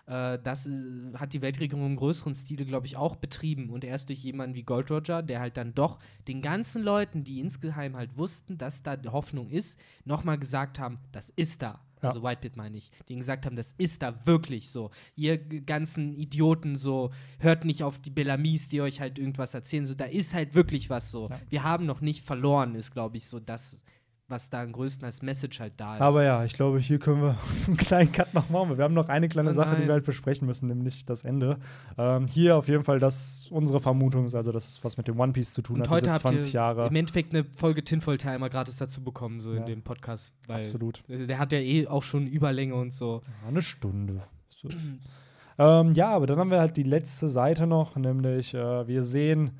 Äh, 0.08 0.40
das 0.40 0.68
äh, 0.68 1.14
hat 1.16 1.34
die 1.34 1.42
Weltregierung 1.42 1.86
im 1.86 1.96
größeren 1.96 2.36
Stile, 2.36 2.66
glaube 2.66 2.88
ich, 2.88 2.98
auch 2.98 3.16
betrieben. 3.16 3.70
Und 3.70 3.84
erst 3.84 4.10
durch 4.10 4.24
jemanden 4.24 4.56
wie 4.56 4.64
Gold 4.64 4.90
Roger, 4.90 5.22
der 5.22 5.40
halt 5.40 5.58
dann 5.58 5.74
doch 5.74 6.00
den 6.28 6.42
ganzen 6.42 6.84
Leuten, 6.84 7.24
die 7.24 7.40
insgeheim 7.40 7.96
halt 7.96 8.18
wussten, 8.18 8.58
dass 8.58 8.84
da 8.84 8.98
Hoffnung 9.12 9.50
ist, 9.50 9.80
nochmal 10.06 10.38
gesagt 10.38 10.80
haben, 10.80 11.00
das 11.12 11.30
ist 11.30 11.62
da. 11.62 11.82
Ja. 12.02 12.10
Also 12.10 12.24
Whitebeard 12.24 12.56
meine 12.56 12.78
ich, 12.78 12.92
die 13.08 13.16
gesagt 13.16 13.46
haben, 13.46 13.56
das 13.56 13.74
ist 13.78 14.02
da 14.02 14.26
wirklich 14.26 14.70
so. 14.70 14.92
Ihr 15.16 15.38
ganzen 15.38 16.14
Idioten 16.14 16.76
so, 16.76 17.12
hört 17.40 17.66
nicht 17.66 17.84
auf 17.84 18.00
die 18.00 18.10
Bellamies, 18.10 18.70
die 18.70 18.82
euch 18.82 19.02
halt 19.02 19.20
irgendwas 19.20 19.54
erzählen, 19.54 19.86
so, 19.86 19.96
da 19.96 20.06
ist 20.06 20.34
halt 20.34 20.56
wirklich 20.56 20.90
was 20.90 21.12
so. 21.12 21.28
Ja. 21.28 21.40
Wir 21.50 21.64
haben 21.64 21.86
noch 21.86 22.02
nicht 22.02 22.24
verloren, 22.24 22.76
ist, 22.76 22.92
glaube 22.92 23.18
ich, 23.18 23.26
so 23.26 23.40
das, 23.40 23.84
was 24.30 24.50
da 24.50 24.62
am 24.62 24.72
größten 24.74 25.06
als 25.06 25.22
Message 25.22 25.60
halt 25.60 25.74
da 25.78 25.96
ist. 25.96 26.02
Aber 26.02 26.24
ja, 26.24 26.44
ich 26.44 26.54
glaube, 26.54 26.80
hier 26.80 27.00
können 27.00 27.22
wir 27.22 27.38
so 27.54 27.68
einen 27.68 27.78
kleinen 27.78 28.12
Cut 28.12 28.34
noch 28.34 28.50
machen. 28.50 28.78
Wir 28.78 28.84
haben 28.84 28.94
noch 28.94 29.08
eine 29.08 29.30
kleine 29.30 29.50
Oh 29.52 29.54
Sache, 29.54 29.78
die 29.78 29.86
wir 29.86 29.94
halt 29.94 30.06
besprechen 30.06 30.46
müssen, 30.46 30.68
nämlich 30.68 31.06
das 31.06 31.24
Ende. 31.24 31.58
Ähm, 31.98 32.28
hier 32.28 32.58
auf 32.58 32.68
jeden 32.68 32.84
Fall, 32.84 33.00
dass 33.00 33.48
unsere 33.52 33.80
Vermutung 33.80 34.26
ist, 34.26 34.36
also 34.36 34.52
dass 34.52 34.68
es 34.68 34.84
was 34.84 34.98
mit 34.98 35.08
dem 35.08 35.20
One 35.20 35.32
Piece 35.32 35.54
zu 35.54 35.62
tun 35.62 35.78
und 35.78 35.82
hat, 35.84 35.90
heute 35.90 36.02
diese 36.02 36.12
habt 36.14 36.22
20 36.22 36.48
ihr 36.50 36.54
Jahre. 36.54 36.88
im 36.88 36.96
Endeffekt 36.96 37.34
eine 37.34 37.46
Folge 37.56 37.84
Tinfoil 37.84 38.18
Timer 38.18 38.50
gratis 38.50 38.76
dazu 38.78 39.02
bekommen, 39.04 39.40
so 39.40 39.54
Ja. 39.54 39.60
in 39.62 39.66
dem 39.66 39.82
Podcast. 39.82 40.34
Absolut. 40.50 41.04
Der 41.08 41.40
hat 41.40 41.54
ja 41.54 41.60
eh 41.60 41.88
auch 41.88 42.04
schon 42.04 42.28
Überlänge 42.28 42.76
und 42.76 42.94
so. 42.94 43.22
Ja, 43.44 43.48
eine 43.48 43.62
Stunde. 43.62 44.24
So. 44.50 44.68
ähm, 45.58 45.94
ja, 45.94 46.10
aber 46.10 46.28
dann 46.28 46.38
haben 46.38 46.52
wir 46.52 46.60
halt 46.60 46.76
die 46.76 46.84
letzte 46.84 47.30
Seite 47.30 47.66
noch, 47.66 47.96
nämlich 47.96 48.54
äh, 48.54 48.88
wir 48.88 49.04
sehen, 49.04 49.52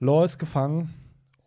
Law 0.00 0.24
ist 0.24 0.38
gefangen 0.38 0.92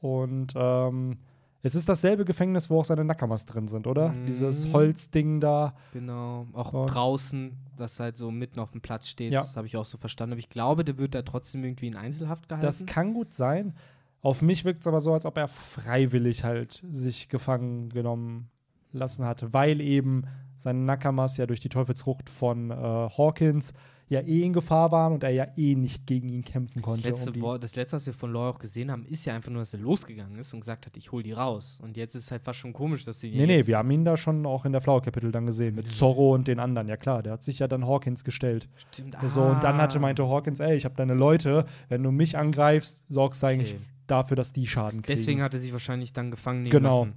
und 0.02 0.54
ähm, 0.56 1.18
es 1.66 1.74
ist 1.74 1.90
dasselbe 1.90 2.26
Gefängnis, 2.26 2.70
wo 2.70 2.80
auch 2.80 2.86
seine 2.86 3.04
Nakamas 3.04 3.48
drin 3.48 3.68
sind, 3.68 3.88
oder? 3.88 4.10
Mhm. 4.10 4.28
Dieses 4.28 4.72
Holzding 4.72 5.40
da. 5.40 5.74
Genau. 5.94 6.46
Auch 6.54 6.74
Und- 6.74 6.88
draußen, 6.94 7.58
das 7.76 8.00
halt 8.00 8.18
so 8.18 8.30
mitten 8.30 8.60
auf 8.60 8.72
dem 8.72 8.82
Platz 8.82 9.08
steht. 9.08 9.34
Ja. 9.34 9.40
Das 9.40 9.58
habe 9.58 9.66
ich 9.66 9.76
auch 9.76 9.86
so 9.86 9.98
verstanden. 9.98 10.34
Aber 10.34 10.40
ich 10.40 10.50
glaube, 10.50 10.84
der 10.86 11.00
wird 11.00 11.16
da 11.16 11.24
trotzdem 11.24 11.64
irgendwie 11.64 11.88
in 11.88 11.96
Einzelhaft 11.96 12.48
gehalten. 12.48 12.66
Das 12.66 12.86
kann 12.86 13.16
gut 13.16 13.34
sein. 13.34 13.74
Auf 14.22 14.44
mich 14.44 14.64
wirkt 14.64 14.82
es 14.82 14.88
aber 14.88 15.02
so, 15.02 15.14
als 15.14 15.26
ob 15.26 15.38
er 15.38 15.48
freiwillig 15.48 16.44
halt 16.44 16.84
sich 16.92 17.30
gefangen 17.30 17.90
genommen 17.90 18.50
lassen 18.92 19.26
hatte, 19.26 19.52
weil 19.52 19.82
eben 19.82 20.26
seine 20.58 20.80
Nakamas 20.80 21.38
ja 21.38 21.48
durch 21.48 21.60
die 21.62 21.70
Teufelsfrucht 21.70 22.30
von 22.30 22.70
äh, 22.70 22.76
Hawkins 22.76 23.74
ja 24.08 24.22
eh 24.22 24.44
in 24.44 24.54
Gefahr 24.54 24.92
waren 24.92 25.14
und 25.14 25.24
er 25.24 25.32
ja 25.32 25.48
eh 25.58 25.76
nicht 25.76 26.06
gegen 26.06 26.30
ihn 26.30 26.44
kämpfen 26.44 26.76
das 26.76 26.84
konnte. 26.84 27.10
letzte, 27.10 27.32
um 27.32 27.42
Wort, 27.42 27.64
das 27.64 27.76
letzte, 27.76 27.98
was 27.98 28.06
wir 28.06 28.14
von 28.14 28.32
Law 28.32 28.50
auch 28.52 28.60
gesehen 28.60 28.92
haben, 28.92 29.06
ist 29.06 29.26
ja 29.26 29.34
einfach 29.34 29.52
nur, 29.52 29.62
dass 29.62 29.74
er 29.74 29.80
losgegangen 29.80 30.38
ist 30.38 30.54
und 30.54 30.60
gesagt 30.60 30.86
hat, 30.86 30.96
ich 30.96 31.12
hol 31.12 31.24
die 31.24 31.32
raus. 31.32 31.80
Und 31.82 31.98
jetzt 31.98 32.14
ist 32.16 32.26
es 32.26 32.32
halt 32.32 32.44
fast 32.44 32.60
schon 32.60 32.74
komisch, 32.74 33.04
dass 33.06 33.20
sie 33.20 33.32
Nee, 33.32 33.48
nee, 33.48 33.58
jetzt 33.58 33.68
wir 33.68 33.78
haben 33.78 33.90
ihn 33.90 34.06
da 34.06 34.16
schon 34.16 34.46
auch 34.46 34.66
in 34.66 34.72
der 34.72 34.82
Flower-Kapitel 34.82 35.32
dann 35.32 35.46
gesehen, 35.48 35.76
mit 35.76 35.92
Zorro 35.92 36.34
und 36.36 36.48
den 36.48 36.60
anderen. 36.60 36.88
Ja 36.88 36.98
klar, 36.98 37.24
der 37.24 37.34
hat 37.34 37.44
sich 37.44 37.60
ja 37.60 37.68
dann 37.68 37.86
Hawkins 37.88 38.24
gestellt. 38.24 38.68
Stimmt, 38.92 39.16
So, 39.28 39.42
und 39.42 39.64
dann 39.64 39.78
hatte 39.78 39.98
ah. 39.98 40.02
meinte 40.02 40.28
Hawkins, 40.28 40.60
ey, 40.60 40.76
ich 40.76 40.86
habe 40.86 40.96
deine 40.96 41.14
Leute, 41.16 41.66
wenn 41.90 42.04
du 42.04 42.12
mich 42.12 42.38
angreifst, 42.38 43.06
sorgst 43.10 43.42
du 43.42 43.48
eigentlich 43.48 43.76
dafür, 44.08 44.38
dass 44.38 44.54
die 44.54 44.68
Schaden 44.68 45.02
kriegen. 45.02 45.18
Deswegen 45.18 45.42
hat 45.42 45.54
er 45.56 45.60
sich 45.60 45.72
wahrscheinlich 45.72 46.14
dann 46.14 46.30
gefangen 46.30 46.62
nehmen 46.62 46.72
Genau. 46.72 47.00
lassen. 47.06 47.14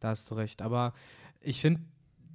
Da 0.00 0.08
hast 0.08 0.30
du 0.30 0.34
recht. 0.34 0.62
Aber 0.62 0.92
ich 1.40 1.60
finde, 1.60 1.80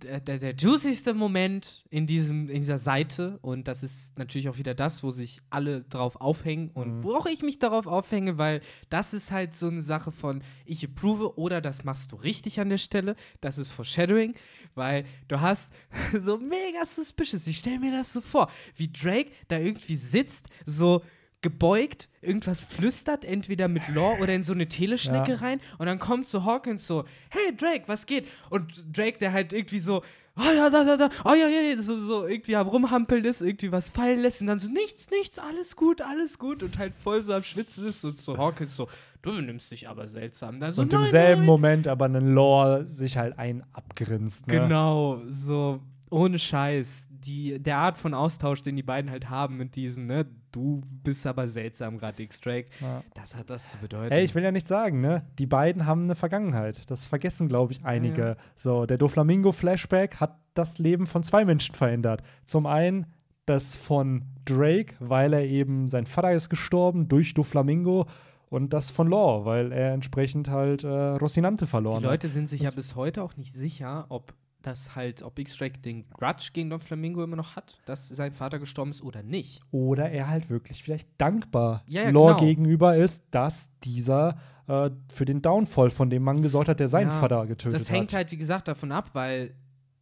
der, 0.04 0.20
der, 0.20 0.40
der 0.40 0.56
juicigste 0.56 1.14
Moment 1.14 1.84
in, 1.90 2.08
diesem, 2.08 2.50
in 2.50 2.60
dieser 2.62 2.78
Seite, 2.78 3.38
und 3.42 3.68
das 3.68 3.84
ist 3.84 4.18
natürlich 4.18 4.50
auch 4.50 4.58
wieder 4.58 4.74
das, 4.74 5.04
wo 5.04 5.12
sich 5.12 5.42
alle 5.50 5.82
drauf 5.84 6.20
aufhängen 6.22 6.70
und 6.74 7.00
Mhm. 7.00 7.04
wo 7.04 7.16
auch 7.16 7.26
ich 7.26 7.42
mich 7.42 7.60
darauf 7.60 7.88
aufhänge, 7.88 8.38
weil 8.38 8.62
das 8.90 9.14
ist 9.14 9.32
halt 9.32 9.54
so 9.54 9.68
eine 9.68 9.82
Sache 9.82 10.12
von, 10.12 10.42
ich 10.66 10.84
approve 10.86 11.38
oder 11.38 11.62
das 11.62 11.84
machst 11.84 12.12
du 12.12 12.16
richtig 12.16 12.60
an 12.60 12.70
der 12.70 12.78
Stelle. 12.78 13.16
Das 13.42 13.58
ist 13.58 13.70
Foreshadowing, 13.70 14.34
weil 14.76 15.06
du 15.28 15.40
hast 15.42 15.72
so 16.22 16.38
mega 16.38 16.86
suspicious. 16.86 17.48
Ich 17.48 17.60
stelle 17.60 17.80
mir 17.80 17.92
das 17.92 18.14
so 18.14 18.22
vor, 18.22 18.50
wie 18.76 18.92
Drake 18.92 19.32
da 19.48 19.58
irgendwie 19.60 19.96
sitzt, 19.96 20.48
so 20.66 21.02
gebeugt, 21.42 22.10
irgendwas 22.22 22.62
flüstert, 22.62 23.24
entweder 23.24 23.68
mit 23.68 23.88
Law 23.90 24.18
oder 24.20 24.34
in 24.34 24.44
so 24.44 24.54
eine 24.54 24.68
Teleschnecke 24.68 25.32
Ja. 25.34 25.38
rein 25.38 25.62
und 25.78 25.86
dann 25.86 26.00
kommt 26.00 26.28
so 26.28 26.44
Hawkins 26.44 26.86
so, 26.86 27.06
hey 27.30 27.56
Drake, 27.56 27.84
was 27.88 28.06
geht? 28.06 28.28
Und 28.50 28.86
Drake, 28.96 29.20
der 29.20 29.32
halt 29.32 29.54
irgendwie 29.54 29.80
so, 29.80 30.02
oh 30.38 30.52
ja, 30.56 30.70
da, 30.70 30.84
da, 30.84 30.98
da, 30.98 31.10
oh 31.24 31.34
ja, 31.34 31.48
ja, 31.48 31.62
ja, 31.62 31.82
so, 31.82 31.98
so 31.98 32.28
irgendwie 32.28 32.56
am 32.56 32.68
Rumhampeln 32.68 33.24
ist, 33.24 33.42
irgendwie 33.42 33.72
was 33.72 33.90
fallen 33.90 34.20
lässt 34.20 34.42
und 34.42 34.48
dann 34.48 34.60
so, 34.60 34.70
nichts, 34.70 35.10
nichts, 35.12 35.40
alles 35.40 35.76
gut, 35.76 36.02
alles 36.02 36.40
gut 36.40 36.62
und 36.62 36.78
halt 36.78 36.94
voll 36.94 37.24
so 37.24 37.34
am 37.34 37.44
Schwitzen 37.44 37.88
ist 37.88 38.04
und 38.04 38.18
so 38.18 38.38
Hawkins 38.38 38.76
so, 38.76 38.88
du 39.22 39.34
benimmst 39.36 39.72
dich 39.72 39.88
aber 39.88 40.08
seltsam. 40.08 40.60
So, 40.74 40.82
und 40.82 40.92
im 40.94 41.06
selben 41.06 41.42
nein. 41.42 41.46
Moment 41.46 41.88
aber 41.88 42.06
einen 42.06 42.34
Lore 42.34 42.86
sich 42.86 43.18
halt 43.18 43.38
ein 43.40 43.64
abgrinst. 43.74 44.48
Ne? 44.48 44.56
Genau, 44.60 45.22
so 45.30 45.80
ohne 46.10 46.40
Scheiß. 46.40 47.08
Die, 47.10 47.62
der 47.62 47.78
Art 47.78 47.98
von 47.98 48.14
Austausch, 48.14 48.62
den 48.62 48.78
die 48.78 48.84
beiden 48.84 49.12
halt 49.12 49.30
haben 49.30 49.58
mit 49.58 49.76
diesem, 49.76 50.06
ne, 50.08 50.26
du 50.54 50.82
bist 51.04 51.28
aber 51.28 51.50
seltsam 51.50 51.98
gerade, 51.98 52.24
X-Drake, 52.24 52.70
Ja. 52.80 53.04
das 53.14 53.36
hat 53.36 53.50
das 53.50 53.72
zu 53.74 53.78
bedeuten. 53.80 54.14
Ey, 54.14 54.24
ich 54.24 54.34
will 54.36 54.44
ja 54.44 54.54
nicht 54.54 54.68
sagen, 54.68 55.00
ne? 55.02 55.26
Die 55.38 55.46
beiden 55.46 55.86
haben 55.86 56.04
eine 56.04 56.16
Vergangenheit. 56.16 56.90
Das 56.90 57.08
vergessen, 57.08 57.50
glaube 57.50 57.74
ich, 57.74 57.84
einige. 57.84 58.22
Ja. 58.22 58.36
So, 58.56 58.86
der 58.86 58.98
Doflamingo-Flashback 58.98 60.18
hat 60.22 60.38
das 60.54 60.78
Leben 60.78 61.08
von 61.08 61.24
zwei 61.24 61.44
Menschen 61.44 61.76
verändert. 61.76 62.22
Zum 62.46 62.66
einen 62.66 63.06
das 63.46 63.76
von 63.76 64.24
Drake, 64.46 64.96
weil 65.00 65.34
er 65.34 65.44
eben, 65.46 65.90
sein 65.90 66.06
Vater 66.06 66.32
ist 66.34 66.50
gestorben 66.50 67.08
durch 67.10 67.34
Doflamingo. 67.34 68.06
Und 68.50 68.74
das 68.74 68.90
von 68.90 69.08
Law, 69.10 69.46
weil 69.46 69.72
er 69.72 69.94
entsprechend 69.94 70.50
halt 70.50 70.84
äh, 70.84 70.88
Rocinante 70.88 71.68
verloren 71.68 72.00
Die 72.00 72.06
hat. 72.08 72.14
Leute 72.14 72.30
sind 72.30 72.50
sich 72.50 72.62
ja 72.62 72.72
bis 72.72 72.96
heute 72.96 73.22
auch 73.22 73.36
nicht 73.38 73.54
sicher, 73.54 74.08
ob 74.10 74.34
das 74.62 74.96
halt, 74.96 75.24
ob 75.24 75.40
X-Drake 75.40 75.80
den 75.80 76.10
Grudge 76.10 76.50
gegen 76.54 76.70
Don 76.70 76.80
Flamingo 76.80 77.24
immer 77.24 77.36
noch 77.38 77.56
hat, 77.56 77.78
dass 77.86 78.08
sein 78.10 78.32
Vater 78.34 78.60
gestorben 78.60 78.92
ist 78.92 79.02
oder 79.02 79.24
nicht. 79.24 79.62
Oder 79.72 80.10
er 80.12 80.28
halt 80.28 80.50
wirklich 80.50 80.84
vielleicht 80.84 81.08
dankbar 81.18 81.84
Ja, 81.88 82.04
ja, 82.04 82.10
Law 82.10 82.28
genau. 82.34 82.40
gegenüber 82.40 82.96
ist, 82.98 83.24
dass 83.32 83.70
dieser 83.84 84.38
äh, 84.68 84.90
für 85.14 85.26
den 85.26 85.42
Downfall 85.42 85.90
von 85.90 86.10
dem 86.10 86.24
Mann 86.24 86.42
gesorgt 86.42 86.68
hat, 86.70 86.80
der 86.80 86.88
seinen 86.90 87.10
Ja, 87.12 87.20
Vater 87.20 87.48
getötet 87.48 87.80
Das 87.80 87.90
hängt 87.90 88.12
hat. 88.12 88.18
halt, 88.18 88.32
wie 88.32 88.38
gesagt, 88.38 88.68
davon 88.68 88.92
ab, 88.92 89.12
weil 89.14 89.54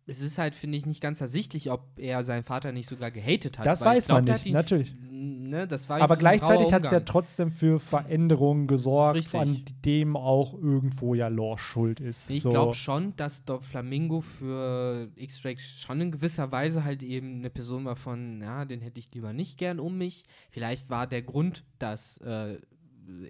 es 0.08 0.22
ist 0.22 0.38
halt, 0.38 0.56
finde 0.56 0.78
ich, 0.78 0.86
nicht 0.86 1.02
ganz 1.02 1.20
ersichtlich, 1.20 1.70
ob 1.70 1.82
er 1.98 2.24
seinen 2.24 2.44
Vater 2.44 2.72
nicht 2.72 2.88
sogar 2.88 3.12
gehatet 3.12 3.60
hat. 3.60 3.66
Das 3.66 3.84
weiß 3.84 4.08
glaub, 4.08 4.24
man 4.26 4.34
nicht, 4.34 4.46
ihn- 4.46 4.54
natürlich. 4.54 4.94
Ne, 5.10 5.68
Aber 5.90 6.18
gleichzeitig 6.18 6.74
hat 6.74 6.86
es 6.86 6.92
ja 6.92 7.00
trotzdem 7.00 7.52
für 7.52 7.80
Veränderungen 7.80 8.68
gesorgt, 8.68 9.18
Richtig. 9.18 9.40
an 9.40 9.62
dem 9.86 10.16
auch 10.16 10.54
irgendwo 10.54 11.16
ja 11.16 11.28
Law 11.28 11.58
schuld 11.58 12.00
ist. 12.00 12.30
Ich 12.30 12.42
so. 12.42 12.50
glaube 12.50 12.74
schon, 12.74 13.16
dass 13.16 13.44
Don 13.46 13.62
Flamingo 13.62 14.22
für 14.22 15.10
X-Drake 15.16 15.60
schon 15.60 16.02
in 16.02 16.12
gewisser 16.12 16.52
Weise 16.52 16.84
halt 16.84 17.02
eben 17.02 17.38
eine 17.40 17.50
Person 17.50 17.86
war 17.86 17.96
von, 17.96 18.42
ja, 18.42 18.66
den 18.66 18.82
hätte 18.82 19.00
ich 19.00 19.14
lieber 19.14 19.34
nicht 19.34 19.58
gern 19.58 19.80
um 19.80 19.98
mich. 19.98 20.24
Vielleicht 20.52 20.90
war 20.90 21.08
der 21.08 21.22
Grund, 21.22 21.64
dass 21.80 22.18
äh, 22.18 22.58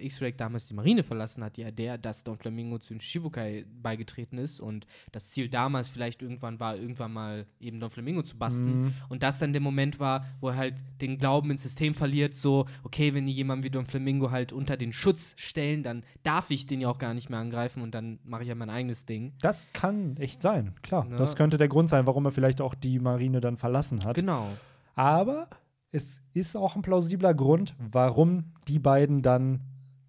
X-Drake 0.00 0.36
damals 0.36 0.66
die 0.66 0.74
Marine 0.74 1.02
verlassen 1.02 1.44
hat, 1.44 1.56
ja 1.58 1.70
der, 1.70 1.98
dass 1.98 2.24
Don 2.24 2.36
Flamingo 2.36 2.78
zu 2.78 2.94
den 2.94 3.00
Shibukai 3.00 3.64
beigetreten 3.82 4.38
ist 4.38 4.60
und 4.60 4.86
das 5.12 5.30
Ziel 5.30 5.48
damals 5.48 5.88
vielleicht 5.88 6.22
irgendwann 6.22 6.58
war, 6.60 6.76
irgendwann 6.76 7.12
mal 7.12 7.46
eben 7.60 7.80
Don 7.80 7.90
Flamingo 7.90 8.22
zu 8.22 8.36
basten. 8.36 8.82
Mhm. 8.82 8.94
Und 9.08 9.22
das 9.22 9.38
dann 9.38 9.52
der 9.52 9.62
Moment 9.62 10.00
war, 10.00 10.24
wo 10.40 10.48
er 10.48 10.56
halt 10.56 10.74
den 11.00 11.18
Glauben 11.18 11.50
ins 11.50 11.62
System 11.62 11.94
verliert, 11.94 12.34
so, 12.34 12.66
okay, 12.82 13.14
wenn 13.14 13.26
die 13.26 13.32
jemanden 13.32 13.64
wie 13.64 13.70
Don 13.70 13.86
Flamingo 13.86 14.30
halt 14.30 14.52
unter 14.52 14.76
den 14.76 14.92
Schutz 14.92 15.34
stellen, 15.36 15.82
dann 15.82 16.02
darf 16.22 16.50
ich 16.50 16.66
den 16.66 16.80
ja 16.80 16.88
auch 16.88 16.98
gar 16.98 17.14
nicht 17.14 17.30
mehr 17.30 17.38
angreifen 17.38 17.82
und 17.82 17.94
dann 17.94 18.18
mache 18.24 18.42
ich 18.42 18.48
ja 18.48 18.54
mein 18.54 18.70
eigenes 18.70 19.04
Ding. 19.04 19.32
Das 19.40 19.72
kann 19.72 20.16
echt 20.16 20.42
sein, 20.42 20.74
klar. 20.82 21.04
Ne? 21.04 21.16
Das 21.16 21.36
könnte 21.36 21.58
der 21.58 21.68
Grund 21.68 21.88
sein, 21.88 22.06
warum 22.06 22.24
er 22.24 22.32
vielleicht 22.32 22.60
auch 22.60 22.74
die 22.74 22.98
Marine 22.98 23.40
dann 23.40 23.56
verlassen 23.56 24.04
hat. 24.04 24.16
Genau. 24.16 24.48
Aber 24.94 25.48
es 25.92 26.20
ist 26.34 26.56
auch 26.56 26.76
ein 26.76 26.82
plausibler 26.82 27.34
Grund, 27.34 27.74
warum 27.78 28.52
die 28.68 28.78
beiden 28.78 29.22
dann 29.22 29.60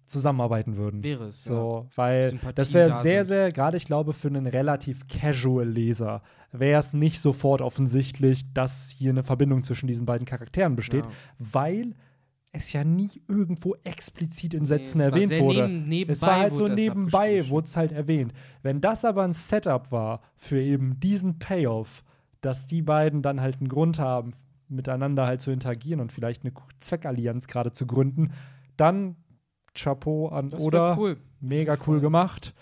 zusammenarbeiten 0.06 0.76
würden. 0.76 1.04
Wäre 1.04 1.26
es. 1.28 1.44
So, 1.44 1.88
weil 1.94 2.30
Sympathien 2.30 2.54
das 2.56 2.74
wäre 2.74 2.88
da 2.90 2.96
sehr, 3.00 3.24
sind. 3.24 3.28
sehr, 3.34 3.52
gerade 3.52 3.76
ich 3.76 3.86
glaube, 3.86 4.12
für 4.12 4.28
einen 4.28 4.46
relativ 4.46 5.06
casual 5.06 5.68
Leser 5.68 6.22
wäre 6.52 6.80
es 6.80 6.92
nicht 6.92 7.20
sofort 7.20 7.60
offensichtlich, 7.62 8.52
dass 8.52 8.90
hier 8.90 9.10
eine 9.10 9.22
Verbindung 9.22 9.62
zwischen 9.62 9.86
diesen 9.86 10.06
beiden 10.06 10.26
Charakteren 10.26 10.74
besteht, 10.74 11.04
Ja. 11.06 11.10
weil 11.38 11.94
es 12.52 12.72
ja 12.72 12.82
nie 12.82 13.22
irgendwo 13.28 13.76
explizit 13.84 14.52
in 14.54 14.66
Sätzen 14.66 14.98
Nee, 14.98 15.04
erwähnt 15.04 15.38
wurde. 15.38 15.68
neben- 15.68 16.10
es 16.10 16.22
war 16.22 16.40
halt 16.40 16.56
so 16.56 16.66
nebenbei, 16.66 17.48
wurde 17.48 17.66
es 17.66 17.76
halt 17.76 17.92
erwähnt. 17.92 18.32
Wenn 18.62 18.80
das 18.80 19.04
aber 19.04 19.22
ein 19.22 19.32
Setup 19.32 19.92
war 19.92 20.22
für 20.34 20.60
eben 20.60 20.98
diesen 20.98 21.38
Payoff, 21.38 22.02
dass 22.40 22.66
die 22.66 22.82
beiden 22.82 23.22
dann 23.22 23.40
halt 23.40 23.58
einen 23.60 23.68
Grund 23.68 24.00
haben, 24.00 24.32
miteinander 24.70 25.26
halt 25.26 25.40
zu 25.40 25.50
interagieren 25.50 26.00
und 26.00 26.12
vielleicht 26.12 26.44
eine 26.44 26.52
Zweckallianz 26.80 27.46
gerade 27.48 27.72
zu 27.72 27.86
gründen, 27.86 28.32
dann 28.76 29.16
Chapeau 29.74 30.28
an 30.28 30.48
Das 30.50 30.60
Oda. 30.60 30.96
cool. 30.98 31.16
Mega 31.40 31.76
cool 31.86 32.00
gemacht. 32.00 32.54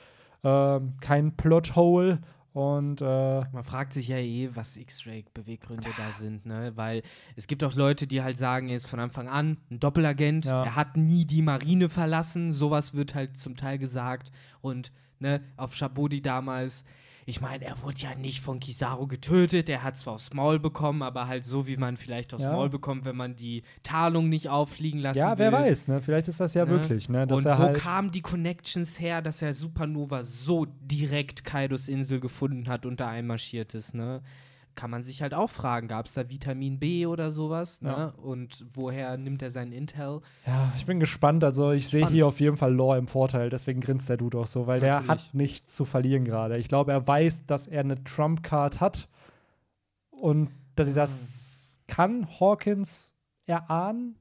Ähm, 0.44 0.94
kein 1.00 1.36
Plothole 1.36 2.20
und 2.52 3.00
äh, 3.00 3.04
Man 3.52 3.64
fragt 3.64 3.92
sich 3.92 4.08
ja 4.08 4.16
eh, 4.16 4.50
was 4.54 4.76
X-Ray-Beweggründe 4.76 5.88
da 5.96 6.10
sind, 6.12 6.46
ne? 6.46 6.72
Weil 6.76 7.02
es 7.36 7.46
gibt 7.46 7.62
auch 7.64 7.74
Leute, 7.74 8.06
die 8.06 8.22
halt 8.22 8.36
sagen, 8.36 8.68
er 8.68 8.76
ist 8.76 8.86
von 8.88 9.00
Anfang 9.00 9.28
an 9.28 9.58
ein 9.70 9.78
Doppelagent, 9.80 10.46
Ja. 10.46 10.64
er 10.64 10.76
hat 10.76 10.96
nie 10.96 11.24
die 11.24 11.42
Marine 11.42 11.88
verlassen, 11.88 12.52
sowas 12.52 12.94
wird 12.94 13.14
halt 13.14 13.36
zum 13.36 13.56
Teil 13.56 13.78
gesagt. 13.78 14.30
Und 14.60 14.92
ne, 15.18 15.40
auf 15.56 15.74
Shabodi 15.74 16.20
damals, 16.22 16.84
ich 17.28 17.42
meine, 17.42 17.62
er 17.66 17.82
wurde 17.82 17.98
ja 17.98 18.14
nicht 18.14 18.40
von 18.40 18.58
Kizaru 18.58 19.06
getötet, 19.06 19.68
er 19.68 19.82
hat 19.82 19.98
zwar 19.98 20.14
aufs 20.14 20.32
Maul 20.32 20.58
bekommen, 20.58 21.02
aber 21.02 21.26
halt 21.28 21.44
so, 21.44 21.66
wie 21.66 21.76
man 21.76 21.98
vielleicht 21.98 22.32
aufs 22.32 22.44
Ja. 22.44 22.52
Maul 22.52 22.70
bekommt, 22.70 23.04
wenn 23.04 23.16
man 23.16 23.36
die 23.36 23.64
Tarnung 23.82 24.30
nicht 24.30 24.48
auffliegen 24.48 24.98
lassen 25.00 25.18
ja, 25.18 25.32
will. 25.32 25.38
wer 25.38 25.52
weiß, 25.52 25.88
ne? 25.88 26.00
Vielleicht 26.00 26.28
ist 26.28 26.40
das 26.40 26.54
ja 26.54 26.64
Ne? 26.64 26.70
wirklich, 26.70 27.10
ne? 27.10 27.26
Dass 27.26 27.40
Und 27.40 27.44
er 27.46 27.58
wo 27.58 27.62
halt 27.64 27.76
kamen 27.76 28.10
die 28.12 28.22
Connections 28.22 28.98
her, 28.98 29.20
dass 29.20 29.42
er 29.42 29.52
Supernova 29.52 30.24
so 30.24 30.64
direkt 30.80 31.44
Kaidos 31.44 31.88
Insel 31.90 32.18
gefunden 32.18 32.66
hat 32.66 32.86
und 32.86 32.98
da 32.98 33.08
einmarschiert 33.08 33.74
ist, 33.74 33.94
ne? 33.94 34.22
Kann 34.78 34.90
man 34.92 35.02
sich 35.02 35.22
halt 35.22 35.34
auch 35.34 35.50
fragen, 35.50 35.88
gab 35.88 36.06
es 36.06 36.14
da 36.14 36.28
Vitamin 36.30 36.78
B 36.78 37.04
oder 37.06 37.32
sowas, 37.32 37.82
ne? 37.82 37.90
Ja. 37.90 38.06
Und 38.22 38.64
woher 38.74 39.16
nimmt 39.16 39.42
er 39.42 39.50
seinen 39.50 39.72
Intel? 39.72 40.20
Ja, 40.46 40.72
ich 40.76 40.86
bin 40.86 41.00
gespannt. 41.00 41.42
Also 41.42 41.72
ich 41.72 41.88
sehe 41.88 42.08
hier 42.08 42.28
auf 42.28 42.38
jeden 42.38 42.56
Fall 42.56 42.72
Lore 42.72 42.96
im 42.96 43.08
Vorteil. 43.08 43.50
Deswegen 43.50 43.80
grinst 43.80 44.08
der 44.08 44.16
Dude 44.18 44.38
auch 44.38 44.46
so, 44.46 44.68
weil 44.68 44.78
der 44.78 45.00
Natürlich. 45.00 45.08
hat 45.08 45.34
nichts 45.34 45.74
zu 45.74 45.84
verlieren 45.84 46.24
gerade. 46.24 46.58
Ich 46.58 46.68
glaube, 46.68 46.92
er 46.92 47.04
weiß, 47.04 47.46
dass 47.46 47.66
er 47.66 47.80
eine 47.80 48.04
Trump-Card 48.04 48.80
hat 48.80 49.08
und 50.10 50.50
Ah. 50.80 50.84
das 50.84 51.80
kann 51.88 52.28
Hawkins 52.38 53.16
erahnen. 53.46 54.14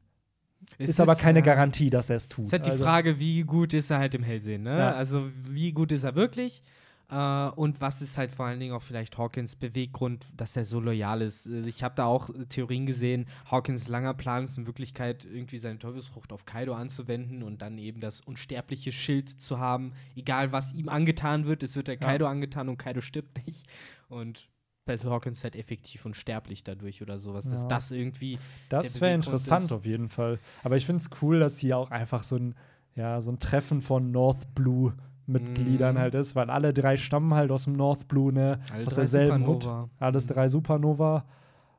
Es 0.80 0.90
Ist 0.90 1.00
aber 1.00 1.16
keine 1.16 1.40
ja, 1.40 1.46
Garantie, 1.46 1.92
dass 1.92 2.10
er 2.10 2.16
es 2.16 2.30
tut. 2.30 2.46
Es 2.46 2.48
ist 2.48 2.54
halt 2.54 2.66
die 2.66 2.72
Also, 2.72 2.84
Frage, 2.84 3.20
wie 3.20 3.44
gut 3.44 3.76
ist 3.76 3.92
er 3.92 4.00
halt 4.00 4.16
im 4.16 4.24
Hellsehen, 4.24 4.64
ne? 4.64 4.76
Ja. 4.78 4.92
Also 4.94 5.30
wie 5.44 5.72
gut 5.72 5.92
ist 5.92 6.04
er 6.04 6.16
wirklich? 6.16 6.64
Äh, 7.10 7.50
und 7.56 7.80
was 7.80 8.02
ist 8.02 8.18
halt 8.18 8.32
vor 8.32 8.46
allen 8.48 8.60
Dingen 8.60 8.74
auch 8.74 8.82
vielleicht 8.82 9.18
Hawkins 9.18 9.56
Beweggrund, 9.56 10.26
dass 10.36 10.58
er 10.58 10.66
so 10.66 10.80
loyal 10.80 11.22
ist? 11.22 11.46
Äh, 11.46 11.62
Ich 11.68 11.84
habe 11.84 11.96
da 11.96 12.06
auch 12.06 12.30
äh, 12.30 12.46
Theorien 12.46 12.86
gesehen, 12.86 13.28
Hawkins 13.50 13.88
langer 13.88 14.14
Plan 14.14 14.44
ist 14.44 14.58
in 14.58 14.68
Wirklichkeit 14.68 15.24
irgendwie 15.26 15.58
seine 15.58 15.80
Teufelsfrucht 15.80 16.34
auf 16.34 16.46
Kaido 16.46 16.74
anzuwenden 16.74 17.44
und 17.44 17.62
dann 17.62 17.78
eben 17.78 18.02
das 18.02 18.20
unsterbliche 18.22 18.92
Schild 18.92 19.30
zu 19.30 19.58
haben, 19.60 19.94
egal 20.16 20.52
was 20.52 20.74
ihm 20.74 20.90
angetan 20.90 21.46
wird, 21.46 21.64
es 21.64 21.76
wird 21.78 21.88
der 21.88 21.96
Ja. 21.96 22.02
Kaido 22.02 22.28
angetan 22.28 22.68
und 22.68 22.78
Kaido 22.78 23.00
stirbt 23.02 23.38
nicht. 23.48 23.66
Und 24.10 24.50
Basil 24.86 25.10
Hawkins 25.12 25.44
halt 25.44 25.56
effektiv 25.58 26.06
unsterblich 26.06 26.64
dadurch 26.64 27.02
oder 27.02 27.20
sowas, 27.20 27.50
dass 27.50 27.64
Ja. 27.64 27.68
das 27.68 27.92
irgendwie 27.92 28.38
das 28.70 29.00
wäre 29.02 29.14
interessant 29.14 29.66
ist. 29.66 29.72
auf 29.72 29.86
jeden 29.86 30.08
Fall. 30.10 30.40
Aber 30.64 30.76
ich 30.78 30.86
finde 30.86 31.02
es 31.02 31.10
cool, 31.22 31.40
dass 31.40 31.58
hier 31.58 31.78
auch 31.78 31.92
einfach 31.92 32.24
so 32.24 32.36
ein, 32.38 32.56
ja, 32.96 33.22
so 33.22 33.32
ein 33.32 33.40
Treffen 33.40 33.82
von 33.82 34.12
North 34.12 34.56
Blue 34.56 34.94
Mitgliedern 35.28 35.96
Mhm. 35.96 36.00
halt 36.00 36.16
ist, 36.16 36.36
weil 36.36 36.50
alle 36.50 36.74
drei 36.74 36.98
stammen 36.98 37.34
halt 37.34 37.52
aus 37.52 37.66
dem 37.66 37.74
North 37.74 38.08
Blue, 38.08 38.32
ne? 38.34 38.60
alle 38.74 38.86
aus 38.86 38.96
derselben 38.96 39.46
Hut. 39.46 39.64
Supernova. 39.64 39.90
Alles 40.00 40.26
Mhm. 40.28 40.34
drei 40.34 40.48
Supernova. 40.48 41.26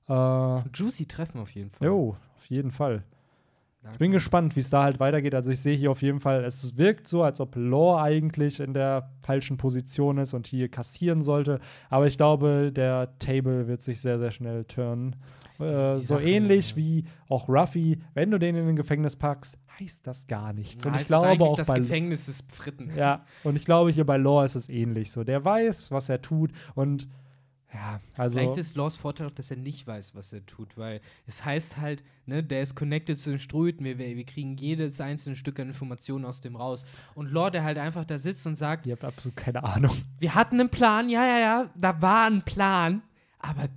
Äh, 0.08 0.68
Juicy 0.74 1.06
Treffen 1.06 1.40
auf 1.40 1.50
jeden 1.50 1.70
Fall. 1.70 1.86
Jo, 1.86 2.16
auf 2.36 2.46
jeden 2.46 2.70
Fall. 2.70 3.02
Da 3.82 3.92
Ich 3.92 3.98
bin 3.98 4.10
gespannt, 4.10 4.56
wie 4.56 4.60
es 4.60 4.70
da 4.70 4.82
halt 4.82 4.98
weitergeht. 5.00 5.34
Also 5.34 5.50
ich 5.50 5.60
sehe 5.60 5.76
hier 5.76 5.90
auf 5.90 6.02
jeden 6.02 6.18
Fall, 6.20 6.44
es 6.44 6.76
wirkt 6.76 7.06
so, 7.06 7.22
als 7.22 7.40
ob 7.40 7.54
Lore 7.56 8.00
eigentlich 8.02 8.58
in 8.60 8.74
der 8.74 9.10
falschen 9.22 9.56
Position 9.56 10.18
ist 10.18 10.34
und 10.34 10.46
hier 10.46 10.68
kassieren 10.68 11.22
sollte. 11.22 11.60
Aber 11.88 12.06
ich 12.06 12.16
glaube, 12.16 12.72
der 12.72 13.16
Table 13.18 13.68
wird 13.68 13.82
sich 13.82 14.00
sehr, 14.00 14.18
sehr 14.18 14.30
schnell 14.32 14.64
turnen. 14.64 15.14
Äh, 15.58 15.96
so 15.96 16.16
Sache, 16.16 16.22
ähnlich 16.22 16.70
ja. 16.70 16.76
wie 16.76 17.04
auch 17.28 17.48
Ruffy, 17.48 18.00
wenn 18.14 18.30
du 18.30 18.38
den 18.38 18.54
in 18.54 18.68
ein 18.68 18.76
Gefängnis 18.76 19.16
packst, 19.16 19.58
heißt 19.80 20.06
das 20.06 20.26
gar 20.26 20.52
nichts. 20.52 20.84
Na, 20.84 20.92
und 20.92 21.00
ich 21.00 21.06
glaube 21.06 21.44
auch 21.44 21.56
das 21.56 21.66
bei 21.66 21.74
Gefängnis 21.74 22.28
ist 22.28 22.50
Fritten. 22.52 22.92
ja, 22.96 23.24
und 23.44 23.56
ich 23.56 23.64
glaube 23.64 23.90
hier 23.90 24.06
bei 24.06 24.16
Lore 24.16 24.44
ist 24.44 24.54
es 24.54 24.68
ähnlich 24.68 25.10
so. 25.10 25.24
Der 25.24 25.44
weiß, 25.44 25.90
was 25.90 26.08
er 26.08 26.22
tut 26.22 26.52
und 26.74 27.08
ja, 27.72 28.00
also 28.16 28.38
Vielleicht 28.38 28.56
ist 28.56 28.76
Laws 28.76 28.96
Vorteil 28.96 29.26
auch, 29.26 29.30
dass 29.30 29.50
er 29.50 29.58
nicht 29.58 29.86
weiß, 29.86 30.14
was 30.14 30.32
er 30.32 30.44
tut, 30.46 30.78
weil 30.78 31.02
es 31.26 31.44
heißt 31.44 31.76
halt, 31.76 32.02
ne, 32.24 32.42
der 32.42 32.62
ist 32.62 32.74
connected 32.74 33.18
zu 33.18 33.28
den 33.28 33.38
Ströten, 33.38 33.84
wir, 33.84 33.98
wir 33.98 34.24
kriegen 34.24 34.56
jedes 34.56 35.00
einzelne 35.02 35.36
Stück 35.36 35.60
an 35.60 35.68
Informationen 35.68 36.24
aus 36.24 36.40
dem 36.40 36.56
raus. 36.56 36.86
Und 37.14 37.30
Law, 37.30 37.50
der 37.50 37.64
halt 37.64 37.76
einfach 37.76 38.06
da 38.06 38.16
sitzt 38.16 38.46
und 38.46 38.56
sagt, 38.56 38.86
ihr 38.86 38.92
habt 38.92 39.04
absolut 39.04 39.36
keine 39.36 39.64
Ahnung. 39.64 39.94
wir 40.18 40.34
hatten 40.34 40.58
einen 40.58 40.70
Plan, 40.70 41.10
ja, 41.10 41.24
ja, 41.26 41.38
ja, 41.38 41.70
da 41.76 42.00
war 42.00 42.26
ein 42.26 42.42
Plan, 42.42 43.02
aber 43.38 43.68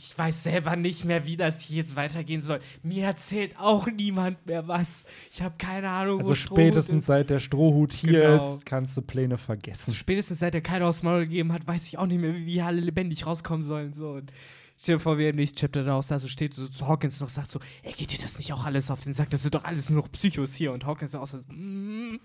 ich 0.00 0.16
weiß 0.16 0.44
selber 0.44 0.76
nicht 0.76 1.04
mehr, 1.04 1.26
wie 1.26 1.36
das 1.36 1.60
hier 1.60 1.78
jetzt 1.78 1.96
weitergehen 1.96 2.40
soll. 2.40 2.60
Mir 2.84 3.04
erzählt 3.06 3.58
auch 3.58 3.88
niemand 3.88 4.46
mehr 4.46 4.68
was. 4.68 5.04
Ich 5.32 5.42
habe 5.42 5.56
keine 5.58 5.88
Ahnung, 5.90 6.20
Also 6.20 6.30
wo 6.30 6.34
Strohhut 6.36 6.58
spätestens 6.60 6.98
ist. 7.00 7.06
seit 7.06 7.30
der 7.30 7.40
Strohhut 7.40 7.92
hier 7.92 8.12
Genau. 8.12 8.36
ist, 8.36 8.64
kannst 8.64 8.96
du 8.96 9.02
Pläne 9.02 9.38
vergessen. 9.38 9.94
Spätestens 9.94 10.38
seit 10.38 10.54
der 10.54 10.60
Kaido 10.60 10.88
aufs 10.88 11.02
Maul 11.02 11.22
gegeben 11.26 11.52
hat, 11.52 11.66
weiß 11.66 11.88
ich 11.88 11.98
auch 11.98 12.06
nicht 12.06 12.20
mehr, 12.20 12.32
wie 12.32 12.46
wir 12.46 12.66
alle 12.66 12.80
lebendig 12.80 13.26
rauskommen 13.26 13.64
sollen. 13.64 13.92
So. 13.92 14.10
Und 14.12 14.30
stell 14.78 14.96
dir 14.96 15.00
vor, 15.00 15.18
wie 15.18 15.24
er 15.24 15.30
im 15.30 15.36
nächsten 15.36 15.58
Chapter 15.58 15.82
da 15.82 16.00
da 16.00 16.18
so 16.20 16.28
steht, 16.28 16.54
so 16.54 16.68
zu 16.68 16.86
Hawkins 16.86 17.18
noch 17.18 17.28
sagt 17.28 17.50
so, 17.50 17.58
ey, 17.82 17.92
geht 17.92 18.12
dir 18.12 18.18
das 18.22 18.38
nicht 18.38 18.52
auch 18.52 18.64
alles 18.66 18.92
auf 18.92 19.02
den 19.02 19.14
Sack? 19.14 19.30
Das 19.30 19.42
sind 19.42 19.56
doch 19.56 19.64
alles 19.64 19.90
nur 19.90 20.00
noch 20.02 20.12
Psychos 20.12 20.54
hier. 20.54 20.70
Und 20.72 20.86
Hawkins 20.86 21.16
auch 21.16 21.26
so, 21.26 21.38
mm, 21.38 22.20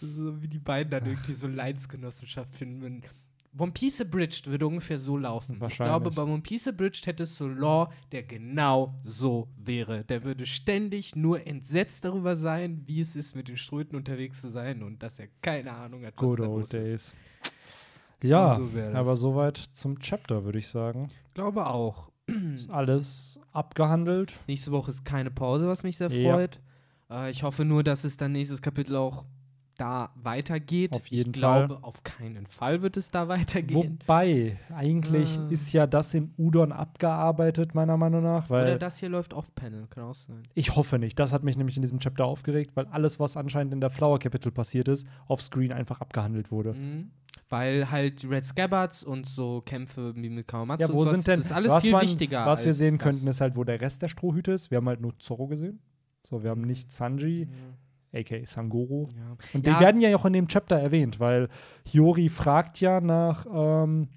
so 0.00 0.40
wie 0.42 0.48
die 0.48 0.58
beiden 0.58 0.90
dann 0.90 1.04
irgendwie 1.04 1.34
so 1.34 1.46
Leidensgenossenschaft 1.48 2.54
finden. 2.54 3.02
One 3.58 3.72
Piece 3.72 4.00
Abridged 4.00 4.46
würde 4.46 4.66
ungefähr 4.66 4.98
so 5.00 5.16
laufen. 5.16 5.54
Ich 5.56 5.60
Wahrscheinlich. 5.60 5.90
glaube, 6.02 6.14
bei 6.14 6.22
One 6.22 6.40
Piece 6.40 6.68
Abridged 6.68 7.04
hättest 7.06 7.40
du 7.40 7.48
Law, 7.48 7.90
der 8.12 8.22
genau 8.22 8.94
so 9.02 9.48
wäre. 9.56 10.04
Der 10.04 10.22
würde 10.22 10.46
ständig 10.46 11.16
nur 11.16 11.44
entsetzt 11.46 12.04
darüber 12.04 12.36
sein, 12.36 12.82
wie 12.86 13.00
es 13.00 13.16
ist, 13.16 13.34
mit 13.34 13.48
den 13.48 13.56
Ströten 13.56 13.96
unterwegs 13.96 14.40
zu 14.40 14.50
sein 14.50 14.84
und 14.84 15.02
dass 15.02 15.18
er 15.18 15.26
keine 15.42 15.72
Ahnung 15.72 16.04
hat, 16.06 16.14
was 16.16 16.20
Good 16.20 16.38
da 16.38 16.44
old 16.44 16.72
los 16.72 16.74
ist. 16.74 16.74
days. 16.74 17.14
Ja, 18.22 18.54
so 18.54 18.68
aber 18.94 19.16
soweit 19.16 19.56
zum 19.56 19.98
Chapter, 19.98 20.44
würde 20.44 20.58
ich 20.58 20.68
sagen. 20.68 21.08
Glaube 21.34 21.66
auch. 21.66 22.10
Ist 22.54 22.70
alles 22.70 23.40
abgehandelt. 23.50 24.32
Nächste 24.46 24.70
Woche 24.70 24.90
ist 24.92 25.04
keine 25.04 25.30
Pause, 25.32 25.66
was 25.66 25.82
mich 25.82 25.96
sehr 25.96 26.12
Ja. 26.12 26.34
freut. 26.34 26.60
Äh, 27.10 27.30
ich 27.30 27.42
hoffe 27.42 27.64
nur, 27.64 27.82
dass 27.82 28.04
es 28.04 28.16
dann 28.16 28.30
nächstes 28.32 28.62
Kapitel 28.62 28.94
auch 28.94 29.24
da 29.80 30.10
weitergeht. 30.14 30.92
Auf 30.92 31.06
jeden 31.06 31.30
ich 31.30 31.32
glaube, 31.32 31.74
Fall. 31.74 31.78
auf 31.82 32.02
keinen 32.04 32.46
Fall 32.46 32.82
wird 32.82 32.96
es 32.96 33.10
da 33.10 33.28
weitergehen. 33.28 33.98
Wobei, 34.00 34.58
eigentlich 34.74 35.38
Ah. 35.38 35.48
ist 35.50 35.72
ja 35.72 35.86
das 35.86 36.12
in 36.14 36.32
Udon 36.38 36.72
abgearbeitet, 36.72 37.74
meiner 37.74 37.96
Meinung 37.96 38.22
nach. 38.22 38.50
Weil 38.50 38.64
Oder 38.64 38.78
das 38.78 38.98
hier 38.98 39.08
läuft 39.08 39.34
off-Panel, 39.34 39.86
kann 39.88 40.04
auch 40.04 40.14
sein. 40.14 40.42
ich 40.54 40.76
hoffe 40.76 40.98
nicht. 40.98 41.18
Das 41.18 41.32
hat 41.32 41.42
mich 41.44 41.56
nämlich 41.56 41.76
in 41.76 41.82
diesem 41.82 41.98
Chapter 42.00 42.24
aufgeregt, 42.26 42.72
weil 42.74 42.86
alles, 42.86 43.18
was 43.18 43.36
anscheinend 43.36 43.72
in 43.72 43.80
der 43.80 43.90
Flower 43.90 44.18
Capital 44.18 44.52
passiert 44.52 44.88
ist, 44.88 45.06
offscreen 45.28 45.72
einfach 45.72 46.00
abgehandelt 46.00 46.50
wurde. 46.50 46.74
Mhm. 46.74 47.10
Weil 47.48 47.90
halt 47.90 48.22
die 48.22 48.26
Red 48.28 48.44
Scabbards 48.44 49.02
und 49.02 49.26
so 49.26 49.60
Kämpfe 49.62 50.14
wie 50.14 50.28
mit 50.28 50.46
Kawamatsu 50.46 50.86
Ja, 50.88 50.92
wo 50.94 51.04
sind 51.04 51.26
denn, 51.26 51.38
das 51.40 51.46
ist 51.46 51.52
alles 51.52 51.72
was, 51.72 51.82
viel 51.82 51.92
man, 51.92 52.02
wichtiger. 52.02 52.46
was 52.46 52.64
wir 52.64 52.72
sehen 52.72 52.96
das. 52.96 53.02
könnten, 53.04 53.26
ist 53.26 53.40
halt, 53.40 53.56
wo 53.56 53.64
der 53.64 53.80
Rest 53.80 54.02
der 54.02 54.08
Strohhüte 54.08 54.52
ist. 54.52 54.70
Wir 54.70 54.76
haben 54.78 54.86
halt 54.88 55.00
nur 55.00 55.18
Zorro 55.18 55.48
gesehen. 55.48 55.80
So, 56.24 56.42
wir 56.44 56.50
haben 56.50 56.60
nicht 56.62 56.92
Sanji, 56.92 57.48
a.k.a. 58.12 58.44
Sangoro. 58.44 59.08
Ja. 59.16 59.36
Und 59.54 59.66
Ja. 59.66 59.74
die 59.74 59.80
werden 59.84 60.00
ja 60.00 60.14
auch 60.16 60.24
in 60.24 60.32
dem 60.32 60.48
Chapter 60.48 60.76
erwähnt, 60.78 61.20
weil 61.20 61.48
Hiyori 61.86 62.28
fragt 62.28 62.80
ja 62.80 63.00
nach, 63.00 63.46
ähm, 63.52 64.08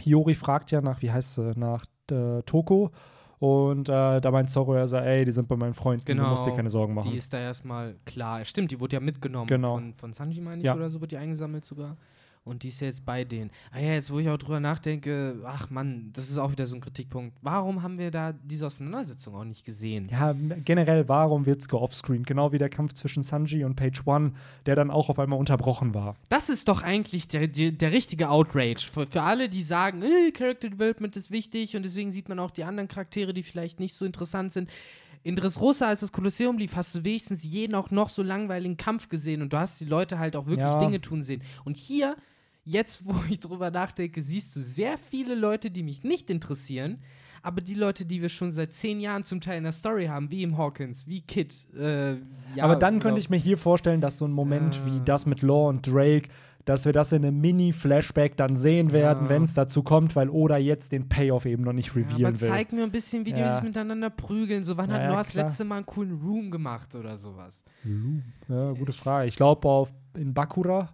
Hiyori 0.00 0.34
fragt 0.34 0.70
ja 0.70 0.80
nach, 0.80 1.02
wie 1.02 1.10
heißt 1.10 1.34
sie, 1.34 1.52
nach 1.56 1.84
äh, 2.10 2.42
Toko. 2.42 2.90
Und 3.38 3.88
äh, 3.88 4.20
da 4.20 4.30
meint 4.30 4.50
Zorro 4.50 4.74
ja 4.76 4.86
so, 4.86 4.96
ey, 4.98 5.24
die 5.24 5.32
sind 5.32 5.48
bei 5.48 5.56
meinem 5.56 5.72
Freund, 5.72 6.02
du 6.02 6.12
Genau, 6.14 6.28
musst 6.30 6.46
dir 6.46 6.52
keine 6.54 6.68
Sorgen 6.68 6.92
machen. 6.92 7.10
Die 7.10 7.16
ist 7.16 7.32
da 7.32 7.38
erstmal 7.38 7.96
klar. 8.04 8.44
Stimmt, 8.44 8.70
die 8.70 8.78
wurde 8.80 8.96
ja 8.96 9.00
mitgenommen 9.00 9.46
Genau. 9.46 9.74
von, 9.76 9.94
von 9.94 10.12
Sanji, 10.12 10.40
meine 10.42 10.58
ich, 10.58 10.66
Ja. 10.66 10.74
oder 10.74 10.90
so, 10.90 11.00
wird 11.00 11.12
die 11.12 11.16
eingesammelt 11.16 11.64
sogar. 11.64 11.96
Und 12.42 12.62
die 12.62 12.68
ist 12.68 12.80
ja 12.80 12.86
jetzt 12.86 13.04
bei 13.04 13.24
denen. 13.24 13.50
Ah 13.70 13.80
ja, 13.80 13.92
jetzt 13.92 14.10
wo 14.10 14.18
ich 14.18 14.28
auch 14.28 14.38
drüber 14.38 14.60
nachdenke, 14.60 15.36
ach 15.44 15.68
Mann, 15.68 16.10
das 16.14 16.30
ist 16.30 16.38
auch 16.38 16.50
wieder 16.50 16.66
so 16.66 16.74
ein 16.74 16.80
Kritikpunkt. 16.80 17.36
Warum 17.42 17.82
haben 17.82 17.98
wir 17.98 18.10
da 18.10 18.32
diese 18.32 18.66
Auseinandersetzung 18.66 19.34
auch 19.34 19.44
nicht 19.44 19.64
gesehen? 19.64 20.08
ja, 20.10 20.34
generell, 20.64 21.06
warum 21.08 21.44
wird's 21.44 21.68
geoffscreen? 21.68 22.22
Genau 22.22 22.50
wie 22.52 22.58
der 22.58 22.70
Kampf 22.70 22.94
zwischen 22.94 23.22
Sanji 23.22 23.64
und 23.64 23.76
Page 23.76 24.06
One, 24.06 24.32
der 24.64 24.74
dann 24.74 24.90
auch 24.90 25.10
auf 25.10 25.18
einmal 25.18 25.38
unterbrochen 25.38 25.94
war. 25.94 26.16
Das 26.30 26.48
ist 26.48 26.68
doch 26.68 26.82
eigentlich 26.82 27.28
der, 27.28 27.46
der, 27.46 27.72
der 27.72 27.92
richtige 27.92 28.30
Outrage. 28.30 28.88
Für, 28.90 29.06
für 29.06 29.22
alle, 29.22 29.50
die 29.50 29.62
sagen, 29.62 30.02
äh, 30.02 30.30
Character 30.32 30.70
Development 30.70 31.14
ist 31.16 31.30
wichtig 31.30 31.76
und 31.76 31.84
deswegen 31.84 32.10
sieht 32.10 32.30
man 32.30 32.38
auch 32.38 32.50
die 32.50 32.64
anderen 32.64 32.88
Charaktere, 32.88 33.34
die 33.34 33.42
vielleicht 33.42 33.80
nicht 33.80 33.94
so 33.94 34.06
interessant 34.06 34.52
sind. 34.52 34.70
In 35.22 35.36
Dressrosa, 35.36 35.86
als 35.88 36.00
das 36.00 36.12
Kolosseum 36.12 36.56
lief, 36.58 36.76
hast 36.76 36.94
du 36.94 37.04
wenigstens 37.04 37.44
jeden 37.44 37.74
auch 37.74 37.90
noch 37.90 38.08
so 38.08 38.22
langweiligen 38.22 38.76
Kampf 38.76 39.08
gesehen 39.08 39.42
und 39.42 39.52
du 39.52 39.58
hast 39.58 39.80
die 39.80 39.84
Leute 39.84 40.18
halt 40.18 40.34
auch 40.36 40.46
wirklich 40.46 40.60
Ja. 40.66 40.78
Dinge 40.78 41.00
tun 41.00 41.22
sehen. 41.22 41.42
Und 41.64 41.76
hier, 41.76 42.16
jetzt 42.64 43.04
wo 43.04 43.14
ich 43.30 43.38
drüber 43.40 43.70
nachdenke, 43.70 44.22
siehst 44.22 44.56
du 44.56 44.60
sehr 44.60 44.96
viele 44.96 45.34
Leute, 45.34 45.70
die 45.70 45.82
mich 45.82 46.02
nicht 46.04 46.30
interessieren, 46.30 46.98
aber 47.42 47.60
die 47.62 47.74
Leute, 47.74 48.04
die 48.04 48.20
wir 48.22 48.28
schon 48.28 48.52
seit 48.52 48.74
zehn 48.74 49.00
Jahren 49.00 49.22
zum 49.24 49.40
Teil 49.40 49.58
in 49.58 49.64
der 49.64 49.72
Story 49.72 50.06
haben, 50.06 50.30
wie 50.30 50.42
im 50.42 50.58
Hawkins, 50.58 51.06
wie 51.06 51.22
Kid, 51.22 51.54
äh, 51.74 52.12
ja, 52.54 52.64
Aber 52.64 52.76
dann 52.76 52.98
könnte 52.98 53.18
ich 53.20 53.30
mir 53.30 53.38
hier 53.38 53.56
vorstellen, 53.58 54.00
dass 54.00 54.18
so 54.18 54.26
ein 54.26 54.32
Moment 54.32 54.80
Ah. 54.82 54.86
wie 54.86 55.00
das 55.04 55.24
mit 55.26 55.40
Law 55.42 55.68
und 55.68 55.86
Drake, 55.86 56.28
dass 56.64 56.84
wir 56.84 56.92
das 56.92 57.12
in 57.12 57.24
einem 57.24 57.40
Mini-Flashback 57.40 58.36
dann 58.36 58.56
sehen 58.56 58.92
werden, 58.92 59.24
Ja. 59.24 59.28
wenn 59.30 59.42
es 59.44 59.54
dazu 59.54 59.82
kommt, 59.82 60.14
weil 60.16 60.28
Oda 60.28 60.56
jetzt 60.58 60.92
den 60.92 61.08
Payoff 61.08 61.46
eben 61.46 61.62
noch 61.64 61.72
nicht 61.72 61.88
Ja, 61.88 61.94
revealen 62.02 62.26
aber 62.26 62.40
will. 62.40 62.48
zeig 62.48 62.72
mir 62.72 62.82
ein 62.84 62.90
bisschen, 62.92 63.24
wie 63.26 63.32
die 63.32 63.40
Ja. 63.40 63.54
sich 63.54 63.64
miteinander 63.64 64.10
prügeln. 64.10 64.64
So, 64.64 64.76
wann 64.76 64.90
Ja, 64.90 64.96
hat 64.96 65.02
ja, 65.02 65.08
Noah 65.08 65.18
das 65.18 65.34
letzte 65.34 65.64
Mal 65.64 65.76
einen 65.78 65.86
coolen 65.86 66.20
Room 66.20 66.50
gemacht 66.50 66.94
oder 66.94 67.16
sowas? 67.16 67.64
Ja, 68.48 68.72
gute 68.72 68.92
Frage. 68.92 69.28
Ich 69.28 69.36
glaube 69.36 69.68
auf 69.68 69.92
in 70.16 70.34
Bakura 70.34 70.90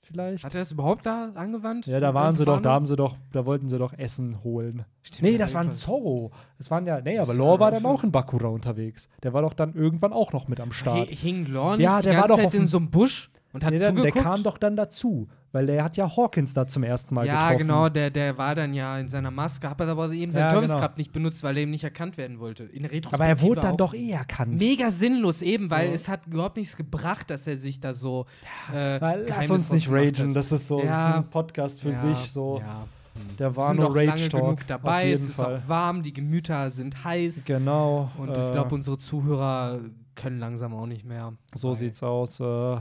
vielleicht. 0.00 0.44
Hat 0.44 0.54
er 0.54 0.60
das 0.60 0.72
überhaupt 0.72 1.04
da 1.04 1.32
angewandt? 1.34 1.86
Ja, 1.86 2.00
da 2.00 2.14
waren 2.14 2.34
sie 2.36 2.44
doch, 2.44 2.60
da 2.62 2.72
haben 2.72 2.86
sie 2.86 2.96
doch, 2.96 3.16
da 3.32 3.44
wollten 3.44 3.68
sie 3.68 3.78
doch 3.78 3.92
Essen 3.98 4.42
holen. 4.42 4.84
Stimmt, 5.02 5.22
nee, 5.22 5.32
ja, 5.32 5.38
das 5.38 5.54
war 5.54 5.62
ein. 5.62 5.70
Zorro. 5.72 6.30
Das 6.56 6.70
waren 6.70 6.86
ja, 6.86 7.00
nee, 7.00 7.18
aber 7.18 7.34
Law 7.34 7.52
war 7.52 7.60
war 7.60 7.70
dann 7.72 7.84
auch 7.84 8.04
in 8.04 8.12
Bakura 8.12 8.48
unterwegs. 8.48 9.08
Der 9.22 9.32
war 9.34 9.42
doch 9.42 9.52
dann 9.52 9.74
irgendwann 9.74 10.12
auch 10.12 10.32
noch 10.32 10.48
mit 10.48 10.60
am 10.60 10.72
Start. 10.72 11.08
Hi- 11.08 11.14
Hing 11.14 11.46
Law 11.46 11.72
nicht 11.76 11.84
Ja, 11.84 11.98
die 12.00 12.04
der 12.08 12.16
war 12.20 12.28
ganze 12.28 12.42
doch 12.44 12.50
Zeit 12.50 12.60
in 12.60 12.66
so 12.66 12.78
einem 12.78 12.90
Busch 12.90 13.30
und 13.58 13.64
hat 13.64 13.72
Nee, 13.72 13.78
der, 13.78 13.92
der 13.92 13.96
zugeguckt? 14.04 14.24
kam 14.24 14.42
doch 14.42 14.58
dann 14.58 14.76
dazu, 14.76 15.28
weil 15.52 15.66
der 15.66 15.84
hat 15.84 15.96
ja 15.96 16.14
Hawkins 16.16 16.54
da 16.54 16.66
zum 16.66 16.82
ersten 16.82 17.14
Mal 17.14 17.26
ja, 17.26 17.34
getroffen. 17.50 17.58
genau, 17.58 17.88
der, 17.88 18.10
der 18.10 18.36
war 18.38 18.54
dann 18.54 18.74
ja 18.74 18.98
in 18.98 19.08
seiner 19.08 19.30
Maske, 19.30 19.68
hat 19.68 19.80
aber 19.80 20.10
eben 20.12 20.30
seine 20.32 20.46
Ja, 20.46 20.50
Teufelskraft 20.52 20.82
genau. 20.94 20.98
nicht 20.98 21.12
benutzt, 21.12 21.42
weil 21.42 21.56
er 21.56 21.62
eben 21.62 21.70
nicht 21.70 21.84
erkannt 21.84 22.16
werden 22.18 22.38
wollte. 22.38 22.64
In 22.64 22.82
der 22.82 22.90
Aber 23.12 23.26
er 23.26 23.40
wurde 23.40 23.60
dann 23.62 23.76
doch 23.76 23.94
eh 23.94 24.10
erkannt. 24.12 24.58
Mega 24.58 24.90
sinnlos 24.90 25.42
eben, 25.42 25.68
So. 25.68 25.74
weil 25.74 25.90
es 25.92 26.08
hat 26.08 26.26
überhaupt 26.26 26.56
nichts 26.56 26.76
gebracht, 26.76 27.30
dass 27.30 27.46
er 27.46 27.56
sich 27.56 27.80
da 27.80 27.94
so 27.94 28.26
äh, 28.72 29.00
Weil, 29.00 29.18
lass 29.20 29.26
Geheimnis 29.26 29.50
uns 29.50 29.72
nicht 29.72 29.90
ragen, 29.90 30.28
hat. 30.30 30.36
das 30.36 30.52
ist 30.52 30.66
so 30.68 30.76
das 30.80 30.90
ist 30.90 30.90
Ja. 30.96 31.16
ein 31.16 31.30
Podcast 31.30 31.82
für 31.82 31.90
Ja, 31.90 31.94
sich. 32.00 32.32
So. 32.32 32.58
ja. 32.60 32.86
Der 33.36 33.56
war 33.56 33.68
sind 33.68 33.78
nur 33.78 33.88
auch 33.90 33.96
lange 33.96 34.12
Rage 34.12 34.28
Talk. 34.28 34.42
genug 34.42 34.66
dabei, 34.68 35.10
es 35.10 35.22
ist 35.22 35.34
Fall. 35.40 35.56
auch 35.56 35.68
warm, 35.68 36.02
die 36.02 36.12
Gemüter 36.12 36.70
sind 36.70 37.02
heiß 37.02 37.46
Genau. 37.46 38.10
und 38.16 38.28
äh, 38.28 38.40
ich 38.40 38.52
glaube, 38.52 38.72
unsere 38.74 38.96
Zuhörer 38.96 39.80
können 40.14 40.38
langsam 40.38 40.72
auch 40.74 40.86
nicht 40.86 41.04
mehr. 41.04 41.32
so 41.54 41.68
Weil- 41.70 41.74
sieht's 41.76 42.00
aus. 42.04 42.38
Äh, 42.38 42.76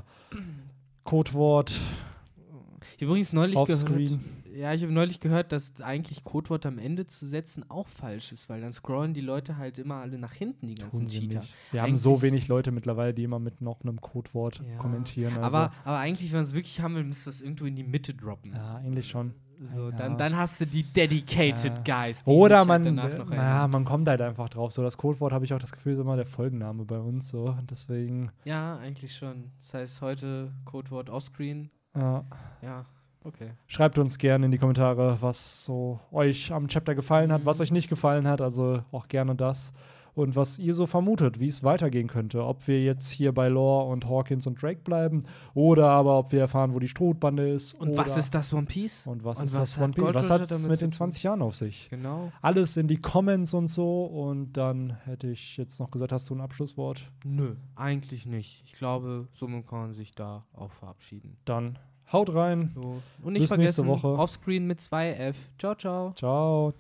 Codewort 1.07 1.71
Ich 1.71 2.95
habe 2.97 3.05
übrigens 3.05 3.31
neulich 3.31 3.55
offscreen. 3.55 4.19
gehört, 4.43 4.57
ja, 4.57 4.73
ich 4.73 4.81
habe 4.83 4.91
neulich 4.91 5.19
gehört, 5.21 5.53
dass 5.53 5.71
eigentlich 5.79 6.23
Codewort 6.25 6.65
am 6.65 6.79
Ende 6.79 7.07
zu 7.07 7.25
setzen 7.25 7.63
auch 7.69 7.87
falsch 7.87 8.33
ist, 8.33 8.49
weil 8.49 8.59
dann 8.59 8.73
scrollen 8.73 9.13
die 9.13 9.21
Leute 9.21 9.55
halt 9.57 9.77
immer 9.77 9.95
alle 9.95 10.17
nach 10.17 10.33
hinten, 10.33 10.67
die 10.67 10.75
ganzen 10.75 11.05
Tun 11.05 11.07
Cheater. 11.07 11.39
nicht. 11.39 11.53
Wir 11.71 11.81
haben 11.81 11.95
so 11.95 12.21
wenig 12.21 12.49
Leute 12.49 12.71
mittlerweile, 12.71 13.13
die 13.13 13.23
immer 13.23 13.39
mit 13.39 13.61
noch 13.61 13.81
einem 13.81 14.01
Codewort 14.01 14.61
Ja. 14.69 14.77
kommentieren. 14.79 15.37
Also, 15.37 15.57
Aber, 15.57 15.73
aber 15.85 15.97
eigentlich, 15.99 16.31
wenn 16.33 16.39
man 16.39 16.45
es 16.45 16.53
wirklich 16.53 16.81
haben 16.81 16.95
will, 16.95 17.05
müsste 17.05 17.25
das 17.25 17.39
irgendwo 17.39 17.65
in 17.65 17.75
die 17.77 17.83
Mitte 17.83 18.13
droppen. 18.13 18.51
ja, 18.53 18.75
eigentlich 18.75 19.07
schon. 19.07 19.33
So, 19.59 19.89
Ja. 19.89 19.95
dann, 19.95 20.17
dann 20.17 20.35
hast 20.37 20.61
du 20.61 20.65
die 20.67 20.83
dedicated 20.83 21.87
Ja. 21.87 22.05
Guys. 22.05 22.23
die 22.23 22.29
Oder 22.29 22.59
halt 22.59 22.67
man, 22.67 22.97
erinnern. 22.97 23.71
man 23.71 23.85
kommt 23.85 24.07
halt 24.07 24.21
einfach 24.21 24.49
drauf. 24.49 24.71
So 24.71 24.83
das 24.83 24.97
Codewort 24.97 25.33
habe 25.33 25.45
ich 25.45 25.53
auch 25.53 25.59
das 25.59 25.71
Gefühl, 25.71 25.93
ist 25.93 25.99
immer 25.99 26.15
der 26.15 26.25
Folgenname 26.25 26.85
bei 26.85 26.99
uns. 26.99 27.29
So 27.29 27.55
deswegen. 27.69 28.31
Ja, 28.45 28.77
eigentlich 28.77 29.15
schon. 29.15 29.51
Das 29.57 29.73
heißt, 29.73 30.01
heute 30.01 30.51
Codewort 30.65 31.09
offscreen. 31.09 31.69
Ja. 31.95 32.23
Ja, 32.61 32.85
okay. 33.23 33.51
Schreibt 33.65 33.97
uns 33.97 34.17
gerne 34.19 34.45
in 34.45 34.51
die 34.51 34.57
Kommentare, 34.59 35.17
was 35.21 35.65
so 35.65 35.99
euch 36.11 36.51
am 36.53 36.67
Chapter 36.67 36.93
gefallen 36.93 37.31
hat, 37.31 37.45
was 37.45 37.57
Mhm. 37.57 37.63
euch 37.63 37.71
nicht 37.71 37.89
gefallen 37.89 38.27
hat. 38.27 38.41
Also 38.41 38.83
auch 38.91 39.07
gerne 39.07 39.35
das. 39.35 39.73
Und 40.17 40.35
was 40.35 40.57
ihr 40.57 40.73
so 40.73 40.87
vermutet, 40.87 41.39
wie 41.39 41.45
es 41.45 41.63
weitergehen 41.63 42.07
könnte. 42.07 42.43
Ob 42.43 42.67
wir 42.67 42.83
jetzt 42.83 43.11
hier 43.11 43.31
bei 43.33 43.49
Lore 43.49 43.91
und 43.91 44.09
Hawkins 44.09 44.47
und 44.47 44.59
Drake 44.59 44.81
bleiben 44.83 45.25
oder 45.53 45.91
aber 45.91 46.17
ob 46.17 46.31
wir 46.31 46.39
erfahren, 46.39 46.73
wo 46.73 46.79
die 46.79 46.87
Strohbande 46.87 47.47
ist. 47.47 47.75
Und 47.75 47.95
was 47.97 48.17
ist 48.17 48.33
das 48.33 48.51
One 48.51 48.65
Piece? 48.65 49.05
Und 49.05 49.23
was 49.23 49.37
und 49.37 49.45
ist 49.45 49.55
was 49.55 49.75
das 49.75 49.83
One 49.83 49.93
Piece? 49.93 50.15
Was 50.15 50.31
hat 50.31 50.41
es 50.41 50.67
mit 50.67 50.81
den 50.81 50.89
tun? 50.89 51.11
20 51.11 51.21
Jahren 51.21 51.43
auf 51.43 51.55
sich? 51.55 51.87
Genau. 51.91 52.31
Alles 52.41 52.77
in 52.77 52.87
die 52.87 52.97
Comments 52.97 53.53
und 53.53 53.67
so. 53.67 54.05
Und 54.05 54.53
dann 54.53 54.97
hätte 55.05 55.27
ich 55.27 55.55
jetzt 55.55 55.79
noch 55.79 55.91
gesagt, 55.91 56.11
hast 56.11 56.27
du 56.31 56.33
ein 56.33 56.41
Abschlusswort? 56.41 57.11
Nö, 57.23 57.55
eigentlich 57.75 58.25
nicht. 58.25 58.63
Ich 58.65 58.73
glaube, 58.73 59.27
somit 59.33 59.67
kann 59.67 59.81
man 59.81 59.93
sich 59.93 60.13
da 60.13 60.39
auch 60.55 60.71
verabschieden. 60.71 61.37
Dann 61.45 61.77
haut 62.11 62.33
rein. 62.33 62.71
So. 62.73 63.01
Und 63.21 63.33
nicht 63.33 63.41
Bis 63.41 63.55
nächste 63.55 63.83
vergessen, 63.83 63.87
Woche. 63.87 64.19
offscreen 64.19 64.65
mit 64.65 64.79
2F. 64.79 65.35
Ciao, 65.59 65.75
ciao. 65.75 66.11
Ciao. 66.13 66.73